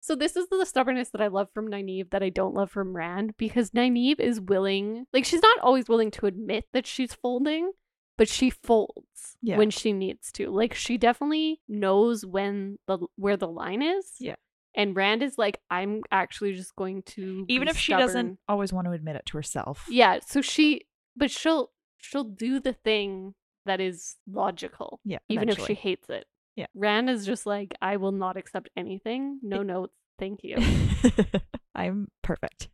So 0.00 0.14
this 0.16 0.34
is 0.36 0.48
the 0.48 0.64
stubbornness 0.64 1.10
that 1.10 1.20
I 1.20 1.26
love 1.28 1.48
from 1.52 1.68
Nynaeve 1.68 2.10
that 2.10 2.22
I 2.22 2.28
don't 2.30 2.54
love 2.54 2.70
from 2.70 2.96
Rand 2.96 3.36
because 3.36 3.70
Nynaeve 3.72 4.18
is 4.20 4.40
willing, 4.40 5.04
like 5.12 5.24
she's 5.24 5.42
not 5.42 5.58
always 5.60 5.88
willing 5.88 6.10
to 6.12 6.26
admit 6.26 6.64
that 6.72 6.86
she's 6.86 7.12
folding, 7.12 7.72
but 8.16 8.28
she 8.28 8.48
folds 8.50 9.36
Yeah. 9.42 9.56
when 9.58 9.70
she 9.70 9.92
needs 9.92 10.32
to. 10.32 10.50
Like 10.50 10.74
she 10.74 10.96
definitely 10.96 11.60
knows 11.68 12.24
when 12.24 12.78
the 12.86 12.98
where 13.16 13.36
the 13.36 13.48
line 13.48 13.82
is. 13.82 14.12
Yeah. 14.20 14.36
And 14.74 14.94
Rand 14.94 15.22
is 15.22 15.38
like, 15.38 15.60
I'm 15.70 16.02
actually 16.12 16.54
just 16.54 16.76
going 16.76 17.02
to 17.14 17.44
Even 17.48 17.66
if 17.68 17.76
she 17.76 17.92
stubborn. 17.92 18.06
doesn't 18.06 18.38
always 18.48 18.72
want 18.72 18.86
to 18.86 18.92
admit 18.92 19.16
it 19.16 19.26
to 19.26 19.36
herself. 19.38 19.86
Yeah, 19.90 20.20
so 20.24 20.40
she 20.40 20.86
but 21.16 21.30
she'll 21.30 21.72
she'll 21.98 22.24
do 22.24 22.60
the 22.60 22.74
thing 22.74 23.34
that 23.66 23.80
is 23.80 24.16
logical. 24.30 25.00
Yeah. 25.04 25.18
Even 25.28 25.48
if 25.48 25.64
she 25.64 25.74
hates 25.74 26.08
it. 26.08 26.26
Yeah. 26.56 26.66
Rand 26.74 27.10
is 27.10 27.26
just 27.26 27.46
like, 27.46 27.74
I 27.82 27.96
will 27.98 28.12
not 28.12 28.36
accept 28.36 28.70
anything. 28.76 29.38
No 29.42 29.62
notes. 29.62 29.92
Thank 30.18 30.40
you. 30.42 30.56
I'm 31.74 32.08
perfect. 32.22 32.68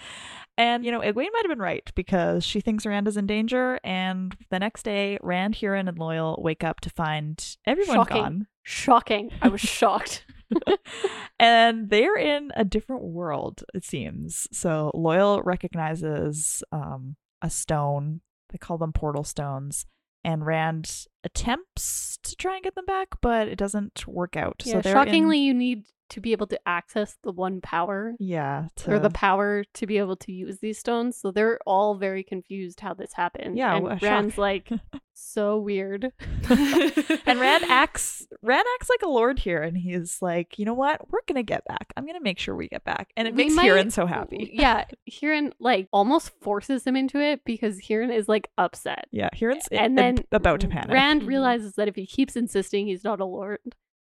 and, 0.58 0.84
you 0.84 0.92
know, 0.92 1.00
Egwene 1.00 1.32
might 1.32 1.42
have 1.42 1.48
been 1.48 1.58
right 1.58 1.90
because 1.94 2.44
she 2.44 2.60
thinks 2.60 2.84
Rand 2.84 3.08
is 3.08 3.16
in 3.16 3.26
danger. 3.26 3.80
And 3.82 4.36
the 4.50 4.58
next 4.58 4.82
day, 4.82 5.18
Rand, 5.22 5.54
Hurin, 5.54 5.88
and 5.88 5.98
Loial 5.98 6.40
wake 6.42 6.62
up 6.62 6.80
to 6.80 6.90
find 6.90 7.56
everyone 7.66 7.96
Shocking. 7.96 8.22
gone. 8.22 8.46
Shocking. 8.64 9.30
I 9.40 9.48
was 9.48 9.62
shocked. 9.62 10.26
and 11.38 11.88
they're 11.88 12.16
in 12.16 12.52
a 12.54 12.64
different 12.64 13.02
world, 13.02 13.64
it 13.74 13.84
seems. 13.84 14.46
So 14.52 14.92
Loial 14.94 15.40
recognizes 15.44 16.62
um, 16.70 17.16
a 17.40 17.48
stone. 17.48 18.20
They 18.50 18.58
call 18.58 18.76
them 18.76 18.92
portal 18.92 19.24
stones. 19.24 19.86
And 20.24 20.46
Rand 20.46 21.06
attempts 21.24 22.18
to 22.22 22.36
try 22.36 22.54
and 22.56 22.64
get 22.64 22.74
them 22.74 22.84
back, 22.86 23.08
but 23.20 23.48
it 23.48 23.56
doesn't 23.56 24.06
work 24.06 24.36
out. 24.36 24.62
Yeah, 24.64 24.74
so 24.74 24.80
they're 24.80 24.92
in- 24.92 25.06
shockingly, 25.06 25.38
you 25.38 25.54
need 25.54 25.84
to 26.10 26.20
be 26.20 26.32
able 26.32 26.46
to 26.46 26.60
access 26.68 27.16
the 27.22 27.32
one 27.32 27.62
power 27.62 28.12
yeah, 28.18 28.66
or 28.86 28.98
the 28.98 29.08
power 29.08 29.64
to 29.72 29.86
be 29.86 29.96
able 29.96 30.16
to 30.16 30.30
use 30.30 30.58
these 30.58 30.78
stones. 30.78 31.16
So 31.16 31.30
they're 31.30 31.58
all 31.66 31.94
very 31.94 32.22
confused 32.22 32.80
how 32.80 32.92
this 32.92 33.14
happened. 33.14 33.56
Yeah, 33.56 33.76
and. 33.76 34.02
Rand's 34.02 34.36
like, 34.36 34.68
so 35.14 35.58
weird. 35.58 36.12
and 36.50 37.40
Rand 37.40 37.64
acts 37.68 38.26
Rand 38.42 38.64
acts 38.74 38.90
like 38.90 39.02
a 39.02 39.08
lord 39.08 39.38
here, 39.38 39.62
and 39.62 39.76
he's 39.76 40.20
like, 40.20 40.58
you 40.58 40.64
know 40.64 40.74
what? 40.74 41.10
We're 41.10 41.20
gonna 41.26 41.42
get 41.42 41.64
back. 41.64 41.92
I'm 41.96 42.06
gonna 42.06 42.20
make 42.20 42.38
sure 42.38 42.54
we 42.56 42.68
get 42.68 42.84
back, 42.84 43.10
and 43.16 43.26
it 43.28 43.34
We 43.34 43.44
makes 43.44 43.54
might- 43.54 43.70
Hurin 43.70 43.92
so 43.92 44.04
happy. 44.06 44.50
Yeah, 44.52 44.84
Hurin 45.10 45.52
like 45.60 45.88
almost 45.92 46.32
forces 46.42 46.84
him 46.84 46.96
into 46.96 47.20
it 47.20 47.40
because 47.44 47.78
Hurin 47.80 48.14
is 48.14 48.28
like 48.28 48.48
upset. 48.58 49.06
Yeah, 49.12 49.28
Hurin's 49.34 49.68
i- 49.72 49.76
and 49.76 49.96
then 49.96 50.18
about 50.32 50.60
to 50.60 50.68
panic. 50.68 50.90
Rand 50.90 51.11
Mhm. 51.20 51.26
realizes 51.28 51.74
that 51.74 51.88
if 51.88 51.96
he 51.96 52.06
keeps 52.06 52.36
insisting 52.36 52.86
he's 52.86 53.04
not 53.04 53.20
a 53.20 53.24
lord, 53.24 53.58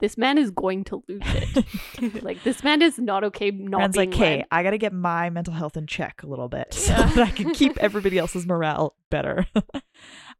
this 0.02 0.18
man 0.18 0.38
is 0.38 0.52
going 0.52 0.84
to 0.86 1.02
lose 1.08 1.22
it. 1.24 2.24
like 2.24 2.44
this 2.44 2.64
man 2.64 2.82
is 2.82 3.00
not 3.00 3.24
okay 3.24 3.50
not 3.52 3.94
being 3.94 4.10
like, 4.10 4.16
"Okay, 4.20 4.36
led." 4.38 4.46
I 4.52 4.62
gotta 4.64 4.78
get 4.78 4.92
my 4.92 5.30
mental 5.30 5.54
health 5.54 5.78
in 5.78 5.88
check 5.88 6.22
a 6.24 6.28
little 6.28 6.50
bit 6.50 6.74
so 6.74 6.92
Yeah. 6.94 7.06
that 7.16 7.28
I 7.28 7.32
can 7.32 7.54
keep 7.54 7.78
everybody 7.82 8.18
else's 8.18 8.46
morale 8.46 8.96
better." 9.10 9.46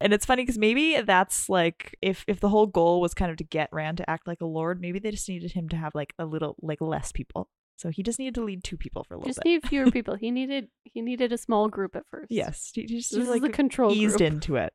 and 0.02 0.14
it's 0.14 0.26
funny 0.26 0.44
because 0.44 0.58
maybe 0.58 1.00
that's 1.02 1.48
like 1.50 1.96
if 2.02 2.26
if 2.28 2.40
the 2.42 2.50
whole 2.50 2.66
goal 2.68 3.00
was 3.00 3.14
kind 3.14 3.32
of 3.32 3.38
to 3.38 3.44
get 3.46 3.70
Rand 3.72 3.98
to 4.00 4.10
act 4.10 4.28
like 4.28 4.42
a 4.42 4.46
lord, 4.46 4.82
maybe 4.82 5.00
they 5.00 5.12
just 5.12 5.30
needed 5.30 5.54
him 5.54 5.70
to 5.70 5.78
have 5.78 5.96
like 5.96 6.14
a 6.20 6.26
little 6.26 6.56
like 6.62 6.82
less 6.82 7.12
people. 7.14 7.50
So 7.78 7.90
he 7.90 8.04
just 8.04 8.20
needed 8.20 8.36
to 8.36 8.44
lead 8.44 8.64
two 8.64 8.78
people 8.78 9.04
for 9.04 9.16
a 9.16 9.18
little 9.18 9.28
Just 9.30 9.40
bit. 9.44 9.50
need 9.50 9.68
fewer 9.68 9.92
people. 9.92 10.16
He 10.16 10.32
needed 10.32 10.68
he 10.84 11.02
needed 11.02 11.32
a 11.34 11.38
small 11.38 11.68
group 11.70 11.96
at 11.96 12.06
first. 12.08 12.32
yes, 12.32 12.72
he 12.74 12.86
just 12.86 13.12
This 13.12 13.22
is 13.24 13.30
like 13.30 13.42
the 13.42 13.50
control 13.50 13.92
eased 13.94 14.18
group. 14.18 14.32
into 14.34 14.56
it. 14.58 14.74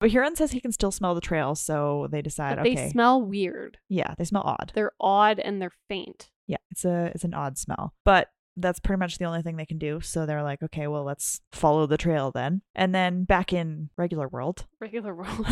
But 0.00 0.10
Hurin 0.10 0.36
says 0.36 0.52
he 0.52 0.60
can 0.60 0.72
still 0.72 0.92
smell 0.92 1.14
the 1.14 1.20
trail, 1.20 1.54
so 1.54 2.06
they 2.10 2.22
decide, 2.22 2.56
But 2.56 2.64
they 2.64 2.72
okay, 2.72 2.90
smell 2.90 3.20
weird. 3.22 3.78
yeah, 3.88 4.14
they 4.16 4.24
smell 4.24 4.42
odd. 4.44 4.72
They're 4.74 4.92
odd 5.00 5.38
and 5.40 5.60
they're 5.60 5.72
faint. 5.88 6.30
Yeah, 6.46 6.58
it's 6.70 6.84
a 6.84 7.10
it's 7.14 7.24
an 7.24 7.34
odd 7.34 7.58
smell. 7.58 7.94
But 8.04 8.28
that's 8.60 8.80
pretty 8.80 8.98
much 8.98 9.18
the 9.18 9.24
only 9.24 9.42
thing 9.42 9.56
they 9.56 9.66
can 9.66 9.78
do. 9.78 10.00
So 10.00 10.26
they're 10.26 10.42
like, 10.42 10.62
okay, 10.64 10.88
well, 10.88 11.04
let's 11.04 11.40
follow 11.52 11.86
the 11.86 11.96
trail 11.96 12.32
then. 12.32 12.62
And 12.74 12.92
then 12.94 13.22
back 13.24 13.52
in 13.52 13.90
regular 13.96 14.26
world, 14.28 14.66
Regular 14.80 15.14
world. 15.14 15.46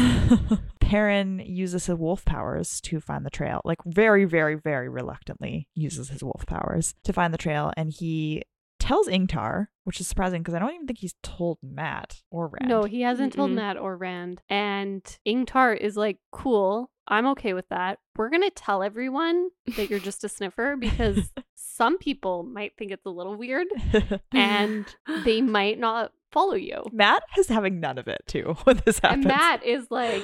Perrin 0.81 1.41
uses 1.41 1.87
his 1.87 1.97
wolf 1.97 2.25
powers 2.25 2.81
to 2.83 3.01
find 3.01 3.25
the 3.27 3.31
trail. 3.31 3.61
Like 3.65 3.79
very, 3.85 4.25
very, 4.25 4.55
very 4.55 4.89
reluctantly 4.89 5.69
uses 5.75 6.09
his 6.11 6.23
wolf 6.25 6.47
powers 6.47 6.95
to 7.05 7.13
find 7.13 7.33
the 7.35 7.39
trail, 7.39 7.73
and 7.77 7.91
he 7.93 8.43
tells 8.87 9.09
Ingtar, 9.09 9.67
which 9.85 10.01
is 10.01 10.07
surprising 10.07 10.43
because 10.43 10.55
I 10.55 10.61
don't 10.61 10.73
even 10.73 10.87
think 10.87 11.01
he's 11.01 11.17
told 11.23 11.59
Mat 11.63 12.23
or 12.31 12.47
Rand. 12.47 12.69
No, 12.69 12.85
he 12.85 13.03
hasn't 13.03 13.33
told 13.33 13.51
Mm-mm. 13.51 13.57
Mat 13.57 13.77
or 13.77 13.97
Rand. 13.97 14.41
And 14.49 15.03
Ingtar 15.27 15.77
is 15.77 15.97
like, 15.97 16.19
cool, 16.31 16.91
I'm 17.09 17.27
okay 17.29 17.53
with 17.53 17.69
that. 17.71 17.99
We're 18.17 18.31
going 18.31 18.43
to 18.43 18.51
tell 18.51 18.83
everyone 18.85 19.49
that 19.77 19.91
you're 19.91 19.99
just 19.99 20.23
a 20.23 20.29
sniffer 20.29 20.77
because 20.81 21.33
some 21.57 21.99
people 21.99 22.45
might 22.45 22.77
think 22.79 22.93
it's 22.93 23.07
a 23.07 23.11
little 23.11 23.35
weird 23.35 23.67
and 24.33 24.87
they 25.25 25.41
might 25.43 25.81
not 25.81 26.13
follow 26.31 26.55
you. 26.55 26.85
Mat 26.93 27.25
is 27.39 27.49
having 27.49 27.81
none 27.81 27.99
of 27.99 28.07
it 28.07 28.21
too 28.29 28.57
when 28.65 28.81
this 28.85 29.01
happens. 29.01 29.27
And 29.27 29.35
Mat 29.35 29.65
is 29.65 29.89
like, 29.91 30.23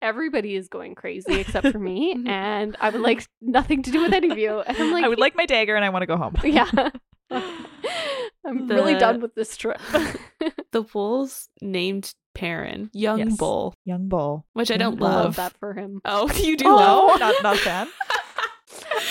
everybody 0.00 0.54
is 0.54 0.68
going 0.68 0.94
crazy 0.94 1.40
except 1.40 1.68
for 1.72 1.78
me. 1.80 2.14
Mm-hmm. 2.14 2.28
and 2.28 2.76
I 2.80 2.90
would 2.90 3.00
like 3.00 3.26
nothing 3.40 3.82
to 3.82 3.90
do 3.90 4.02
with 4.02 4.12
any 4.12 4.30
of 4.30 4.38
you. 4.38 4.60
And 4.60 4.76
I'm 4.78 4.92
like, 4.92 5.04
I 5.04 5.08
would 5.08 5.18
like 5.18 5.34
my 5.34 5.46
dagger 5.46 5.74
and 5.74 5.84
I 5.84 5.88
want 5.88 6.02
to 6.02 6.06
go 6.06 6.16
home. 6.16 6.36
yeah. 6.44 6.90
I'm 8.44 8.68
really 8.68 8.94
done 8.94 9.20
with 9.20 9.34
this 9.34 9.56
trip. 9.56 9.80
the 10.72 10.82
wolves 10.94 11.48
named 11.60 12.14
Perrin 12.34 12.90
Young 12.92 13.18
Yes. 13.18 13.36
Bull, 13.36 13.74
Young 13.84 14.08
Bull. 14.08 14.46
which 14.52 14.70
I 14.70 14.76
don't 14.76 15.00
love 15.00 15.24
love. 15.24 15.36
that 15.36 15.56
for 15.58 15.74
him. 15.74 16.00
Oh, 16.04 16.30
you 16.36 16.56
do 16.56 16.66
Oh. 16.68 16.76
love? 17.10 17.20
not 17.20 17.34
not 17.42 17.56
a 17.56 17.58
fan. 17.58 17.88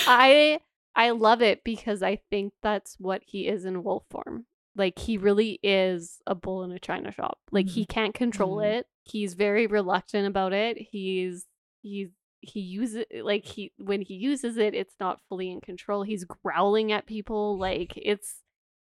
I 0.06 0.60
I 0.94 1.10
love 1.10 1.42
it 1.42 1.62
because 1.64 2.02
I 2.02 2.20
think 2.30 2.52
that's 2.62 2.96
what 2.98 3.22
he 3.26 3.46
is 3.46 3.64
in 3.64 3.82
wolf 3.82 4.04
form. 4.10 4.46
Like 4.76 4.98
he 4.98 5.18
really 5.18 5.58
is 5.62 6.18
a 6.26 6.34
bull 6.34 6.62
in 6.62 6.72
a 6.72 6.78
china 6.78 7.10
shop. 7.10 7.38
Like 7.50 7.68
he 7.68 7.84
can't 7.84 8.14
control 8.14 8.56
Mhm. 8.58 8.78
it. 8.78 8.86
He's 9.04 9.34
very 9.34 9.66
reluctant 9.66 10.26
about 10.26 10.52
it. 10.52 10.78
He's 10.90 11.44
he's 11.82 12.08
he 12.48 12.60
uses 12.60 13.04
like 13.22 13.44
he 13.44 13.72
when 13.78 14.00
he 14.02 14.14
uses 14.14 14.56
it, 14.56 14.74
it's 14.74 14.94
not 15.00 15.20
fully 15.28 15.50
in 15.50 15.60
control. 15.60 16.02
He's 16.02 16.24
growling 16.24 16.92
at 16.92 17.06
people 17.06 17.58
like 17.58 17.92
it's 17.96 18.36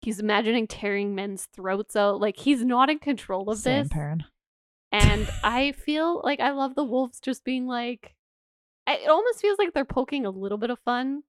he's 0.01 0.19
imagining 0.19 0.67
tearing 0.67 1.13
men's 1.15 1.45
throats 1.53 1.95
out. 1.95 2.19
Like 2.19 2.37
he's 2.37 2.63
not 2.65 2.89
in 2.89 2.99
control 2.99 3.49
of 3.49 3.59
Same 3.59 3.83
this. 3.83 3.89
Perrin. 3.93 4.23
And 4.91 5.29
I 5.43 5.71
feel 5.73 6.21
like 6.23 6.39
I 6.39 6.51
love 6.51 6.75
the 6.75 6.83
wolves 6.83 7.19
just 7.19 7.43
being 7.43 7.67
like, 7.67 8.15
I- 8.87 8.97
it 8.97 9.09
almost 9.09 9.39
feels 9.41 9.57
like 9.57 9.73
they're 9.73 9.85
poking 9.85 10.25
a 10.25 10.29
little 10.31 10.57
bit 10.57 10.69
of 10.69 10.79
fun 10.79 11.23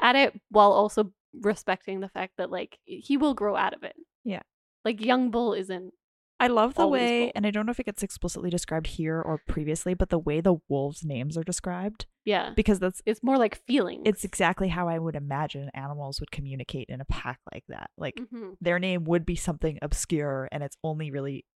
at 0.00 0.16
it 0.16 0.38
while 0.50 0.72
also 0.72 1.12
respecting 1.42 2.00
the 2.00 2.08
fact 2.08 2.32
that 2.38 2.50
like 2.50 2.78
he 2.84 3.16
will 3.16 3.34
grow 3.34 3.54
out 3.56 3.74
of 3.74 3.82
it. 3.82 3.96
Yeah. 4.24 4.42
Like 4.84 5.04
young 5.04 5.30
bull 5.30 5.52
isn't. 5.52 5.92
I 6.38 6.48
love 6.48 6.74
the 6.74 6.82
Always 6.82 7.00
way, 7.00 7.32
and 7.34 7.46
I 7.46 7.50
don't 7.50 7.64
know 7.64 7.70
if 7.70 7.80
it 7.80 7.86
gets 7.86 8.02
explicitly 8.02 8.50
described 8.50 8.86
here 8.88 9.20
or 9.22 9.40
previously, 9.48 9.94
but 9.94 10.10
the 10.10 10.18
way 10.18 10.40
the 10.42 10.56
wolves' 10.68 11.02
names 11.04 11.36
are 11.38 11.42
described, 11.42 12.04
Yeah. 12.26 12.52
because 12.54 12.78
that's 12.78 13.00
It's 13.06 13.22
more 13.22 13.38
like 13.38 13.56
feelings. 13.66 14.02
it's 14.04 14.22
exactly 14.24 14.68
how 14.68 14.86
I 14.86 14.98
would 14.98 15.16
imagine 15.16 15.70
animals 15.72 16.20
would 16.20 16.30
communicate 16.30 16.88
in 16.90 17.00
a 17.00 17.06
pack 17.06 17.40
like 17.54 17.64
that. 17.68 17.90
Like 17.96 18.16
Mhm. 18.16 18.56
their 18.60 18.78
name 18.78 19.04
would 19.04 19.24
be 19.24 19.34
something 19.36 19.78
obscure, 19.80 20.48
and 20.52 20.62
it's 20.62 20.76
only 20.84 21.10
really 21.10 21.46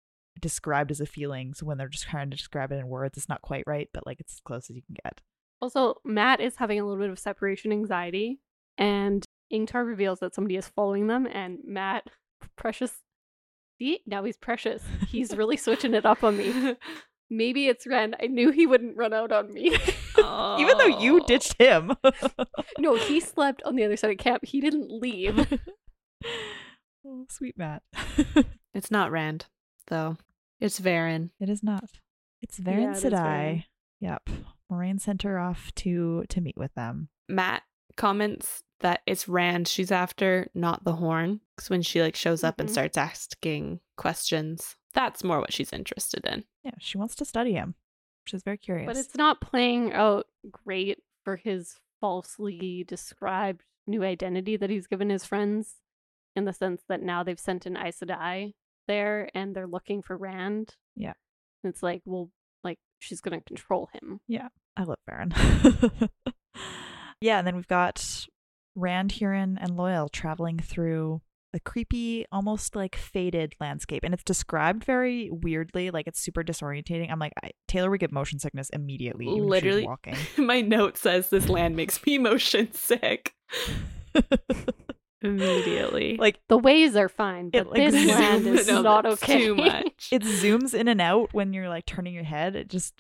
described 0.40 0.90
as 0.90 1.00
a 1.00 1.06
feeling. 1.06 1.52
So 1.52 1.66
when 1.66 1.76
they're 1.76 1.88
just 1.88 2.08
trying 2.08 2.30
to 2.30 2.36
describe 2.36 2.72
it 2.72 2.76
in 2.76 2.88
words, 2.88 3.18
it's 3.18 3.28
not 3.28 3.42
quite 3.42 3.64
right, 3.66 3.90
but 3.92 4.06
like 4.06 4.18
it's 4.20 4.34
as 4.34 4.40
close 4.40 4.70
as 4.70 4.76
you 4.76 4.82
can 4.82 4.96
get. 5.04 5.20
Also, 5.60 5.96
Mat 6.04 6.40
is 6.40 6.56
having 6.56 6.80
a 6.80 6.84
little 6.86 7.02
bit 7.02 7.10
of 7.10 7.18
separation 7.18 7.70
anxiety, 7.70 8.40
and 8.78 9.24
Ingtar 9.52 9.84
reveals 9.84 10.20
that 10.20 10.34
somebody 10.34 10.56
is 10.56 10.68
following 10.68 11.06
them, 11.08 11.26
and 11.26 11.58
Mat, 11.64 12.08
precious. 12.56 13.02
See, 13.80 14.00
now 14.06 14.22
he's 14.24 14.36
precious. 14.36 14.82
He's 15.08 15.34
really 15.34 15.56
switching 15.56 15.94
it 15.94 16.04
up 16.04 16.22
on 16.22 16.36
me. 16.36 16.76
Maybe 17.30 17.66
it's 17.68 17.86
Ren. 17.86 18.14
I 18.20 18.26
knew 18.26 18.50
he 18.50 18.66
wouldn't 18.66 18.96
run 18.96 19.12
out 19.14 19.32
on 19.32 19.52
me. 19.54 19.68
Even 20.18 20.78
though 20.78 20.98
you 21.00 21.22
Oh. 21.22 21.26
ditched 21.26 21.54
him. 21.58 21.92
no, 22.78 22.96
he 22.96 23.20
slept 23.20 23.62
on 23.62 23.76
the 23.76 23.84
other 23.84 23.96
side 23.96 24.10
of 24.10 24.18
camp. 24.18 24.44
He 24.44 24.60
didn't 24.60 24.90
leave. 24.90 25.58
oh, 27.06 27.26
sweet 27.30 27.56
Mat. 27.56 27.82
It's 28.74 28.90
not 28.90 29.10
Rand, 29.10 29.46
though. 29.86 30.16
It's 30.60 30.78
Verin. 30.80 31.30
It 31.40 31.48
is 31.48 31.62
not. 31.62 31.84
It's 32.42 32.58
Yeah, 32.58 32.64
Verin 32.72 32.90
it 32.90 32.96
is 32.96 33.04
Sedai. 33.04 33.14
Verin. 33.14 33.64
Yep. 34.00 34.30
Moiraine 34.70 35.00
sent 35.00 35.22
her 35.22 35.38
off 35.38 35.72
to 35.76 36.24
to 36.28 36.40
meet 36.40 36.56
with 36.56 36.74
them. 36.74 37.08
Mat 37.28 37.62
comments 37.96 38.62
that 38.80 39.02
it's 39.06 39.28
Rand 39.28 39.68
she's 39.68 39.90
after, 39.92 40.48
not 40.54 40.84
the 40.84 40.96
horn. 40.96 41.40
Because 41.56 41.70
when 41.70 41.82
she 41.82 42.00
like 42.02 42.16
shows 42.16 42.42
up 42.44 42.58
and 42.60 42.68
Mhm. 42.68 42.72
starts 42.72 42.96
asking 42.98 43.80
questions, 43.96 44.76
that's 44.94 45.22
more 45.24 45.38
what 45.40 45.52
she's 45.52 45.72
interested 45.72 46.24
in. 46.26 46.44
Yeah, 46.64 46.72
she 46.78 46.98
wants 46.98 47.14
to 47.16 47.24
study 47.24 47.52
him. 47.52 47.74
She's 48.26 48.42
very 48.42 48.58
curious. 48.58 48.86
but 48.86 48.96
it's 48.96 49.16
not 49.16 49.40
playing 49.40 49.92
out 49.92 50.26
great 50.50 51.02
for 51.24 51.36
his 51.36 51.80
falsely 52.00 52.84
described 52.84 53.64
new 53.86 54.02
identity 54.04 54.56
that 54.56 54.70
he's 54.70 54.86
given 54.86 55.10
his 55.10 55.24
friends 55.24 55.76
in 56.36 56.44
the 56.44 56.52
sense 56.52 56.82
that 56.88 57.02
now 57.02 57.22
they've 57.22 57.40
sent 57.40 57.66
an 57.66 57.76
Aes 57.76 57.98
Sedai 58.00 58.54
there 58.86 59.28
and 59.34 59.54
they're 59.54 59.66
looking 59.66 60.00
for 60.02 60.16
Rand. 60.16 60.76
Yeah. 60.96 61.14
It's 61.64 61.82
like, 61.82 62.02
well, 62.04 62.30
like 62.62 62.78
she's 62.98 63.20
gonna 63.20 63.40
control 63.40 63.88
him. 63.92 64.20
Yeah. 64.28 64.48
I 64.76 64.84
love 64.84 64.98
Verin. 65.08 65.32
yeah, 67.20 67.38
and 67.38 67.46
then 67.46 67.56
we've 67.56 67.66
got 67.68 68.26
Rand, 68.76 69.12
Hurin, 69.12 69.56
and 69.60 69.72
Loial 69.72 70.10
traveling 70.10 70.58
through 70.58 71.20
a 71.52 71.58
creepy, 71.58 72.24
almost 72.30 72.76
like 72.76 72.94
faded 72.94 73.54
landscape. 73.60 74.04
And 74.04 74.14
it's 74.14 74.22
described 74.22 74.84
very 74.84 75.30
weirdly, 75.32 75.90
like 75.90 76.06
it's 76.06 76.20
super 76.20 76.44
disorientating. 76.44 77.10
I'm 77.10 77.18
like, 77.18 77.32
I, 77.42 77.50
Taylor 77.66 77.90
would 77.90 77.98
get 78.00 78.12
motion 78.12 78.38
sickness 78.38 78.70
immediately. 78.70 79.26
even 79.26 79.38
if 79.38 79.42
she 79.42 79.48
Literally. 79.48 79.86
walking. 79.86 80.16
My 80.38 80.60
note 80.60 80.96
says 80.96 81.28
this 81.30 81.48
land 81.48 81.74
makes 81.74 82.04
me 82.06 82.18
motion 82.18 82.72
sick 82.72 83.34
immediately. 85.22 86.16
like 86.18 86.40
The 86.48 86.58
ways 86.58 86.96
are 86.96 87.08
fine, 87.08 87.46
It, 87.52 87.64
but 87.64 87.66
like, 87.72 87.90
this 87.90 88.06
land 88.08 88.46
is 88.46 88.68
No, 88.68 88.82
not 88.82 89.06
okay. 89.06 89.46
Too 89.46 89.54
much. 89.56 90.08
it 90.12 90.22
zooms 90.22 90.74
in 90.74 90.88
and 90.88 91.00
out 91.00 91.30
when 91.32 91.52
you're 91.52 91.68
like 91.68 91.86
turning 91.86 92.14
your 92.14 92.24
head. 92.24 92.56
It 92.56 92.68
just 92.68 92.94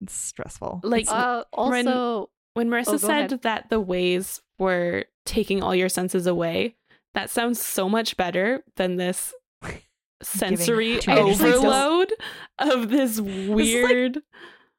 it's 0.00 0.14
stressful. 0.14 0.80
Like, 0.84 1.02
It's- 1.02 1.14
uh, 1.16 1.44
also, 1.52 2.30
when 2.54 2.68
Marissa 2.68 2.94
Oh, 2.94 2.96
said 2.98 3.32
ahead. 3.32 3.42
that 3.42 3.70
the 3.70 3.80
ways 3.80 4.40
were 4.58 5.04
taking 5.24 5.62
all 5.62 5.74
your 5.74 5.88
senses 5.88 6.26
away, 6.26 6.76
that 7.14 7.30
sounds 7.30 7.60
so 7.64 7.88
much 7.88 8.16
better 8.16 8.62
than 8.76 8.96
this 8.96 9.34
sensory 10.22 10.98
too 11.00 11.10
many 11.14 11.34
senses. 11.34 11.56
overload 11.58 12.12
of 12.58 12.88
this 12.88 13.20
weird 13.20 14.18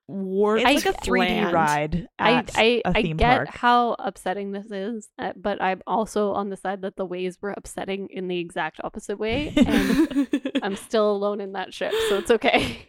warped 0.07 0.63
it's 0.65 0.85
like 0.85 0.95
a 0.95 0.97
3D 0.99 1.19
land. 1.19 1.53
ride. 1.53 2.07
I 2.17 2.31
At 2.33 2.51
I, 2.57 2.63
a 2.63 2.81
I 2.85 3.01
theme 3.01 3.17
get 3.17 3.35
park. 3.35 3.49
how 3.49 3.95
upsetting 3.99 4.51
this 4.53 4.71
is, 4.71 5.09
uh, 5.19 5.33
but 5.35 5.61
I'm 5.61 5.81
also 5.85 6.31
on 6.31 6.49
the 6.49 6.55
side 6.57 6.81
that 6.83 6.95
the 6.95 7.05
ways 7.05 7.37
were 7.41 7.53
upsetting 7.57 8.07
in 8.09 8.27
the 8.29 8.39
exact 8.39 8.79
opposite 8.83 9.19
way, 9.19 9.53
and 9.57 10.29
I'm 10.63 10.75
still 10.77 11.11
alone 11.11 11.41
in 11.41 11.51
that 11.53 11.73
ship, 11.73 11.91
so 12.09 12.17
it's 12.19 12.31
okay. 12.31 12.87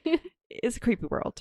It's 0.49 0.77
a 0.77 0.81
creepy 0.81 1.07
world. 1.11 1.41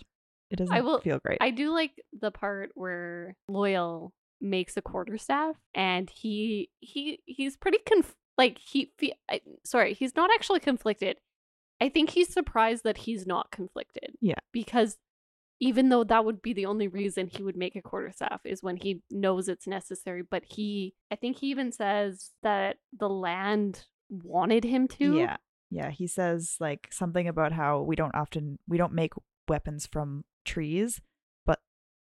It 0.49 0.56
doesn't 0.57 0.74
I 0.76 0.82
will- 0.82 0.99
feel 0.99 1.19
great. 1.19 1.38
I 1.41 1.52
do 1.52 1.72
like 1.72 1.91
the 2.19 2.32
part 2.32 2.72
where 2.74 3.36
Loial 3.52 4.10
makes 4.41 4.77
a 4.77 4.81
quarterstaff, 4.81 5.55
and 5.73 6.09
he 6.09 6.69
he 6.80 7.19
he's 7.26 7.57
pretty 7.57 7.80
conf- 7.88 8.15
like 8.38 8.57
he 8.59 8.91
fe- 8.97 9.18
I, 9.30 9.41
sorry 9.64 9.93
he's 9.93 10.15
not 10.15 10.30
actually 10.34 10.59
conflicted. 10.59 11.18
I 11.81 11.89
think 11.89 12.11
he's 12.11 12.34
surprised 12.34 12.84
that 12.84 12.97
he's 12.97 13.27
not 13.27 13.51
conflicted. 13.51 14.15
Yeah. 14.22 14.39
because 14.51 14.97
even 15.59 15.89
though 15.89 16.03
that 16.03 16.23
would 16.23 16.39
be 16.41 16.53
the 16.53 16.68
only 16.68 16.88
reason 16.88 17.27
he 17.27 17.41
would 17.41 17.57
make 17.57 17.76
a 17.76 17.81
quarterstaff 17.81 18.41
is 18.45 18.61
when 18.61 18.77
he 18.77 19.01
knows 19.09 19.49
it's 19.49 19.65
necessary, 19.65 20.22
but 20.22 20.43
he 20.45 20.93
I 21.11 21.15
think 21.15 21.39
he 21.39 21.47
even 21.47 21.72
says 21.72 22.31
that 22.43 22.77
the 22.97 23.09
land 23.09 23.85
wanted 24.09 24.64
him 24.64 24.88
to. 24.88 25.18
Yeah. 25.18 25.38
Yeah. 25.72 25.89
He 25.89 26.05
says 26.07 26.57
like 26.59 26.88
something 26.91 27.27
about 27.27 27.53
how 27.53 27.81
we 27.81 27.95
don't 27.95 28.14
often 28.15 28.59
we 28.68 28.77
don't 28.77 28.93
make 28.93 29.14
weapons 29.49 29.88
from 29.88 30.26
trees, 30.45 31.01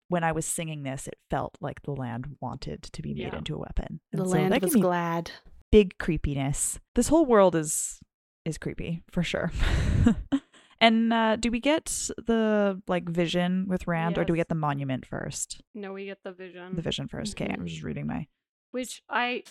when 0.09 0.23
I 0.25 0.33
was 0.33 0.45
singing 0.47 0.83
this, 0.83 1.07
it 1.07 1.19
felt 1.31 1.57
like 1.61 1.83
the 1.83 1.93
land 1.93 2.37
wanted 2.41 2.83
to 2.83 3.03
be 3.03 3.15
made 3.15 3.33
Yeah. 3.33 3.39
into 3.39 3.55
a 3.55 3.59
weapon. 3.59 4.01
The 4.13 4.19
so 4.25 4.31
land 4.31 4.61
was 4.63 4.75
glad. 4.77 5.31
big 5.73 5.99
creepiness. 5.99 6.79
This 6.95 7.09
whole 7.09 7.27
world 7.27 7.55
is 7.57 8.01
is 8.45 8.59
creepy 8.59 9.03
for 9.11 9.23
sure. 9.23 9.51
and 10.81 11.13
uh 11.13 11.37
do 11.37 11.51
we 11.51 11.61
get 11.61 11.87
the 12.27 12.81
like 12.89 13.09
vision 13.09 13.67
with 13.69 13.87
Rand 13.87 14.19
or 14.19 14.25
do 14.25 14.33
we 14.33 14.37
get 14.39 14.49
the 14.49 14.55
monument 14.55 15.07
first? 15.07 15.63
No, 15.75 15.93
we 15.93 16.05
get 16.07 16.23
the 16.23 16.33
vision. 16.33 16.77
The 16.77 16.83
vision 16.83 17.09
first. 17.09 17.35
Okay, 17.41 17.51
I'm 17.53 17.61
Mhm. 17.63 17.69
just 17.69 17.83
reading 17.83 18.07
my 18.07 18.27
Which 18.73 19.03
I 19.09 19.45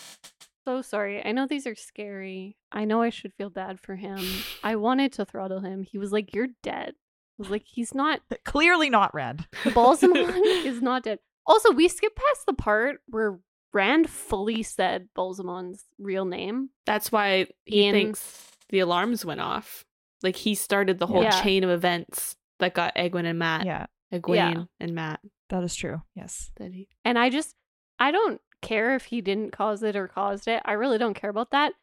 so 0.65 0.81
sorry. 0.81 1.25
I 1.25 1.31
know 1.31 1.47
these 1.47 1.65
are 1.67 1.75
scary. 1.75 2.57
I 2.71 2.85
know 2.85 3.01
I 3.01 3.09
should 3.09 3.34
feel 3.34 3.49
bad 3.49 3.80
for 3.80 3.95
him. 3.95 4.19
I 4.63 4.75
wanted 4.75 5.11
to 5.13 5.25
throttle 5.25 5.59
him. 5.61 5.84
He 5.84 5.97
was 5.97 6.11
like, 6.11 6.34
"You're 6.35 6.49
dead." 6.61 6.95
Was 7.44 7.52
like, 7.52 7.65
"He's 7.65 7.94
not. 7.94 8.22
clearly 8.45 8.90
not 8.90 9.14
Rand. 9.14 9.48
Ba'alzamon 9.64 10.34
is 10.65 10.82
not 10.82 11.03
dead." 11.03 11.20
Also, 11.45 11.72
we 11.72 11.88
skipped 11.88 12.15
past 12.18 12.45
the 12.45 12.53
part 12.53 13.02
where 13.07 13.40
Rand 13.74 14.10
fully 14.10 14.64
said 14.64 15.10
Ba'alzamon's 15.18 15.84
real 15.99 16.26
name. 16.26 16.70
That's 16.86 17.11
why 17.11 17.48
he 17.65 17.86
In- 17.86 17.94
thinks 17.94 18.52
the 18.70 18.80
alarms 18.80 19.26
went 19.26 19.41
off. 19.41 19.84
Like 20.22 20.36
he 20.38 20.56
started 20.56 20.99
the 20.99 21.07
whole 21.07 21.24
Yeah. 21.24 21.41
chain 21.41 21.64
of 21.64 21.70
events 21.70 22.36
that 22.60 22.74
got 22.74 22.95
Egwene 22.95 23.26
and 23.26 23.40
Mat. 23.40 23.65
Yeah, 23.65 23.88
Egwene 24.14 24.68
and 24.80 24.95
Mat. 24.95 25.20
that 25.49 25.64
is 25.64 25.76
true. 25.76 26.02
Yes. 26.15 26.49
He 26.60 26.88
And 27.03 27.20
I 27.20 27.30
just 27.30 27.56
I 27.99 28.11
don't 28.11 28.40
care 28.61 28.95
if 28.95 29.06
he 29.06 29.20
didn't 29.20 29.52
cause 29.52 29.84
it 29.84 29.95
or 29.98 30.07
caused 30.07 30.48
it. 30.48 30.61
I 30.64 30.74
really 30.74 30.98
don't 30.98 31.14
care 31.14 31.30
about 31.30 31.52
that. 31.52 31.74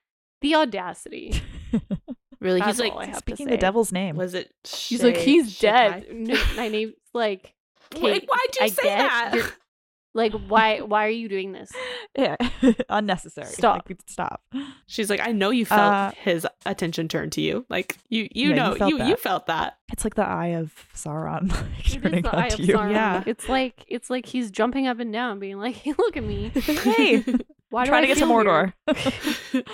The 0.41 0.55
audacity. 0.55 1.35
really 2.41 2.61
That's 2.61 2.73
he's 2.73 2.81
like 2.81 2.93
all 2.93 3.01
I 3.01 3.07
have 3.07 3.15
to 3.15 3.19
Speaking 3.21 3.47
say. 3.47 3.53
the 3.53 3.59
devil's 3.59 3.93
name. 3.93 4.17
was 4.17 4.35
it 4.35 4.53
He's 4.67 5.03
like, 5.03 5.17
Shay- 5.17 5.25
he's 5.25 5.59
dead. 5.59 6.07
No, 6.13 6.41
my 6.57 6.69
name's 6.69 6.95
like, 7.15 7.55
Wait, 8.01 8.21
Kate, 8.21 8.29
why'd 8.29 8.57
you 8.59 8.65
I 8.65 8.69
say 8.69 8.83
that? 8.85 9.53
like, 10.15 10.33
why? 10.33 10.81
Why 10.81 11.07
are 11.07 11.11
you 11.11 11.29
doing 11.29 11.53
this? 11.53 11.71
yeah, 12.19 12.37
unnecessary. 12.89 13.47
Stop. 13.47 13.87
Like, 13.89 13.99
stop. 14.07 14.43
She's 14.87 15.09
like, 15.11 15.21
I 15.21 15.33
know 15.33 15.51
you 15.51 15.65
felt 15.67 15.81
Uh, 15.81 16.11
his 16.23 16.47
attention 16.67 17.07
turn 17.09 17.31
to 17.31 17.41
you. 17.41 17.65
Like 17.69 17.97
you, 18.09 18.23
you 18.23 18.29
Yeah, 18.33 18.49
you 18.49 18.55
know, 18.55 18.75
felt 18.77 18.91
you, 18.91 19.05
you, 19.05 19.17
felt 19.17 19.47
that. 19.47 19.79
It's 19.93 20.03
like 20.05 20.15
the 20.15 20.27
eye 20.27 20.49
of 20.49 20.73
Sauron 20.95 21.51
like, 21.53 21.79
It 21.81 21.87
is 21.87 21.93
turning 22.03 22.23
the 22.23 22.35
eye 22.35 22.43
onto 22.45 22.63
of 22.63 22.69
you. 22.69 22.75
Sauron. 22.77 22.91
Yeah. 22.93 23.23
It's 23.27 23.49
like 23.49 23.85
it's 23.89 24.09
like 24.11 24.27
he's 24.27 24.51
jumping 24.51 24.87
up 24.87 24.99
and 25.01 25.13
down, 25.13 25.39
being 25.41 25.59
like, 25.59 25.75
"Hey, 25.77 25.95
look 25.99 26.17
at 26.17 26.25
me! 26.25 26.51
hey, 26.55 27.25
Why 27.71 27.85
do 27.85 27.91
trying 27.91 27.99
I 27.99 28.01
to 28.03 28.07
get 28.07 28.19
to 28.19 28.27
feel 28.27 28.35
weird?" 28.37 28.73
Mordor. 28.89 29.67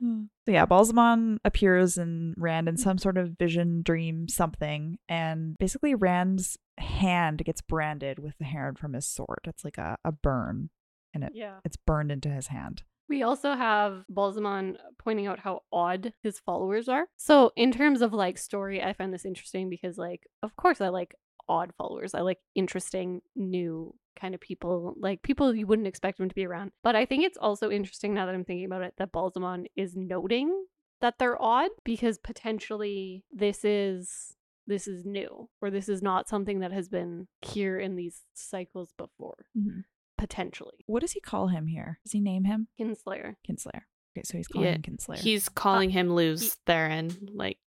Hmm. 0.00 0.24
so 0.44 0.52
yeah, 0.52 0.66
Ba'alzamon 0.66 1.38
appears 1.44 1.96
in 1.98 2.34
Rand 2.36 2.68
in 2.68 2.76
some 2.76 2.98
sort 2.98 3.16
of 3.18 3.30
vision, 3.38 3.82
dream, 3.82 4.28
something, 4.28 4.98
and 5.08 5.56
basically 5.58 5.94
Rand's 5.94 6.56
hand 6.78 7.42
gets 7.44 7.62
branded 7.62 8.18
with 8.18 8.36
the 8.38 8.44
heron 8.44 8.74
from 8.76 8.92
his 8.92 9.06
sword. 9.06 9.40
It's 9.44 9.64
like 9.64 9.78
a, 9.78 9.96
a 10.04 10.12
burn, 10.12 10.70
and 11.14 11.24
it 11.24 11.32
Yeah. 11.34 11.58
it's 11.64 11.76
burned 11.76 12.12
into 12.12 12.28
his 12.28 12.48
hand. 12.48 12.82
We 13.08 13.22
also 13.22 13.54
have 13.54 14.04
Ba'alzamon 14.12 14.76
pointing 14.98 15.26
out 15.28 15.38
how 15.38 15.62
odd 15.72 16.12
his 16.22 16.40
followers 16.40 16.88
are. 16.88 17.06
So, 17.16 17.52
in 17.56 17.70
terms 17.70 18.02
of 18.02 18.12
like 18.12 18.36
story, 18.36 18.82
I 18.82 18.92
find 18.94 19.14
this 19.14 19.24
interesting 19.24 19.70
because, 19.70 19.96
like, 19.96 20.26
of 20.42 20.56
course, 20.56 20.80
I 20.80 20.88
like 20.88 21.14
odd 21.48 21.72
followers. 21.78 22.14
I 22.14 22.22
like 22.22 22.38
interesting, 22.56 23.20
new 23.36 23.94
kind 24.16 24.34
of 24.34 24.40
people, 24.40 24.94
like 24.98 25.22
people 25.22 25.54
you 25.54 25.66
wouldn't 25.66 25.88
expect 25.88 26.18
them 26.18 26.28
to 26.28 26.34
be 26.34 26.46
around. 26.46 26.72
But 26.82 26.96
I 26.96 27.04
think 27.04 27.24
it's 27.24 27.38
also 27.38 27.70
interesting 27.70 28.14
now 28.14 28.26
that 28.26 28.34
I'm 28.34 28.44
thinking 28.44 28.66
about 28.66 28.82
it 28.82 28.94
that 28.98 29.12
Ba'alzamon 29.12 29.66
is 29.76 29.94
noting 29.94 30.66
that 31.00 31.18
they're 31.18 31.40
odd 31.40 31.70
because 31.84 32.18
potentially 32.18 33.24
this 33.30 33.64
is 33.64 34.34
this 34.66 34.88
is 34.88 35.04
new 35.04 35.48
or 35.60 35.70
this 35.70 35.88
is 35.88 36.02
not 36.02 36.28
something 36.28 36.60
that 36.60 36.72
has 36.72 36.88
been 36.88 37.28
here 37.42 37.78
in 37.78 37.96
these 37.96 38.22
cycles 38.34 38.92
before 38.96 39.46
mm-hmm. 39.56 39.80
potentially 40.18 40.84
What 40.86 41.00
does 41.00 41.12
he 41.12 41.20
call 41.20 41.48
him 41.48 41.66
here? 41.66 42.00
Does 42.04 42.12
he 42.12 42.20
name 42.20 42.44
him 42.44 42.68
kinslayer 42.80 43.36
Kinslayer? 43.48 43.82
Okay, 44.16 44.22
so 44.24 44.36
he's 44.36 44.48
calling 44.48 44.66
Yeah, 44.66 44.74
him 44.74 44.82
Kinslayer. 44.82 45.18
He's 45.18 45.48
uh, 45.48 45.52
calling 45.54 45.90
him 45.90 46.12
Lews 46.14 46.56
Therin. 46.66 47.28
Like 47.34 47.58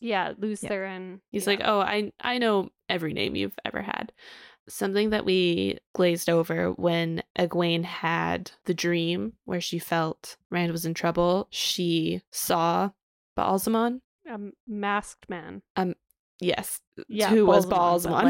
Yeah, 0.00 0.32
Lews 0.38 0.62
Yeah. 0.62 0.70
Therin. 0.70 1.20
he's 1.30 1.46
yeah. 1.46 1.50
like, 1.50 1.60
oh, 1.64 1.80
I 1.80 2.12
I 2.20 2.38
know 2.38 2.70
every 2.88 3.12
name 3.12 3.36
you've 3.36 3.58
ever 3.64 3.82
had. 3.82 4.12
Something 4.68 5.10
that 5.10 5.24
we 5.24 5.78
glazed 5.94 6.28
over 6.28 6.72
when 6.72 7.22
Egwene 7.38 7.84
had 7.84 8.50
the 8.64 8.74
dream 8.74 9.34
where 9.44 9.60
she 9.60 9.78
felt 9.78 10.36
Rand 10.50 10.72
was 10.72 10.84
in 10.84 10.92
trouble. 10.94 11.46
She 11.50 12.22
saw 12.32 12.90
Ba'alzamon. 13.38 14.00
a 14.28 14.38
masked 14.66 15.28
man. 15.28 15.62
Um, 15.76 15.94
yes, 16.40 16.80
Yeah, 17.08 17.28
who 17.28 17.46
was 17.46 17.64
Ba'alzamon, 17.66 18.02
but, 18.02 18.12
Ba'alzamon? 18.12 18.24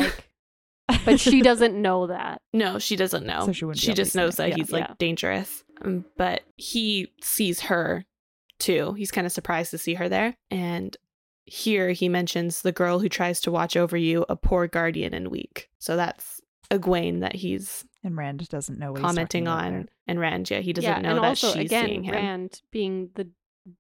like- 0.89 1.05
but 1.07 1.21
she 1.21 1.41
doesn't 1.43 1.81
know 1.81 2.07
that. 2.09 2.43
No, 2.53 2.79
she 2.79 2.97
doesn't 2.97 3.27
know. 3.27 3.45
So 3.47 3.53
she 3.53 3.65
wouldn't 3.65 3.81
she 3.83 3.93
just 3.95 4.15
knows 4.15 4.37
that 4.37 4.51
Yeah. 4.51 4.55
he's 4.57 4.73
like 4.73 4.89
Yeah. 4.89 4.95
dangerous. 4.99 5.65
Um, 5.83 6.05
but 6.17 6.43
he 6.57 7.13
sees 7.23 7.61
her 7.61 8.05
too. 8.59 8.93
He's 8.95 9.11
kind 9.11 9.27
of 9.27 9.33
surprised 9.33 9.71
to 9.73 9.79
see 9.79 9.95
her 9.95 10.09
there. 10.09 10.37
And 10.51 10.97
here 11.47 11.91
he 11.91 12.09
mentions 12.09 12.63
the 12.63 12.73
girl 12.73 12.99
who 12.99 13.09
tries 13.09 13.41
to 13.43 13.51
watch 13.51 13.77
over 13.77 13.97
you, 13.97 14.27
a 14.29 14.37
poor 14.37 14.67
guardian 14.67 15.15
and 15.15 15.29
weak. 15.29 15.71
So 15.79 15.97
that's 15.97 16.41
Egwene 16.71 17.21
that 17.21 17.35
he's 17.37 17.85
and 18.03 18.17
Rand 18.17 18.49
doesn't 18.49 18.79
know 18.79 18.93
what 18.93 19.01
commenting 19.01 19.45
he's 19.45 19.49
talking 19.49 19.67
about 19.67 19.67
on. 19.67 19.73
there. 19.73 19.87
And 20.09 20.21
Rand, 20.21 20.51
yeah, 20.51 20.61
he 20.61 20.73
doesn't 20.73 20.91
yeah, 20.91 21.01
know 21.01 21.17
and 21.17 21.19
that 21.19 21.29
also 21.29 21.53
she's 21.53 21.67
again, 21.67 21.87
seeing 21.87 22.05
him. 22.05 22.15
Rand 22.15 22.61
being 22.71 23.11
the 23.15 23.31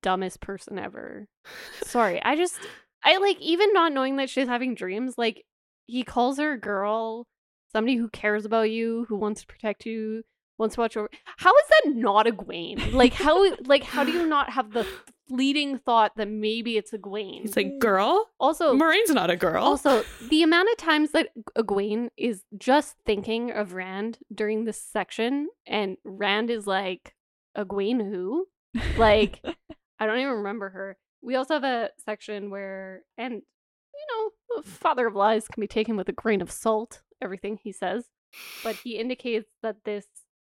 dumbest 0.03 0.41
person 0.41 0.79
ever. 0.79 1.27
Sorry, 1.83 2.23
I 2.23 2.37
just 2.37 2.59
I 3.05 3.19
like 3.19 3.41
even 3.41 3.73
not 3.73 3.93
knowing 3.93 4.17
that 4.17 4.31
she's 4.31 4.49
having 4.49 4.75
dreams. 4.75 5.15
Like 5.19 5.45
he 5.87 6.05
calls 6.05 6.39
her 6.39 6.53
a 6.53 6.61
girl, 6.61 7.27
somebody 7.73 7.97
who 7.97 8.09
cares 8.09 8.45
about 8.45 8.71
you, 8.71 9.07
who 9.09 9.17
wants 9.17 9.41
to 9.41 9.47
protect 9.47 9.87
you, 9.87 10.23
to 10.59 10.81
watch 10.81 10.97
over. 10.97 11.09
How 11.37 11.51
is 11.51 11.65
that 11.69 11.95
not 11.95 12.27
Egwene? 12.27 12.93
Like 12.93 13.13
how 13.13 13.55
like 13.65 13.83
how 13.83 14.05
do 14.05 14.13
you 14.13 14.27
not 14.27 14.51
have 14.51 14.73
the 14.73 14.87
fleeting 15.29 15.79
thought 15.79 16.13
that 16.17 16.29
maybe 16.29 16.77
it's 16.77 16.93
Egwene? 16.93 17.43
He's 17.43 17.57
like, 17.57 17.79
girl? 17.79 18.31
also 18.41 18.75
Moiraine's 18.75 19.11
not 19.11 19.31
a 19.31 19.37
girl. 19.37 19.65
Also, 19.65 20.03
the 20.29 20.43
amount 20.43 20.69
of 20.71 20.77
times 20.77 21.13
that 21.13 21.29
Egwene 21.57 22.09
is 22.17 22.45
just 22.57 22.97
thinking 23.05 23.51
of 23.51 23.75
Rand 23.75 24.19
during 24.35 24.65
this 24.65 24.81
section, 24.81 25.49
and 25.67 25.97
Rand 26.05 26.51
is 26.51 26.67
like, 26.67 27.15
Egwene 27.57 28.01
who? 28.09 28.47
Like, 28.97 29.41
I 29.99 30.07
don't 30.07 30.19
even 30.19 30.35
remember 30.35 30.71
her. 30.71 30.97
We 31.23 31.37
also 31.37 31.55
have 31.55 31.65
a 31.65 31.91
section 32.05 32.51
where, 32.51 33.03
and 33.19 33.33
you 33.33 34.33
know, 34.55 34.63
father 34.63 35.07
of 35.07 35.15
lies 35.15 35.49
can 35.49 35.61
be 35.61 35.67
taken 35.67 35.97
with 35.97 36.09
a 36.09 36.13
grain 36.13 36.41
of 36.41 36.51
salt, 36.51 37.03
everything 37.23 37.59
he 37.63 37.73
says. 37.73 38.05
But 38.63 38.77
he 38.77 38.99
indicates 38.99 39.49
that 39.63 39.85
this 39.85 40.07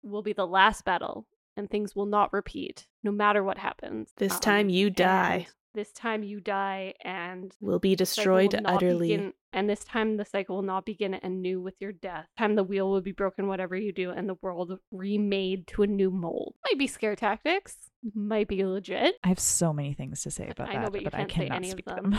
will 0.05 0.21
be 0.21 0.33
the 0.33 0.47
last 0.47 0.85
battle 0.85 1.25
and 1.57 1.69
things 1.69 1.95
will 1.95 2.05
not 2.05 2.33
repeat 2.33 2.87
no 3.03 3.11
matter 3.11 3.43
what 3.43 3.57
happens. 3.57 4.11
This 4.17 4.33
Um, 4.33 4.39
time 4.39 4.69
you 4.69 4.89
die. 4.89 5.47
This 5.75 5.91
time 5.91 6.23
you 6.23 6.39
die 6.39 6.93
and 7.03 7.53
Will 7.61 7.79
be 7.79 7.89
cycle 7.89 7.93
will 7.93 7.95
destroyed 7.97 8.61
utterly. 8.65 9.09
begin- 9.09 9.33
and 9.53 9.69
this 9.69 9.83
time 9.85 10.17
the 10.17 10.25
cycle 10.25 10.55
will 10.57 10.63
not 10.63 10.85
begin 10.85 11.13
anew 11.13 11.61
with 11.61 11.75
your 11.79 11.91
death. 11.93 12.27
Time 12.37 12.55
the 12.55 12.63
wheel 12.63 12.89
will 12.89 12.99
be 13.01 13.11
broken, 13.13 13.47
whatever 13.47 13.75
you 13.75 13.93
do, 13.93 14.09
and 14.11 14.27
the 14.27 14.33
world 14.41 14.79
remade 14.91 15.67
to 15.67 15.83
a 15.83 15.87
new 15.87 16.09
mold. 16.11 16.55
Might 16.69 16.77
be 16.79 16.87
scare 16.87 17.15
tactics. 17.15 17.75
Might 18.13 18.47
be 18.47 18.65
legit. 18.65 19.15
I 19.23 19.27
have 19.29 19.39
so 19.39 19.71
many 19.73 19.93
things 19.93 20.21
to 20.23 20.31
say 20.31 20.49
about 20.49 20.69
I 20.69 20.73
know, 20.73 20.81
that, 20.83 20.91
but 20.91 21.01
you 21.01 21.07
I 21.07 21.25
can't 21.25 21.31
say 21.31 21.35
cannot 21.47 21.55
any 21.55 21.67
of 21.67 21.71
speak 21.71 21.85
them. 21.85 22.11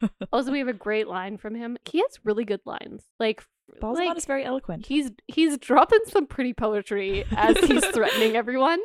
them. 0.00 0.10
Also, 0.32 0.50
we 0.52 0.58
have 0.58 0.68
a 0.68 0.72
great 0.72 1.06
line 1.08 1.36
from 1.36 1.54
him. 1.54 1.76
He 1.84 1.98
has 1.98 2.18
really 2.24 2.44
good 2.44 2.60
lines. 2.64 3.04
Like, 3.20 3.44
Ba'alzamon 3.80 3.94
like 3.94 4.16
is 4.16 4.26
very 4.26 4.44
eloquent. 4.44 4.86
he's 4.86 5.10
he's 5.26 5.56
dropping 5.58 6.00
some 6.06 6.26
pretty 6.26 6.52
poetry 6.52 7.24
as 7.36 7.56
he's 7.58 7.84
threatening 7.94 8.36
everyone. 8.36 8.78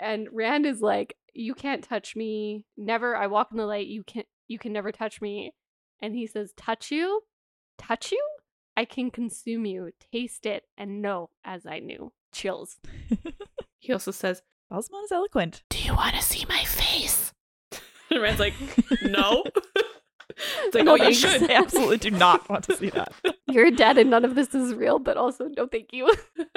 And 0.00 0.28
Rand 0.32 0.66
is 0.66 0.80
like, 0.80 1.16
"You 1.34 1.54
can't 1.54 1.84
touch 1.84 2.16
me. 2.16 2.64
Never. 2.76 3.16
I 3.16 3.26
walk 3.26 3.48
in 3.50 3.58
the 3.58 3.66
light. 3.66 3.86
You 3.86 4.04
can 4.04 4.24
you 4.48 4.58
can 4.58 4.72
never 4.72 4.92
touch 4.92 5.20
me." 5.20 5.52
And 6.00 6.14
he 6.14 6.26
says, 6.26 6.52
"Touch 6.56 6.90
you, 6.90 7.22
touch 7.78 8.12
you. 8.12 8.26
I 8.76 8.84
can 8.84 9.10
consume 9.10 9.66
you, 9.66 9.90
taste 10.12 10.46
it, 10.46 10.64
and 10.76 11.02
know 11.02 11.30
as 11.44 11.66
I 11.66 11.78
knew." 11.78 12.12
Chills. 12.32 12.78
He 13.84 13.92
also 13.92 14.12
says, 14.12 14.40
Balsamon 14.72 15.04
is 15.04 15.12
eloquent. 15.12 15.62
Do 15.68 15.78
you 15.78 15.94
want 15.94 16.16
to 16.16 16.22
see 16.22 16.46
my 16.48 16.64
face? 16.64 17.32
And 18.10 18.22
Rand's 18.22 18.40
like, 18.40 18.54
No. 19.02 19.44
it's 20.64 20.74
like, 20.74 20.84
No 20.84 20.92
oh, 20.92 20.96
you 20.96 21.14
should. 21.14 21.50
I 21.50 21.54
absolutely 21.54 21.98
do 21.98 22.10
not 22.10 22.48
want 22.48 22.64
to 22.64 22.76
see 22.76 22.90
that. 22.90 23.12
You're 23.48 23.70
dead, 23.70 23.98
and 23.98 24.10
none 24.10 24.24
of 24.24 24.34
this 24.34 24.54
is 24.54 24.74
real. 24.74 24.98
But 24.98 25.16
also, 25.16 25.48
no, 25.56 25.66
thank 25.66 25.92
you. 25.92 26.12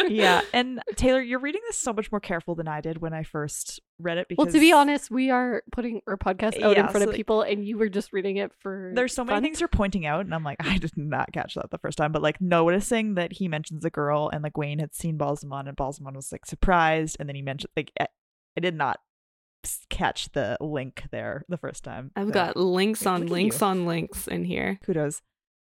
yeah, 0.07 0.41
and 0.53 0.81
Taylor, 0.95 1.21
you're 1.21 1.39
reading 1.39 1.61
this 1.67 1.77
so 1.77 1.93
much 1.93 2.11
more 2.11 2.19
careful 2.21 2.55
than 2.55 2.67
I 2.67 2.81
did 2.81 3.01
when 3.01 3.13
I 3.13 3.23
first 3.23 3.81
read 3.99 4.17
it. 4.17 4.27
Because 4.29 4.45
well, 4.45 4.53
to 4.53 4.59
be 4.59 4.71
honest, 4.71 5.11
we 5.11 5.29
are 5.29 5.63
putting 5.71 6.01
our 6.07 6.17
podcast 6.17 6.61
out 6.61 6.75
Yeah, 6.75 6.85
in 6.85 6.87
front 6.87 7.03
so, 7.03 7.09
of 7.09 7.15
people, 7.15 7.41
and 7.41 7.65
you 7.67 7.77
were 7.77 7.89
just 7.89 8.13
reading 8.13 8.37
it 8.37 8.51
for. 8.61 8.91
there's 8.95 9.13
so 9.13 9.23
many 9.23 9.35
fun. 9.35 9.43
things 9.43 9.59
you're 9.59 9.67
pointing 9.67 10.05
out, 10.05 10.21
and 10.25 10.33
I'm 10.33 10.43
like, 10.43 10.57
I 10.59 10.77
did 10.77 10.97
not 10.97 11.31
catch 11.33 11.55
that 11.55 11.69
the 11.69 11.77
first 11.77 11.97
time. 11.97 12.11
But 12.11 12.21
like 12.21 12.39
noticing 12.41 13.15
that 13.15 13.33
he 13.33 13.47
mentions 13.47 13.85
a 13.85 13.89
girl, 13.89 14.29
and 14.31 14.41
like 14.41 14.57
Wayne 14.57 14.79
had 14.79 14.95
seen 14.95 15.17
Ba'alzamon, 15.17 15.67
and 15.67 15.77
Ba'alzamon 15.77 16.15
was 16.15 16.31
like 16.31 16.45
surprised, 16.45 17.17
and 17.19 17.27
then 17.29 17.35
he 17.35 17.41
mentioned 17.41 17.71
like 17.75 17.91
I, 17.99 18.07
I 18.57 18.61
did 18.61 18.75
not 18.75 18.99
catch 19.89 20.31
the 20.31 20.57
link 20.59 21.03
there 21.11 21.43
the 21.49 21.57
first 21.57 21.83
time. 21.83 22.11
I've 22.15 22.27
So, 22.27 22.33
got 22.33 22.55
links 22.57 23.05
on 23.05 23.27
links 23.27 23.61
on 23.61 23.85
links 23.85 24.27
in 24.27 24.43
here. 24.45 24.79
kudos. 24.85 25.21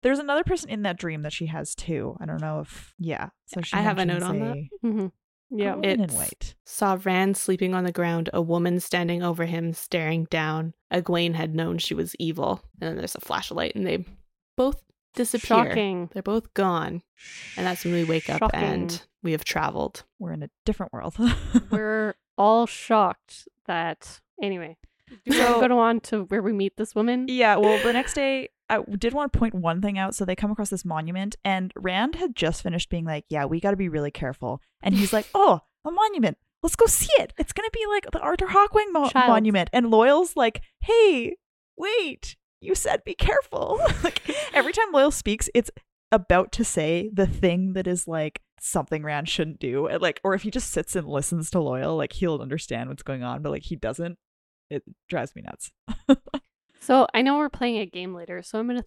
There's 0.03 0.19
another 0.21 0.45
person 0.45 0.71
in 0.71 0.83
that 0.83 0.97
dream 0.99 1.23
that 1.23 1.33
she 1.33 1.47
has 1.47 1.75
too. 1.75 2.17
I 2.21 2.27
don't 2.27 2.41
know 2.41 2.61
if 2.61 2.95
yeah. 2.99 3.31
So 3.47 3.61
she 3.63 3.77
I 3.77 3.81
have 3.81 3.99
a 3.99 4.05
note 4.07 4.21
mentions 4.23 4.31
on 4.31 4.39
that. 4.41 4.57
a- 4.57 4.87
Mhm. 4.87 5.13
Yeah. 5.51 5.75
a 5.75 5.79
in 5.81 6.01
It's- 6.03 6.13
white. 6.17 6.55
Saw 6.65 6.99
Rand 7.03 7.37
sleeping 7.37 7.75
on 7.75 7.83
the 7.85 7.91
ground, 7.93 8.31
a 8.33 8.41
woman 8.43 8.79
standing 8.81 9.23
over 9.23 9.45
him, 9.47 9.73
staring 9.73 10.25
down. 10.31 10.75
Egwene 10.93 11.35
had 11.35 11.55
known 11.55 11.79
she 11.79 11.95
was 11.95 12.15
evil. 12.19 12.61
And 12.81 12.91
then 12.91 12.97
there's 12.97 13.15
a 13.17 13.21
flashlight, 13.21 13.75
and 13.75 13.85
they 13.87 14.05
both 14.57 14.83
disappear. 15.15 15.47
Shocking. 15.67 16.11
They're 16.13 16.23
both 16.23 16.55
gone. 16.55 17.03
And 17.57 17.67
that's 17.67 17.85
when 17.85 17.95
we 17.95 18.05
wake 18.05 18.31
up 18.31 18.51
and 18.55 19.03
we 19.23 19.33
have 19.33 19.43
traveled. 19.45 20.05
We're 20.21 20.33
in 20.33 20.43
a 20.45 20.51
different 20.65 20.93
world. 20.93 21.17
We're 21.73 22.15
all 22.37 22.67
shocked 22.67 23.49
that. 23.69 24.21
Anyway, 24.43 24.77
do 25.09 25.17
you 25.27 25.33
So- 25.35 25.53
want 25.53 25.63
to 25.63 25.69
go 25.69 25.79
on 25.79 26.01
to 26.01 26.25
where 26.25 26.43
we 26.43 26.53
meet 26.53 26.77
this 26.77 26.95
woman? 26.95 27.27
Yeah, 27.29 27.57
well, 27.57 27.83
the 27.83 27.93
next 27.93 28.15
day, 28.23 28.49
I 28.69 28.81
did 28.99 29.15
want 29.15 29.33
to 29.33 29.39
point 29.39 29.55
one 29.55 29.81
thing 29.81 29.97
out. 29.99 30.15
So 30.15 30.25
they 30.25 30.37
come 30.37 30.51
across 30.51 30.69
this 30.71 30.85
monument, 30.85 31.37
and 31.45 31.73
Rand 31.77 32.17
had 32.17 32.35
just 32.37 32.63
finished 32.63 32.91
being 32.91 33.05
like, 33.07 33.25
Yeah, 33.31 33.45
we 33.47 33.61
got 33.61 33.71
to 33.71 33.77
be 33.77 33.89
really 33.89 34.11
careful. 34.11 34.61
And 34.83 34.95
he's 34.95 35.13
like, 35.13 35.27
Oh, 35.35 35.61
a 35.87 35.91
monument. 35.91 36.37
Let's 36.63 36.77
go 36.77 36.87
see 36.87 37.13
it. 37.19 37.33
It's 37.39 37.53
going 37.53 37.67
to 37.69 37.73
be 37.73 37.87
like 37.89 38.11
the 38.13 38.19
Arthur 38.19 38.49
Hawkwing 38.49 38.93
mo- 38.93 39.11
monument. 39.15 39.71
And 39.73 39.87
Loial's 39.87 40.37
like, 40.37 40.61
Hey, 40.83 41.37
wait, 41.77 42.37
you 42.61 42.75
said 42.75 43.05
be 43.05 43.15
careful. 43.15 43.81
like 44.03 44.21
every 44.53 44.73
time 44.73 44.93
Loial 44.93 45.13
speaks, 45.13 45.49
it's 45.55 45.71
about 46.11 46.51
to 46.53 46.65
say 46.65 47.11
the 47.13 47.27
thing 47.27 47.75
that 47.75 47.87
is 47.87 48.09
like 48.09 48.41
something 48.61 49.03
Rand 49.03 49.29
shouldn't 49.29 49.59
do. 49.59 49.87
And, 49.87 50.01
Like, 50.03 50.21
or 50.25 50.35
if 50.35 50.43
he 50.43 50.51
just 50.51 50.71
sits 50.71 50.97
and 50.97 51.09
listens 51.09 51.51
to 51.51 51.59
Loial, 51.59 51.97
like 51.97 52.13
he'll 52.13 52.41
understand 52.41 52.89
what's 52.89 53.03
going 53.03 53.23
on, 53.23 53.43
but 53.43 53.51
like 53.51 53.65
he 53.65 53.77
doesn't. 53.77 54.19
It 54.71 54.83
drives 55.09 55.35
me 55.35 55.43
nuts. 55.43 55.71
So 56.81 57.07
I 57.13 57.21
know 57.21 57.37
we're 57.37 57.51
playing 57.51 57.81
a 57.81 57.87
game 57.87 58.15
later, 58.15 58.43
so 58.43 58.59
I'm 58.59 58.67
gonna 58.67 58.85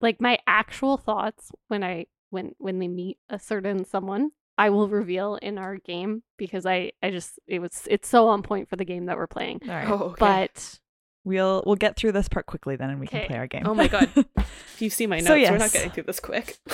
like 0.00 0.22
my 0.22 0.38
actual 0.46 0.96
thoughts 0.96 1.50
when 1.68 1.84
I 1.84 2.06
when 2.30 2.54
when 2.56 2.78
they 2.78 2.88
meet 2.88 3.18
a 3.28 3.38
certain 3.38 3.84
someone. 3.84 4.30
I 4.56 4.70
will 4.70 4.88
reveal 4.88 5.36
in 5.36 5.58
our 5.58 5.76
game 5.76 6.22
because 6.38 6.64
I 6.64 6.92
I 7.02 7.10
just 7.10 7.38
it 7.46 7.58
was 7.58 7.86
it's 7.90 8.08
so 8.08 8.28
on 8.28 8.42
point 8.42 8.70
for 8.70 8.76
the 8.76 8.86
game 8.86 9.06
that 9.06 9.18
we're 9.18 9.26
playing. 9.26 9.60
All 9.68 9.74
right. 9.74 9.88
Oh, 9.88 9.94
okay. 9.94 10.16
But 10.18 10.78
We'll 11.24 11.62
we'll 11.66 11.76
get 11.76 11.94
through 11.96 12.12
this 12.12 12.28
part 12.28 12.46
quickly 12.46 12.76
then 12.76 12.90
and 12.90 12.98
we 12.98 13.06
can 13.06 13.26
play 13.26 13.36
our 13.36 13.46
game. 13.46 13.62
Oh 13.66 13.74
my 13.74 13.86
God. 13.86 14.08
if 14.36 14.76
you 14.80 14.88
see 14.90 15.06
my 15.06 15.18
notes, 15.18 15.26
So, 15.28 15.34
we're 15.34 15.58
not 15.58 15.72
getting 15.72 15.90
through 15.90 16.04
this 16.04 16.20
quick. 16.20 16.58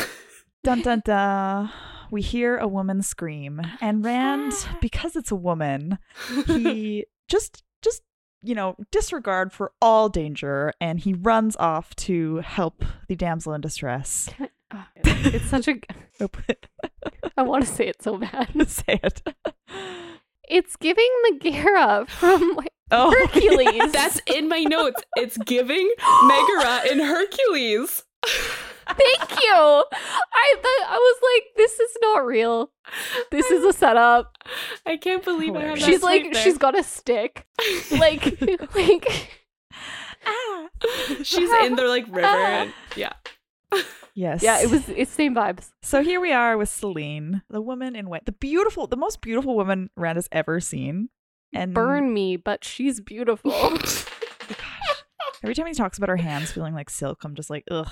dun 0.65 0.83
dun 0.83 1.03
dun. 1.05 1.71
We 2.11 2.23
hear 2.23 2.57
a 2.57 2.67
woman 2.69 3.03
scream. 3.03 3.61
And 3.81 4.05
Rand, 4.05 4.53
because 4.81 5.17
it's 5.17 5.31
a 5.31 5.37
woman, 5.37 5.99
he 6.47 7.07
just 7.29 7.63
just 7.83 8.03
you 8.43 8.55
know, 8.55 8.77
disregard 8.93 9.53
for 9.53 9.73
all 9.83 10.09
danger 10.09 10.73
and 10.81 11.01
he 11.01 11.13
runs 11.13 11.57
off 11.57 11.93
to 11.97 12.37
help 12.37 12.85
the 13.09 13.17
damsel 13.17 13.53
in 13.53 13.61
distress. 13.61 14.31
uh, 14.71 14.85
it's 14.97 15.47
such 15.47 15.67
a 15.69 15.75
Oh, 16.21 17.45
want 17.45 17.65
to 17.67 17.71
say 17.73 17.89
it 17.89 18.01
so 18.03 18.17
bad. 18.19 18.49
Say 18.69 19.01
it. 19.03 19.23
It's 20.49 20.77
giving 20.77 21.09
Megara 21.31 22.07
from 22.09 22.55
like 22.57 22.73
Oh, 22.91 23.11
Hercules. 23.11 23.69
yes. 23.75 23.93
That's 23.93 24.21
in 24.35 24.49
my 24.49 24.61
notes. 24.65 25.03
It's 25.17 25.37
giving 25.39 25.93
Megara 26.25 26.91
in 26.93 27.01
Hercules. 27.01 28.05
Thank 28.89 29.31
you. 29.43 29.53
I 29.53 30.55
thought 30.57 30.87
I 30.89 30.99
was 30.99 31.21
like, 31.35 31.45
this 31.57 31.79
is 31.79 31.97
not 32.03 32.25
real. 32.27 32.71
This 33.31 33.51
is 33.51 33.65
a 33.65 33.73
setup. 33.73 34.37
I 34.87 34.97
can't 34.97 35.23
believe 35.25 35.55
I 35.55 35.63
have 35.65 35.79
that 35.79 35.85
She's 35.85 36.03
like, 36.03 36.33
there. 36.33 36.43
she's 36.43 36.59
got 36.59 36.79
a 36.79 36.83
stick. 36.83 37.47
Like, 37.91 38.41
like 38.75 39.31
Ah. 40.27 40.69
she's 41.23 41.51
in 41.65 41.77
the 41.77 41.85
like 41.85 42.07
river. 42.09 42.27
And, 42.27 42.73
yeah. 42.97 43.13
Yes. 44.15 44.43
yeah, 44.43 44.61
it 44.61 44.69
was 44.71 44.89
it's 44.89 45.13
same 45.13 45.35
vibes. 45.35 45.71
So 45.83 46.03
here 46.03 46.21
we 46.21 46.33
are 46.33 46.57
with 46.59 46.69
Selene, 46.69 47.43
the 47.49 47.61
woman 47.61 47.95
in 47.95 48.09
white, 48.09 48.27
the 48.27 48.33
beautiful, 48.33 48.89
the 48.89 48.97
most 48.97 49.21
beautiful 49.21 49.55
woman 49.55 49.91
Rand 49.97 50.17
has 50.17 50.29
ever 50.33 50.59
seen. 50.61 51.11
And 51.53 51.73
Burn 51.73 52.13
me, 52.13 52.37
but 52.37 52.65
she's 52.65 53.01
beautiful. 53.01 53.51
Gosh. 53.79 54.05
Every 55.43 55.55
time 55.55 55.67
he 55.67 55.73
talks 55.75 55.99
about 55.99 56.09
her 56.09 56.17
hands 56.17 56.51
feeling 56.51 56.75
like 56.75 56.91
silk, 56.91 57.23
I'm 57.23 57.37
just 57.37 57.49
like, 57.49 57.65
ugh, 57.71 57.89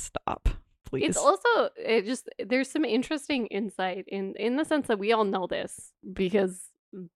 stop, 0.00 0.48
please. 0.86 1.10
It's 1.10 1.18
also 1.18 1.70
it 1.76 2.04
just 2.04 2.28
there's 2.38 2.70
some 2.70 2.84
interesting 2.84 3.46
insight 3.46 4.04
in 4.08 4.34
in 4.36 4.56
the 4.56 4.64
sense 4.64 4.86
that 4.88 4.98
we 4.98 5.12
all 5.12 5.24
know 5.24 5.46
this 5.46 5.92
because 6.12 6.70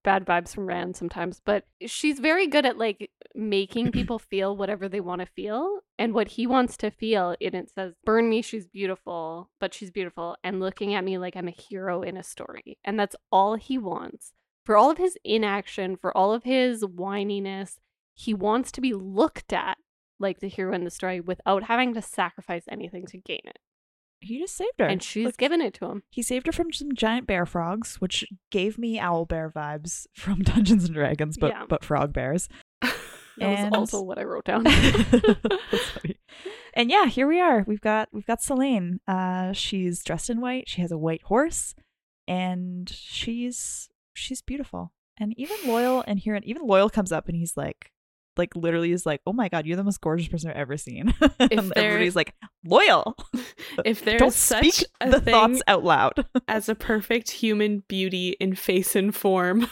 bad 0.04 0.24
vibes 0.24 0.54
from 0.54 0.66
Rand 0.66 0.96
sometimes, 0.96 1.40
but 1.44 1.64
she's 1.86 2.20
very 2.20 2.46
good 2.46 2.64
at 2.64 2.78
like 2.78 3.10
making 3.34 3.92
people 3.92 4.18
feel 4.18 4.56
whatever 4.56 4.88
they 4.88 5.00
want 5.00 5.20
to 5.20 5.26
feel 5.26 5.80
and 5.98 6.14
what 6.14 6.28
he 6.28 6.46
wants 6.46 6.76
to 6.78 6.90
feel. 6.90 7.34
And 7.40 7.54
it 7.54 7.70
says, 7.74 7.94
"Burn 8.04 8.28
me, 8.28 8.42
she's 8.42 8.66
beautiful, 8.66 9.50
but 9.60 9.74
she's 9.74 9.90
beautiful," 9.90 10.36
and 10.44 10.60
looking 10.60 10.94
at 10.94 11.04
me 11.04 11.18
like 11.18 11.36
I'm 11.36 11.48
a 11.48 11.52
hero 11.52 12.02
in 12.02 12.16
a 12.16 12.22
story, 12.22 12.78
and 12.84 12.98
that's 12.98 13.16
all 13.32 13.56
he 13.56 13.78
wants. 13.78 14.32
For 14.64 14.76
all 14.76 14.90
of 14.90 14.98
his 14.98 15.18
inaction, 15.24 15.96
for 15.96 16.16
all 16.16 16.32
of 16.32 16.44
his 16.44 16.82
whininess, 16.82 17.78
he 18.14 18.32
wants 18.32 18.72
to 18.72 18.80
be 18.80 18.94
looked 18.94 19.52
at 19.52 19.76
like 20.24 20.40
the 20.40 20.48
hero 20.48 20.74
in 20.74 20.82
the 20.84 20.90
story 20.90 21.20
without 21.20 21.62
having 21.64 21.94
to 21.94 22.02
sacrifice 22.02 22.64
anything 22.68 23.06
to 23.06 23.18
gain 23.18 23.42
it. 23.44 23.58
he 24.20 24.38
just 24.40 24.56
saved 24.56 24.72
her, 24.80 24.86
And 24.86 25.02
she's 25.02 25.26
Look, 25.26 25.36
given 25.36 25.60
it 25.60 25.74
to 25.74 25.86
him. 25.86 26.02
He 26.10 26.22
saved 26.22 26.46
her 26.46 26.52
from 26.52 26.72
some 26.72 26.94
giant 26.94 27.26
bear 27.28 27.44
frogs, 27.46 27.96
which 28.00 28.24
gave 28.50 28.78
me 28.78 28.98
owl 28.98 29.26
bear 29.26 29.50
vibes 29.50 30.06
from 30.14 30.40
Dungeons 30.42 30.84
and 30.86 30.94
Dragons, 30.94 31.36
but 31.38 31.50
Yeah. 31.52 31.66
but 31.68 31.84
frog 31.84 32.12
bears. 32.12 32.48
That 33.36 33.46
And- 33.46 33.70
was 33.72 33.78
also 33.92 34.00
what 34.02 34.18
I 34.18 34.22
wrote 34.24 34.44
down. 34.44 34.64
And 36.76 36.90
yeah, 36.90 37.06
here 37.06 37.28
we 37.28 37.40
are. 37.40 37.62
We've 37.66 37.80
got 37.80 38.08
we've 38.12 38.26
got 38.26 38.42
Selene. 38.42 38.98
Uh, 39.06 39.52
she's 39.52 40.02
dressed 40.02 40.28
in 40.28 40.40
white. 40.40 40.68
She 40.68 40.80
has 40.80 40.90
a 40.90 40.98
white 40.98 41.22
horse, 41.22 41.74
and 42.26 42.88
she's 42.88 43.88
she's 44.12 44.42
beautiful. 44.42 44.92
And 45.16 45.32
even 45.38 45.56
Loial 45.58 46.02
and 46.06 46.18
here, 46.18 46.34
and 46.34 46.44
even 46.44 46.62
Loial 46.66 46.90
comes 46.92 47.12
up 47.12 47.28
and 47.28 47.36
he's 47.36 47.56
like, 47.56 47.92
like 48.36 48.54
literally 48.56 48.92
is 48.92 49.04
like, 49.06 49.20
oh 49.26 49.32
my 49.32 49.48
god, 49.48 49.66
you're 49.66 49.76
the 49.76 49.84
most 49.84 50.00
gorgeous 50.00 50.28
person 50.28 50.50
I've 50.50 50.56
ever 50.56 50.76
seen. 50.76 51.14
and 51.38 51.50
there- 51.74 51.84
everybody's 51.84 52.16
like, 52.16 52.34
Loial. 52.66 53.14
If 53.84 54.04
there's 54.04 54.20
Don't 54.20 54.32
such 54.32 54.70
speak 54.72 54.88
a 55.00 55.10
the 55.10 55.20
thing 55.20 55.32
thoughts 55.32 55.62
out 55.66 55.82
loud. 55.84 56.26
as 56.48 56.68
a 56.68 56.74
perfect 56.74 57.30
human 57.30 57.82
beauty 57.88 58.36
in 58.40 58.54
face 58.54 58.94
and 58.94 59.14
form, 59.14 59.68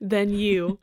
than 0.00 0.30
you. 0.30 0.78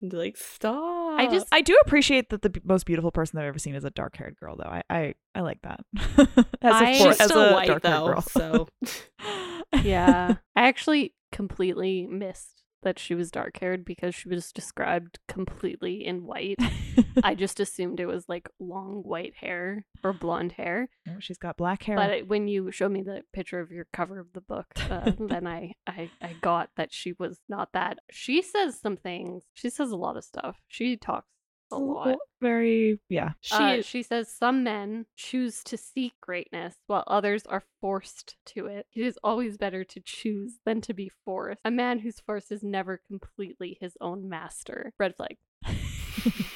Like, 0.00 0.36
stop. 0.38 1.20
I 1.20 1.26
just- 1.30 1.46
I 1.52 1.60
do 1.60 1.76
appreciate 1.84 2.30
that 2.30 2.40
the 2.42 2.48
b- 2.50 2.60
most 2.64 2.86
beautiful 2.86 3.10
person 3.10 3.38
I've 3.38 3.44
ever 3.46 3.58
seen 3.58 3.74
is 3.74 3.84
a 3.84 3.90
dark 3.90 4.16
haired 4.16 4.36
girl, 4.36 4.56
though. 4.56 4.70
I 4.70 4.82
I, 4.88 5.14
I 5.34 5.40
like 5.42 5.60
that. 5.62 5.80
as 6.62 6.72
I- 6.72 6.90
a, 6.90 6.94
She's 6.94 7.02
for- 7.16 7.22
as 7.22 7.28
still 7.30 7.42
a 7.42 7.52
white 7.52 7.66
dark-haired 7.68 7.82
though, 7.82 8.06
girl. 8.06 8.20
so 8.22 8.68
yeah. 9.82 10.36
I 10.56 10.62
actually 10.68 11.14
completely 11.30 12.06
missed 12.06 12.61
that 12.82 12.98
she 12.98 13.14
was 13.14 13.30
dark 13.30 13.58
haired 13.58 13.84
because 13.84 14.14
she 14.14 14.28
was 14.28 14.52
described 14.52 15.18
completely 15.28 16.04
in 16.04 16.24
white. 16.24 16.58
I 17.24 17.34
just 17.34 17.60
assumed 17.60 18.00
it 18.00 18.06
was 18.06 18.28
like 18.28 18.48
long 18.58 19.02
white 19.04 19.34
hair 19.36 19.84
or 20.04 20.12
blonde 20.12 20.52
hair. 20.52 20.88
Oh, 21.08 21.16
she's 21.20 21.38
got 21.38 21.56
black 21.56 21.82
hair. 21.84 21.96
But 21.96 22.10
it- 22.10 22.28
when 22.28 22.48
you 22.48 22.70
showed 22.70 22.92
me 22.92 23.02
the 23.02 23.22
picture 23.32 23.60
of 23.60 23.70
your 23.70 23.86
cover 23.92 24.18
of 24.18 24.32
the 24.32 24.40
book, 24.40 24.66
uh, 24.90 25.12
then 25.18 25.46
I, 25.46 25.72
I 25.86 26.10
I 26.20 26.34
got 26.40 26.70
that 26.76 26.92
she 26.92 27.12
was 27.18 27.40
not 27.48 27.72
that. 27.72 27.98
She 28.10 28.42
says 28.42 28.78
some 28.80 28.96
things. 28.96 29.44
She 29.54 29.70
says 29.70 29.90
a 29.90 29.96
lot 29.96 30.16
of 30.16 30.24
stuff. 30.24 30.56
She 30.68 30.96
talks 30.96 31.28
a 31.72 31.78
lot. 31.78 32.18
Very 32.40 33.00
yeah. 33.08 33.30
she 33.40 33.54
Uh, 33.54 33.82
she 33.82 34.02
says 34.02 34.28
some 34.28 34.62
men 34.62 35.06
choose 35.16 35.62
to 35.64 35.76
seek 35.76 36.14
greatness 36.20 36.76
while 36.86 37.04
others 37.06 37.44
are 37.46 37.64
forced 37.80 38.36
to 38.46 38.66
it. 38.66 38.86
It 38.94 39.02
is 39.02 39.18
always 39.22 39.56
better 39.56 39.84
to 39.84 40.00
choose 40.00 40.58
than 40.64 40.80
to 40.82 40.94
be 40.94 41.10
forced. 41.24 41.60
A 41.64 41.70
man 41.70 42.00
whose 42.00 42.20
force 42.20 42.50
is 42.50 42.62
never 42.62 43.00
completely 43.06 43.78
his 43.80 43.96
own 44.00 44.28
master. 44.28 44.92
Red 44.98 45.16
flag. 45.16 45.38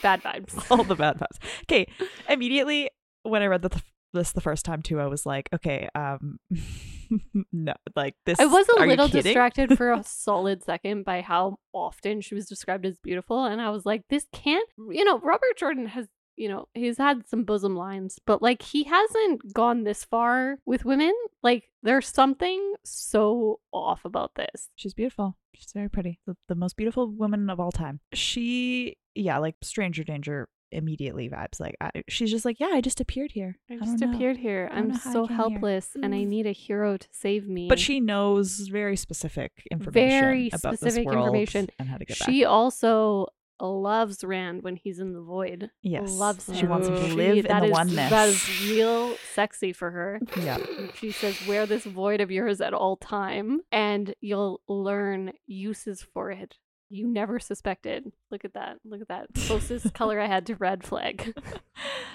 Bad 0.03 0.23
vibes. 0.23 0.71
all 0.71 0.85
the 0.85 0.95
bad 0.95 1.19
vibes. 1.19 1.39
Okay, 1.63 1.87
immediately 2.29 2.91
when 3.23 3.43
I 3.43 3.47
read 3.47 3.63
the, 3.63 3.83
this 4.17 4.33
the 4.33 4.41
first 4.41 4.65
time 4.65 4.83
too, 4.83 5.01
I 5.01 5.07
was 5.07 5.25
like, 5.25 5.49
okay, 5.55 5.89
um, 5.95 6.39
no, 7.53 7.75
like 7.95 8.15
this. 8.25 8.41
I 8.41 8.47
was 8.47 8.67
a 8.77 8.85
little 8.85 9.09
distracted 9.09 9.77
for 9.77 9.93
a 9.93 10.03
solid 10.07 10.65
second 10.65 11.05
by 11.05 11.21
how 11.21 11.59
often 11.73 12.21
she 12.21 12.35
was 12.35 12.47
described 12.47 12.87
as 12.87 12.99
beautiful, 12.99 13.45
and 13.45 13.61
I 13.61 13.71
was 13.71 13.87
like, 13.87 14.03
"This 14.09 14.27
can't." 14.33 14.69
You 14.91 15.05
know, 15.05 15.19
Robert 15.21 15.57
Jordan 15.57 15.87
has, 15.87 16.07
you 16.37 16.49
know, 16.49 16.69
he's 16.75 16.99
had 16.99 17.29
some 17.29 17.45
bosom 17.45 17.77
lines, 17.77 18.19
but 18.27 18.43
like 18.43 18.63
he 18.63 18.85
hasn't 18.85 19.53
gone 19.53 19.85
this 19.85 20.05
far 20.05 20.59
with 20.67 20.85
women. 20.85 21.15
Like, 21.43 21.71
there's 21.83 22.09
something 22.09 22.75
so 22.85 23.61
off 23.73 24.05
about 24.05 24.35
this. 24.35 24.71
She's 24.75 24.95
beautiful. 24.95 25.37
She's 25.55 25.73
very 25.73 25.89
pretty. 25.89 26.21
The, 26.27 26.37
the 26.49 26.55
most 26.55 26.77
beautiful 26.77 27.11
woman 27.11 27.49
of 27.49 27.61
all 27.61 27.73
time. 27.73 28.01
She, 28.13 28.97
yeah, 29.15 29.39
like 29.39 29.55
stranger 29.63 30.05
danger 30.05 30.49
immediately 30.73 31.29
vibes. 31.29 31.61
Like 31.61 31.77
I, 31.81 31.91
she's 32.09 32.31
just 32.31 32.45
like, 32.45 32.59
yeah, 32.61 32.71
I 32.73 32.81
just 32.81 33.01
appeared 33.01 33.33
here. 33.33 33.59
I 33.71 33.77
don't 33.77 33.85
just 33.85 33.99
know." 34.01 34.13
appeared 34.13 34.37
here. 34.39 34.69
I 34.73 34.79
I'm 34.79 34.93
I 34.93 34.97
so 34.99 35.27
came 35.27 35.29
here." 35.29 35.37
helpless, 35.37 35.91
and 36.03 36.15
I 36.15 36.19
Mm. 36.19 36.27
need 36.29 36.47
a 36.47 36.53
hero 36.53 36.97
to 36.97 37.09
save 37.13 37.49
me. 37.49 37.69
But 37.69 37.79
she 37.79 38.01
knows 38.01 38.59
very 38.69 38.97
specific 38.97 39.53
information 39.71 39.93
Very 40.21 40.49
about 40.53 40.73
this 40.73 40.81
specific 40.81 41.07
world 41.07 41.27
information. 41.27 41.69
and 41.79 41.89
how 41.89 41.97
to 41.99 42.05
get 42.05 42.17
she 42.17 42.45
also 42.45 43.29
loves 43.59 44.23
Rand 44.23 44.63
when 44.63 44.77
he's 44.77 44.99
in 44.99 45.15
the 45.15 45.21
void. 45.23 45.71
Yes. 45.83 46.13
loves 46.13 46.47
him. 46.47 46.57
She 46.57 46.67
wants 46.67 46.89
him 46.89 46.95
to 46.97 47.07
She- 47.09 47.13
live 47.13 47.47
in 47.47 47.59
the 47.59 47.65
is- 47.65 47.71
oneness. 47.71 48.11
That 48.11 48.29
is 48.29 48.71
real 48.71 49.15
sexy 49.35 49.73
for 49.73 49.91
her. 49.93 50.21
Yeah. 50.43 50.59
She 50.97 51.11
says, 51.11 51.39
"Wear 51.49 51.65
this 51.65 51.85
void 51.85 52.21
of 52.21 52.31
yours 52.31 52.61
at 52.61 52.75
all 52.75 52.97
time, 52.99 53.63
and 53.73 54.15
you'll 54.21 54.61
learn 54.69 55.33
uses 55.47 56.03
for 56.03 56.31
it 56.31 56.59
you 56.89 57.07
never 57.07 57.39
suspected." 57.39 58.13
Look 58.31 58.45
at 58.45 58.55
that! 58.55 58.79
Look 58.85 59.01
at 59.01 59.09
that! 59.09 59.27
Closest 59.47 59.93
color 59.95 60.21
I 60.21 60.27
had 60.27 60.47
to 60.47 60.55
red 60.57 60.85
flag. 60.85 61.35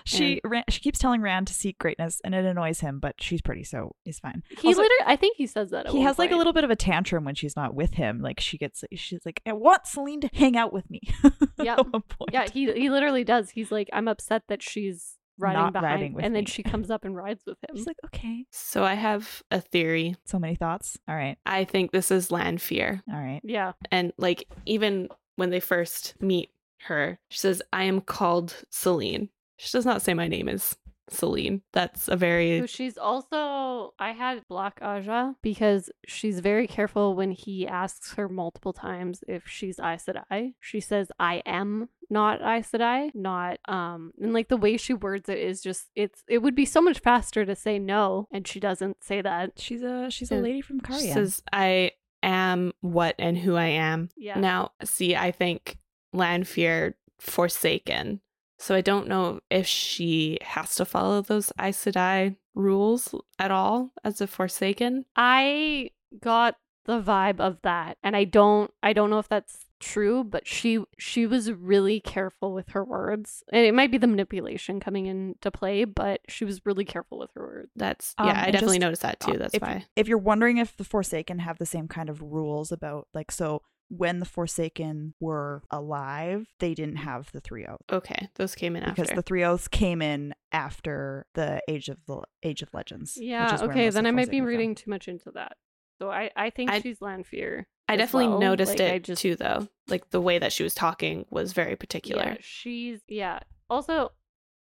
She 0.03 0.41
Ran, 0.43 0.63
she 0.69 0.79
keeps 0.79 0.97
telling 0.97 1.21
Rand 1.21 1.47
to 1.47 1.53
seek 1.53 1.77
greatness, 1.77 2.21
and 2.23 2.33
it 2.33 2.43
annoys 2.43 2.79
him. 2.79 2.99
But 2.99 3.21
she's 3.21 3.41
pretty, 3.41 3.63
so 3.63 3.95
he's 4.03 4.19
fine. 4.19 4.41
He 4.49 4.67
Also, 4.69 4.81
literally, 4.81 5.03
I 5.05 5.15
think 5.15 5.37
he 5.37 5.45
says 5.45 5.69
that. 5.69 5.85
At 5.85 5.91
he 5.91 6.01
has 6.01 6.17
like 6.17 6.31
a 6.31 6.35
little 6.35 6.53
bit 6.53 6.63
of 6.63 6.71
a 6.71 6.75
tantrum 6.75 7.23
when 7.23 7.35
she's 7.35 7.55
not 7.55 7.75
with 7.75 7.93
him. 7.93 8.19
Like 8.21 8.39
she 8.39 8.57
gets, 8.57 8.83
she's 8.93 9.25
like, 9.25 9.41
"I 9.45 9.53
want 9.53 9.85
Selene 9.85 10.21
to 10.21 10.29
hang 10.33 10.57
out 10.57 10.73
with 10.73 10.89
me." 10.89 11.01
Yeah. 11.61 11.75
Point. 11.75 12.31
Yeah, 12.31 12.47
he 12.51 12.71
he 12.73 12.89
literally 12.89 13.23
does. 13.23 13.51
He's 13.51 13.71
like, 13.71 13.87
"I'm 13.93 14.07
upset 14.07 14.43
that 14.47 14.63
she's 14.63 15.17
riding 15.37 15.61
Not 15.61 15.73
behind," 15.73 15.91
riding 15.93 16.13
with 16.13 16.25
and 16.25 16.35
then 16.35 16.45
she 16.45 16.63
comes 16.63 16.89
up 16.91 17.05
and 17.05 17.15
rides 17.15 17.43
with 17.45 17.57
him. 17.63 17.75
She's 17.75 17.87
like, 17.87 17.97
"Okay." 18.05 18.45
So 18.51 18.83
I 18.83 18.93
have 18.95 19.43
a 19.51 19.61
theory. 19.61 20.15
So 20.25 20.39
many 20.39 20.55
thoughts. 20.55 20.97
All 21.07 21.15
right, 21.15 21.37
I 21.45 21.63
think 21.63 21.91
this 21.91 22.11
is 22.11 22.31
Lanfear. 22.31 23.01
all 23.11 23.19
right. 23.19 23.41
yeah, 23.43 23.73
And 23.91 24.13
like 24.17 24.47
even 24.65 25.09
when 25.35 25.49
they 25.49 25.59
first 25.59 26.15
meet 26.19 26.51
her, 26.83 27.19
she 27.29 27.37
says, 27.39 27.61
I 27.71 27.83
am 27.83 28.01
called 28.01 28.55
Selene. 28.69 29.29
She 29.57 29.71
does 29.71 29.85
not 29.85 30.01
say 30.01 30.13
my 30.13 30.27
name 30.27 30.49
is 30.49 30.75
Selene. 31.11 31.61
That's 31.73 32.07
a 32.07 32.15
very 32.15 32.59
So 32.59 32.65
she's 32.65 32.97
also 32.97 33.93
I 33.99 34.11
had 34.11 34.47
Black 34.47 34.79
Ajah 34.79 35.35
because 35.41 35.89
she's 36.07 36.39
very 36.39 36.67
careful 36.67 37.15
when 37.15 37.31
he 37.31 37.67
asks 37.67 38.13
her 38.13 38.29
multiple 38.29 38.73
times 38.73 39.23
if 39.27 39.47
she's 39.47 39.79
Aes 39.79 40.05
Sedai. 40.05 40.53
She 40.59 40.79
says 40.79 41.11
I 41.19 41.43
am 41.45 41.89
not 42.09 42.41
Aes 42.41 42.71
Sedai, 42.71 43.13
not 43.13 43.59
um 43.67 44.13
and 44.21 44.33
like 44.33 44.47
the 44.47 44.57
way 44.57 44.77
she 44.77 44.93
words 44.93 45.29
it 45.29 45.37
is 45.37 45.61
just 45.61 45.89
it's 45.95 46.23
it 46.27 46.39
would 46.39 46.55
be 46.55 46.65
so 46.65 46.81
much 46.81 46.99
faster 46.99 47.45
to 47.45 47.55
say 47.55 47.77
no 47.79 48.27
and 48.31 48.47
she 48.47 48.59
doesn't 48.59 49.03
say 49.03 49.21
that. 49.21 49.53
She's 49.57 49.83
a 49.83 50.09
she's 50.09 50.31
a 50.31 50.35
lady 50.35 50.61
from 50.61 50.81
she 50.97 51.11
says 51.11 51.43
I 51.51 51.91
am 52.23 52.73
what 52.81 53.15
and 53.19 53.37
who 53.37 53.55
I 53.55 53.67
am. 53.67 54.09
Yeah. 54.17 54.39
Now, 54.39 54.71
see, 54.83 55.15
I 55.15 55.31
think 55.31 55.77
Lanfear 56.13 56.95
forsaken. 57.19 58.21
So 58.61 58.75
I 58.75 58.81
don't 58.81 59.07
know 59.07 59.39
if 59.49 59.65
she 59.65 60.37
has 60.41 60.75
to 60.75 60.85
follow 60.85 61.21
those 61.21 61.51
Aes 61.59 61.83
Sedai 61.83 62.35
rules 62.53 63.13
at 63.39 63.49
all 63.49 63.91
as 64.03 64.21
a 64.21 64.27
forsaken. 64.27 65.05
I 65.15 65.89
got 66.19 66.57
the 66.85 67.01
vibe 67.01 67.39
of 67.39 67.57
that 67.63 67.97
and 68.03 68.15
I 68.15 68.23
don't 68.23 68.71
I 68.81 68.93
don't 68.93 69.09
know 69.09 69.19
if 69.19 69.29
that's 69.29 69.65
true 69.79 70.23
but 70.23 70.47
she 70.47 70.83
she 70.97 71.25
was 71.25 71.51
really 71.51 71.99
careful 71.99 72.53
with 72.53 72.69
her 72.69 72.83
words 72.83 73.43
and 73.51 73.65
it 73.65 73.73
might 73.73 73.91
be 73.91 73.97
the 73.97 74.07
manipulation 74.07 74.79
coming 74.79 75.05
into 75.05 75.51
play 75.51 75.83
but 75.85 76.21
she 76.27 76.43
was 76.43 76.61
really 76.65 76.85
careful 76.85 77.19
with 77.19 77.29
her 77.35 77.41
words 77.41 77.71
That's 77.75 78.15
Um, 78.17 78.27
yeah, 78.27 78.43
I 78.45 78.51
definitely 78.51 78.77
just, 78.77 78.81
noticed 78.81 79.01
that 79.03 79.19
too. 79.19 79.37
That's 79.37 79.53
if, 79.53 79.61
why. 79.61 79.85
If 79.95 80.07
you're 80.07 80.17
wondering 80.17 80.57
if 80.57 80.75
the 80.77 80.83
Forsaken 80.83 81.39
have 81.39 81.57
the 81.57 81.65
same 81.65 81.87
kind 81.87 82.09
of 82.09 82.21
rules 82.21 82.71
about 82.71 83.07
like 83.13 83.31
so 83.31 83.61
when 83.93 84.19
the 84.19 84.25
Forsaken 84.25 85.13
were 85.19 85.63
alive, 85.69 86.47
they 86.59 86.73
didn't 86.73 86.95
have 86.95 87.29
the 87.33 87.41
three 87.41 87.65
oaths 87.65 87.83
Okay, 87.91 88.29
those 88.35 88.55
came 88.55 88.75
in 88.75 88.83
because 88.85 89.09
after. 89.09 89.15
the 89.15 89.21
three 89.21 89.43
oaths 89.43 89.67
came 89.67 90.01
in 90.01 90.33
after 90.53 91.25
the 91.33 91.61
Age 91.67 91.89
of 91.89 91.97
the 92.07 92.21
Age 92.41 92.61
of 92.61 92.73
Legends. 92.73 93.17
Yeah, 93.19 93.57
okay, 93.61 93.89
then 93.89 94.05
I 94.05 94.11
might 94.11 94.29
be 94.31 94.39
are 94.39 94.43
from. 94.43 94.47
reading 94.47 94.75
too 94.75 94.89
much 94.89 95.07
into 95.07 95.31
that. 95.31 95.57
So 95.99 96.09
I, 96.09 96.31
I 96.35 96.49
think 96.51 96.71
I- 96.71 96.79
she's 96.81 97.01
Lanfear. 97.01 97.67
I 97.89 97.97
definitely 97.97 98.29
well. 98.29 98.39
noticed 98.39 98.71
Like, 98.71 98.79
it 98.79 98.93
I 98.93 98.99
just, 98.99 99.21
too, 99.21 99.35
though. 99.35 99.67
Like 99.89 100.11
the 100.11 100.21
way 100.21 100.39
that 100.39 100.53
she 100.53 100.63
was 100.63 100.73
talking 100.73 101.25
was 101.29 101.51
very 101.51 101.75
particular. 101.75 102.23
Yeah, 102.23 102.37
she's 102.39 103.01
yeah. 103.09 103.39
Also, 103.69 104.11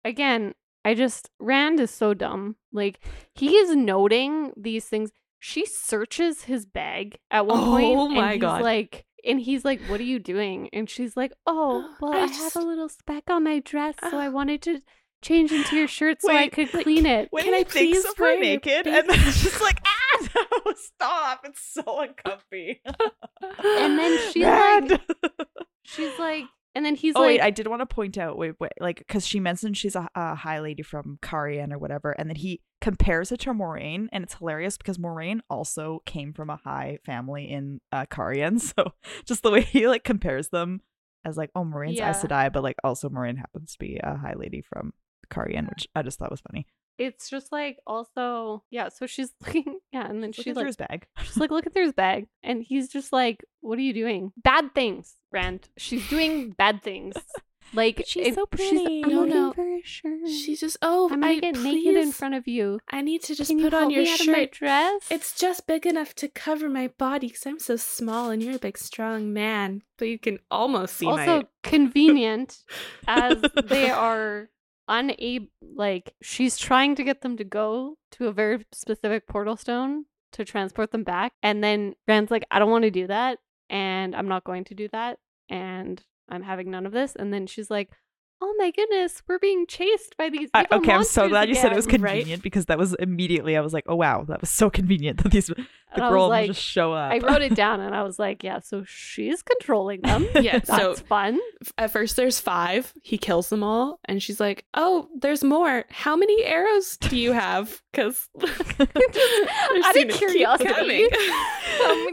again, 0.04 0.54
I 0.84 0.94
just 0.94 1.30
Rand 1.40 1.80
is 1.80 1.90
so 1.92 2.14
dumb. 2.14 2.58
Like 2.74 3.00
he 3.34 3.56
is 3.56 3.74
noting 3.78 4.52
these 4.58 4.86
things. 4.86 5.12
She 5.40 5.66
searches 5.66 6.44
his 6.44 6.66
bag 6.66 7.18
at 7.32 7.46
one 7.46 7.64
point, 7.64 7.86
Oh 7.98 8.06
and 8.08 8.16
my 8.16 8.34
he's 8.34 8.42
God. 8.42 8.62
Like, 8.62 9.06
and 9.26 9.40
he's 9.42 9.64
like, 9.66 9.82
"What 9.84 10.00
are 10.00 10.04
you 10.04 10.20
doing?" 10.20 10.70
And 10.74 10.90
she's 10.90 11.16
like, 11.18 11.34
"Oh, 11.46 11.96
well, 12.02 12.14
I 12.14 12.24
I, 12.24 12.28
just- 12.28 12.54
have 12.54 12.64
a 12.64 12.66
little 12.66 12.90
speck 12.90 13.30
on 13.30 13.44
my 13.44 13.60
dress, 13.60 13.96
so 14.10 14.18
I 14.18 14.30
wanted 14.40 14.62
to 14.64 14.80
change 15.22 15.52
into 15.52 15.76
your 15.78 15.88
shirt 15.88 16.22
so 16.22 16.34
I 16.36 16.48
could 16.50 16.70
clean 16.72 17.06
it." 17.06 17.28
When 17.32 17.44
Can 17.46 17.54
I 17.54 17.64
please 17.64 18.04
of 18.06 18.18
her 18.18 18.40
naked, 18.40 18.88
and 18.88 19.10
then 19.10 19.20
it's 19.28 19.44
just 19.44 19.62
like, 19.62 19.80
ah, 19.86 20.28
no, 20.66 20.74
stop! 20.76 21.42
It's 21.46 21.62
so 21.74 22.02
uncomfy. 22.02 22.82
And 23.64 23.98
then 24.00 24.32
she's 24.32 24.44
Rand! 24.46 24.92
like- 24.92 25.40
She's 25.86 26.18
like, 26.18 26.46
and 26.76 26.86
then 26.86 26.96
he's 26.96 27.16
oh 27.16 27.20
like, 27.20 27.28
wait, 27.28 27.42
I 27.42 27.50
did 27.52 27.68
want 27.68 27.82
to 27.82 27.86
point 27.86 28.18
out, 28.18 28.38
wait, 28.38 28.56
wait, 28.60 28.72
like 28.80 28.98
because 29.00 29.26
she 29.28 29.40
mentioned 29.40 29.78
she's 29.78 29.96
a, 29.96 30.10
a 30.16 30.36
high 30.36 30.60
lady 30.60 30.84
from 30.84 31.20
Cairhien 31.22 31.72
or 31.72 31.78
whatever, 31.78 32.12
and 32.12 32.30
then 32.30 32.36
he 32.36 32.62
compares 32.82 33.32
it 33.32 33.42
to 33.42 33.54
Moiraine, 33.54 34.08
and 34.12 34.24
it's 34.24 34.36
hilarious 34.36 34.78
because 34.78 34.98
Moiraine 34.98 35.42
also 35.50 36.02
came 36.06 36.34
from 36.34 36.50
a 36.50 36.58
high 36.58 37.00
family 37.06 37.50
in 37.50 37.80
uh, 37.92 38.06
Cairhien, 38.06 38.60
so 38.76 38.94
just 39.26 39.44
the 39.44 39.52
way 39.52 39.62
he 39.62 39.88
like 39.88 40.04
compares 40.04 40.50
them 40.50 40.82
as 41.26 41.38
like, 41.38 41.52
oh, 41.56 41.64
Moiraine's 41.64 41.98
Yeah. 41.98 42.10
Aes 42.10 42.24
Sedai, 42.24 42.52
but 42.52 42.64
like 42.64 42.78
also 42.84 43.10
Moiraine 43.10 43.38
happens 43.38 43.74
to 43.74 43.80
be 43.80 44.00
a 44.04 44.18
high 44.18 44.34
lady 44.36 44.62
from 44.62 44.94
Cairhien, 45.30 45.70
which 45.70 45.88
I 45.96 46.02
just 46.02 46.20
thought 46.20 46.32
was 46.32 46.42
funny. 46.42 46.66
It's 46.98 47.30
just 47.30 47.52
like 47.52 47.78
also 47.88 48.64
yeah. 48.70 48.90
So 48.90 49.06
she's 49.08 49.32
looking, 49.46 49.80
yeah, 49.92 50.06
and 50.10 50.22
then 50.24 50.30
Looking 50.30 50.34
she 50.34 50.44
through 50.44 50.54
like 50.54 50.66
his 50.68 50.76
bag. 50.78 51.06
She's 51.24 51.38
like, 51.38 51.52
look 51.52 51.66
at 51.68 51.74
through 51.74 51.86
his 51.86 51.94
bag. 51.94 52.28
And 52.44 52.64
he's 52.64 52.90
just 52.90 53.12
like, 53.14 53.44
what 53.62 53.78
are 53.78 53.82
you 53.82 53.94
doing? 53.94 54.32
Bad 54.38 54.74
things, 54.76 55.16
Rand. 55.32 55.70
She's 55.78 56.08
doing 56.10 56.52
bad 56.52 56.82
things. 56.84 57.16
Like, 57.76 58.04
she's 58.06 58.28
if- 58.28 58.36
so 58.36 58.46
she's- 58.56 58.70
pretty. 58.72 59.04
I'm 59.04 59.10
No, 59.10 59.20
looking 59.22 59.34
no. 59.34 59.54
for 59.54 59.64
a 59.68 59.82
shirt. 59.84 60.28
She's 60.28 60.60
just 60.60 60.78
oh, 60.84 61.06
I'm 61.12 61.22
gonna 61.22 61.34
I 61.34 61.40
get 61.40 61.56
please, 61.56 61.86
naked 61.86 62.04
in 62.04 62.12
front 62.12 62.36
of 62.36 62.48
you. 62.48 62.78
I 62.92 63.02
need 63.02 63.24
to 63.24 63.34
just 63.36 63.50
Can 63.50 63.58
you 63.58 63.64
put 63.66 63.74
on 63.74 63.90
your 63.90 64.04
me 64.04 64.12
out 64.14 64.20
of 64.20 64.28
my 64.28 64.34
shirt. 64.34 64.52
dress? 64.52 65.02
It's 65.10 65.34
just 65.40 65.66
big 65.66 65.88
enough 65.88 66.14
to 66.16 66.28
cover 66.28 66.70
my 66.70 66.90
body 67.00 67.28
because 67.30 67.48
I'm 67.48 67.58
so 67.58 67.76
small 67.78 68.30
and 68.30 68.44
you're 68.44 68.58
a 68.58 68.60
big, 68.60 68.78
strong 68.78 69.34
man. 69.34 69.82
But 69.98 70.10
you 70.10 70.20
can 70.20 70.38
almost 70.52 70.98
see 70.98 71.08
also 71.08 71.38
my. 71.38 71.48
convenient 71.64 72.60
as 73.08 73.42
they 73.64 73.90
are 74.08 74.50
unable. 74.88 75.48
Like, 75.62 76.14
she's 76.22 76.58
trying 76.58 76.96
to 76.96 77.04
get 77.04 77.22
them 77.22 77.38
to 77.38 77.44
go 77.44 77.98
to 78.12 78.28
a 78.28 78.32
very 78.34 78.66
specific 78.72 79.28
portal 79.28 79.58
stone 79.58 80.06
to 80.34 80.46
transport 80.46 80.92
them 80.92 81.04
back. 81.04 81.34
And 81.42 81.64
then 81.64 81.96
Rand's 82.08 82.32
like, 82.32 82.46
I 82.52 82.60
don't 82.60 82.72
want 82.72 82.84
to 82.84 82.92
do 82.92 83.08
that. 83.08 83.40
and 83.70 84.16
I'm 84.16 84.28
not 84.28 84.44
going 84.44 84.64
to 84.66 84.76
do 84.76 84.88
that, 84.90 85.18
and 85.50 86.04
I'm 86.30 86.44
having 86.44 86.70
none 86.70 86.86
of 86.86 86.92
this. 86.92 87.16
And 87.16 87.34
then 87.34 87.48
she's 87.48 87.72
like, 87.72 87.90
"Oh 88.46 88.54
my 88.58 88.72
goodness, 88.72 89.24
we're 89.28 89.40
being 89.40 89.66
chased 89.68 90.18
by 90.18 90.30
these." 90.30 90.50
I, 90.54 90.66
okay, 90.70 90.92
I'm 90.92 91.06
so 91.06 91.30
glad 91.30 91.48
you 91.48 91.56
said 91.56 91.72
it 91.72 91.76
was 91.76 91.86
again." 91.86 92.02
convenient 92.02 92.44
because 92.44 92.66
that 92.66 92.78
was 92.78 92.94
immediately 92.96 93.56
I 93.56 93.62
was 93.62 93.74
like, 93.74 93.86
oh 93.88 93.96
wow, 93.96 94.26
that 94.28 94.42
was 94.42 94.50
so 94.50 94.70
convenient 94.70 95.24
that 95.24 95.32
these 95.32 95.48
the 95.48 95.66
And 96.02 96.12
girl 96.12 96.28
like, 96.28 96.48
just 96.48 96.62
show 96.62 96.92
up. 96.92 97.12
I 97.14 97.20
wrote 97.20 97.42
it 97.42 97.56
down, 97.64 97.80
and 97.80 97.96
I 97.96 98.04
was 98.04 98.20
like, 98.20 98.44
"Yeah, 98.44 98.60
so 98.60 98.84
she's 98.86 99.42
controlling 99.42 100.02
them. 100.02 100.28
Yeah, 100.36 100.60
That's 100.60 100.68
so 100.70 100.96
fun." 100.96 101.40
at 101.78 101.92
first 101.92 102.18
there's 102.18 102.40
five. 102.42 102.94
He 103.02 103.18
kills 103.18 103.50
them 103.50 103.64
all, 103.64 104.00
and 104.06 104.22
she's 104.22 104.40
like, 104.40 104.66
"Oh, 104.74 105.08
there's 105.16 105.44
more. 105.44 105.86
How 105.90 106.16
many 106.18 106.44
arrows 106.44 106.98
do 106.98 107.16
you 107.18 107.32
have?" 107.32 107.82
Because 107.92 108.28
Out 108.42 109.98
of 109.98 110.10
curiosity, 110.10 111.08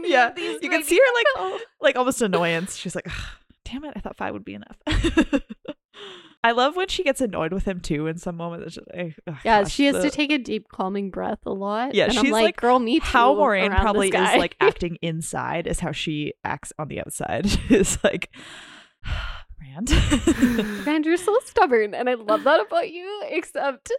Yeah, 0.05 0.31
you 0.37 0.69
can 0.69 0.83
see 0.83 0.95
her, 0.97 1.45
like, 1.49 1.61
like 1.81 1.95
almost 1.95 2.21
annoyance. 2.21 2.77
She's 2.77 2.95
like, 2.95 3.07
damn 3.65 3.83
it, 3.83 3.93
I 3.95 3.99
thought 3.99 4.17
five 4.17 4.33
would 4.33 4.45
be 4.45 4.53
enough. 4.55 4.77
I 6.43 6.51
love 6.53 6.75
when 6.75 6.87
she 6.87 7.03
gets 7.03 7.21
annoyed 7.21 7.53
with 7.53 7.65
him 7.65 7.79
too. 7.79 8.07
In 8.07 8.17
some 8.17 8.35
moments, 8.35 8.65
it's 8.65 8.75
just, 8.75 8.87
eh, 8.93 9.11
Yeah, 9.45 9.61
gosh, 9.63 9.71
she 9.71 9.85
has 9.85 9.97
the- 9.97 10.03
to 10.03 10.09
take 10.09 10.31
a 10.31 10.37
deep, 10.39 10.69
calming 10.69 11.11
breath 11.11 11.39
a 11.45 11.51
lot. 11.53 11.93
Yeah, 11.93 12.05
and 12.05 12.17
I'm 12.17 12.23
she's 12.23 12.31
like, 12.31 12.43
like, 12.43 12.55
girl, 12.57 12.79
me 12.79 12.99
too. 12.99 13.05
how 13.05 13.35
Moiraine 13.35 13.79
probably 13.79 14.07
is 14.07 14.13
like 14.13 14.55
acting 14.59 14.97
inside 15.01 15.67
is 15.67 15.79
how 15.79 15.91
she 15.91 16.33
acts 16.43 16.73
on 16.79 16.87
the 16.87 16.99
outside. 16.99 17.45
is 17.69 17.97
like, 18.03 18.29
Rand. 19.61 19.91
Rand, 20.87 21.05
you're 21.05 21.17
so 21.17 21.37
stubborn, 21.45 21.93
and 21.93 22.09
I 22.09 22.15
love 22.15 22.43
that 22.45 22.59
about 22.59 22.89
you. 22.91 23.23
Except 23.29 23.91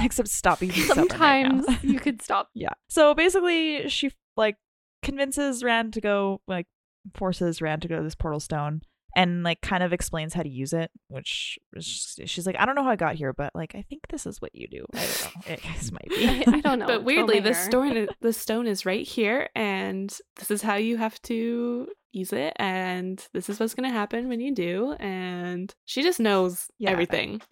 Except 0.00 0.28
stop 0.28 0.60
being 0.60 0.70
stubborn 0.72 1.04
right 1.08 1.10
sometimes 1.10 1.84
you 1.84 1.98
could 1.98 2.22
stop. 2.22 2.50
Yeah. 2.54 2.72
So 2.88 3.14
basically, 3.14 3.88
she 3.88 4.12
like 4.36 4.56
convinces 5.02 5.64
Rand 5.64 5.94
to 5.94 6.00
go, 6.00 6.40
like 6.46 6.66
forces 7.14 7.60
Rand 7.60 7.82
to 7.82 7.88
go 7.88 7.96
to 7.96 8.02
this 8.04 8.14
portal 8.14 8.38
stone, 8.40 8.82
and 9.18 9.42
like 9.42 9.60
kind 9.60 9.82
of 9.82 9.92
explains 9.92 10.32
how 10.32 10.42
to 10.42 10.48
use 10.48 10.72
it. 10.72 10.90
Which 11.08 11.58
is- 11.74 12.18
she's 12.26 12.46
like, 12.46 12.56
I 12.58 12.64
don't 12.64 12.74
know 12.74 12.84
how 12.84 12.90
I 12.90 12.96
got 12.96 13.16
here, 13.16 13.32
but 13.32 13.54
like 13.54 13.74
I 13.74 13.82
think 13.82 14.08
this 14.08 14.24
is 14.26 14.40
what 14.40 14.54
you 14.54 14.68
do. 14.68 14.84
I 14.94 14.98
don't 14.98 15.34
know. 15.48 15.52
It 15.54 15.62
guys 15.62 15.92
might 15.92 16.08
be. 16.08 16.26
I, 16.26 16.44
I 16.56 16.60
don't 16.60 16.78
know. 16.80 16.86
But 16.86 17.04
weirdly, 17.04 17.34
Curl 17.40 17.42
the 17.50 17.54
stone 17.54 18.08
the 18.20 18.32
stone 18.32 18.66
is 18.66 18.86
right 18.86 19.06
here, 19.06 19.48
and 19.54 20.16
this 20.36 20.50
is 20.50 20.62
how 20.62 20.76
you 20.76 20.96
have 20.96 21.20
to 21.22 21.88
use 22.12 22.32
it, 22.32 22.54
and 22.56 23.22
this 23.34 23.50
is 23.50 23.60
what's 23.60 23.74
gonna 23.74 23.90
happen 23.90 24.28
when 24.28 24.40
you 24.40 24.54
do. 24.54 24.92
And 24.98 25.74
she 25.84 26.02
just 26.02 26.20
knows 26.20 26.68
Yeah. 26.78 26.90
everything. 26.90 27.42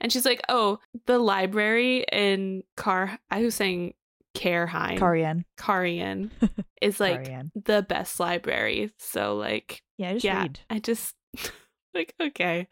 And 0.00 0.12
she's 0.12 0.24
like, 0.26 0.42
"Oh, 0.48 0.78
the 1.06 1.18
library 1.18 2.04
in 2.12 2.62
Car." 2.76 3.18
I 3.30 3.42
was 3.42 3.54
saying 3.54 3.94
Careheim. 4.34 4.98
Cairhien. 4.98 5.44
Cairhien 5.58 6.30
is 6.82 7.00
like 7.00 7.24
Cairhien. 7.24 7.50
the 7.54 7.84
best 7.88 8.20
library. 8.20 8.90
So 8.98 9.34
like, 9.36 9.82
Yeah, 9.98 10.12
just 10.14 10.24
yeah, 10.24 10.42
read. 10.42 10.60
I 10.70 10.78
just 10.78 11.14
like 11.94 12.14
okay. 12.20 12.68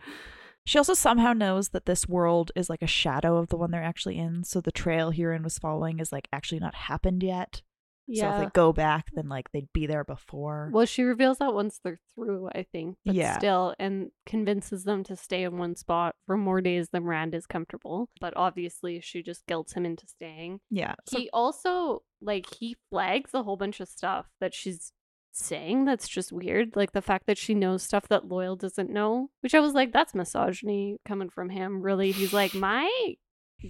She 0.66 0.78
also 0.78 0.94
somehow 0.94 1.34
knows 1.34 1.70
that 1.70 1.84
this 1.84 2.08
world 2.08 2.50
is 2.56 2.70
like 2.70 2.80
a 2.82 2.86
shadow 2.86 3.36
of 3.36 3.48
the 3.48 3.56
one 3.56 3.70
they're 3.70 3.82
actually 3.82 4.18
in. 4.18 4.44
So 4.44 4.60
the 4.62 4.72
trail 4.72 5.12
Hurin 5.12 5.44
was 5.44 5.58
following 5.58 6.00
is 6.00 6.10
like 6.10 6.26
actually 6.32 6.60
not 6.60 6.74
happened 6.74 7.22
yet. 7.22 7.60
Yeah. 8.06 8.30
So 8.32 8.36
if 8.36 8.44
they 8.46 8.50
go 8.52 8.72
back, 8.72 9.06
then 9.14 9.28
like 9.28 9.50
they'd 9.52 9.72
be 9.74 9.86
there 9.86 10.04
before. 10.04 10.70
Well, 10.72 10.84
she 10.86 11.02
reveals 11.02 11.38
that 11.38 11.52
once 11.54 11.80
they're 11.82 11.98
through, 12.14 12.48
I 12.54 12.62
think. 12.70 12.96
But 13.04 13.14
Yeah. 13.14 13.36
still, 13.38 13.74
and 13.78 14.10
convinces 14.26 14.84
them 14.84 15.04
to 15.04 15.16
stay 15.16 15.42
in 15.42 15.56
one 15.58 15.74
spot 15.76 16.14
for 16.26 16.36
more 16.36 16.60
days 16.62 16.88
than 16.90 17.04
Rand 17.04 17.34
is 17.34 17.46
comfortable. 17.46 18.08
But 18.20 18.34
obviously, 18.36 19.00
she 19.00 19.22
just 19.22 19.46
guilts 19.46 19.72
him 19.74 19.84
into 19.86 20.06
staying. 20.06 20.60
yeah. 20.70 20.94
So 21.08 21.18
he 21.18 21.30
also, 21.32 22.02
like, 22.20 22.46
he 22.58 22.76
flags 22.90 23.32
a 23.34 23.42
whole 23.42 23.56
bunch 23.56 23.80
of 23.80 23.88
stuff 23.88 24.26
that 24.40 24.52
she's 24.54 24.92
saying 25.34 25.84
that's 25.84 26.08
just 26.08 26.32
weird. 26.32 26.76
Like 26.76 26.92
the 26.92 27.02
fact 27.02 27.26
that 27.26 27.38
she 27.38 27.54
knows 27.54 27.82
stuff 27.82 28.08
that 28.08 28.28
Loial 28.28 28.58
doesn't 28.58 28.90
know, 28.90 29.30
which 29.40 29.54
I 29.54 29.60
was 29.60 29.74
like, 29.74 29.92
that's 29.92 30.14
misogyny 30.14 30.98
coming 31.04 31.28
from 31.28 31.50
him. 31.50 31.82
Really, 31.82 32.12
he's 32.12 32.32
like, 32.32 32.54
my 32.54 32.88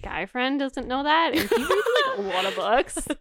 guy 0.03 0.27
friend 0.27 0.59
doesn't 0.59 0.89
know 0.89 1.05
that, 1.05 1.33
and 1.35 1.49
he 1.49 1.57
reads 1.57 1.71
like 1.71 2.19
a 2.19 2.23
lot 2.23 2.45
of 2.47 2.57
books. 2.57 3.09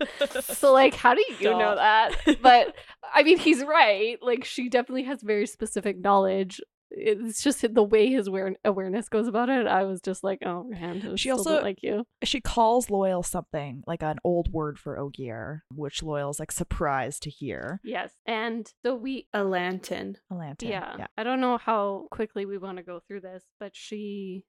So 0.56 0.72
like, 0.72 0.94
how 0.94 1.14
do 1.14 1.24
you 1.40 1.52
know 1.52 1.76
that? 1.76 2.15
But 2.41 2.76
I 3.14 3.24
mean, 3.24 3.38
he's 3.38 3.64
right. 3.64 4.18
Like, 4.22 4.45
she 4.45 4.70
definitely 4.70 5.03
has 5.03 5.22
very 5.22 5.45
specific 5.45 5.99
knowledge. 5.99 6.61
It's 6.95 7.41
just 7.41 7.61
the 7.74 7.82
way 7.84 8.11
his 8.11 8.28
aware- 8.28 8.56
awareness 8.64 9.10
goes 9.10 9.28
about 9.28 9.49
it. 9.49 9.65
I 9.65 9.84
was 9.84 9.99
just 9.99 10.24
like, 10.24 10.40
oh, 10.45 10.68
Rand, 10.70 11.03
I 11.11 11.15
She 11.15 11.32
also- 11.32 11.61
like 11.61 11.82
you. 11.82 12.06
she 12.24 12.40
calls 12.40 12.88
Loial 12.88 13.26
something 13.26 13.84
like 13.88 14.03
an 14.03 14.20
old 14.24 14.53
word 14.53 14.78
for 14.78 14.99
Ogier, 14.99 15.64
which 15.74 16.02
Loial's 16.02 16.40
like 16.40 16.52
surprised 16.52 17.24
to 17.24 17.30
hear. 17.32 17.82
Yes, 17.84 18.11
and 18.28 18.72
so 18.86 18.95
we 18.95 19.28
A 19.34 19.44
lantern. 19.44 20.18
A 20.32 20.36
lantern. 20.36 20.70
yeah. 20.70 20.95
yeah. 20.99 21.07
I 21.18 21.24
don't 21.24 21.41
know 21.41 21.57
how 21.57 22.07
quickly 22.11 22.45
we 22.45 22.57
want 22.60 22.78
to 22.78 22.84
go 22.84 22.99
through 23.07 23.22
this, 23.22 23.44
but 23.60 23.72
she, 23.76 24.45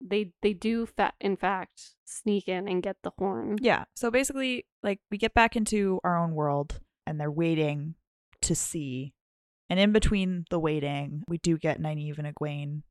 they 0.00 0.32
they 0.42 0.52
do 0.52 0.86
fa- 0.86 1.14
in 1.20 1.36
fact 1.36 1.80
sneak 2.04 2.46
in 2.46 2.68
and 2.68 2.80
get 2.82 2.96
the 3.02 3.10
horn. 3.18 3.56
Yeah. 3.60 3.86
So 3.96 4.12
basically, 4.12 4.66
like 4.84 5.00
we 5.10 5.18
get 5.18 5.34
back 5.34 5.56
into 5.56 5.98
our 6.04 6.16
own 6.16 6.32
world 6.36 6.78
and 7.06 7.20
they're 7.20 7.30
waiting 7.32 7.96
to 8.42 8.54
see. 8.54 9.14
And 9.70 9.78
in 9.78 9.92
between 9.92 10.44
the 10.50 10.58
waiting, 10.58 11.22
we 11.28 11.38
do 11.38 11.58
get 11.58 11.80
Nynaeve 11.80 12.18
and 12.18 12.34
Egwene 12.34 12.82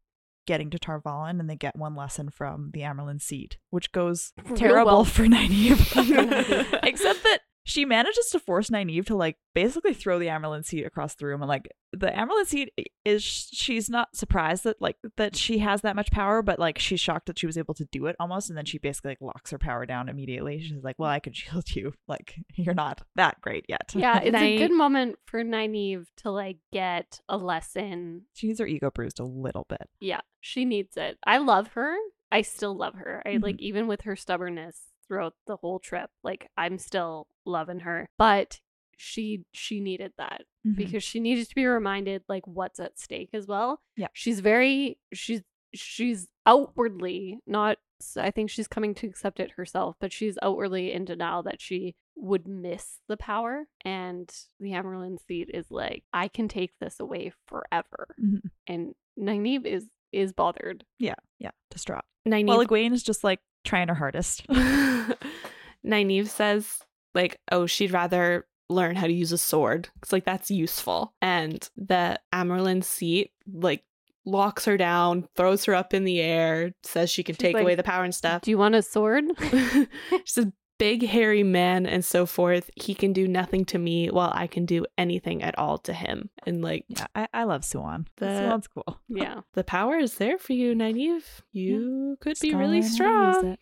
getting 0.45 0.69
to 0.69 0.79
Tar 0.79 1.01
Valon 1.01 1.39
and 1.39 1.49
they 1.49 1.55
get 1.55 1.75
one 1.75 1.95
lesson 1.95 2.29
from 2.29 2.71
the 2.73 2.81
Amyrlin 2.81 3.21
seat, 3.21 3.57
which 3.69 3.91
goes 3.91 4.31
terrible 4.55 4.85
well. 4.85 5.05
for. 5.05 5.25
Nynaeve. 5.25 6.79
Except 6.83 7.23
that 7.23 7.39
she 7.67 7.83
manages 7.85 8.29
to 8.31 8.39
force 8.39 8.69
Nynaeve 8.69 9.05
to 9.07 9.15
like 9.15 9.35
basically 9.53 9.93
throw 9.93 10.17
the 10.19 10.27
Amyrlin 10.27 10.63
seat 10.63 10.85
across 10.85 11.15
the 11.15 11.25
room 11.25 11.41
and 11.41 11.49
like 11.49 11.67
the 11.91 12.07
Amyrlin 12.07 12.45
seat 12.45 12.71
is 13.05 13.23
she's 13.23 13.89
not 13.89 14.15
surprised 14.15 14.63
that 14.63 14.81
like 14.81 14.95
that 15.17 15.35
she 15.35 15.57
has 15.59 15.81
that 15.81 15.95
much 15.95 16.09
power, 16.11 16.41
but 16.41 16.59
like 16.59 16.79
she's 16.79 16.99
shocked 16.99 17.25
that 17.27 17.37
she 17.37 17.45
was 17.45 17.57
able 17.57 17.73
to 17.73 17.85
do 17.91 18.05
it 18.05 18.15
almost 18.19 18.49
and 18.49 18.57
then 18.57 18.65
she 18.65 18.77
basically 18.77 19.11
like 19.11 19.21
locks 19.21 19.51
her 19.51 19.57
power 19.57 19.85
down 19.85 20.07
immediately. 20.09 20.59
She's 20.61 20.83
like, 20.83 20.95
Well, 20.97 21.09
I 21.09 21.19
can 21.19 21.33
shield 21.33 21.69
you. 21.75 21.93
Like 22.07 22.35
you're 22.55 22.73
not 22.73 23.01
that 23.15 23.41
great 23.41 23.65
yet. 23.67 23.91
Yeah, 23.93 24.19
it's 24.23 24.35
a 24.35 24.57
good 24.57 24.71
moment 24.73 25.17
for 25.25 25.43
Nynaeve 25.43 26.05
to 26.17 26.31
like 26.31 26.57
get 26.71 27.19
a 27.27 27.37
lesson. 27.37 28.23
she 28.33 28.47
needs 28.47 28.59
her 28.59 28.67
ego 28.67 28.91
bruised 28.91 29.19
a 29.19 29.25
little 29.25 29.65
bit. 29.67 29.89
Yeah, 29.99 30.21
she 30.39 30.63
needs 30.65 30.95
it. 30.97 31.17
I 31.25 31.39
love 31.39 31.67
her. 31.73 31.95
I 32.31 32.41
still 32.41 32.75
love 32.75 32.95
her. 32.95 33.21
I 33.25 33.31
Mhm. 33.35 33.43
like 33.43 33.59
even 33.61 33.87
with 33.87 34.01
her 34.01 34.15
stubbornness 34.15 34.79
throughout 35.07 35.33
the 35.47 35.57
whole 35.57 35.79
trip, 35.79 36.09
like 36.23 36.49
I'm 36.57 36.77
still 36.77 37.27
loving 37.45 37.79
her. 37.81 38.07
But 38.17 38.59
she 38.97 39.43
she 39.53 39.79
needed 39.79 40.13
that 40.17 40.41
Mm-hmm. 40.65 40.75
because 40.75 41.03
she 41.03 41.19
needed 41.21 41.47
to 41.47 41.55
be 41.55 41.65
reminded 41.65 42.23
like 42.27 42.45
what's 42.45 42.79
at 42.79 42.99
stake 42.99 43.29
as 43.33 43.47
well. 43.47 43.79
Yeah. 43.95 44.07
She's 44.11 44.41
very 44.41 44.97
she's 45.13 45.41
she's 45.73 46.27
outwardly 46.45 47.39
not 47.47 47.77
I 48.17 48.31
think 48.31 48.49
she's 48.49 48.67
coming 48.67 48.93
to 48.95 49.07
accept 49.07 49.39
it 49.39 49.51
herself, 49.51 49.95
but 50.01 50.11
she's 50.11 50.37
outwardly 50.41 50.91
in 50.91 51.05
denial 51.05 51.41
that 51.43 51.61
she 51.61 51.95
would 52.15 52.47
miss 52.47 52.97
the 53.07 53.17
power 53.17 53.65
and 53.85 54.29
the 54.59 54.71
Amyrlin 54.71 55.17
seat 55.25 55.49
is 55.53 55.71
like 55.71 56.03
I 56.11 56.27
can 56.27 56.47
take 56.47 56.73
this 56.81 56.99
away 56.99 57.31
forever. 57.47 58.07
Mhm. 58.21 58.41
And 58.67 58.95
Nynaeve 59.17 59.65
is 59.65 59.87
is 60.11 60.33
bothered. 60.33 60.83
Yeah, 60.99 61.15
yeah, 61.39 61.51
distraught. 61.71 62.03
Nynaeve, 62.27 62.47
Well, 62.47 62.65
Egwene 62.65 62.93
is 62.93 63.03
just 63.03 63.23
like 63.23 63.39
trying 63.63 63.87
her 63.87 63.95
hardest. 63.95 64.45
Nynaeve 65.85 66.27
says, 66.27 66.79
like, 67.13 67.39
oh, 67.51 67.65
she'd 67.65 67.91
rather 67.91 68.47
learn 68.69 68.95
how 68.95 69.07
to 69.07 69.13
use 69.13 69.31
a 69.31 69.37
sword. 69.37 69.89
It's 70.01 70.11
like 70.11 70.25
that's 70.25 70.51
useful. 70.51 71.13
And 71.21 71.67
the 71.75 72.19
Amyrlin 72.33 72.83
seat, 72.83 73.31
like, 73.51 73.83
locks 74.25 74.65
her 74.65 74.77
down, 74.77 75.25
throws 75.35 75.65
her 75.65 75.73
up 75.73 75.93
in 75.93 76.03
the 76.03 76.19
air, 76.19 76.73
says 76.83 77.09
she 77.09 77.23
can 77.23 77.35
She's 77.35 77.39
take 77.39 77.53
like, 77.53 77.63
away 77.63 77.75
the 77.75 77.83
power 77.83 78.03
and 78.03 78.13
stuff. 78.13 78.41
Do 78.41 78.51
you 78.51 78.57
want 78.57 78.75
a 78.75 78.81
sword? 78.81 79.23
she 80.25 80.41
a 80.41 80.51
big, 80.77 81.05
hairy 81.05 81.43
man 81.43 81.85
and 81.85 82.03
so 82.03 82.25
forth. 82.25 82.69
He 82.75 82.93
can 82.93 83.13
do 83.13 83.27
nothing 83.27 83.65
to 83.65 83.77
me 83.77 84.09
while 84.09 84.31
I 84.33 84.47
can 84.47 84.65
do 84.65 84.85
anything 84.97 85.43
at 85.43 85.57
all 85.57 85.77
to 85.79 85.93
him. 85.93 86.29
And, 86.45 86.61
like, 86.61 86.85
yeah, 86.87 87.07
I, 87.15 87.27
I 87.33 87.43
love 87.43 87.61
Siuan. 87.61 88.07
The- 88.17 88.25
Siuan's 88.25 88.67
cool. 88.67 88.99
yeah. 89.09 89.41
the 89.53 89.63
power 89.63 89.97
is 89.97 90.15
there 90.15 90.37
for 90.37 90.53
you, 90.53 90.73
Nynaeve. 90.73 91.41
You 91.51 92.17
could 92.21 92.37
be 92.39 92.53
really 92.53 92.81
learn 92.81 92.81
how 92.81 92.81
to 92.81 92.83
use 92.83 92.93
strong. 92.93 93.57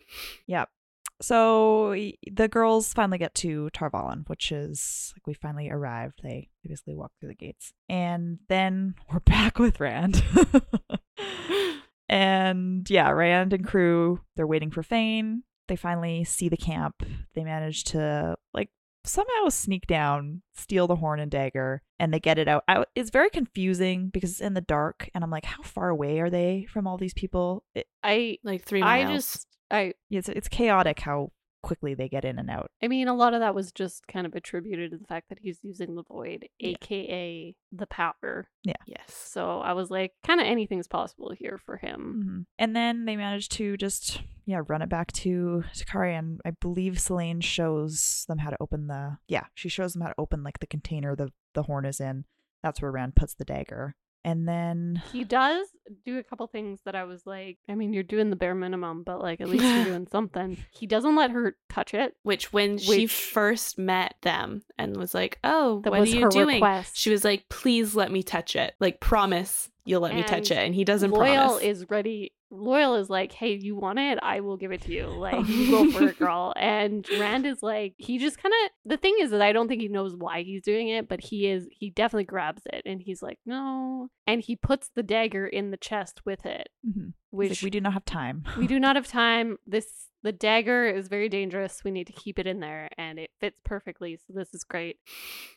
Yep. 0.46 0.68
So 1.22 1.94
the 2.30 2.48
girls 2.48 2.92
finally 2.92 3.18
get 3.18 3.34
to 3.36 3.70
Tar 3.70 3.90
Valon, 3.90 4.28
which 4.28 4.52
is 4.52 5.14
like 5.16 5.26
we 5.26 5.34
finally 5.34 5.70
arrived. 5.70 6.20
They, 6.22 6.50
they 6.62 6.68
basically 6.68 6.94
walk 6.94 7.12
through 7.18 7.30
the 7.30 7.34
gates, 7.34 7.72
and 7.88 8.38
then 8.48 8.94
we're 9.12 9.20
back 9.20 9.58
with 9.58 9.80
Rand. 9.80 10.22
and 12.08 12.88
yeah, 12.90 13.08
Rand 13.10 13.54
and 13.54 13.66
crew 13.66 14.20
they're 14.36 14.46
waiting 14.46 14.70
for 14.70 14.82
Fain. 14.82 15.42
They 15.68 15.76
finally 15.76 16.24
see 16.24 16.48
the 16.48 16.56
camp. 16.56 17.02
They 17.34 17.44
manage 17.44 17.84
to 17.84 18.36
like 18.54 18.70
somehow 19.04 19.48
sneak 19.48 19.86
down, 19.86 20.42
steal 20.54 20.86
the 20.86 20.96
horn 20.96 21.20
and 21.20 21.30
dagger, 21.30 21.82
and 21.98 22.12
they 22.12 22.20
get 22.20 22.38
it 22.38 22.48
out. 22.48 22.64
I, 22.68 22.84
it's 22.94 23.10
very 23.10 23.30
confusing 23.30 24.08
because 24.08 24.32
it's 24.32 24.40
in 24.40 24.54
the 24.54 24.60
dark, 24.60 25.08
and 25.14 25.24
I'm 25.24 25.30
like, 25.30 25.44
how 25.44 25.62
far 25.62 25.88
away 25.88 26.20
are 26.20 26.30
they 26.30 26.66
from 26.68 26.86
all 26.86 26.98
these 26.98 27.14
people? 27.14 27.64
It, 27.74 27.86
I 28.02 28.38
Like 28.42 28.64
three 28.64 28.80
miles. 28.80 29.10
I 29.10 29.14
just 29.14 29.46
I 29.70 29.92
it's 30.10 30.28
it's 30.28 30.48
chaotic 30.48 31.00
how 31.00 31.32
quickly 31.66 31.94
they 31.94 32.08
get 32.08 32.24
in 32.24 32.38
and 32.38 32.48
out. 32.48 32.70
I 32.82 32.86
mean, 32.88 33.08
a 33.08 33.14
lot 33.14 33.34
of 33.34 33.40
that 33.40 33.54
was 33.54 33.72
just 33.72 34.06
kind 34.06 34.26
of 34.26 34.34
attributed 34.34 34.92
to 34.92 34.98
the 34.98 35.04
fact 35.06 35.28
that 35.28 35.38
he's 35.40 35.58
using 35.62 35.96
the 35.96 36.02
void, 36.04 36.48
Yeah. 36.58 36.76
aka 36.80 37.54
the 37.72 37.86
power. 37.86 38.48
Yeah. 38.62 38.74
Yes. 38.86 39.06
So 39.12 39.60
I 39.60 39.72
was 39.72 39.90
like, 39.90 40.12
kind 40.24 40.40
of 40.40 40.46
anything's 40.46 40.86
possible 40.86 41.32
here 41.36 41.58
for 41.58 41.76
him. 41.78 42.22
Mhm. 42.24 42.46
And 42.58 42.76
then 42.76 43.04
they 43.04 43.16
manage 43.16 43.48
to 43.50 43.76
just 43.76 44.22
yeah 44.44 44.62
run 44.68 44.80
it 44.82 44.88
back 44.88 45.10
to 45.12 45.64
Takari, 45.74 46.16
and 46.16 46.40
I 46.44 46.52
believe 46.52 47.00
Selene 47.00 47.40
shows 47.40 48.24
them 48.28 48.38
how 48.38 48.50
to 48.50 48.56
open 48.60 48.86
the 48.86 49.18
yeah 49.26 49.46
she 49.54 49.68
shows 49.68 49.92
them 49.92 50.02
how 50.02 50.08
to 50.08 50.14
open 50.18 50.44
like 50.44 50.60
the 50.60 50.66
container 50.68 51.16
the 51.16 51.32
the 51.54 51.64
horn 51.64 51.84
is 51.84 52.00
in. 52.00 52.24
That's 52.62 52.80
where 52.80 52.92
Rand 52.92 53.16
puts 53.16 53.34
the 53.34 53.44
dagger, 53.44 53.96
and 54.26 54.46
then 54.46 55.00
He 55.12 55.24
does 55.24 55.68
do 56.04 56.18
a 56.18 56.22
couple 56.22 56.46
things 56.48 56.80
that 56.84 56.94
I 56.96 57.04
was 57.04 57.24
like, 57.26 57.58
I 57.68 57.74
mean, 57.76 57.92
you're 57.92 58.02
doing 58.02 58.28
the 58.28 58.36
bare 58.36 58.54
minimum, 58.56 59.04
but 59.04 59.22
like 59.22 59.40
at 59.40 59.48
least 59.48 59.64
you're 59.64 59.84
doing 59.94 60.06
something. 60.10 60.58
He 60.72 60.86
doesn't 60.86 61.14
let 61.14 61.30
her 61.30 61.56
touch 61.70 61.94
it. 61.94 62.16
Which 62.24 62.52
when 62.52 62.76
she 62.76 63.06
first 63.06 63.78
met 63.78 64.16
them 64.22 64.62
and 64.78 64.96
was 64.96 65.14
like, 65.14 65.38
"Oh, 65.44 65.80
That 65.84 65.90
what 65.90 66.00
was 66.00 66.12
are 66.12 66.16
you 66.16 66.22
her 66.24 66.28
doing?" 66.28 66.56
request. 66.56 66.96
She 66.98 67.08
was 67.10 67.24
like, 67.24 67.48
"Please 67.48 67.94
let 67.94 68.10
me 68.10 68.22
touch 68.22 68.56
it. 68.56 68.74
Like, 68.80 69.00
promise 69.00 69.70
you'll 69.84 70.00
let 70.02 70.14
me 70.14 70.24
touch 70.24 70.50
it." 70.50 70.56
And 70.56 70.66
And 70.66 70.74
he 70.74 70.84
doesn't 70.84 71.12
Loial 71.12 71.46
promise. 71.46 71.62
is 71.62 71.88
ready. 71.88 72.32
Loial 72.52 73.00
is 73.00 73.10
like, 73.10 73.32
hey, 73.32 73.54
you 73.54 73.74
want 73.76 73.98
it? 73.98 74.18
I 74.22 74.40
will 74.40 74.56
give 74.56 74.70
it 74.72 74.82
to 74.82 74.92
you. 74.92 75.06
Like, 75.16 75.46
you 75.48 75.70
go 75.70 75.90
for 75.90 76.08
it, 76.08 76.18
girl. 76.18 76.52
And 76.56 77.06
Rand 77.18 77.46
is 77.46 77.62
like, 77.62 77.94
he 77.96 78.18
just 78.18 78.40
kind 78.40 78.52
of. 78.64 78.70
The 78.90 78.96
thing 78.96 79.16
is 79.20 79.30
that 79.32 79.42
I 79.42 79.52
don't 79.52 79.66
think 79.68 79.80
he 79.82 79.88
knows 79.88 80.14
why 80.14 80.42
he's 80.42 80.62
doing 80.62 80.88
it, 80.88 81.08
but 81.08 81.20
he 81.20 81.48
is. 81.48 81.66
He 81.72 81.90
definitely 81.90 82.24
grabs 82.24 82.62
it, 82.66 82.82
and 82.86 83.00
he's 83.02 83.22
like, 83.22 83.38
no. 83.44 84.08
And 84.26 84.40
he 84.40 84.54
puts 84.56 84.90
the 84.94 85.02
dagger 85.02 85.46
in 85.46 85.70
the 85.70 85.76
chest 85.76 86.22
with 86.24 86.46
it, 86.46 86.68
mhm, 86.86 87.12
which 87.30 87.50
like, 87.50 87.62
we 87.62 87.70
do 87.70 87.80
not 87.80 87.92
have 87.94 88.04
time. 88.04 88.44
we 88.58 88.66
do 88.66 88.78
not 88.78 88.94
have 88.96 89.08
time. 89.08 89.56
This 89.66 89.86
the 90.22 90.32
dagger 90.32 90.86
is 90.86 91.08
very 91.08 91.28
dangerous. 91.28 91.82
We 91.84 91.90
need 91.92 92.06
to 92.08 92.12
keep 92.12 92.38
it 92.38 92.46
in 92.46 92.60
there, 92.60 92.88
and 92.98 93.18
it 93.18 93.30
fits 93.40 93.60
perfectly. 93.64 94.16
So 94.16 94.32
this 94.34 94.52
is 94.54 94.64
great. 94.64 94.96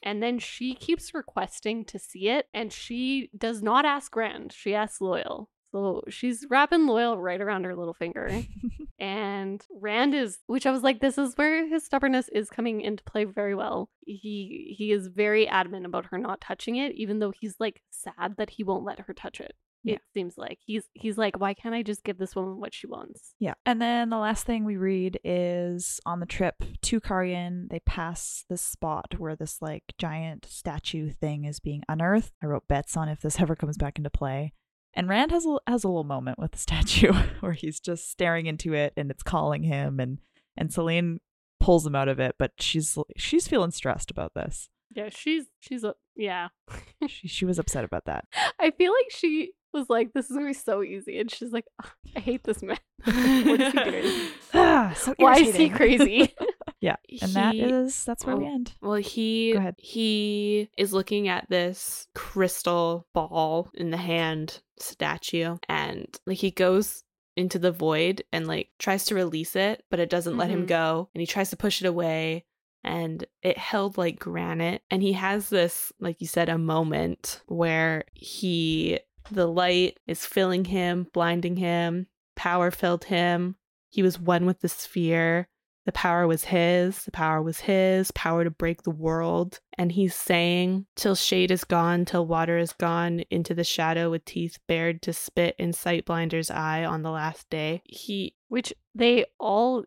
And 0.03 0.22
then 0.24 0.40
she 0.40 0.74
keeps 0.76 1.14
requesting 1.14 1.86
to 1.86 1.99
see 1.99 2.30
it, 2.30 2.48
and 2.53 2.72
she 2.74 3.30
does 3.38 3.61
not 3.61 3.86
ask 3.86 4.16
Rand. 4.16 4.53
She 4.53 4.74
asks 4.74 4.99
Loial. 4.99 5.48
So 5.71 6.03
she's 6.09 6.45
wrapping 6.49 6.81
Loial 6.81 7.21
right 7.21 7.39
around 7.39 7.65
her 7.65 7.75
little 7.75 7.93
finger. 7.93 8.29
and 8.99 9.63
Rand 9.71 10.13
is, 10.13 10.39
which 10.47 10.65
I 10.65 10.71
was 10.71 10.83
like, 10.83 10.99
this 10.99 11.17
is 11.17 11.35
where 11.35 11.67
his 11.67 11.85
stubbornness 11.85 12.29
is 12.29 12.49
coming 12.49 12.81
into 12.81 13.03
play 13.03 13.25
very 13.25 13.55
well. 13.55 13.89
He 14.05 14.75
he 14.77 14.91
is 14.91 15.07
very 15.07 15.47
adamant 15.47 15.85
about 15.85 16.07
her 16.07 16.17
not 16.17 16.41
touching 16.41 16.75
it, 16.75 16.93
even 16.95 17.19
though 17.19 17.31
he's 17.31 17.55
like 17.59 17.81
sad 17.91 18.35
that 18.37 18.51
he 18.51 18.63
won't 18.63 18.85
let 18.85 19.01
her 19.01 19.13
touch 19.13 19.39
it. 19.39 19.53
Yeah. 19.83 19.95
It 19.95 20.01
seems 20.13 20.37
like 20.37 20.59
he's 20.65 20.83
he's 20.93 21.17
like, 21.17 21.39
why 21.39 21.53
can't 21.53 21.75
I 21.75 21.83
just 21.83 22.03
give 22.03 22.17
this 22.17 22.35
woman 22.35 22.59
what 22.59 22.73
she 22.73 22.87
wants? 22.87 23.33
Yeah. 23.39 23.53
And 23.65 23.81
then 23.81 24.09
the 24.09 24.17
last 24.17 24.45
thing 24.45 24.65
we 24.65 24.77
read 24.77 25.19
is 25.23 25.99
on 26.05 26.19
the 26.19 26.25
trip 26.25 26.55
to 26.81 26.99
Cairhien, 26.99 27.69
they 27.69 27.79
pass 27.79 28.43
this 28.49 28.61
spot 28.61 29.15
where 29.17 29.35
this 29.35 29.61
like 29.61 29.83
giant 29.97 30.45
statue 30.45 31.11
thing 31.11 31.45
is 31.45 31.59
being 31.59 31.83
unearthed. 31.87 32.33
I 32.43 32.47
wrote 32.47 32.67
bets 32.67 32.97
on 32.97 33.07
if 33.07 33.21
this 33.21 33.39
ever 33.39 33.55
comes 33.55 33.77
back 33.77 33.97
into 33.97 34.09
play. 34.09 34.53
And 34.94 35.07
Rand 35.07 35.32
has 35.32 35.45
a, 35.45 35.57
has 35.68 35.84
a 35.84 35.88
little 35.88 36.03
moment 36.03 36.40
with 36.40 36.52
the 36.52 36.57
statue 36.60 37.14
where 37.40 37.53
he's 37.53 37.80
just 37.80 38.11
staring 38.11 38.45
into 38.45 38.74
it 38.74 38.94
and 38.98 39.11
it's 39.11 39.24
calling 39.24 39.64
him 39.64 39.99
and 39.99 40.20
and 40.57 40.74
Selene 40.74 41.22
pulls 41.60 41.86
him 41.86 41.95
out 41.95 42.07
of 42.07 42.20
it, 42.20 42.36
but 42.38 42.52
she's 42.60 42.98
she's 43.18 43.48
feeling 43.48 43.72
stressed 43.72 44.11
about 44.11 44.34
this. 44.34 44.70
Yeah, 44.94 45.10
she's 45.10 45.45
she's 45.60 45.84
a 45.84 45.95
yeah. 46.16 46.49
She 47.07 47.28
she 47.28 47.45
was 47.45 47.60
upset 47.60 47.84
about 47.86 48.06
that. 48.06 48.26
I 48.60 48.72
feel 48.72 48.91
like 48.91 49.11
she 49.11 49.52
was 49.74 49.90
like, 49.90 50.14
"This 50.14 50.30
is 50.30 50.36
gonna 50.36 50.48
be 50.48 50.53
so 50.53 50.84
easy," 50.84 51.20
and 51.20 51.32
she's 51.32 51.52
like, 51.52 51.66
"Ugh, 51.84 51.91
"I 52.16 52.20
hate 52.20 52.44
this 52.44 52.61
man. 52.61 52.78
what 53.03 53.61
is 53.61 53.74
he 53.74 53.84
doing? 53.84 54.28
Ah, 54.53 54.94
so 54.98 55.14
Why 55.18 55.36
is 55.38 55.56
he 55.56 55.70
crazy?" 55.70 56.36
Yeah. 56.81 56.95
And 57.22 57.34
that 57.34 57.56
He- 57.56 57.61
is 57.61 58.06
that's 58.06 58.26
where 58.26 58.35
we 58.38 58.45
oh. 58.45 58.53
end. 58.53 58.73
Well, 58.81 58.93
he 58.95 59.57
he 59.77 60.69
is 60.77 60.93
looking 60.93 61.27
at 61.27 61.49
this 61.49 62.07
crystal 62.15 63.07
ball 63.14 63.69
in 63.73 63.91
the 63.91 63.97
hand 63.97 64.61
statue, 64.80 65.57
and 65.68 66.07
like 66.26 66.38
he 66.38 66.51
goes 66.51 67.03
into 67.35 67.60
the 67.60 67.72
void 67.72 68.23
and 68.34 68.47
like 68.47 68.69
tries 68.80 69.06
to 69.06 69.15
release 69.15 69.56
it, 69.56 69.84
but 69.89 69.99
it 69.99 70.10
doesn't 70.10 70.38
let 70.38 70.49
him 70.49 70.64
Mhm. 70.64 70.68
go, 70.68 71.10
and 71.14 71.22
he 71.22 71.27
tries 71.27 71.49
to 71.51 71.57
push 71.57 71.81
it 71.81 71.88
away, 71.88 72.45
and 72.84 73.26
it 73.41 73.57
held 73.57 73.97
like 73.97 74.19
granite, 74.19 74.81
and 74.91 75.01
he 75.01 75.14
has 75.14 75.49
this 75.49 75.91
like 75.99 76.19
you 76.22 76.27
said 76.27 76.49
a 76.49 76.57
moment 76.57 77.41
where 77.47 78.03
he 78.14 78.99
the 79.31 79.47
light 79.47 79.99
is 80.07 80.26
filling 80.26 80.65
him, 80.65 81.07
blinding 81.14 81.56
him, 81.57 82.07
power 82.35 82.72
filled 82.72 83.06
him. 83.06 83.56
He 83.89 84.01
was 84.01 84.19
one 84.19 84.45
with 84.45 84.61
the 84.61 84.69
sphere. 84.69 85.47
The 85.90 85.94
power 85.94 86.28
was 86.28 86.44
his, 86.44 87.03
the 87.06 87.10
power 87.11 87.41
was 87.41 87.61
his, 87.61 88.11
power 88.11 88.44
to 88.44 88.52
break 88.52 88.84
the 88.84 88.91
world. 88.91 89.60
And 89.76 89.91
he's 89.91 90.14
saying, 90.14 90.86
Till 90.95 91.16
shade 91.16 91.49
is 91.49 91.64
gone, 91.64 92.06
till 92.06 92.28
water 92.28 92.60
is 92.60 92.74
gone, 92.74 93.22
into 93.32 93.56
the 93.56 93.64
shadow 93.64 94.11
with 94.11 94.24
teeth 94.24 94.60
bared 94.68 95.02
to 95.02 95.14
spit 95.14 95.56
in 95.57 95.74
sight 95.74 96.06
blinder's 96.06 96.52
eye 96.52 96.86
on 96.86 97.02
the 97.02 97.10
last 97.10 97.49
day. 97.49 97.82
He 97.86 98.36
Which 98.49 98.72
they 98.94 99.26
all 99.40 99.84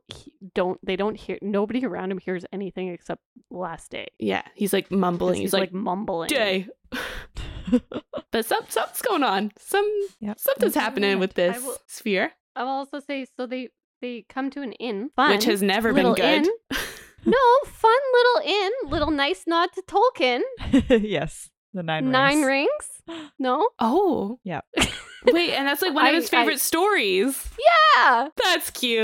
don't. 0.57 0.85
They 0.85 0.97
don't 0.97 1.15
hear. 1.15 1.39
Nobody 1.41 1.87
around 1.87 2.11
him 2.11 2.19
hears 2.19 2.45
anything 2.53 2.89
except 2.89 3.23
last 3.49 3.93
day. 3.93 4.09
yeah, 4.19 4.43
he's 4.57 4.73
like 4.73 4.91
mumbling. 4.91 5.41
He's, 5.41 5.53
like, 5.53 5.73
mumbling. 5.73 6.31
day. 6.31 6.67
but 8.33 8.45
some 8.45 8.65
something's 8.69 9.03
going 9.03 9.23
on. 9.23 9.53
Some 9.57 9.89
Yep. 10.19 10.41
something's 10.41 10.75
That's 10.75 10.77
where 10.77 10.81
we 10.81 10.85
happening 10.85 11.19
with 11.21 11.35
this 11.35 11.55
I 11.57 11.59
will- 11.65 11.79
sphere, 11.87 12.33
I'll 12.57 12.67
also 12.67 12.99
say 12.99 13.25
so. 13.37 13.47
They 13.47 13.69
they 14.03 14.27
come 14.29 14.51
to 14.51 14.61
an 14.61 14.73
inn. 14.73 15.09
Fun, 15.17 15.31
which 15.31 15.45
has 15.45 15.63
never 15.63 15.95
been 15.95 16.13
good. 16.13 16.19
inn. 16.47 16.51
no, 17.25 17.39
fun 17.67 17.99
little 18.13 18.53
inn. 18.61 18.73
Little 18.91 19.11
nice 19.11 19.45
nod 19.47 19.71
to 19.75 19.83
Tolkien. 19.89 20.41
yes. 21.03 21.49
The 21.73 21.83
nine 21.83 22.05
rings. 22.05 22.13
Nine 22.13 22.43
rings. 22.43 22.69
rings. 23.09 23.31
No. 23.39 23.69
oh, 23.79 24.39
Yeah. 24.45 24.61
wait, 25.33 25.51
and 25.53 25.67
that's 25.67 25.81
like 25.83 25.95
one 25.95 26.07
of 26.07 26.13
I- 26.13 26.17
his 26.17 26.29
favorite 26.29 26.61
stories. 26.61 27.49
Yeah. 27.97 28.29
That's 28.45 28.71
cute. 28.71 29.01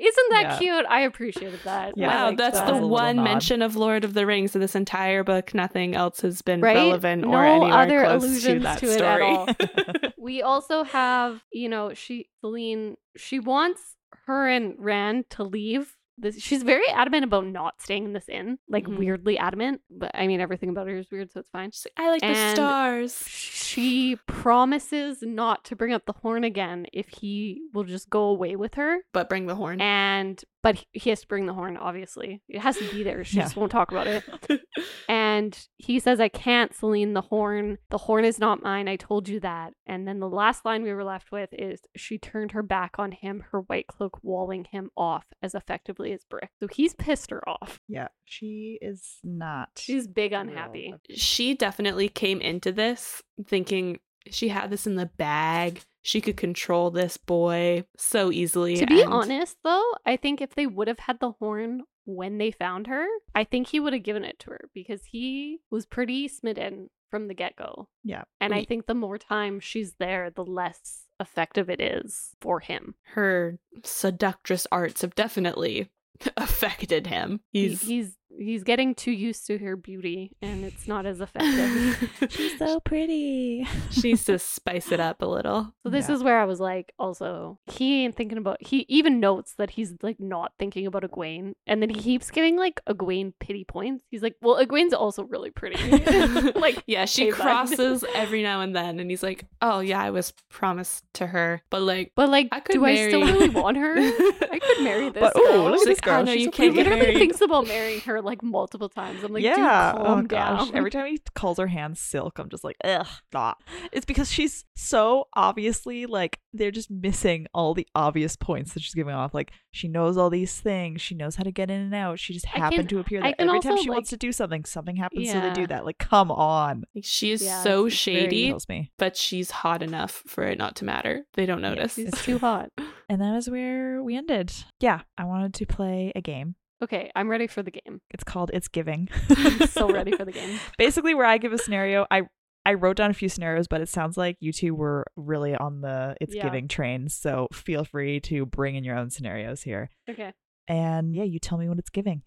Isn't 0.00 0.30
that 0.30 0.42
Yeah. 0.42 0.58
cute? 0.58 0.86
I 0.88 1.00
appreciated 1.00 1.58
that. 1.64 1.94
Yeah. 1.96 2.06
Wow, 2.30 2.36
that's 2.36 2.58
that. 2.58 2.66
the 2.66 2.72
As 2.72 2.78
a 2.78 2.82
little 2.82 2.88
one 2.90 3.22
mention 3.24 3.62
of 3.62 3.74
Lord 3.74 4.04
of 4.04 4.14
the 4.14 4.26
Rings 4.26 4.54
in 4.54 4.60
this 4.60 4.74
entire 4.76 5.24
book. 5.24 5.54
Nothing 5.54 5.94
else 5.96 6.20
has 6.20 6.40
been 6.40 6.60
Right? 6.60 6.74
relevant 6.76 7.24
or 7.24 7.30
No 7.42 7.62
anywhere 7.62 7.72
other 7.72 8.00
close 8.04 8.22
to 8.22 8.28
allusions 8.28 8.62
that 8.62 8.78
to 8.78 8.86
it 8.86 9.00
at 9.00 9.18
story. 9.18 9.24
all. 9.24 10.12
We 10.18 10.42
also 10.42 10.84
have, 10.84 11.42
you 11.52 11.68
know, 11.68 11.94
she 11.94 12.28
Selene. 12.40 12.96
She 13.16 13.40
wants 13.40 13.96
her 14.26 14.48
and 14.48 14.74
Rand 14.78 15.30
to 15.30 15.44
leave. 15.44 15.94
This, 16.20 16.40
she's 16.42 16.64
very 16.64 16.88
adamant 16.88 17.22
about 17.22 17.46
not 17.46 17.80
staying 17.80 18.04
in 18.04 18.12
this 18.12 18.28
inn, 18.28 18.58
like 18.68 18.86
Mhm. 18.86 18.98
weirdly 18.98 19.38
adamant. 19.38 19.82
But 19.88 20.10
I 20.14 20.26
mean, 20.26 20.40
everything 20.40 20.68
about 20.68 20.88
her 20.88 20.96
is 20.98 21.08
weird, 21.12 21.30
so 21.30 21.38
it's 21.38 21.48
fine. 21.50 21.70
She's 21.70 21.86
like, 21.96 22.04
I 22.04 22.10
like 22.10 22.20
the 22.22 22.50
stars. 22.54 23.24
She 23.28 24.16
promises 24.26 25.18
not 25.22 25.64
to 25.66 25.76
bring 25.76 25.92
up 25.92 26.06
the 26.06 26.12
horn 26.14 26.42
again 26.42 26.86
if 26.92 27.08
he 27.08 27.60
will 27.72 27.84
just 27.84 28.10
go 28.10 28.24
away 28.24 28.56
with 28.56 28.74
her. 28.74 28.98
But 29.12 29.28
bring 29.28 29.46
the 29.46 29.54
horn. 29.54 29.80
And 29.80 30.42
but 30.60 30.74
he- 30.74 30.86
he 30.92 31.10
has 31.10 31.20
to 31.20 31.28
bring 31.28 31.46
the 31.46 31.54
horn. 31.54 31.76
Obviously, 31.76 32.42
it 32.48 32.58
has 32.62 32.76
to 32.78 32.90
be 32.90 33.04
there. 33.04 33.22
She 33.22 33.36
Yeah. 33.36 33.44
just 33.44 33.54
won't 33.56 33.70
talk 33.70 33.92
about 33.92 34.08
it. 34.08 34.24
And 35.38 35.68
he 35.76 36.00
says, 36.00 36.18
I 36.20 36.28
can't, 36.28 36.74
Selene, 36.74 37.14
the 37.14 37.20
horn. 37.20 37.78
The 37.90 37.98
horn 37.98 38.24
is 38.24 38.40
not 38.40 38.62
mine. 38.62 38.88
I 38.88 38.96
told 38.96 39.28
you 39.28 39.38
that. 39.40 39.72
And 39.86 40.06
then 40.06 40.18
the 40.18 40.28
last 40.28 40.64
line 40.64 40.82
we 40.82 40.92
were 40.92 41.04
left 41.04 41.30
with 41.30 41.50
is 41.52 41.80
she 41.96 42.18
turned 42.18 42.52
her 42.52 42.62
back 42.62 42.98
on 42.98 43.12
him, 43.12 43.44
her 43.52 43.60
white 43.60 43.86
cloak 43.86 44.18
walling 44.22 44.64
him 44.64 44.90
off 44.96 45.26
as 45.40 45.54
effectively 45.54 46.12
as 46.12 46.24
brick. 46.24 46.50
So 46.58 46.66
he's 46.66 46.94
pissed 46.94 47.30
her 47.30 47.48
off. 47.48 47.78
Yeah. 47.86 48.08
She 48.24 48.78
is 48.82 49.18
not. 49.22 49.68
She's 49.76 50.08
big 50.08 50.32
unhappy. 50.32 50.88
about 50.88 51.00
she 51.14 51.54
definitely 51.54 52.08
came 52.08 52.40
into 52.40 52.72
this 52.72 53.22
thinking 53.46 54.00
she 54.30 54.48
had 54.48 54.70
this 54.70 54.86
in 54.86 54.96
the 54.96 55.06
bag. 55.06 55.82
She 56.02 56.20
could 56.20 56.36
control 56.36 56.90
this 56.90 57.16
boy 57.16 57.84
so 57.96 58.32
easily. 58.32 58.76
To 58.76 58.86
be 58.86 59.02
and- 59.02 59.12
honest, 59.12 59.56
though, 59.62 59.92
I 60.04 60.16
think 60.16 60.40
if 60.40 60.54
they 60.54 60.66
would 60.66 60.88
have 60.88 60.98
had 60.98 61.20
the 61.20 61.32
horn 61.32 61.82
when 62.08 62.38
they 62.38 62.50
found 62.50 62.86
her, 62.86 63.06
I 63.34 63.44
think 63.44 63.68
he 63.68 63.80
would 63.80 63.92
have 63.92 64.02
given 64.02 64.24
it 64.24 64.38
to 64.40 64.50
her 64.50 64.70
because 64.72 65.04
he 65.04 65.60
was 65.70 65.84
pretty 65.84 66.26
smitten 66.26 66.88
from 67.10 67.28
the 67.28 67.34
get 67.34 67.54
go. 67.54 67.88
Yeah. 68.02 68.24
And 68.40 68.54
I 68.54 68.64
think 68.64 68.86
the 68.86 68.94
more 68.94 69.18
time 69.18 69.60
she's 69.60 69.94
there, 69.98 70.30
the 70.30 70.44
less 70.44 71.04
effective 71.20 71.68
it 71.68 71.80
is 71.80 72.34
for 72.40 72.60
him. 72.60 72.94
her 73.14 73.58
seductress 73.84 74.66
arts 74.72 75.02
have 75.02 75.14
definitely 75.14 75.90
affected 76.36 77.06
him. 77.06 77.40
He's 77.50 77.82
he's 77.82 78.16
he's 78.38 78.62
getting 78.64 78.94
too 78.94 79.10
used 79.10 79.46
to 79.48 79.58
her 79.58 79.76
beauty 79.76 80.32
and 80.40 80.64
it's 80.64 80.86
not 80.88 81.04
as 81.06 81.20
effective. 81.20 82.10
She's 82.30 82.56
so 82.58 82.80
pretty. 82.80 83.66
she 83.90 84.08
needs 84.10 84.24
to 84.24 84.38
spice 84.38 84.92
it 84.92 85.00
up 85.00 85.22
a 85.22 85.26
little. 85.26 85.74
So 85.82 85.90
this 85.90 86.08
Yeah. 86.08 86.14
is 86.14 86.22
where 86.22 86.40
I 86.40 86.44
was 86.44 86.60
like, 86.60 86.92
also, 86.98 87.58
he 87.66 88.04
ain't 88.04 88.14
thinking 88.14 88.38
about. 88.38 88.58
He 88.62 88.86
even 88.88 89.20
notes 89.20 89.54
that 89.58 89.70
he's 89.70 89.94
like 90.02 90.20
not 90.20 90.52
thinking 90.58 90.86
about 90.86 91.02
Egwene, 91.02 91.52
and 91.66 91.82
then 91.82 91.88
he 91.90 92.00
keeps 92.00 92.30
giving 92.30 92.56
like 92.56 92.80
Egwene 92.88 93.32
pity 93.40 93.64
points. 93.64 94.04
He's 94.10 94.22
like, 94.22 94.36
well, 94.40 94.64
Egwene's 94.64 94.94
also 94.94 95.24
really 95.24 95.50
pretty. 95.50 95.78
like, 96.58 96.82
yeah, 96.86 97.04
she 97.04 97.24
hey, 97.26 97.30
bud. 97.32 97.40
crosses 97.40 98.04
every 98.14 98.42
now 98.42 98.60
and 98.60 98.74
then, 98.74 99.00
and 99.00 99.10
he's 99.10 99.22
like, 99.22 99.44
"Oh 99.60 99.80
yeah, 99.80 100.00
I 100.00 100.10
was 100.10 100.32
promised 100.50 101.04
to 101.14 101.26
her, 101.26 101.62
but 101.70 101.82
like, 101.82 102.12
but 102.14 102.28
like, 102.28 102.48
I 102.52 102.60
could 102.60 102.74
do 102.74 102.84
I 102.84 103.08
still 103.08 103.22
really 103.22 103.48
want 103.48 103.76
her? 103.76 103.94
I 103.96 104.58
could 104.62 104.84
marry 104.84 105.10
this 105.10 105.20
But 105.20 105.34
girl. 105.34 105.44
oh, 105.48 105.64
look 105.64 105.72
at 105.74 105.78
She's 105.80 105.86
this 105.86 106.00
girl. 106.00 106.20
"Oh, 106.20 106.22
no, 106.24 106.32
She's 106.32 106.40
you 106.40 106.44
so 106.46 106.50
can't 106.52 106.72
he 106.72 106.78
literally 106.78 107.00
married." 107.00 107.18
thinks 107.18 107.40
about 107.40 107.66
marrying 107.66 108.00
her 108.00 108.20
like 108.28 108.42
multiple 108.42 108.88
times. 108.88 109.24
I'm 109.24 109.32
like, 109.32 109.42
yeah. 109.42 109.92
dude, 109.92 110.00
oh 110.00 110.04
calm 110.04 110.26
gosh. 110.26 110.66
down. 110.68 110.76
Every 110.76 110.90
time 110.90 111.06
he 111.06 111.18
calls 111.34 111.58
her 111.58 111.66
hand 111.66 111.98
silk, 111.98 112.38
I'm 112.38 112.48
just 112.48 112.62
like, 112.64 112.76
ugh, 112.84 113.06
stop. 113.28 113.62
It's 113.92 114.04
because 114.06 114.30
she's 114.30 114.64
so 114.76 115.28
obviously 115.34 116.06
like 116.06 116.38
they're 116.52 116.70
just 116.70 116.90
missing 116.90 117.46
all 117.54 117.74
the 117.74 117.86
obvious 117.94 118.36
points 118.36 118.74
that 118.74 118.82
she's 118.82 118.94
giving 118.94 119.14
off. 119.14 119.32
Like 119.34 119.50
she 119.72 119.88
knows 119.88 120.16
all 120.18 120.30
these 120.30 120.60
things. 120.60 121.00
She 121.00 121.14
knows 121.14 121.36
how 121.36 121.42
to 121.44 121.50
get 121.52 121.70
in 121.70 121.80
and 121.80 121.94
out. 121.94 122.18
She 122.18 122.32
just 122.34 122.46
happened 122.46 122.80
can- 122.80 122.88
to 122.88 122.98
appear 123.00 123.20
there. 123.22 123.32
can 123.32 123.48
Every 123.48 123.60
time 123.60 123.72
also, 123.72 123.82
she 123.82 123.90
wants 123.90 124.10
to 124.10 124.16
do 124.16 124.30
something, 124.32 124.64
something 124.64 124.96
happens 124.96 125.30
so 125.30 125.40
they 125.40 125.52
do 125.52 125.66
that. 125.68 125.84
Like, 125.86 125.98
come 125.98 126.30
on. 126.30 126.84
she 127.02 127.30
is 127.32 127.42
Yeah, 127.42 127.62
so 127.62 127.86
it's- 127.86 127.94
it's 127.94 128.04
very- 128.04 128.20
shady, 128.20 128.46
kills 128.48 128.68
me. 128.68 128.92
but 128.98 129.16
she's 129.16 129.50
hot 129.50 129.82
enough 129.82 130.22
for 130.26 130.44
it 130.44 130.58
not 130.58 130.76
to 130.76 130.84
matter. 130.84 131.24
They 131.34 131.46
don't 131.46 131.62
notice. 131.62 131.94
She's 131.94 132.08
It's 132.08 132.24
too 132.24 132.38
hot. 132.38 132.70
And 133.08 133.20
that 133.22 133.36
is 133.36 133.48
where 133.48 134.02
we 134.02 134.16
ended. 134.16 134.52
Yeah, 134.80 135.00
I 135.16 135.24
wanted 135.24 135.54
to 135.54 135.66
play 135.66 136.12
a 136.14 136.20
game. 136.20 136.56
Okay, 136.82 137.10
I'm 137.16 137.28
ready 137.28 137.46
for 137.46 137.62
the 137.62 137.70
game. 137.72 138.00
It's 138.10 138.24
called 138.24 138.50
It's 138.54 138.68
Giving. 138.68 139.08
I'm 139.30 139.66
so 139.66 139.90
ready 139.90 140.12
for 140.16 140.24
the 140.24 140.32
game. 140.40 140.60
Basically, 140.78 141.14
where 141.14 141.26
I 141.26 141.38
give 141.38 141.52
a 141.52 141.58
scenario, 141.58 142.06
I 142.10 142.22
I 142.64 142.74
wrote 142.74 142.96
down 142.96 143.10
a 143.10 143.14
few 143.14 143.28
scenarios, 143.28 143.66
but 143.66 143.80
it 143.80 143.88
sounds 143.88 144.16
like 144.16 144.36
you 144.40 144.52
two 144.52 144.74
were 144.74 145.06
really 145.16 145.54
on 145.56 145.80
the 145.80 146.16
It's 146.20 146.34
Yeah. 146.34 146.44
Giving 146.44 146.68
train. 146.68 147.08
So 147.08 147.48
feel 147.52 147.84
free 147.84 148.20
to 148.20 148.46
bring 148.46 148.74
in 148.76 148.84
your 148.84 148.96
own 148.96 149.10
scenarios 149.10 149.62
here. 149.62 149.88
Okay. 150.08 150.32
And 150.68 151.14
yeah, 151.14 151.24
you 151.24 151.38
tell 151.38 151.56
me 151.58 151.68
what 151.68 151.78
it's 151.78 151.88
giving. 151.90 152.22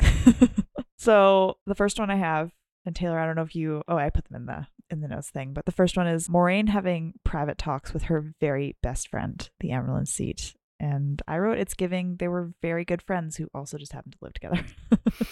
so 0.98 1.57
the 1.68 1.76
first 1.76 1.99
one 1.99 2.10
I 2.10 2.15
have, 2.15 2.52
and 2.86 2.95
Taylor, 2.95 3.19
I 3.19 3.26
don't 3.26 3.36
know 3.36 3.44
if 3.44 3.56
you 3.56 3.84
oh 3.88 3.98
I 3.98 4.10
put 4.10 4.26
them 4.26 4.36
in 4.36 4.45
the 4.48 4.68
in 4.90 4.99
the 5.02 5.07
notes 5.07 5.30
thing, 5.30 5.53
but 5.53 5.65
the 5.65 5.72
first 5.72 5.95
one 5.95 6.07
is 6.07 6.28
Moiraine 6.28 6.69
having 6.69 7.14
private 7.23 7.57
talks 7.57 7.94
with 7.94 8.03
her 8.03 8.34
very 8.41 8.76
best 8.84 9.07
friend, 9.07 9.49
the 9.60 9.69
Amyrlin 9.69 10.07
Seat. 10.07 10.56
And 10.82 11.22
I 11.28 11.38
wrote 11.38 11.60
it's 11.60 11.76
giving 11.76 12.16
they 12.16 12.28
were 12.28 12.53
very 12.60 12.84
good 12.84 13.03
friends 13.03 13.38
who 13.38 13.48
also 13.53 13.78
just 13.78 13.94
happened 13.94 14.14
to 14.14 14.18
live 14.20 14.34
together. 14.34 14.66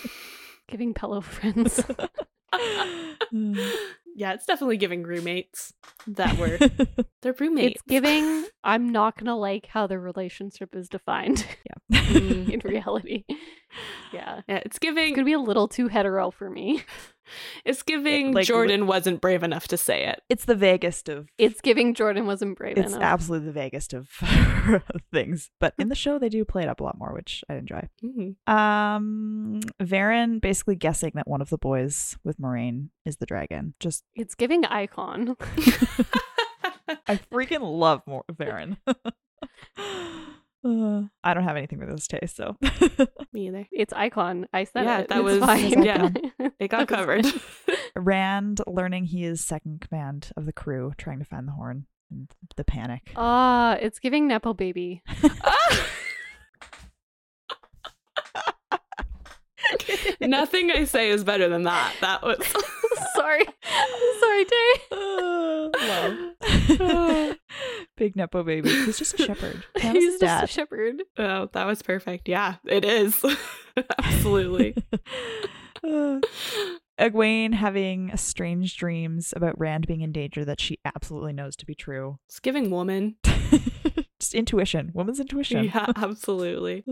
Giving 0.67 0.93
pillow 0.93 1.21
friends. 1.21 1.83
yeah, 4.15 4.33
it's 4.33 4.45
definitely 4.45 4.77
giving 4.77 5.01
roommates 5.01 5.73
that 6.05 6.37
were 6.37 6.59
they're 7.23 7.33
roommates. 7.39 7.77
It's 7.77 7.81
giving. 7.87 8.45
I'm 8.63 8.89
not 8.89 9.17
gonna 9.17 9.35
like 9.35 9.65
how 9.65 9.87
the 9.87 9.97
relationship 9.97 10.75
is 10.75 10.87
defined 10.87 11.47
yeah. 11.65 11.99
In 12.11 12.61
reality. 12.63 13.23
Yeah, 14.13 14.41
Yeah, 14.47 14.57
it's 14.57 14.77
giving 14.77 15.09
it's 15.09 15.15
gonna 15.15 15.25
be 15.25 15.33
a 15.33 15.39
little 15.39 15.67
too 15.67 15.87
hetero 15.87 16.29
for 16.29 16.51
me. 16.51 16.83
It's 17.65 17.83
giving 17.83 18.31
like, 18.33 18.45
Jordan 18.45 18.87
wasn't 18.87 19.21
brave 19.21 19.43
enough 19.43 19.67
to 19.69 19.77
say 19.77 20.05
it. 20.05 20.21
it's 20.29 20.45
the 20.45 20.55
vaguest 20.55 21.09
of 21.09 21.27
It's 21.37 21.61
giving 21.61 21.93
Jordan 21.93 22.25
wasn't 22.25 22.57
brave 22.57 22.77
enough. 22.77 22.85
it's 22.87 22.95
enough. 22.95 23.05
absolutely 23.07 23.47
the 23.47 23.53
vaguest 23.53 23.93
of 23.93 24.09
things. 25.13 25.49
But 25.59 25.73
in 25.77 25.89
the 25.89 25.95
show 25.95 26.19
they 26.19 26.29
do 26.29 26.43
play 26.45 26.63
it 26.63 26.69
up 26.69 26.79
a 26.79 26.83
lot 26.83 26.97
more, 26.97 27.13
which 27.13 27.43
I 27.49 27.55
enjoy. 27.55 27.87
Mhm. 28.03 28.35
Um 28.51 29.59
Verin 29.81 30.41
basically 30.41 30.75
guessing 30.75 31.11
that 31.15 31.27
one 31.27 31.41
of 31.41 31.49
the 31.49 31.57
boys 31.57 32.17
with 32.23 32.39
Moiraine 32.39 32.89
is 33.05 33.17
the 33.17 33.25
dragon. 33.25 33.73
Just 33.79 34.03
It's 34.15 34.35
giving 34.35 34.65
icon. 34.65 35.35
I 37.07 37.17
freaking 37.31 37.61
love 37.61 38.01
Mor- 38.07 38.25
Verin. 38.31 38.77
Uh, 40.65 41.03
I 41.23 41.33
don't 41.33 41.43
have 41.43 41.55
anything 41.57 41.79
with 41.79 41.89
this 41.89 42.07
taste, 42.07 42.35
so 42.35 42.57
Me 43.33 43.47
either. 43.47 43.67
It's 43.71 43.93
icon. 43.93 44.47
I 44.51 44.65
said 44.65 44.83
Yeah, 44.85 44.99
it. 44.99 45.07
that 45.09 45.17
It's 45.19 45.23
was- 45.23 45.39
fine. 45.39 45.83
yeah, 45.83 46.09
It 46.59 46.67
got 46.69 46.87
covered. 46.87 47.25
Rand 47.95 48.59
learning 48.67 49.05
he 49.05 49.23
is 49.23 49.43
second 49.43 49.81
command 49.81 50.31
of 50.35 50.45
the 50.45 50.53
crew, 50.53 50.93
trying 50.97 51.19
to 51.19 51.25
find 51.25 51.47
the 51.47 51.53
horn 51.53 51.85
and 52.11 52.29
the 52.57 52.63
panic. 52.65 53.11
Ah, 53.15 53.75
it's 53.75 53.99
giving 53.99 54.27
Nepo 54.27 54.53
baby. 54.53 55.01
Nothing 60.21 60.71
I 60.71 60.85
say 60.85 61.09
is 61.09 61.23
better 61.23 61.47
than 61.49 61.63
that. 61.63 61.93
That 62.01 62.21
was 62.23 62.37
sorry, 63.15 63.45
sorry, 64.19 64.45
Tay. 64.45 64.73
love. 66.69 67.37
Big 67.97 68.15
Nepo 68.15 68.43
baby. 68.43 68.69
He's 68.69 68.97
just 68.97 69.19
a 69.19 69.23
shepherd. 69.25 69.63
He's 69.79 70.19
just 70.19 70.43
a 70.43 70.47
shepherd. 70.47 71.03
Oh, 71.17 71.49
that 71.53 71.65
was 71.65 71.81
perfect. 71.81 72.29
Yeah, 72.29 72.55
it 72.65 72.85
is. 72.85 73.23
Absolutely. 73.97 74.75
Uh, 75.83 76.19
Egwene 76.99 77.53
having 77.53 78.15
strange 78.17 78.75
dreams 78.75 79.33
about 79.35 79.57
Rand 79.57 79.87
being 79.87 80.01
in 80.01 80.11
danger 80.11 80.43
that 80.43 80.59
she 80.59 80.77
absolutely 80.83 81.33
knows 81.33 81.55
to 81.57 81.65
be 81.65 81.75
true. 81.75 82.19
It's 82.27 82.39
giving 82.39 82.69
woman. 82.69 83.15
Just 84.19 84.33
intuition, 84.33 84.91
woman's 84.93 85.21
intuition. 85.21 85.63
Yeah, 85.65 85.93
absolutely. 85.95 86.83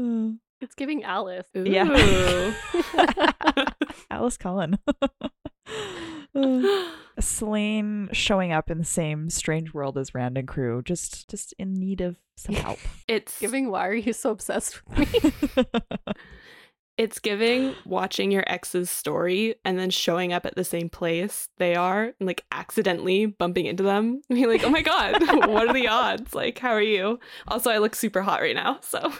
It's 0.59 0.75
giving 0.75 1.03
Alice. 1.03 1.47
Yeah. 1.53 2.53
Alice 4.11 4.37
Cullen. 4.37 4.79
Selene 7.19 8.09
showing 8.11 8.51
up 8.51 8.71
in 8.71 8.79
the 8.79 8.85
same 8.85 9.29
strange 9.29 9.73
world 9.73 9.97
as 9.97 10.15
Rand 10.15 10.37
and 10.37 10.47
crew, 10.47 10.81
just 10.83 11.29
just 11.29 11.53
in 11.59 11.73
need 11.73 12.01
of 12.01 12.15
some 12.37 12.55
help. 12.55 12.79
it's 13.07 13.39
giving. 13.39 13.69
Why 13.69 13.87
are 13.87 13.93
you 13.93 14.13
so 14.13 14.31
obsessed 14.31 14.81
with 14.87 15.13
me? 15.13 15.65
it's 16.97 17.19
giving 17.19 17.75
watching 17.85 18.31
your 18.31 18.43
ex's 18.47 18.89
story 18.89 19.55
and 19.63 19.77
then 19.77 19.91
showing 19.91 20.33
up 20.33 20.47
at 20.47 20.55
the 20.55 20.63
same 20.63 20.89
place 20.89 21.49
they 21.57 21.75
are 21.75 22.05
and 22.19 22.25
like 22.25 22.43
accidentally 22.51 23.27
bumping 23.27 23.67
into 23.67 23.83
them 23.83 24.21
and 24.29 24.37
being 24.37 24.47
like, 24.49 24.63
oh 24.63 24.69
my 24.69 24.81
god, 24.81 25.19
what 25.47 25.67
are 25.67 25.73
the 25.73 25.87
odds? 25.87 26.33
Like, 26.33 26.57
how 26.57 26.71
are 26.71 26.81
you? 26.81 27.19
Also, 27.47 27.69
I 27.69 27.77
look 27.77 27.93
super 27.93 28.23
hot 28.23 28.41
right 28.41 28.55
now, 28.55 28.79
so 28.81 29.13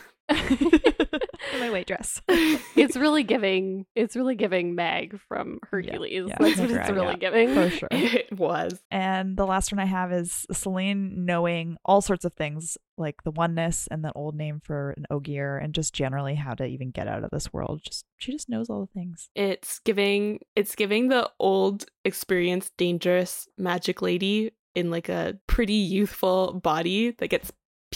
In 1.54 1.60
my 1.60 1.70
white 1.70 1.88
dress. 1.88 2.22
it's 2.30 2.96
really 2.96 3.24
giving. 3.24 3.86
It's 3.96 4.16
really 4.16 4.36
giving 4.36 4.76
Meg 4.76 5.20
from 5.28 5.60
Hercules. 5.70 6.26
yeah, 6.28 6.36
That's 6.40 6.58
what 6.60 6.72
it's 6.72 6.90
really 6.90 7.08
yeah. 7.08 7.18
giving. 7.18 7.54
For 7.54 7.70
sure. 7.78 7.90
it 7.92 8.32
was. 8.38 8.80
And 8.92 9.38
the 9.38 9.46
last 9.46 9.72
one 9.72 9.80
I 9.80 9.86
have 9.86 10.12
is 10.12 10.46
Selene 10.52 11.26
knowing 11.26 11.78
all 11.86 12.02
sorts 12.02 12.26
of 12.26 12.34
things, 12.34 12.78
like 12.98 13.24
the 13.24 13.32
oneness 13.32 13.88
and 13.90 14.04
the 14.04 14.14
old 14.14 14.36
name 14.36 14.62
for 14.64 14.92
an 14.98 15.06
Ogier, 15.10 15.58
and 15.58 15.74
just 15.74 15.94
generally 15.94 16.36
how 16.36 16.54
to 16.56 16.66
even 16.66 16.92
get 16.92 17.08
out 17.08 17.24
of 17.24 17.30
this 17.32 17.52
world. 17.54 17.82
Just 17.84 18.06
she 18.18 18.32
just 18.32 18.50
knows 18.50 18.70
all 18.70 18.82
the 18.82 19.00
things. 19.00 19.30
It's 19.36 19.80
giving 19.80 20.40
it's 20.56 20.76
giving 20.76 21.10
the 21.10 21.30
old 21.40 21.86
experienced 22.06 22.76
dangerous 22.78 23.48
magic 23.58 24.02
lady 24.02 24.52
in 24.76 24.92
like 24.92 25.10
a 25.10 25.38
pretty 25.48 25.74
youthful 25.74 26.54
body 26.54 27.12
that 27.12 27.30
gets 27.30 27.52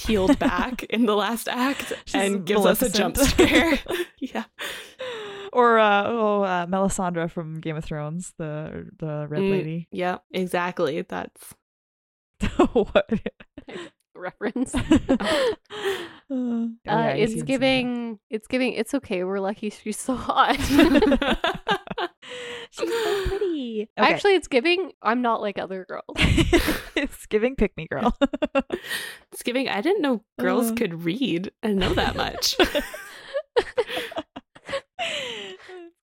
peeled 0.06 0.38
back 0.40 0.84
in 0.90 1.06
the 1.06 1.16
last 1.16 1.48
act 1.48 1.94
She's 2.06 2.16
and 2.16 2.46
gives 2.46 2.66
us 2.66 2.82
a 2.82 2.90
jump 2.90 3.18
scare. 3.18 3.80
yeah. 4.20 4.44
Or 5.54 5.80
uh, 5.80 6.04
oh, 6.08 6.44
uh, 6.44 6.66
Melisandre 6.66 7.30
from 7.30 7.60
Game 7.60 7.76
of 7.76 7.84
Thrones, 7.84 8.34
the 8.38 8.88
the 8.98 9.28
red 9.30 9.42
Mm, 9.42 9.52
lady. 9.52 9.88
Yeah, 9.92 10.20
exactly. 10.32 11.02
That's 11.02 11.54
what? 12.74 13.10
Reference. 14.16 14.74
Uh, 14.76 15.18
oh, 16.30 16.70
yeah, 16.86 16.96
uh, 16.96 16.98
I 16.98 17.08
it's 17.12 17.34
you 17.34 17.40
haven't 17.40 17.40
seen 17.40 17.40
that. 17.40 17.46
giving. 17.46 18.20
It's 18.30 18.48
giving. 18.48 18.74
It's 18.74 18.94
okay. 18.94 19.24
We're 19.26 19.40
lucky 19.40 19.70
she's 19.72 20.00
so 20.00 20.16
hot. 20.16 20.58
She's 22.80 22.90
so 22.90 23.26
pretty. 23.28 23.90
Okay. 24.00 24.14
Actually, 24.14 24.36
it's 24.36 24.48
giving. 24.48 24.92
I'm 25.02 25.22
not 25.22 25.42
like 25.42 25.58
other 25.60 25.86
girls. 25.86 26.04
it's 26.96 27.26
giving 27.26 27.56
pick 27.56 27.76
me 27.76 27.88
girl. 27.92 28.18
it's 29.32 29.44
giving 29.44 29.68
I 29.70 29.82
didn't 29.82 30.02
know 30.02 30.24
girls 30.40 30.72
Uh. 30.72 30.76
could 30.76 31.04
read 31.04 31.52
and 31.62 31.78
know 31.78 31.94
that 31.94 32.16
much. 32.16 32.56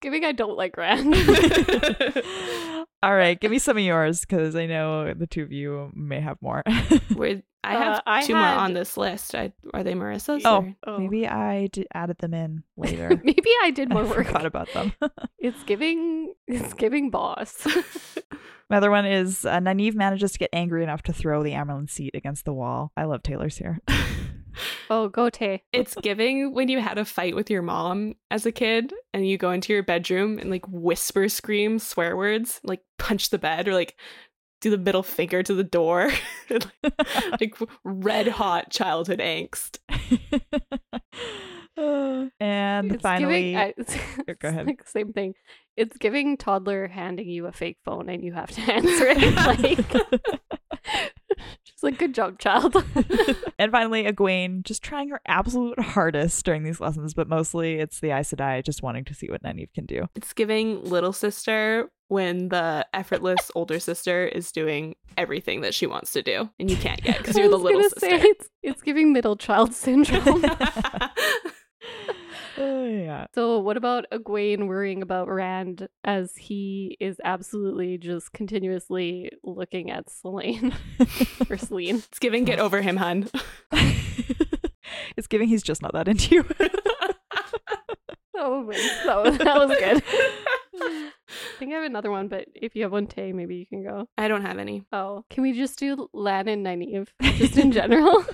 giving. 0.01 0.25
I 0.25 0.33
don't 0.33 0.57
like 0.57 0.77
Rand. 0.77 1.15
All 3.03 3.15
right, 3.15 3.39
give 3.41 3.51
me 3.53 3.59
some 3.61 3.77
of 3.77 3.83
yours 3.85 4.21
because 4.23 4.57
I 4.57 4.67
know 4.67 5.15
the 5.15 5.27
two 5.27 5.43
of 5.45 5.53
you 5.53 5.91
may 5.95 6.21
have 6.21 6.37
more. 6.43 6.63
Where 7.15 7.43
I 7.63 7.77
Uh, 7.77 7.79
have 7.81 8.03
I 8.07 8.23
two 8.27 8.35
more 8.35 8.43
on 8.45 8.73
this 8.75 8.97
list. 8.97 9.35
I, 9.37 9.53
are 9.73 9.85
they 9.85 9.95
Marissa's? 9.95 10.43
Oh. 10.45 10.57
or- 10.59 10.75
Oh. 10.87 10.99
Maybe 10.99 11.27
I 11.29 11.69
d- 11.69 11.87
added 11.95 12.19
them 12.19 12.35
in 12.35 12.65
later. 12.77 13.09
Maybe 13.23 13.51
I 13.63 13.71
did 13.71 13.89
more 13.91 14.03
I 14.03 14.09
work. 14.09 14.27
forgot 14.27 14.47
about 14.47 14.73
them. 14.73 14.93
It's 15.39 15.63
giving. 15.65 16.35
It's 16.49 16.75
giving 16.75 17.11
boss. 17.11 17.67
My 18.71 18.77
other 18.79 18.91
one 18.91 19.07
is 19.07 19.45
uh, 19.47 19.61
Nynaeve 19.61 19.95
manages 19.95 20.33
to 20.33 20.39
get 20.39 20.51
angry 20.53 20.83
enough 20.83 21.03
to 21.05 21.13
throw 21.13 21.43
the 21.43 21.53
Amyrlin 21.53 21.89
seat 21.89 22.15
against 22.15 22.45
the 22.45 22.53
wall. 22.53 22.93
I 22.97 23.05
love 23.05 23.23
Taylor's 23.23 23.57
here. 23.59 23.79
Oh, 24.91 25.09
go 25.09 25.31
Tay. 25.31 25.63
It's 25.73 25.95
giving 25.97 26.55
when 26.55 26.69
you 26.69 26.81
had 26.81 26.99
a 26.99 27.05
fight 27.05 27.35
with 27.35 27.51
your 27.51 27.63
mom 27.63 28.15
as 28.31 28.47
a 28.47 28.53
kid 28.53 28.93
and 29.13 29.29
you 29.29 29.39
go 29.39 29.51
into 29.51 29.73
your 29.73 29.83
bedroom 29.83 30.39
and 30.39 30.51
like 30.51 30.67
whisper 30.69 31.29
scream 31.29 31.79
swear 31.79 32.17
words, 32.17 32.61
like 32.65 32.81
punch 32.99 33.31
the 33.31 33.39
bed 33.39 33.69
or 33.69 33.75
like 33.75 33.97
do 34.61 34.71
the 34.71 34.79
middle 34.79 35.03
finger 35.03 35.43
to 35.43 35.55
the 35.55 35.65
door. 35.65 36.11
like 37.41 37.55
red 37.85 38.29
hot 38.29 38.71
childhood 38.71 39.21
angst. 39.21 39.79
and 42.41 42.93
It's 42.93 43.03
finally, 43.03 43.53
giving, 43.53 43.57
I, 43.57 43.75
Here, 43.93 44.25
go 44.27 44.33
it's 44.33 44.45
ahead. 44.45 44.67
Like 44.67 44.89
same 44.89 45.13
thing. 45.13 45.35
It's 45.77 45.97
giving 45.97 46.37
toddler 46.37 46.89
handing 46.89 47.29
you 47.29 47.47
a 47.47 47.53
fake 47.53 47.79
phone 47.85 48.09
and 48.09 48.25
you 48.25 48.33
have 48.33 48.51
to 48.51 48.61
answer 48.73 49.07
it. 49.09 49.35
like, 49.37 50.13
she's 51.63 51.83
like, 51.83 51.99
"Good 51.99 52.15
job, 52.15 52.39
child." 52.41 52.75
and 53.59 53.71
finally, 53.71 54.05
Egwene 54.05 54.65
just 54.65 54.83
trying 54.83 55.11
her 55.11 55.21
absolute 55.27 55.79
hardest 55.79 56.45
during 56.45 56.65
these 56.65 56.81
lessons, 56.81 57.15
but 57.15 57.29
mostly 57.29 57.77
it's 57.79 58.01
the 58.01 58.11
Aes 58.11 58.33
Sedai 58.33 58.65
just 58.65 58.83
wanting 58.83 59.05
to 59.05 59.15
see 59.15 59.29
what 59.31 59.43
Nynaeve 59.45 59.73
can 59.73 59.87
do. 59.87 60.09
It's 60.17 60.33
giving 60.33 60.83
little 60.83 61.13
sister 61.13 61.91
when 62.09 62.49
the 62.49 62.87
effortless 62.95 63.51
older 63.55 63.79
sister 63.79 64.27
is 64.27 64.51
doing 64.51 64.97
everything 65.19 65.61
that 65.61 65.75
she 65.75 65.87
wants 65.87 66.11
to 66.13 66.23
do 66.23 66.49
and 66.59 66.71
you 66.71 66.77
can't 66.77 67.03
get 67.03 67.19
because 67.19 67.37
you're 67.37 67.51
the 67.51 67.57
little 67.59 67.83
sister. 67.83 68.01
say 68.01 68.17
it's 68.23 68.49
it's 68.63 68.81
giving 68.83 69.13
middle 69.13 69.37
child 69.37 69.75
syndrome. 69.75 70.43
Oh, 72.59 72.85
yeah. 72.87 73.27
so, 73.35 73.59
what 73.59 73.77
about 73.77 74.07
Egwene 74.13 74.67
worrying 74.67 75.03
about 75.03 75.29
Rand 75.29 75.89
as 76.05 76.35
he 76.37 76.97
is 77.01 77.21
absolutely 77.25 77.99
just 77.99 78.33
continuously 78.33 79.31
looking 79.45 79.91
at 79.91 80.11
Selene 80.11 80.75
or 81.51 81.57
Celine? 81.57 81.97
it's 82.11 82.19
giving 82.19 82.45
get 82.45 82.59
over 82.59 82.83
him, 82.83 82.97
hun. 82.97 83.31
it's 85.17 85.27
giving 85.29 85.49
he's 85.49 85.63
just 85.63 85.83
not 85.83 85.93
that 85.93 86.09
into 86.09 86.35
you. 86.37 86.45
Oh, 88.41 88.65
that 88.67 89.25
was, 89.25 89.39
that 89.39 89.57
was 89.57 89.77
good. 89.79 90.03
I 90.81 91.11
think 91.59 91.73
I 91.73 91.77
have 91.77 91.85
another 91.85 92.11
one, 92.11 92.29
but 92.29 92.47
if 92.55 92.77
you 92.77 92.85
have 92.85 92.93
one, 92.93 93.09
Tay, 93.09 93.33
maybe 93.33 93.57
you 93.57 93.67
can 93.67 93.83
go. 93.83 94.09
I 94.17 94.29
don't 94.29 94.43
have 94.43 94.59
any. 94.59 94.85
Oh, 94.93 95.25
can 95.29 95.43
we 95.43 95.53
just 95.53 95.79
do 95.79 96.09
Lan 96.13 96.47
and 96.47 96.65
Nynaeve, 96.65 97.09
just 97.37 97.57
in 97.57 97.73
general? 97.73 98.25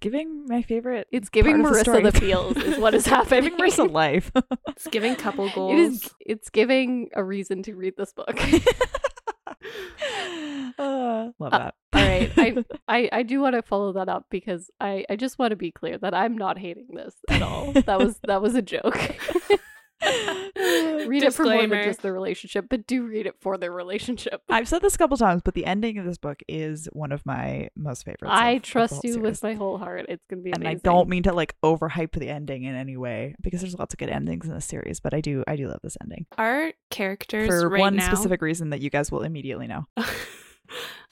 Giving 0.00 0.46
my 0.46 0.62
favorite. 0.62 1.06
It's 1.12 1.28
giving 1.28 1.56
Marissa 1.58 2.02
the, 2.02 2.10
story. 2.10 2.10
feels, 2.12 2.56
is 2.56 2.78
what 2.78 2.94
is 2.94 3.06
happening. 3.14 3.50
giving 3.50 3.58
Marissa 3.58 3.90
life. 3.90 4.30
It's 4.68 4.86
giving 4.90 5.14
couple 5.16 5.50
goals. 5.50 5.72
It 5.74 5.78
is. 5.78 6.14
It's 6.20 6.48
giving 6.50 7.10
a 7.14 7.22
reason 7.22 7.62
to 7.64 7.74
read 7.74 7.94
this 7.98 8.12
book. 8.14 8.38
Uh, 10.78 11.30
love 11.38 11.52
Uh, 11.52 11.58
that. 11.58 11.74
All 11.92 12.02
right, 12.02 12.32
I, 12.38 12.64
I 12.88 13.08
I 13.12 13.22
do 13.24 13.40
want 13.40 13.56
to 13.56 13.62
follow 13.62 13.92
that 13.94 14.08
up 14.08 14.26
because 14.30 14.70
I 14.80 15.04
I 15.10 15.16
just 15.16 15.38
want 15.38 15.50
to 15.50 15.56
be 15.56 15.70
clear 15.70 15.98
that 15.98 16.14
I'm 16.14 16.38
not 16.38 16.56
hating 16.58 16.86
this 16.94 17.14
at 17.28 17.42
all. 17.42 17.72
That 17.72 17.98
was 17.98 18.18
that 18.26 18.40
was 18.40 18.54
a 18.54 18.62
joke. 18.62 18.98
Uh, 20.02 21.04
read 21.06 21.22
it 21.22 21.34
for 21.34 21.44
more 21.44 21.66
than 21.66 21.84
just 21.84 22.02
the 22.02 22.12
relationship, 22.12 22.66
but 22.68 22.86
do 22.86 23.04
read 23.04 23.26
it 23.26 23.34
for 23.40 23.56
the 23.58 23.70
relationship. 23.70 24.42
I've 24.48 24.68
said 24.68 24.82
this 24.82 24.94
a 24.94 24.98
couple 24.98 25.16
times, 25.16 25.42
but 25.44 25.54
the 25.54 25.64
ending 25.66 25.98
of 25.98 26.04
this 26.04 26.18
book 26.18 26.42
is 26.48 26.88
one 26.92 27.12
of 27.12 27.24
my 27.26 27.68
most 27.76 28.04
favorites. 28.04 28.24
I 28.28 28.50
of- 28.52 28.56
of 28.58 28.62
trust 28.62 28.92
whole 28.94 29.00
you 29.04 29.12
series. 29.14 29.22
with 29.30 29.42
my 29.42 29.54
whole 29.54 29.78
heart. 29.78 30.06
It's 30.08 30.24
gonna 30.28 30.42
be 30.42 30.50
amazing. 30.50 30.54
and 30.54 30.64
amazing. 30.66 30.80
I 30.80 30.90
don't 30.92 31.08
mean 31.08 31.22
to 31.24 31.32
like 31.32 31.54
overhype 31.62 32.12
the 32.18 32.28
ending 32.28 32.64
in 32.64 32.74
any 32.74 32.96
way 32.96 33.34
because 33.40 33.60
there's 33.60 33.78
lots 33.78 33.94
of 33.94 33.98
good 33.98 34.10
endings 34.10 34.46
in 34.46 34.54
this 34.54 34.66
series, 34.66 35.00
but 35.00 35.14
I 35.14 35.20
do 35.20 35.44
I 35.46 35.56
do 35.56 35.68
love 35.68 35.80
this 35.82 35.96
ending 36.02 36.26
Our 36.38 36.72
characters 36.90 37.48
for 37.48 37.68
right 37.68 37.80
one 37.80 37.96
now, 37.96 38.06
specific 38.06 38.42
reason 38.42 38.70
that 38.70 38.80
you 38.80 38.90
guys 38.90 39.10
will 39.10 39.22
immediately 39.22 39.66
know. 39.66 39.86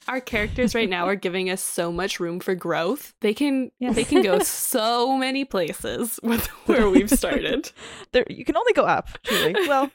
our 0.09 0.21
characters 0.21 0.75
right 0.75 0.89
now 0.89 1.07
are 1.07 1.15
giving 1.27 1.51
us 1.51 1.61
so 1.63 1.93
much 1.93 2.19
room 2.19 2.41
for 2.41 2.55
growth. 2.55 3.15
They 3.21 3.35
can 3.35 3.71
Yes. 3.79 3.95
they 3.95 4.05
can 4.05 4.23
go 4.23 4.39
so 4.43 5.17
many 5.17 5.45
places 5.45 6.19
with 6.23 6.47
where 6.67 6.89
we've 6.91 7.11
started. 7.11 7.71
There, 8.13 8.25
you 8.29 8.45
can 8.45 8.57
only 8.57 8.73
go 8.73 8.83
up. 8.85 9.09
Truly. 9.25 9.53
Well, 9.69 9.91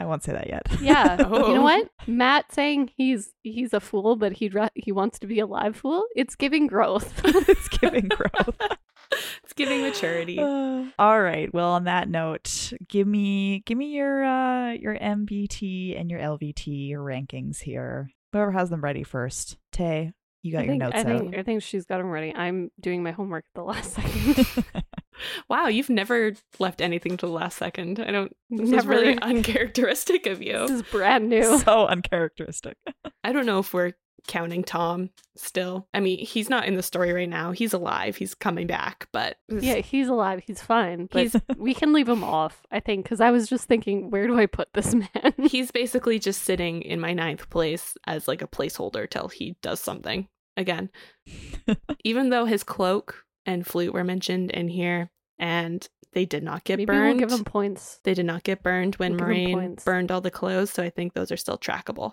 I 0.00 0.06
won't 0.06 0.22
say 0.22 0.32
that 0.32 0.46
yet. 0.48 0.62
Yeah, 0.80 1.18
you 1.18 1.24
Oh. 1.26 1.54
know 1.54 1.62
what? 1.62 1.88
Mat 2.06 2.46
saying 2.52 2.90
he's 2.96 3.32
he's 3.42 3.72
a 3.74 3.80
fool, 3.80 4.16
but 4.16 4.32
he 4.32 4.48
would 4.48 4.70
he 4.74 4.92
wants 4.92 5.18
to 5.20 5.26
be 5.26 5.40
a 5.40 5.46
live 5.46 5.76
fool. 5.76 6.04
It's 6.16 6.34
giving 6.36 6.66
growth. 6.66 7.20
it's 7.24 7.68
giving 7.68 8.08
growth. 8.08 8.56
it's 9.42 9.52
giving 9.54 9.82
maturity. 9.82 10.38
Uh, 10.38 10.84
all 10.98 11.20
right. 11.20 11.52
Well, 11.52 11.70
on 11.70 11.84
that 11.84 12.08
note, 12.08 12.72
give 12.88 13.06
me 13.08 13.64
give 13.66 13.76
me 13.76 13.86
your 13.96 14.24
uh 14.24 14.72
your 14.72 14.96
MBT 14.96 16.00
and 16.00 16.10
your 16.10 16.20
LVT 16.20 16.92
rankings 16.92 17.58
here. 17.60 18.10
Whoever 18.32 18.52
has 18.52 18.70
them 18.70 18.80
ready 18.82 19.02
first. 19.02 19.56
Tay, 19.72 20.12
you 20.42 20.52
got 20.52 20.60
I 20.60 20.62
your 20.64 20.72
think, 20.72 20.82
notes 20.82 20.94
I 20.96 20.98
out. 21.00 21.06
think 21.20 21.36
I 21.36 21.42
think 21.42 21.62
she's 21.62 21.84
got 21.86 21.98
them 21.98 22.10
ready. 22.10 22.34
I'm 22.34 22.70
doing 22.80 23.02
my 23.02 23.10
homework 23.12 23.44
at 23.46 23.54
the 23.54 23.64
last 23.64 23.92
second. 23.94 24.64
Wow, 25.48 25.66
you've 25.66 25.90
never 25.90 26.34
left 26.60 26.80
anything 26.80 27.16
to 27.16 27.26
the 27.26 27.32
last 27.32 27.58
second. 27.58 27.98
I 27.98 28.12
don't. 28.12 28.32
This 28.50 28.70
is 28.70 28.86
really 28.86 29.18
uncharacteristic 29.22 30.26
of 30.26 30.40
you. 30.40 30.52
this 30.52 30.70
is 30.70 30.82
brand 30.82 31.28
new. 31.28 31.58
so 31.58 31.88
uncharacteristic. 31.88 32.76
I 33.24 33.32
don't 33.32 33.44
know 33.44 33.58
if 33.58 33.74
we're 33.74 33.94
counting 34.26 34.64
Tom 34.64 35.10
still. 35.36 35.86
I 35.94 36.00
mean, 36.00 36.18
he's 36.18 36.50
not 36.50 36.66
in 36.66 36.74
the 36.76 36.82
story 36.82 37.12
right 37.12 37.28
now. 37.28 37.52
He's 37.52 37.72
alive. 37.72 38.16
He's 38.16 38.34
coming 38.34 38.66
back, 38.66 39.08
but 39.12 39.36
Yeah, 39.48 39.76
he's 39.76 40.08
alive. 40.08 40.42
He's 40.46 40.60
fine. 40.60 41.08
But 41.10 41.22
He's- 41.22 41.36
we 41.56 41.72
can 41.74 41.92
leave 41.92 42.08
him 42.08 42.24
off, 42.24 42.62
I 42.70 42.80
think, 42.80 43.04
because 43.04 43.20
I 43.20 43.30
was 43.30 43.48
just 43.48 43.66
thinking, 43.66 44.10
where 44.10 44.26
do 44.26 44.38
I 44.38 44.46
put 44.46 44.72
this 44.74 44.94
man? 45.14 45.34
he's 45.42 45.70
basically 45.70 46.18
just 46.18 46.42
sitting 46.42 46.82
in 46.82 47.00
my 47.00 47.12
ninth 47.14 47.48
place 47.50 47.96
as 48.06 48.26
like 48.28 48.42
a 48.42 48.48
placeholder 48.48 49.08
till 49.08 49.28
he 49.28 49.56
does 49.62 49.80
something 49.80 50.28
again. 50.56 50.90
Even 52.04 52.30
though 52.30 52.44
his 52.44 52.62
cloak 52.64 53.24
and 53.46 53.66
flute 53.66 53.92
were 53.92 54.04
mentioned 54.04 54.50
in 54.50 54.68
here, 54.68 55.10
and 55.38 55.88
they 56.12 56.24
did 56.24 56.42
not 56.42 56.64
get 56.64 56.78
Maybe 56.78 56.86
burned. 56.86 57.18
we'll 57.20 57.28
give 57.28 57.38
him 57.38 57.44
points. 57.44 58.00
They 58.02 58.14
did 58.14 58.26
not 58.26 58.42
get 58.42 58.62
burned 58.62 58.96
when 58.96 59.12
We'll 59.16 59.18
give 59.20 59.28
'em 59.28 59.34
Moiraine 59.36 59.52
points. 59.52 59.84
burned 59.84 60.10
all 60.10 60.20
the 60.20 60.30
clothes, 60.30 60.70
so 60.70 60.82
I 60.82 60.90
think 60.90 61.12
those 61.12 61.30
are 61.30 61.36
still 61.36 61.58
trackable. 61.58 62.12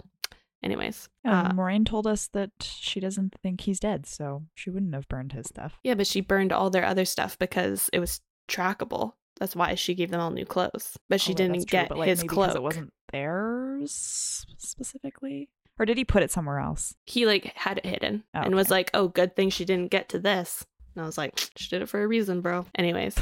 Anyways, 0.66 1.08
Um, 1.24 1.34
uh, 1.34 1.54
Maureen 1.54 1.86
told 1.86 2.08
us 2.08 2.28
that 2.34 2.50
she 2.60 3.00
doesn't 3.00 3.36
think 3.42 3.62
he's 3.62 3.80
dead, 3.80 4.06
so 4.08 4.44
she 4.56 4.70
wouldn't 4.72 4.96
have 4.96 5.08
burned 5.08 5.32
his 5.34 5.46
stuff. 5.46 5.80
yeah, 5.84 5.94
but 5.94 6.08
she 6.08 6.20
burned 6.22 6.52
all 6.52 6.70
their 6.72 6.84
other 6.86 7.06
stuff 7.06 7.38
because 7.38 7.88
it 7.94 8.00
was 8.00 8.20
trackable. 8.50 9.14
That's 9.40 9.56
why 9.56 9.76
she 9.76 9.94
gave 9.94 10.10
them 10.12 10.20
all 10.22 10.32
new 10.32 10.46
clothes, 10.46 10.98
but 11.08 11.22
she 11.22 11.34
Although 11.34 11.44
didn't 11.44 11.56
true, 11.68 11.80
get 11.80 11.90
but, 11.90 12.00
like, 12.00 12.08
his 12.10 12.24
cloak. 12.24 12.56
it 12.56 12.64
wasn't 12.64 12.92
theirs 13.12 14.46
specifically, 14.58 15.50
or 15.78 15.86
did 15.86 15.98
he 15.98 16.06
put 16.06 16.24
it 16.24 16.32
somewhere 16.32 16.58
else? 16.60 16.96
He 17.06 17.26
like 17.28 17.52
had 17.56 17.78
it 17.78 17.86
hidden 17.86 18.24
Oh, 18.34 18.42
and 18.42 18.56
was 18.56 18.72
like, 18.72 18.90
"Oh, 18.94 19.08
good 19.08 19.36
thing 19.36 19.50
she 19.52 19.66
didn't 19.66 19.92
get 19.92 20.10
to 20.10 20.20
this." 20.20 20.66
And 20.96 21.04
I 21.04 21.06
was 21.06 21.18
like, 21.18 21.38
"She 21.58 21.70
did 21.70 21.82
it 21.82 21.90
for 21.90 22.02
a 22.02 22.08
reason, 22.08 22.42
bro." 22.42 22.66
Anyways, 22.76 23.16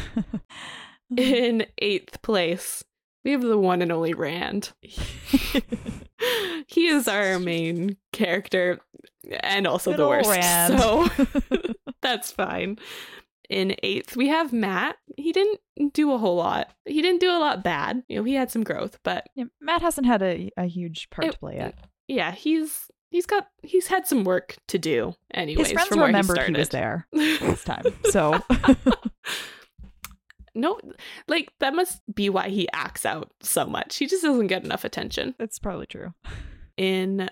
in 1.18 1.65
eighth 1.80 2.22
place, 2.22 2.84
we 3.26 3.32
have 3.32 3.41
the 3.41 3.57
one 3.57 3.82
and 3.82 3.91
only 3.91 4.14
Rand. 4.14 4.72
he 6.68 6.88
is 6.88 7.08
our 7.08 7.40
main 7.40 7.98
character 8.12 8.80
and 9.41 9.66
also 9.68 9.91
Good 9.91 10.00
the 10.00 10.08
worst. 10.08 10.30
Rand. 10.30 10.80
So 10.80 11.08
that's 12.02 12.32
fine. 12.32 12.78
In 13.50 13.76
eighth, 13.84 14.16
we 14.16 14.30
have 14.30 14.52
Mat. 14.54 14.95
He 15.18 15.32
didn't 15.32 15.60
do 15.94 16.12
a 16.14 16.18
whole 16.18 16.38
lot. 16.38 16.72
He 16.86 17.02
didn't 17.02 17.20
do 17.20 17.30
a 17.30 17.38
lot 17.40 17.64
bad. 17.64 18.04
You 18.08 18.18
know, 18.18 18.24
he 18.24 18.34
had 18.36 18.50
some 18.50 18.64
growth, 18.64 18.98
but 19.04 19.28
Yeah, 19.36 19.45
Mat 19.62 19.82
hasn't 19.82 20.08
had 20.08 20.22
a, 20.22 20.50
a 20.58 20.66
huge 20.66 21.10
part 21.10 21.28
It- 21.28 21.32
to 21.34 21.40
play 21.40 21.56
yet. 21.58 21.76
yeah, 22.08 22.32
he's 22.32 22.90
he's 23.12 23.26
got 23.26 23.48
he's 23.62 23.88
had 23.88 24.08
some 24.08 24.24
work 24.24 24.56
to 24.70 24.80
do. 24.80 25.14
Anyways, 25.34 25.68
His 25.68 25.74
friends 25.74 25.90
from 25.90 26.00
where 26.00 26.08
he 26.08 26.14
remembered 26.14 26.40
he, 26.40 26.54
was 26.54 26.70
there 26.70 27.08
this 27.12 27.64
time, 27.64 27.84
so 28.12 28.40
no, 30.56 30.80
like 31.28 31.52
that 31.60 31.76
must 31.76 32.02
be 32.14 32.30
why 32.30 32.50
he 32.50 32.68
acts 32.74 33.06
out 33.06 33.32
so 33.42 33.66
much. 33.66 33.98
He 33.98 34.08
just 34.08 34.24
doesn't 34.24 34.48
get 34.48 34.64
enough 34.64 34.84
attention. 34.84 35.36
it's 35.40 35.60
probably 35.60 35.86
true. 35.86 36.14
In 36.76 37.30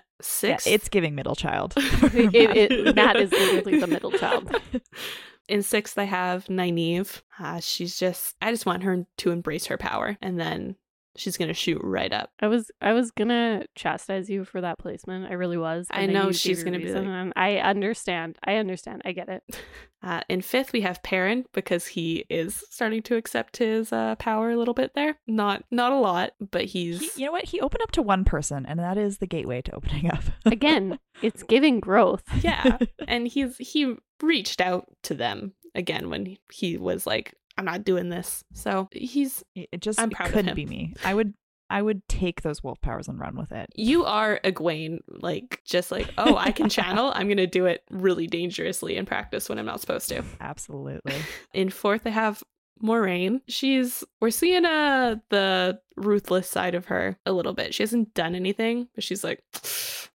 Yeah, 0.66 0.74
it's 0.74 0.88
giving 0.88 1.14
middle 1.14 1.34
child. 1.34 1.74
It, 2.14 2.56
it, 2.56 2.94
Mat 2.94 3.16
is 3.16 3.32
literally 3.32 3.80
the 3.80 3.86
middle 3.86 4.12
child. 4.12 4.54
In 5.48 5.62
sixth, 5.62 5.98
I 5.98 6.04
have 6.04 6.44
Nynaeve. 6.46 7.20
Uh, 7.38 7.58
she's 7.58 7.98
just, 7.98 8.36
I 8.40 8.52
just 8.52 8.64
want 8.64 8.84
her 8.84 9.04
to 9.18 9.30
embrace 9.30 9.66
her 9.66 9.76
power, 9.76 10.16
and 10.22 10.38
then 10.38 10.76
she's 11.16 11.36
gonna 11.36 11.54
shoot 11.54 11.80
right 11.82 12.12
up. 12.12 12.30
I 12.40 12.48
was 12.48 12.70
I 12.80 12.92
was 12.92 13.10
gonna 13.10 13.64
chastise 13.74 14.28
you 14.30 14.44
for 14.44 14.60
that 14.60 14.78
placement. 14.78 15.26
I 15.30 15.34
really 15.34 15.58
was. 15.58 15.86
I 15.90 16.06
know 16.06 16.32
she's 16.32 16.64
gonna 16.64 16.78
be 16.78 16.92
like- 16.92 17.32
I 17.36 17.58
understand. 17.58 18.38
I 18.44 18.56
understand. 18.56 19.02
I 19.04 19.12
get 19.12 19.28
it. 19.28 19.42
Uh, 20.04 20.20
in 20.28 20.40
fifth, 20.42 20.72
we 20.72 20.80
have 20.80 21.00
Perrin 21.04 21.44
because 21.54 21.86
he 21.86 22.24
is 22.28 22.64
starting 22.70 23.02
to 23.02 23.14
accept 23.14 23.58
his 23.58 23.92
uh, 23.92 24.16
power 24.16 24.50
a 24.50 24.56
little 24.56 24.74
bit 24.74 24.90
there. 24.96 25.16
Not, 25.28 25.62
not 25.70 25.92
a 25.92 25.96
lot, 25.96 26.32
but 26.50 26.64
he's. 26.64 26.98
He, 27.14 27.20
you 27.20 27.26
know 27.26 27.30
what? 27.30 27.44
He 27.44 27.60
opened 27.60 27.82
up 27.82 27.92
to 27.92 28.02
one 28.02 28.24
person, 28.24 28.66
and 28.66 28.80
that 28.80 28.98
is 28.98 29.18
the 29.18 29.28
gateway 29.28 29.62
to 29.62 29.74
opening 29.76 30.10
up. 30.10 30.24
Again, 30.44 30.98
it's 31.22 31.44
giving 31.44 31.78
growth. 31.78 32.24
yeah, 32.42 32.78
and 33.06 33.28
he's 33.28 33.56
he 33.58 33.94
reached 34.20 34.60
out 34.60 34.86
to 35.04 35.14
them 35.14 35.52
again 35.76 36.10
when 36.10 36.36
he 36.52 36.76
was 36.76 37.06
like, 37.06 37.36
"I'm 37.56 37.64
not 37.64 37.84
doing 37.84 38.08
this." 38.08 38.44
So 38.54 38.88
he's 38.92 39.44
it 39.54 39.80
just 39.80 40.00
I'm 40.00 40.10
proud 40.10 40.30
couldn't 40.30 40.54
be 40.54 40.66
me. 40.66 40.94
I 41.04 41.14
would. 41.14 41.34
I 41.70 41.80
would 41.80 42.06
take 42.06 42.42
those 42.42 42.62
wolf 42.62 42.82
powers 42.82 43.08
and 43.08 43.18
run 43.18 43.34
with 43.34 43.50
it. 43.50 43.70
You 43.74 44.04
are 44.04 44.38
Egwene, 44.44 44.98
like 45.08 45.62
just 45.64 45.90
like, 45.90 46.12
oh, 46.18 46.36
I 46.36 46.52
can 46.52 46.68
channel. 46.68 47.10
I'm 47.14 47.28
gonna 47.28 47.46
do 47.46 47.64
it 47.64 47.82
really 47.90 48.26
dangerously 48.26 48.96
in 48.96 49.06
practice 49.06 49.48
when 49.48 49.58
I'm 49.58 49.64
not 49.64 49.80
supposed 49.80 50.10
to. 50.10 50.22
Absolutely. 50.38 51.14
In 51.54 51.70
fourth, 51.70 52.02
I 52.06 52.10
have 52.10 52.42
Moiraine. 52.82 53.40
She's 53.48 54.04
we're 54.20 54.30
seeing 54.30 54.66
uh 54.66 55.16
the 55.30 55.80
ruthless 55.96 56.48
side 56.48 56.74
of 56.74 56.86
her 56.86 57.16
a 57.24 57.32
little 57.32 57.52
bit. 57.52 57.74
She 57.74 57.82
hasn't 57.82 58.12
done 58.14 58.34
anything, 58.34 58.88
but 58.94 59.04
she's 59.04 59.24
like, 59.24 59.42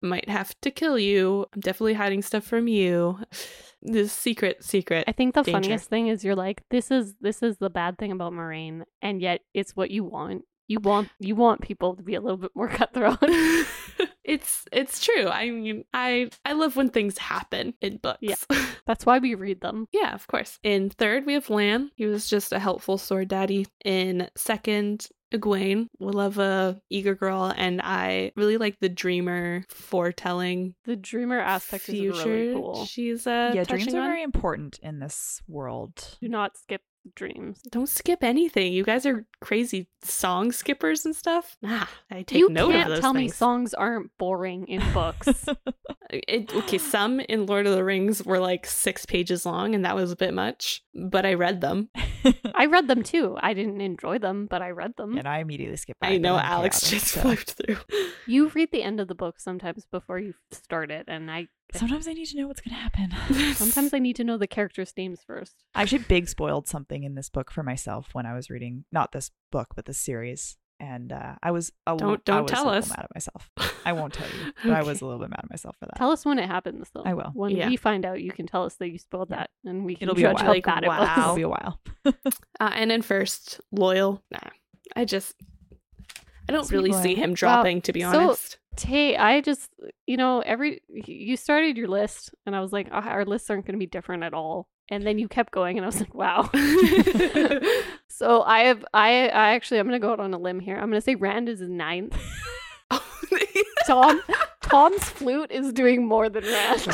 might 0.01 0.29
have 0.29 0.53
to 0.61 0.71
kill 0.71 0.99
you. 0.99 1.45
I'm 1.53 1.61
definitely 1.61 1.93
hiding 1.93 2.21
stuff 2.21 2.43
from 2.43 2.67
you. 2.67 3.19
This 3.81 4.11
secret, 4.11 4.63
secret. 4.63 5.05
I 5.07 5.11
think 5.11 5.35
the 5.35 5.43
danger. 5.43 5.59
funniest 5.59 5.89
thing 5.89 6.07
is 6.07 6.23
you're 6.23 6.35
like, 6.35 6.63
this 6.69 6.91
is 6.91 7.15
this 7.21 7.43
is 7.43 7.57
the 7.57 7.69
bad 7.69 7.97
thing 7.97 8.11
about 8.11 8.33
Moiraine, 8.33 8.83
and 9.01 9.21
yet 9.21 9.41
it's 9.53 9.75
what 9.75 9.91
you 9.91 10.03
want. 10.03 10.43
You 10.67 10.79
want 10.79 11.09
you 11.19 11.35
want 11.35 11.61
people 11.61 11.95
to 11.95 12.03
be 12.03 12.15
a 12.15 12.21
little 12.21 12.37
bit 12.37 12.51
more 12.55 12.67
cutthroat. 12.69 13.19
it's 14.23 14.65
it's 14.71 15.03
true. 15.03 15.27
I 15.27 15.49
mean, 15.49 15.85
I 15.93 16.29
I 16.43 16.53
love 16.53 16.75
when 16.75 16.89
things 16.89 17.17
happen 17.17 17.73
in 17.81 17.97
books. 17.97 18.19
Yeah. 18.21 18.35
That's 18.85 19.05
why 19.05 19.19
we 19.19 19.35
read 19.35 19.61
them. 19.61 19.87
Yeah, 19.91 20.13
of 20.13 20.27
course. 20.27 20.59
In 20.63 20.89
third, 20.89 21.25
we 21.25 21.33
have 21.33 21.49
Lan. 21.49 21.91
He 21.95 22.05
was 22.05 22.29
just 22.29 22.51
a 22.51 22.59
helpful 22.59 22.97
sword 22.97 23.29
daddy. 23.29 23.67
In 23.85 24.29
second, 24.35 25.07
Egwene. 25.33 25.87
We 25.99 26.11
love 26.11 26.37
a 26.37 26.79
eager 26.89 27.15
girl, 27.15 27.53
and 27.55 27.81
I 27.83 28.31
really 28.35 28.57
like 28.57 28.77
the 28.79 28.89
dreamer 28.89 29.63
foretelling 29.69 30.75
The 30.85 30.95
dreamer 30.95 31.39
aspect 31.39 31.83
future. 31.83 32.11
is 32.19 32.25
really 32.25 32.53
cool. 32.53 32.85
She's 32.85 33.27
uh, 33.27 33.51
yeah, 33.53 33.63
dreams 33.63 33.93
are 33.93 33.99
on. 33.99 34.07
very 34.07 34.23
important 34.23 34.79
in 34.81 34.99
this 34.99 35.41
world. 35.47 36.17
Do 36.21 36.29
not 36.29 36.57
skip 36.57 36.81
dreams. 37.15 37.61
Don't 37.71 37.89
skip 37.89 38.23
anything. 38.23 38.73
You 38.73 38.83
guys 38.83 39.05
are 39.05 39.25
crazy 39.41 39.87
song 40.03 40.51
skippers 40.51 41.05
and 41.05 41.15
stuff. 41.15 41.57
Nah, 41.61 41.85
I 42.11 42.23
take 42.23 42.39
you 42.39 42.49
note 42.49 42.71
can't 42.71 42.83
of 42.83 42.89
those 42.95 42.99
tell 43.01 43.13
me 43.13 43.27
songs 43.29 43.73
aren't 43.73 44.11
boring 44.17 44.67
in 44.67 44.81
books. 44.93 45.45
It, 46.09 46.55
okay, 46.55 46.77
some 46.77 47.19
in 47.19 47.47
Lord 47.47 47.67
of 47.67 47.75
the 47.75 47.83
Rings 47.83 48.23
were 48.23 48.39
like 48.39 48.65
six 48.65 49.05
pages 49.05 49.45
long, 49.45 49.75
and 49.75 49.83
that 49.83 49.93
was 49.95 50.09
a 50.09 50.15
bit 50.15 50.33
much. 50.33 50.81
But 50.95 51.25
I 51.25 51.33
read 51.33 51.59
them. 51.59 51.89
I 52.55 52.67
read 52.67 52.87
them 52.87 53.03
too. 53.03 53.37
I 53.41 53.53
didn't 53.53 53.81
enjoy 53.81 54.17
them, 54.19 54.47
but 54.49 54.61
I 54.61 54.69
read 54.69 54.95
them. 54.95 55.17
and 55.17 55.27
I 55.27 55.39
immediately 55.39 55.75
skip. 55.75 55.97
I 56.01 56.17
know 56.17 56.37
Alix 56.37 56.79
chaotic, 56.79 56.99
just 57.01 57.13
so- 57.13 57.21
flipped 57.21 57.51
through. 57.53 57.77
You 58.25 58.47
read 58.49 58.71
the 58.71 58.83
end 58.83 59.01
of 59.01 59.09
the 59.09 59.15
book 59.15 59.39
sometimes 59.39 59.85
before 59.85 60.17
you 60.17 60.33
start 60.51 60.91
it, 60.91 61.05
and 61.09 61.29
I 61.29 61.49
Sometimes 61.73 62.07
I 62.07 62.13
need 62.13 62.25
to 62.27 62.37
know 62.37 62.47
what's 62.47 62.61
gonna 62.61 62.77
happen. 62.77 63.11
sometimes 63.55 63.93
I 63.93 63.99
need 63.99 64.15
to 64.17 64.23
know 64.23 64.37
the 64.37 64.47
characters' 64.47 64.93
names 64.97 65.19
first. 65.25 65.53
I 65.75 65.81
actually 65.83 65.99
big 65.99 66.27
spoiled 66.29 66.67
something 66.67 67.03
in 67.03 67.15
this 67.15 67.29
book 67.29 67.51
for 67.51 67.61
myself 67.63 68.09
when 68.13 68.25
I 68.25 68.33
was 68.33 68.49
reading 68.49 68.85
not 68.91 69.11
this 69.11 69.31
book 69.51 69.69
but 69.75 69.85
this 69.85 69.99
series, 69.99 70.57
and 70.79 71.11
uh, 71.11 71.35
I 71.43 71.51
was 71.51 71.71
a 71.85 71.91
l- 71.91 71.97
Don't- 71.97 72.29
I 72.29 72.31
don't 72.33 72.43
was 72.43 72.51
tell 72.51 72.63
a 72.63 72.67
little 72.67 72.79
us. 72.79 72.89
mad 72.89 72.99
at 73.03 73.15
myself. 73.15 73.49
I 73.85 73.91
won't 73.93 74.13
tell 74.13 74.27
you, 74.27 74.53
but 74.63 74.73
I 74.73 74.83
was 74.83 75.01
a 75.01 75.05
little 75.05 75.19
bit 75.19 75.29
mad 75.29 75.41
at 75.43 75.49
myself 75.49 75.75
for 75.79 75.85
that. 75.87 75.95
Tell 75.97 76.11
us 76.11 76.23
when 76.25 76.39
it 76.39 76.47
happens, 76.47 76.87
though. 76.93 77.03
I 77.05 77.13
will. 77.13 77.31
When 77.33 77.51
Yeah. 77.51 77.67
we 77.67 77.75
find 77.77 78.05
out, 78.05 78.21
you 78.21 78.31
can 78.31 78.47
tell 78.47 78.63
us 78.63 78.75
that 78.75 78.89
you 78.89 78.97
spoiled 78.97 79.29
Yeah. 79.29 79.37
that, 79.37 79.49
and 79.65 79.83
we 79.85 79.95
can 79.95 80.03
It'll 80.09 80.15
be 80.15 80.23
a 80.23 80.27
judge 80.27 80.35
while. 80.37 80.45
how 80.45 80.51
Like, 80.51 80.65
bad 80.65 80.83
it 80.83 80.87
wow. 80.87 80.99
was. 80.99 81.17
It'll 81.19 81.35
be 81.35 81.41
a 81.41 81.49
while. 81.49 81.79
Uh, 82.59 82.71
and 82.73 82.89
then 82.89 83.01
first, 83.01 83.59
Loial. 83.75 84.21
Nah, 84.31 84.39
I 84.95 85.03
just 85.05 85.35
I 86.49 86.53
don't 86.53 86.65
Sweet 86.65 86.77
really 86.77 86.91
boy. 86.91 87.01
see 87.03 87.15
him 87.15 87.31
Well, 87.31 87.35
dropping. 87.35 87.81
to 87.81 87.91
be 87.93 88.01
so- 88.01 88.09
Tay, 88.77 89.17
I 89.17 89.41
just, 89.41 89.69
you 90.05 90.15
know, 90.17 90.39
every 90.39 90.81
you 90.87 91.35
started 91.35 91.77
your 91.77 91.87
list, 91.87 92.33
and 92.45 92.55
I 92.55 92.61
was 92.61 92.71
like, 92.71 92.87
"Ah, 92.91 93.07
our 93.09 93.25
lists 93.25 93.49
aren't 93.49 93.65
going 93.65 93.73
to 93.73 93.79
be 93.79 93.87
different 93.87 94.23
at 94.23 94.33
all. 94.33 94.67
And 94.89 95.05
then 95.05 95.19
you 95.19 95.27
kept 95.27 95.51
going, 95.51 95.77
and 95.77 95.83
I 95.83 95.87
was 95.87 95.99
like, 95.99 96.13
wow. 96.13 96.49
so 98.07 98.41
I 98.43 98.59
have, 98.59 98.85
I, 98.93 99.27
I 99.27 99.53
actually, 99.53 99.79
I'm 99.79 99.87
going 99.87 99.99
to 99.99 100.05
go 100.05 100.13
out 100.13 100.19
on 100.19 100.33
a 100.33 100.37
limb 100.37 100.59
here. 100.61 100.75
I'm 100.75 100.89
going 100.89 100.93
to 100.93 101.01
say 101.01 101.15
Rand 101.15 101.49
is 101.49 101.61
ninth. 101.61 102.17
Tom, 103.85 104.21
Tom's 104.61 105.03
flute 105.03 105.51
is 105.51 105.73
doing 105.73 106.07
more 106.07 106.29
than 106.29 106.43
Rand. 106.45 106.87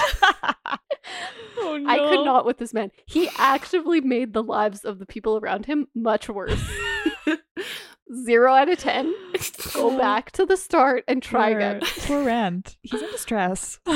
oh, 1.57 1.77
no. 1.77 1.89
I 1.89 1.99
could 1.99 2.26
not 2.26 2.45
with 2.45 2.57
this 2.57 2.73
man. 2.73 2.91
He 3.05 3.30
actively 3.38 4.01
made 4.01 4.34
the 4.34 4.43
lives 4.43 4.85
of 4.85 4.97
the 4.97 5.05
people 5.05 5.38
around 5.38 5.68
him 5.68 5.88
much 5.93 6.30
worse. 6.30 6.64
Zero 8.26 8.53
out 8.53 8.69
of 8.69 8.77
ten. 8.80 9.14
Go 9.73 9.98
back 9.98 10.31
to 10.31 10.45
the 10.45 10.57
start 10.57 11.03
and 11.07 11.22
try 11.23 11.49
Poor- 11.52 11.57
again. 11.57 11.81
Poor 11.99 12.23
Rand. 12.23 12.76
He's 12.81 13.02
in 13.02 13.11
distress. 13.11 13.80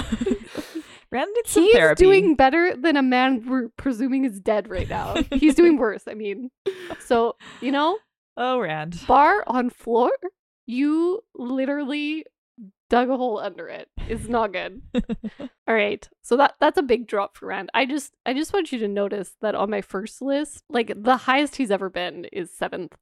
Rand 1.10 1.32
needs 1.36 1.52
some 1.52 1.64
therapy. 1.64 1.64
He's 1.64 1.74
therapy. 1.74 2.04
doing 2.04 2.36
better 2.36 2.76
than 2.76 2.98
a 2.98 3.02
man 3.02 3.46
we're 3.48 3.70
presuming 3.78 4.26
is 4.26 4.40
dead 4.42 4.70
right 4.70 4.90
now. 4.90 5.16
He's 5.32 5.56
doing 5.56 5.78
worse. 5.78 6.04
I 6.08 6.14
mean, 6.16 6.52
so 7.00 7.36
you 7.62 7.72
know, 7.72 7.98
Oh, 8.36 8.60
Rand. 8.60 9.00
bar 9.08 9.44
on 9.48 9.70
floor. 9.70 10.12
You 10.66 11.22
literally 11.34 12.26
dug 12.90 13.10
a 13.10 13.16
hole 13.18 13.40
under 13.40 13.68
it. 13.70 13.88
It's 14.10 14.28
not 14.28 14.52
good. 14.54 14.82
All 15.68 15.74
right. 15.76 16.08
So 16.24 16.36
that 16.38 16.56
that's 16.60 16.78
a 16.78 16.82
big 16.84 17.08
drop 17.08 17.38
for 17.38 17.46
Rand. 17.48 17.70
I 17.74 17.86
just 17.86 18.14
I 18.26 18.34
just 18.34 18.52
want 18.54 18.72
you 18.74 18.80
to 18.80 18.88
notice 18.90 19.34
that 19.42 19.56
on 19.56 19.70
my 19.70 19.82
first 19.82 20.22
list, 20.22 20.64
like 20.70 20.92
the 20.96 21.16
highest 21.18 21.56
he's 21.56 21.72
ever 21.72 21.90
been 21.90 22.26
is 22.34 22.52
seventh. 22.54 22.96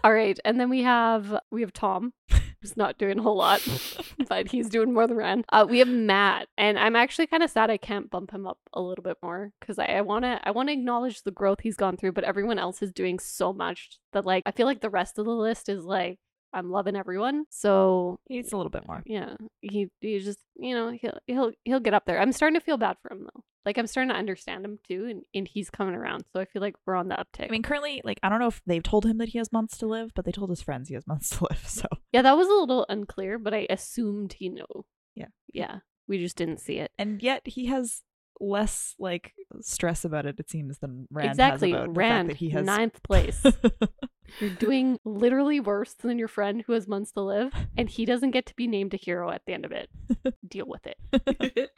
All 0.04 0.12
right, 0.12 0.38
and 0.44 0.58
then 0.58 0.70
we 0.70 0.82
have 0.82 1.38
we 1.50 1.60
have 1.62 1.72
Tom, 1.72 2.12
who's 2.60 2.76
not 2.76 2.98
doing 2.98 3.18
a 3.18 3.22
whole 3.22 3.36
lot, 3.36 3.60
but 4.28 4.48
he's 4.48 4.68
doing 4.68 4.92
more 4.92 5.06
than 5.06 5.16
Rand. 5.16 5.44
Uh, 5.50 5.66
we 5.68 5.78
have 5.80 5.88
Mat, 5.88 6.48
and 6.56 6.78
I'm 6.78 6.96
actually 6.96 7.26
kind 7.26 7.42
of 7.42 7.50
sad 7.50 7.70
I 7.70 7.76
can't 7.76 8.10
bump 8.10 8.30
him 8.32 8.46
up 8.46 8.58
a 8.72 8.80
little 8.80 9.02
bit 9.02 9.16
more 9.22 9.52
because 9.60 9.78
I, 9.78 9.86
I 9.86 10.00
wanna 10.00 10.40
I 10.44 10.50
wanna 10.52 10.72
acknowledge 10.72 11.22
the 11.22 11.30
growth 11.30 11.60
he's 11.62 11.76
gone 11.76 11.96
through, 11.96 12.12
but 12.12 12.24
everyone 12.24 12.58
else 12.58 12.82
is 12.82 12.92
doing 12.92 13.18
so 13.18 13.52
much 13.52 13.98
that 14.12 14.24
like 14.24 14.42
I 14.46 14.52
feel 14.52 14.66
like 14.66 14.80
the 14.80 14.90
rest 14.90 15.18
of 15.18 15.24
the 15.26 15.32
list 15.32 15.68
is 15.68 15.84
like 15.84 16.18
I'm 16.52 16.70
loving 16.70 16.96
everyone. 16.96 17.44
So 17.50 18.18
He 18.28 18.36
needs 18.36 18.52
a 18.52 18.56
little 18.56 18.70
bit 18.70 18.86
more. 18.86 19.02
yeah, 19.06 19.36
he 19.60 19.88
he 20.00 20.18
just 20.18 20.38
you 20.56 20.74
know 20.74 20.90
he'll 20.90 21.18
he'll 21.26 21.52
he'll 21.64 21.80
get 21.80 21.94
up 21.94 22.06
there. 22.06 22.20
I'm 22.20 22.32
starting 22.32 22.58
to 22.58 22.64
feel 22.64 22.76
bad 22.78 22.96
for 23.02 23.12
him 23.12 23.24
though. 23.32 23.42
Like 23.64 23.78
I'm 23.78 23.86
starting 23.86 24.08
to 24.10 24.16
understand 24.16 24.64
him 24.64 24.78
too, 24.88 25.06
and, 25.06 25.22
and 25.34 25.46
he's 25.46 25.70
coming 25.70 25.94
around. 25.94 26.24
So 26.32 26.40
I 26.40 26.44
feel 26.44 26.62
like 26.62 26.76
we're 26.86 26.96
on 26.96 27.08
the 27.08 27.16
uptick. 27.16 27.46
I 27.46 27.50
mean, 27.50 27.62
currently, 27.62 28.00
like, 28.04 28.18
I 28.22 28.28
don't 28.28 28.40
know 28.40 28.46
if 28.46 28.62
they've 28.66 28.82
told 28.82 29.04
him 29.04 29.18
that 29.18 29.30
he 29.30 29.38
has 29.38 29.52
months 29.52 29.76
to 29.78 29.86
live, 29.86 30.12
but 30.14 30.24
they 30.24 30.32
told 30.32 30.50
his 30.50 30.62
friends 30.62 30.88
he 30.88 30.94
has 30.94 31.06
months 31.06 31.30
to 31.38 31.46
live. 31.50 31.66
So 31.66 31.86
yeah, 32.12 32.22
that 32.22 32.36
was 32.36 32.48
a 32.48 32.52
little 32.54 32.86
unclear, 32.88 33.38
but 33.38 33.54
I 33.54 33.66
assumed 33.68 34.34
he 34.34 34.48
knew. 34.48 34.66
Yeah. 35.14 35.26
yeah, 35.52 35.78
we 36.08 36.18
just 36.18 36.36
didn't 36.36 36.60
see 36.60 36.78
it. 36.78 36.92
and 36.98 37.22
yet 37.22 37.42
he 37.44 37.66
has 37.66 38.02
less 38.40 38.94
like 38.98 39.34
stress 39.60 40.04
about 40.04 40.26
it. 40.26 40.40
It 40.40 40.50
seems 40.50 40.78
than 40.78 41.06
Rand 41.10 41.30
exactly, 41.30 41.72
has 41.72 41.82
about 41.82 41.96
Rand, 41.96 42.30
the 42.30 42.32
fact 42.32 42.40
that 42.40 42.44
he 42.44 42.50
has 42.50 42.64
ninth 42.64 43.02
place. 43.02 43.44
You're 44.40 44.50
doing 44.50 44.98
literally 45.04 45.60
worse 45.60 45.94
than 45.94 46.18
your 46.18 46.28
friend 46.28 46.62
who 46.66 46.72
has 46.72 46.86
months 46.88 47.12
to 47.12 47.20
live, 47.20 47.52
and 47.76 47.90
he 47.90 48.04
doesn't 48.04 48.30
get 48.30 48.46
to 48.46 48.54
be 48.54 48.66
named 48.66 48.94
a 48.94 48.96
hero 48.96 49.30
at 49.30 49.42
the 49.46 49.52
end 49.52 49.64
of 49.64 49.72
it. 49.72 49.90
Deal 50.48 50.66
with 50.66 50.86
it. 50.86 51.70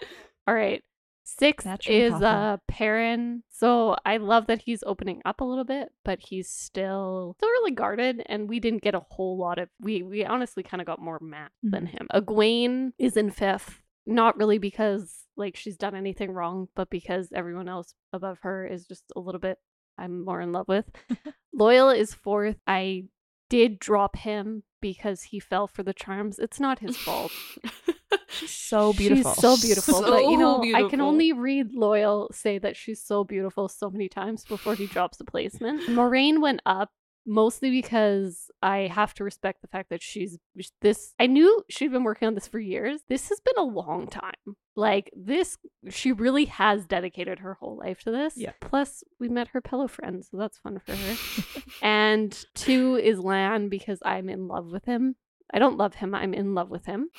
All 0.46 0.54
right. 0.54 0.82
Sixth 1.24 1.66
is 1.86 2.12
uh 2.12 2.56
Perrin. 2.68 3.42
So 3.50 3.96
I 4.04 4.16
love 4.16 4.46
that 4.48 4.62
he's 4.62 4.82
opening 4.86 5.22
up 5.24 5.40
a 5.40 5.44
little 5.44 5.64
bit, 5.64 5.90
but 6.04 6.18
he's 6.20 6.48
still 6.48 7.34
still 7.38 7.48
really 7.48 7.72
guarded, 7.72 8.22
and 8.26 8.48
we 8.48 8.60
didn't 8.60 8.82
get 8.82 8.94
a 8.94 9.00
whole 9.10 9.38
lot 9.38 9.58
of 9.58 9.68
we 9.80 10.02
we 10.02 10.24
honestly 10.24 10.62
kind 10.62 10.80
of 10.80 10.86
got 10.86 11.00
more 11.00 11.18
Mat 11.20 11.52
than 11.62 11.86
him. 11.86 12.08
Egwene 12.12 12.92
is 12.98 13.16
in 13.16 13.30
fifth, 13.30 13.82
not 14.06 14.36
really 14.36 14.58
because 14.58 15.24
like 15.36 15.56
she's 15.56 15.76
done 15.76 15.94
anything 15.94 16.32
wrong, 16.32 16.68
but 16.74 16.90
because 16.90 17.32
everyone 17.34 17.68
else 17.68 17.94
above 18.12 18.38
her 18.42 18.66
is 18.66 18.86
just 18.86 19.04
a 19.16 19.20
little 19.20 19.40
bit 19.40 19.58
I'm 19.98 20.24
more 20.24 20.40
in 20.40 20.52
love 20.52 20.68
with. 20.68 20.86
Loial 21.58 21.96
is 21.96 22.14
fourth. 22.14 22.56
I 22.66 23.04
did 23.48 23.78
drop 23.78 24.16
him 24.16 24.64
because 24.80 25.24
he 25.24 25.38
fell 25.38 25.66
for 25.66 25.82
the 25.82 25.94
charms. 25.94 26.38
It's 26.38 26.58
not 26.58 26.80
his 26.80 26.96
fault. 26.96 27.32
She's 28.28 28.50
so 28.50 28.92
beautiful. 28.92 29.32
She's 29.34 29.40
so 29.42 29.56
beautiful. 29.56 30.00
but 30.02 30.22
you 30.24 30.36
So 30.38 30.62
know, 30.62 30.62
I 30.74 30.88
can 30.88 31.00
only 31.00 31.32
read 31.32 31.72
Loial 31.74 32.34
say 32.34 32.58
that 32.58 32.76
she's 32.76 33.02
so 33.02 33.24
beautiful 33.24 33.68
so 33.68 33.90
many 33.90 34.08
times 34.08 34.44
before 34.44 34.74
he 34.74 34.86
drops 34.86 35.18
the 35.18 35.24
placement. 35.24 35.82
Moiraine 35.88 36.40
went 36.40 36.60
up 36.66 36.90
mostly 37.24 37.70
because 37.70 38.50
I 38.62 38.88
have 38.92 39.14
to 39.14 39.24
respect 39.24 39.62
the 39.62 39.68
fact 39.68 39.90
that 39.90 40.02
she's 40.02 40.38
this 40.80 41.14
I 41.20 41.26
knew 41.26 41.62
she'd 41.70 41.92
been 41.92 42.02
working 42.02 42.26
on 42.26 42.34
this 42.34 42.48
for 42.48 42.58
years. 42.58 43.02
This 43.08 43.28
has 43.28 43.40
been 43.40 43.54
a 43.58 43.62
long 43.68 44.08
time. 44.08 44.56
Like 44.74 45.10
this 45.14 45.56
she 45.90 46.10
really 46.12 46.46
has 46.46 46.84
dedicated 46.86 47.40
her 47.40 47.54
whole 47.54 47.76
life 47.76 48.00
to 48.00 48.10
this. 48.10 48.36
Yeah. 48.36 48.52
Plus 48.60 49.04
we 49.20 49.28
met 49.28 49.48
her 49.48 49.60
pillow 49.60 49.86
friend, 49.86 50.24
so 50.24 50.36
that's 50.36 50.58
fun 50.58 50.80
for 50.84 50.96
her. 50.96 51.16
and 51.82 52.36
two 52.54 52.96
is 52.96 53.18
Lan 53.20 53.68
because 53.68 54.00
I'm 54.04 54.28
in 54.28 54.48
love 54.48 54.72
with 54.72 54.84
him. 54.86 55.14
I 55.52 55.58
don't 55.58 55.76
love 55.76 55.94
him, 55.94 56.14
I'm 56.14 56.32
in 56.34 56.54
love 56.54 56.70
with 56.70 56.86
him. 56.86 57.10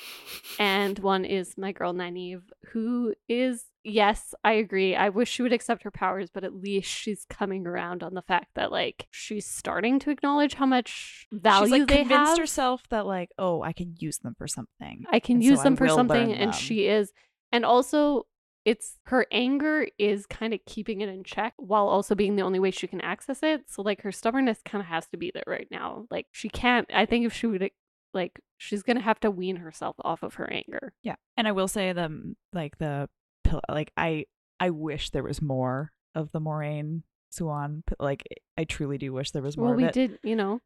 And 0.58 0.98
one 0.98 1.24
is 1.24 1.56
my 1.56 1.72
girl 1.72 1.92
Nynaeve, 1.94 2.42
who 2.72 3.14
is, 3.28 3.66
yes, 3.84 4.34
I 4.42 4.52
agree. 4.52 4.96
I 4.96 5.08
wish 5.08 5.30
she 5.30 5.42
would 5.42 5.52
accept 5.52 5.84
her 5.84 5.90
powers, 5.90 6.30
but 6.32 6.42
at 6.44 6.54
least 6.54 6.90
she's 6.90 7.24
coming 7.30 7.66
around 7.66 8.02
on 8.02 8.14
the 8.14 8.22
fact 8.22 8.48
that, 8.54 8.72
like, 8.72 9.06
she's 9.10 9.46
starting 9.46 9.98
to 10.00 10.10
acknowledge 10.10 10.54
how 10.54 10.66
much 10.66 11.26
value 11.30 11.66
She's 11.66 11.70
like 11.70 11.88
they 11.88 11.98
convinced 11.98 12.30
have. 12.30 12.38
herself 12.38 12.82
that 12.90 13.06
like, 13.06 13.30
oh, 13.38 13.62
I 13.62 13.72
can 13.72 13.94
use 13.98 14.18
them 14.18 14.34
for 14.36 14.48
something. 14.48 15.04
I 15.10 15.20
can 15.20 15.36
and 15.36 15.44
use 15.44 15.58
so 15.58 15.62
I 15.62 15.64
them 15.64 15.76
for 15.76 15.88
something, 15.88 16.32
and 16.32 16.52
them. 16.52 16.58
she 16.58 16.88
is. 16.88 17.12
And 17.52 17.64
also, 17.64 18.26
it's 18.64 18.98
her 19.04 19.26
anger 19.30 19.86
is 19.98 20.26
kind 20.26 20.54
of 20.54 20.60
keeping 20.66 21.02
it 21.02 21.08
in 21.08 21.22
check 21.22 21.52
while 21.56 21.86
also 21.86 22.14
being 22.14 22.36
the 22.36 22.42
only 22.42 22.58
way 22.58 22.70
she 22.70 22.86
can 22.86 23.00
access 23.00 23.42
it. 23.42 23.70
So 23.70 23.82
like 23.82 24.02
her 24.02 24.10
stubbornness 24.10 24.58
kind 24.64 24.80
of 24.80 24.86
has 24.88 25.06
to 25.08 25.16
be 25.16 25.30
there 25.32 25.44
right 25.46 25.68
now. 25.70 26.06
Like 26.10 26.26
she 26.32 26.48
can't. 26.48 26.88
I 26.92 27.06
think 27.06 27.26
if 27.26 27.32
she 27.32 27.46
would 27.46 27.70
like 28.14 28.40
she's 28.56 28.82
gonna 28.82 29.00
have 29.00 29.20
to 29.20 29.30
wean 29.30 29.56
herself 29.56 29.96
off 30.04 30.22
of 30.22 30.34
her 30.34 30.50
anger. 30.50 30.92
Yeah, 31.02 31.16
and 31.36 31.46
I 31.48 31.52
will 31.52 31.68
say 31.68 31.92
the 31.92 32.34
like 32.52 32.78
the 32.78 33.08
pill. 33.42 33.60
Like 33.68 33.92
I 33.96 34.26
I 34.60 34.70
wish 34.70 35.10
there 35.10 35.22
was 35.24 35.42
more 35.42 35.92
of 36.14 36.32
the 36.32 36.40
Moiraine 36.40 37.02
Siuan. 37.32 37.82
Like 37.98 38.22
I 38.56 38.64
truly 38.64 38.98
do 38.98 39.12
wish 39.12 39.32
there 39.32 39.42
was 39.42 39.56
more. 39.56 39.66
Well, 39.66 39.74
of 39.74 39.78
we 39.78 39.84
it, 39.86 39.92
did, 39.92 40.18
you 40.22 40.36
know. 40.36 40.60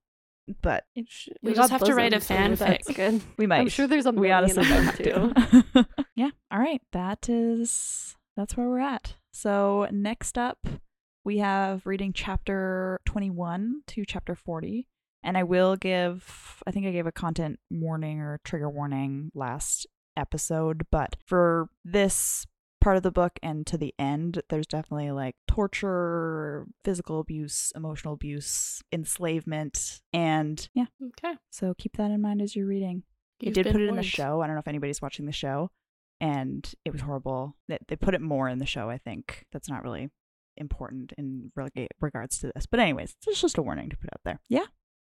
but 0.63 0.85
sh- 1.07 1.29
We 1.43 1.53
got 1.55 1.63
just 1.63 1.73
have 1.73 1.85
to 1.85 1.95
write 1.95 2.13
a 2.13 2.19
bosom, 2.19 2.57
so 2.57 2.65
that's 2.67 2.89
fanfic. 2.89 3.23
We 3.37 3.47
might. 3.47 3.61
I'm 3.61 3.69
sure 3.69 3.87
there's 3.87 4.07
a 4.07 4.13
we 4.13 4.29
million 4.29 4.37
honestly 4.37 4.63
of 4.63 4.69
might 4.69 4.97
them 4.97 5.33
have 5.33 5.65
too. 5.65 5.73
to. 5.73 5.89
yeah. 6.15 6.31
All 6.51 6.59
right. 6.61 6.83
That 6.93 7.29
is 7.29 8.17
that's 8.37 8.57
where 8.57 8.69
we're 8.69 8.81
at. 8.81 9.15
So 9.33 9.89
next 9.91 10.37
up, 10.37 10.59
we 11.25 11.39
have 11.39 11.87
reading 11.87 12.13
chapter 12.13 13.01
21 13.07 13.83
to 13.89 14.05
chapter 14.05 14.35
40. 14.35 14.87
And 15.29 15.37
I 15.37 15.43
will 15.43 15.77
give, 15.77 16.63
I 16.67 16.71
think 16.71 16.87
I 16.87 16.91
gave 16.91 17.07
a 17.07 17.13
content 17.13 17.59
warning 17.71 18.19
or 18.19 18.41
trigger 18.45 18.71
warning 18.71 19.31
last 19.35 19.87
episode, 20.17 20.87
but 20.91 21.17
for 21.27 21.69
this 21.85 22.47
part 22.81 22.97
of 22.97 23.03
the 23.03 23.11
book 23.11 23.39
and 23.43 23.67
to 23.67 23.77
the 23.77 23.95
end, 23.99 24.41
there's 24.49 24.67
definitely 24.67 25.11
like 25.11 25.37
torture, 25.47 26.67
physical 26.83 27.21
abuse, 27.21 27.75
emotional 27.77 28.15
abuse, 28.15 28.81
enslavement, 28.91 30.01
and 30.15 30.71
yeah. 30.73 30.87
Okay. 31.09 31.37
So 31.51 31.75
keep 31.77 31.99
that 31.99 32.11
in 32.11 32.23
mind 32.23 32.41
as 32.41 32.57
you're 32.57 32.67
reading. 32.67 33.03
You've 33.41 33.53
they 33.53 33.65
did 33.65 33.73
put 33.73 33.83
it 33.83 33.91
in 33.91 33.97
the 33.97 34.03
show. 34.03 34.41
I 34.41 34.47
don't 34.47 34.57
know 34.57 34.61
if 34.61 34.69
anybody's 34.69 35.03
watching 35.03 35.27
the 35.27 35.33
show, 35.33 35.71
and 36.23 36.67
it 36.87 36.93
was 36.95 37.03
horrible. 37.03 37.55
They, 37.69 37.77
they 37.89 37.97
put 37.97 38.15
it 38.15 38.23
more 38.23 38.49
in 38.49 38.61
the 38.61 38.65
show. 38.65 38.89
I 38.89 38.97
think 38.97 39.45
that's 39.53 39.69
not 39.69 39.83
really 39.83 40.09
important 40.57 41.13
in 41.19 41.53
rega- 41.55 41.89
regards 42.01 42.39
to 42.39 42.51
this. 42.55 42.65
But 42.65 42.81
anyways, 42.81 43.15
it's 43.27 43.43
just 43.43 43.59
a 43.59 43.63
warning 43.63 43.91
to 43.91 43.97
put 43.99 44.09
out 44.15 44.23
there. 44.25 44.41
Yeah, 44.49 44.65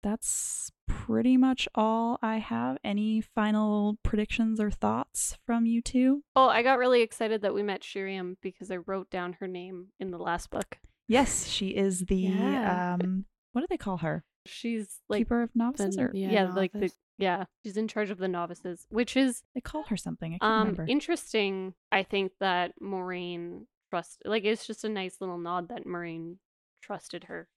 that's 0.03 0.71
pretty 0.87 1.37
much 1.37 1.67
all 1.75 2.17
I 2.21 2.37
have. 2.37 2.77
Any 2.83 3.21
final 3.21 3.97
predictions 4.03 4.59
or 4.59 4.71
thoughts 4.71 5.37
from 5.45 5.65
you 5.65 5.81
two? 5.81 6.23
Oh, 6.35 6.47
I 6.49 6.63
got 6.63 6.77
really 6.79 7.01
excited 7.01 7.41
that 7.41 7.53
we 7.53 7.63
met 7.63 7.83
Sheriam 7.83 8.37
because 8.41 8.71
I 8.71 8.77
wrote 8.77 9.09
down 9.09 9.33
her 9.39 9.47
name 9.47 9.87
in 9.99 10.11
the 10.11 10.17
last 10.17 10.49
book. 10.49 10.77
Yes, 11.07 11.47
she 11.47 11.69
is 11.69 12.01
the 12.01 12.15
Yeah. 12.15 12.97
um. 13.01 13.25
What 13.53 13.61
do 13.61 13.67
they 13.69 13.77
call 13.77 13.97
her? 13.97 14.23
She's 14.45 14.99
like 15.09 15.21
Keeper 15.21 15.41
of 15.41 15.49
novices, 15.55 15.95
the- 15.95 16.03
or 16.03 16.11
yeah. 16.13 16.31
yeah, 16.31 16.53
like 16.53 16.71
the 16.71 16.91
yeah, 17.17 17.45
she's 17.63 17.75
in 17.77 17.87
charge 17.87 18.09
of 18.09 18.17
the 18.19 18.27
novices, 18.27 18.85
which 18.89 19.17
is 19.17 19.43
they 19.53 19.61
call 19.61 19.83
her 19.83 19.97
something. 19.97 20.33
I 20.35 20.37
can't 20.37 20.43
um 20.43 20.59
remember. 20.67 20.85
interesting. 20.87 21.73
I 21.91 22.03
think 22.03 22.31
that 22.39 22.73
Maureen 22.79 23.67
trust 23.89 24.21
like 24.23 24.45
it's 24.45 24.65
just 24.67 24.83
a 24.85 24.89
nice 24.89 25.17
little 25.19 25.37
nod 25.39 25.69
that 25.69 25.85
Maureen 25.85 26.37
trusted 26.81 27.25
her 27.25 27.49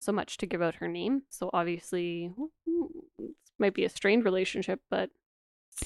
so 0.00 0.12
much 0.12 0.36
to 0.38 0.46
give 0.46 0.62
out 0.62 0.76
her 0.76 0.88
name. 0.88 1.22
So 1.30 1.50
obviously, 1.52 2.32
it 3.18 3.30
might 3.58 3.74
be 3.74 3.84
a 3.84 3.88
strained 3.88 4.24
relationship, 4.24 4.80
but 4.90 5.10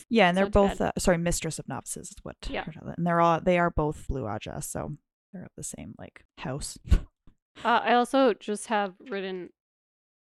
Yeah, 0.09 0.28
and 0.28 0.36
they're 0.36 0.49
both 0.49 0.81
uh, 0.81 0.93
sorry, 0.99 1.19
mistress 1.19 1.59
of 1.59 1.69
novices 1.69 2.09
is 2.11 2.16
what. 2.23 2.36
Yeah. 2.49 2.65
and 2.97 3.07
they're 3.07 3.20
all 3.20 3.41
they 3.41 3.59
are 3.59 3.70
both 3.70 4.07
Blue 4.09 4.23
Ajah, 4.24 4.62
so 4.62 4.97
they're 5.32 5.45
of 5.45 5.51
the 5.57 5.62
same 5.65 5.95
like 5.99 6.24
house. 6.39 6.78
Uh, 7.65 7.81
I 7.85 7.95
also 7.95 8.35
just 8.35 8.66
have 8.66 8.95
written 9.09 9.49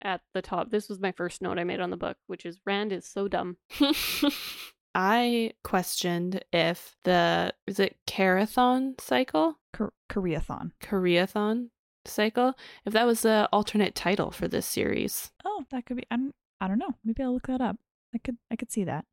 at 0.02 0.20
the 0.34 0.42
top. 0.42 0.72
This 0.72 0.88
was 0.88 0.98
my 0.98 1.12
first 1.12 1.40
note 1.40 1.60
I 1.60 1.64
made 1.64 1.78
on 1.78 1.90
the 1.90 1.96
book, 1.96 2.16
which 2.26 2.44
is 2.44 2.58
Rand 2.66 2.92
is 2.92 3.06
so 3.06 3.28
dumb. 3.28 3.56
I 4.94 5.52
questioned 5.62 6.44
if 6.52 6.96
the 7.04 7.54
is 7.68 7.78
it 7.78 7.96
Karaethon 8.08 9.00
cycle, 9.00 9.60
Kor- 9.72 9.92
Koreathon. 10.10 10.72
Koreathon 10.82 11.68
cycle, 12.06 12.54
if 12.84 12.92
that 12.92 13.06
was 13.06 13.22
the 13.22 13.48
alternate 13.52 13.94
title 13.94 14.30
for 14.30 14.48
this 14.48 14.66
series. 14.66 15.30
Oh, 15.44 15.64
that 15.70 15.86
could 15.86 15.96
be. 15.96 16.04
I'm. 16.10 16.32
I 16.60 16.68
don't 16.68 16.78
know. 16.78 16.94
Maybe 17.04 17.22
I'll 17.22 17.32
look 17.34 17.46
that 17.46 17.60
up. 17.60 17.76
I 18.14 18.18
could. 18.18 18.36
I 18.50 18.56
could 18.56 18.70
see 18.72 18.84
that. 18.84 19.04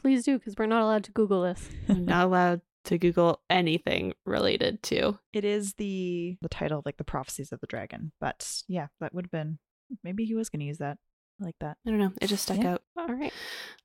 Please 0.00 0.24
do, 0.24 0.38
because 0.38 0.54
we're 0.58 0.66
not 0.66 0.82
allowed 0.82 1.04
to 1.04 1.12
Google 1.12 1.42
this. 1.42 1.68
Not 1.88 2.24
allowed 2.26 2.62
to 2.86 2.96
Google 2.96 3.40
anything 3.50 4.14
related 4.24 4.82
to. 4.84 5.18
It 5.34 5.44
is 5.44 5.74
the 5.74 6.36
the 6.40 6.48
title 6.48 6.82
like 6.86 6.96
the 6.96 7.04
prophecies 7.04 7.52
of 7.52 7.60
the 7.60 7.66
dragon. 7.66 8.12
But 8.20 8.62
yeah, 8.68 8.86
that 9.00 9.12
would 9.14 9.26
have 9.26 9.30
been. 9.30 9.58
Maybe 10.02 10.24
he 10.24 10.34
was 10.34 10.48
going 10.48 10.60
to 10.60 10.66
use 10.66 10.78
that. 10.78 10.96
I 11.40 11.44
like 11.44 11.56
that. 11.60 11.76
I 11.86 11.90
don't 11.90 11.98
know. 11.98 12.12
It 12.22 12.28
just 12.28 12.44
stuck 12.44 12.58
Yeah. 12.58 12.74
out. 12.74 12.82
All 12.96 13.08
right. 13.14 13.32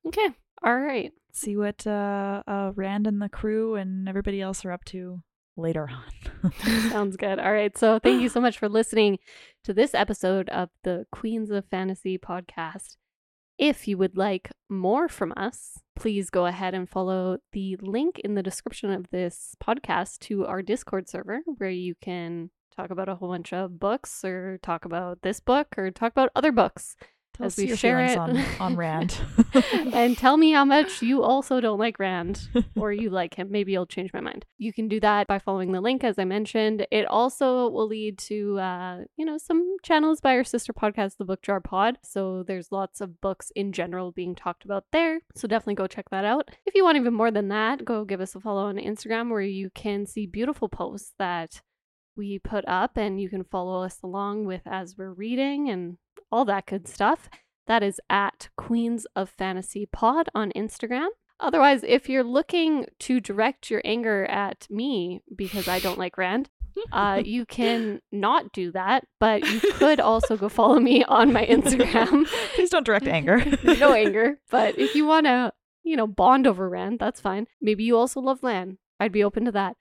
Okay. 0.08 0.28
All 0.64 0.78
right. 0.78 1.12
See 1.34 1.58
what 1.58 1.86
uh, 1.86 2.44
uh 2.48 2.72
Rand 2.76 3.08
and 3.08 3.22
the 3.22 3.28
crew 3.30 3.76
and 3.76 4.08
everybody 4.08 4.40
else 4.42 4.64
are 4.64 4.72
up 4.72 4.86
to 4.86 5.22
later 5.58 5.90
on. 5.90 6.52
Sounds 6.90 7.18
good. 7.18 7.40
All 7.40 7.52
right. 7.52 7.78
So 7.78 8.00
thank 8.00 8.22
you 8.22 8.30
so 8.30 8.42
much 8.42 8.58
for 8.58 8.70
listening 8.70 9.20
to 9.64 9.74
this 9.74 9.94
episode 9.94 10.50
of 10.50 10.70
the 10.84 11.06
Queens 11.12 11.50
of 11.52 11.66
Fantasy 11.66 12.18
podcast. 12.18 12.98
If 13.58 13.88
you 13.88 13.98
would 13.98 14.18
like 14.18 14.52
more 14.70 15.08
from 15.08 15.34
us, 15.38 15.80
please 15.96 16.30
go 16.30 16.46
ahead 16.46 16.74
and 16.74 16.90
follow 16.90 17.38
the 17.54 17.78
link 17.82 18.20
in 18.20 18.36
the 18.36 18.44
description 18.44 18.92
of 18.92 19.10
this 19.12 19.56
podcast 19.64 20.20
to 20.20 20.46
our 20.46 20.62
Discord 20.62 21.08
server 21.08 21.40
where 21.58 21.70
you 21.70 21.96
can 22.02 22.50
talk 22.76 22.90
about 22.90 23.08
a 23.08 23.16
whole 23.16 23.30
bunch 23.30 23.54
of 23.54 23.80
books 23.80 24.26
or 24.26 24.60
talk 24.62 24.84
about 24.84 25.22
this 25.22 25.40
book 25.40 25.68
or 25.78 25.90
talk 25.90 26.12
about 26.12 26.32
other 26.36 26.52
books. 26.52 26.98
Tell 27.36 27.48
As 27.48 27.54
us 27.54 27.58
we 27.58 27.76
share 27.76 28.00
it. 28.00 28.18
on 28.18 28.38
on 28.60 28.76
Rand. 28.78 29.20
and 29.94 30.18
tell 30.18 30.38
me 30.38 30.52
how 30.52 30.64
much 30.64 31.02
you 31.02 31.22
also 31.22 31.60
don't 31.60 31.80
like 31.80 32.00
Rand 32.00 32.48
or 32.78 32.94
you 32.94 33.10
like 33.10 33.34
him. 33.36 33.52
Maybe 33.52 33.76
I'll 33.76 33.86
change 33.86 34.14
my 34.14 34.22
mind. 34.22 34.46
You 34.58 34.72
can 34.72 34.88
do 34.88 35.00
that 35.02 35.28
by 35.28 35.40
following 35.40 35.74
the 35.74 35.82
link, 35.82 36.04
as 36.04 36.18
I 36.18 36.24
mentioned. 36.24 36.88
It 36.92 37.06
also 37.06 37.70
will 37.70 37.88
lead 37.88 38.18
to, 38.20 38.58
uh, 38.60 38.98
you 39.18 39.26
know, 39.26 39.38
some 39.38 39.76
channels 39.84 40.22
by 40.22 40.36
our 40.36 40.46
sister 40.46 40.72
podcast, 40.72 41.18
the 41.18 41.26
Book 41.26 41.42
Jar 41.42 41.60
Pod. 41.60 41.98
So 42.04 42.44
there's 42.44 42.72
lots 42.72 43.02
of 43.02 43.20
books 43.20 43.52
in 43.56 43.74
general 43.74 44.12
being 44.14 44.34
talked 44.36 44.64
about 44.64 44.86
there. 44.94 45.20
So 45.36 45.48
definitely 45.48 45.76
go 45.76 45.88
check 45.88 46.10
that 46.12 46.24
out. 46.24 46.50
If 46.66 46.74
you 46.74 46.84
want 46.86 46.98
even 46.98 47.14
more 47.14 47.32
than 47.32 47.50
that, 47.50 47.84
go 47.84 48.06
give 48.06 48.22
us 48.22 48.36
a 48.36 48.40
follow 48.40 48.66
on 48.68 48.78
Instagram 48.78 49.30
where 49.30 49.42
you 49.42 49.70
can 49.76 50.06
see 50.06 50.26
beautiful 50.26 50.70
posts 50.70 51.14
that 51.20 51.62
we 52.16 52.40
put 52.40 52.64
up 52.66 52.96
and 52.96 53.20
you 53.20 53.28
can 53.30 53.44
follow 53.44 53.84
us 53.84 54.00
along 54.02 54.46
with 54.46 54.62
as 54.66 54.96
we're 54.98 55.12
reading 55.12 55.70
and 55.70 55.98
all 56.36 56.46
that 56.46 56.66
good 56.66 56.88
stuff. 56.88 57.30
That 57.68 57.82
is 57.82 58.00
at 58.10 58.50
Queens 58.58 59.08
of 59.16 59.30
Fantasy 59.30 59.86
Pod 59.86 60.30
on 60.36 60.52
Instagram. 60.56 61.08
Otherwise, 61.40 61.84
if 61.88 62.08
you're 62.10 62.24
looking 62.24 62.86
to 63.00 63.20
direct 63.20 63.70
your 63.70 63.82
anger 63.84 64.26
at 64.26 64.68
me 64.70 65.22
because 65.36 65.68
I 65.68 65.80
don't 65.80 65.98
like 65.98 66.18
Rand, 66.18 66.50
uh, 66.92 67.22
you 67.24 67.46
can 67.46 68.02
not 68.12 68.52
do 68.52 68.72
that, 68.74 69.06
but 69.20 69.50
you 69.50 69.60
could 69.74 70.00
also 70.00 70.36
go 70.38 70.50
follow 70.50 70.80
me 70.80 71.04
on 71.06 71.32
my 71.34 71.46
Instagram. 71.46 72.28
Please 72.56 72.70
don't 72.70 72.86
direct 72.86 73.08
anger. 73.20 73.44
no 73.64 73.94
anger, 74.06 74.40
but 74.52 74.78
if 74.78 74.94
you 74.94 75.06
want 75.06 75.26
to, 75.26 75.54
you 75.84 75.96
know, 75.96 76.08
bond 76.08 76.48
over 76.48 76.70
Rand, 76.70 77.00
that's 77.00 77.22
fine. 77.22 77.48
Maybe 77.62 77.84
you 77.84 77.98
also 77.98 78.20
love 78.20 78.44
Lan. 78.44 78.78
I'd 79.00 79.12
be 79.12 79.24
open 79.24 79.46
to 79.46 79.52
that. 79.52 79.76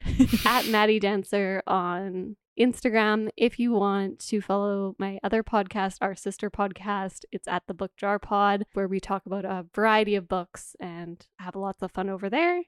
at 0.45 0.67
Maddie 0.69 1.01
Dancer 1.01 1.63
on 1.67 2.37
Instagram. 2.59 3.29
If 3.37 3.59
you 3.59 3.73
want 3.73 4.19
to 4.27 4.41
follow 4.41 4.95
my 4.99 5.19
other 5.23 5.43
podcast, 5.43 5.99
our 6.01 6.15
sister 6.15 6.51
podcast, 6.51 7.25
it's 7.33 7.49
at 7.49 7.65
the 7.67 7.75
Book 7.75 7.93
Jar 7.97 8.19
Pod, 8.19 8.65
where 8.75 8.89
we 8.89 9.01
talk 9.01 9.27
about 9.27 9.45
a 9.45 9.67
variety 9.75 10.15
of 10.15 10.29
books 10.29 10.77
and 10.81 11.27
have 11.39 11.57
lots 11.57 11.83
of 11.83 11.93
fun 11.93 12.09
over 12.09 12.31
there. 12.31 12.63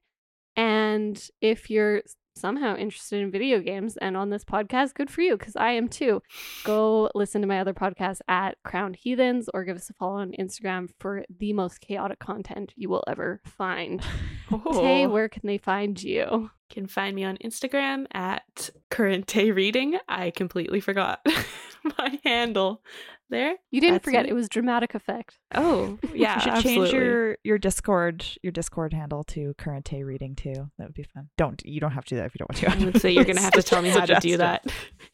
And 0.56 1.22
if 1.40 1.70
you're 1.70 2.02
somehow 2.36 2.76
interested 2.76 3.22
in 3.22 3.30
video 3.30 3.60
games 3.60 3.96
and 3.96 4.16
on 4.16 4.30
this 4.30 4.44
podcast, 4.44 4.94
good 4.94 5.10
for 5.10 5.22
you, 5.22 5.36
because 5.36 5.56
I 5.56 5.72
am 5.72 5.88
too. 5.88 6.22
Go 6.64 7.10
listen 7.14 7.40
to 7.40 7.46
my 7.48 7.60
other 7.60 7.74
podcast 7.74 8.20
at 8.28 8.58
Crowned 8.64 8.96
Heathens 8.96 9.48
or 9.54 9.64
give 9.64 9.76
us 9.76 9.90
a 9.90 9.94
follow 9.94 10.18
on 10.18 10.32
Instagram 10.38 10.88
for 11.00 11.24
the 11.38 11.52
most 11.52 11.80
chaotic 11.80 12.18
content 12.18 12.72
you 12.76 12.88
will 12.88 13.04
ever 13.08 13.40
find. 13.44 14.00
Tay, 14.50 15.04
Oh. 15.04 15.08
where 15.08 15.28
can 15.28 15.42
they 15.44 15.58
find 15.58 16.00
you? 16.02 16.24
You 16.24 16.50
can 16.70 16.86
find 16.86 17.14
me 17.16 17.24
on 17.24 17.36
Instagram 17.38 18.06
at 18.12 18.70
current 18.90 19.26
day 19.26 19.50
reading. 19.50 19.98
I 20.08 20.30
completely 20.30 20.80
forgot 20.80 21.24
my 21.98 22.18
handle 22.24 22.82
there. 23.30 23.56
You 23.70 23.80
didn't 23.80 23.94
That's 23.94 24.04
forget, 24.04 24.24
me. 24.24 24.30
it 24.30 24.34
was 24.34 24.48
dramatic 24.48 24.94
effect. 24.94 25.38
Oh, 25.54 25.98
yeah, 26.14 26.34
you 26.36 26.40
should 26.40 26.52
absolutely. 26.52 26.90
change 26.90 26.92
your 26.92 27.38
your 27.44 27.58
Discord 27.58 28.24
your 28.42 28.52
Discord 28.52 28.92
handle 28.92 29.24
to 29.24 29.54
current 29.58 29.84
day 29.84 30.02
reading 30.02 30.34
too. 30.34 30.70
That 30.78 30.84
would 30.86 30.94
be 30.94 31.04
fun. 31.04 31.28
Don't 31.36 31.62
you 31.64 31.80
don't 31.80 31.92
have 31.92 32.04
to 32.06 32.14
do 32.14 32.16
that 32.16 32.26
if 32.26 32.34
you 32.34 32.38
don't 32.38 32.50
want 32.50 32.78
to. 32.78 32.84
I 32.84 32.84
would 32.90 33.00
say 33.00 33.10
you're 33.10 33.24
gonna 33.24 33.40
have 33.40 33.52
to 33.54 33.62
tell 33.62 33.82
me 33.82 33.88
how 33.90 34.06
to 34.06 34.18
do 34.20 34.36
that. 34.38 34.66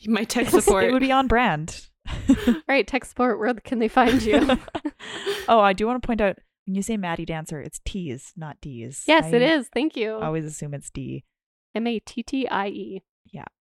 My 0.06 0.24
tech 0.24 0.48
support. 0.48 0.84
It 0.84 0.92
would 0.92 1.00
be 1.00 1.12
on 1.12 1.26
brand. 1.26 1.88
All 2.28 2.54
right, 2.68 2.86
tech 2.86 3.04
support, 3.04 3.38
where 3.38 3.54
can 3.54 3.78
they 3.78 3.88
find 3.88 4.22
you? 4.22 4.58
oh, 5.48 5.60
I 5.60 5.72
do 5.72 5.86
want 5.86 6.02
to 6.02 6.06
point 6.06 6.20
out 6.20 6.36
when 6.66 6.74
you 6.74 6.82
say 6.82 6.96
Maddie 6.96 7.24
Dancer, 7.24 7.60
it's 7.60 7.80
T's, 7.84 8.32
not 8.36 8.60
D's. 8.60 9.04
yes, 9.06 9.24
I 9.26 9.36
it 9.36 9.42
is. 9.42 9.68
Thank 9.72 9.96
you. 9.96 10.14
Always 10.14 10.44
assume 10.44 10.74
it's 10.74 10.90
D. 10.90 11.24
M 11.74 11.86
A 11.86 11.98
T 12.00 12.22
T 12.22 12.46
I 12.48 12.68
E. 12.68 13.02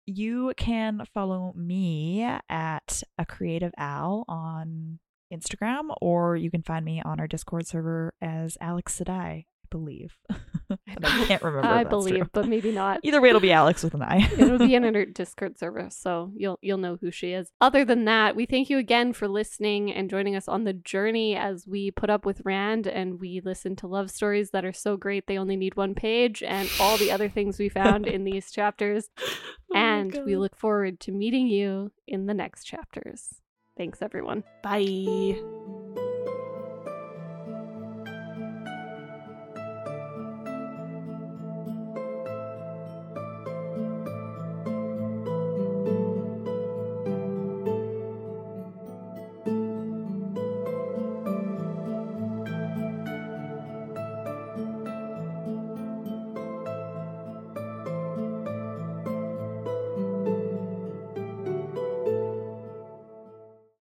You 0.06 0.54
can 0.56 1.04
follow 1.14 1.54
me 1.56 2.24
at 2.50 3.04
a 3.18 3.26
creative 3.26 3.74
owl 3.78 4.24
on 4.28 5.00
Instagram, 5.34 5.96
or 6.02 6.36
you 6.36 6.52
can 6.52 6.62
find 6.62 6.86
me 6.86 7.02
on 7.04 7.20
our 7.20 7.28
Discord 7.28 7.66
server 7.66 8.14
as 8.22 8.58
Alix 8.62 9.00
Sedai, 9.00 9.10
I 9.12 9.46
believe. 9.70 10.18
I 11.04 11.26
can't 11.26 11.44
remember. 11.44 11.68
I 11.68 11.84
believe, 11.84 12.16
true. 12.16 12.30
but 12.34 12.48
maybe 12.48 12.72
not. 12.72 13.00
Either 13.04 13.22
way, 13.22 13.30
it'll 13.30 13.42
be 13.42 13.52
Alix 13.52 13.84
with 13.84 13.94
an 13.94 14.02
I. 14.02 14.30
It'll 14.38 14.58
be 14.58 14.76
in 14.76 14.84
our 14.96 15.06
Discord 15.06 15.58
server, 15.58 15.90
so 15.90 16.32
you'll 16.36 16.60
you'll 16.62 16.78
know 16.78 16.98
who 17.00 17.12
she 17.12 17.32
is. 17.32 17.52
Other 17.62 17.86
than 17.86 18.06
that, 18.06 18.36
we 18.36 18.46
thank 18.46 18.70
you 18.70 18.78
again 18.78 19.14
for 19.14 19.28
listening 19.28 19.94
and 19.94 20.10
joining 20.10 20.36
us 20.36 20.48
on 20.48 20.64
the 20.64 20.74
journey 20.74 21.36
as 21.36 21.68
we 21.68 21.92
put 21.92 22.10
up 22.10 22.26
with 22.26 22.42
Rand 22.44 22.88
and 22.88 23.20
we 23.20 23.42
listen 23.44 23.76
to 23.78 23.88
love 23.88 24.10
stories 24.10 24.52
that 24.52 24.66
are 24.66 24.74
so 24.74 24.98
great 24.98 25.28
they 25.28 25.38
only 25.38 25.56
need 25.56 25.76
one 25.76 25.96
page 25.96 26.44
and 26.44 26.70
all 26.80 26.98
the 26.98 27.12
other 27.12 27.30
things 27.30 27.60
we 27.60 27.70
found 27.70 28.08
in 28.08 28.24
these 28.24 28.52
chapters. 28.52 29.10
Oh 29.74 29.78
and 29.78 30.18
we 30.26 30.36
look 30.36 30.56
forward 30.56 31.00
to 31.02 31.12
meeting 31.12 31.48
you 31.48 31.92
in 32.08 32.26
the 32.26 32.34
next 32.34 32.66
chapters. 32.66 33.42
Thanks 33.78 34.02
everyone. 34.02 34.44
Bye. 34.64 35.36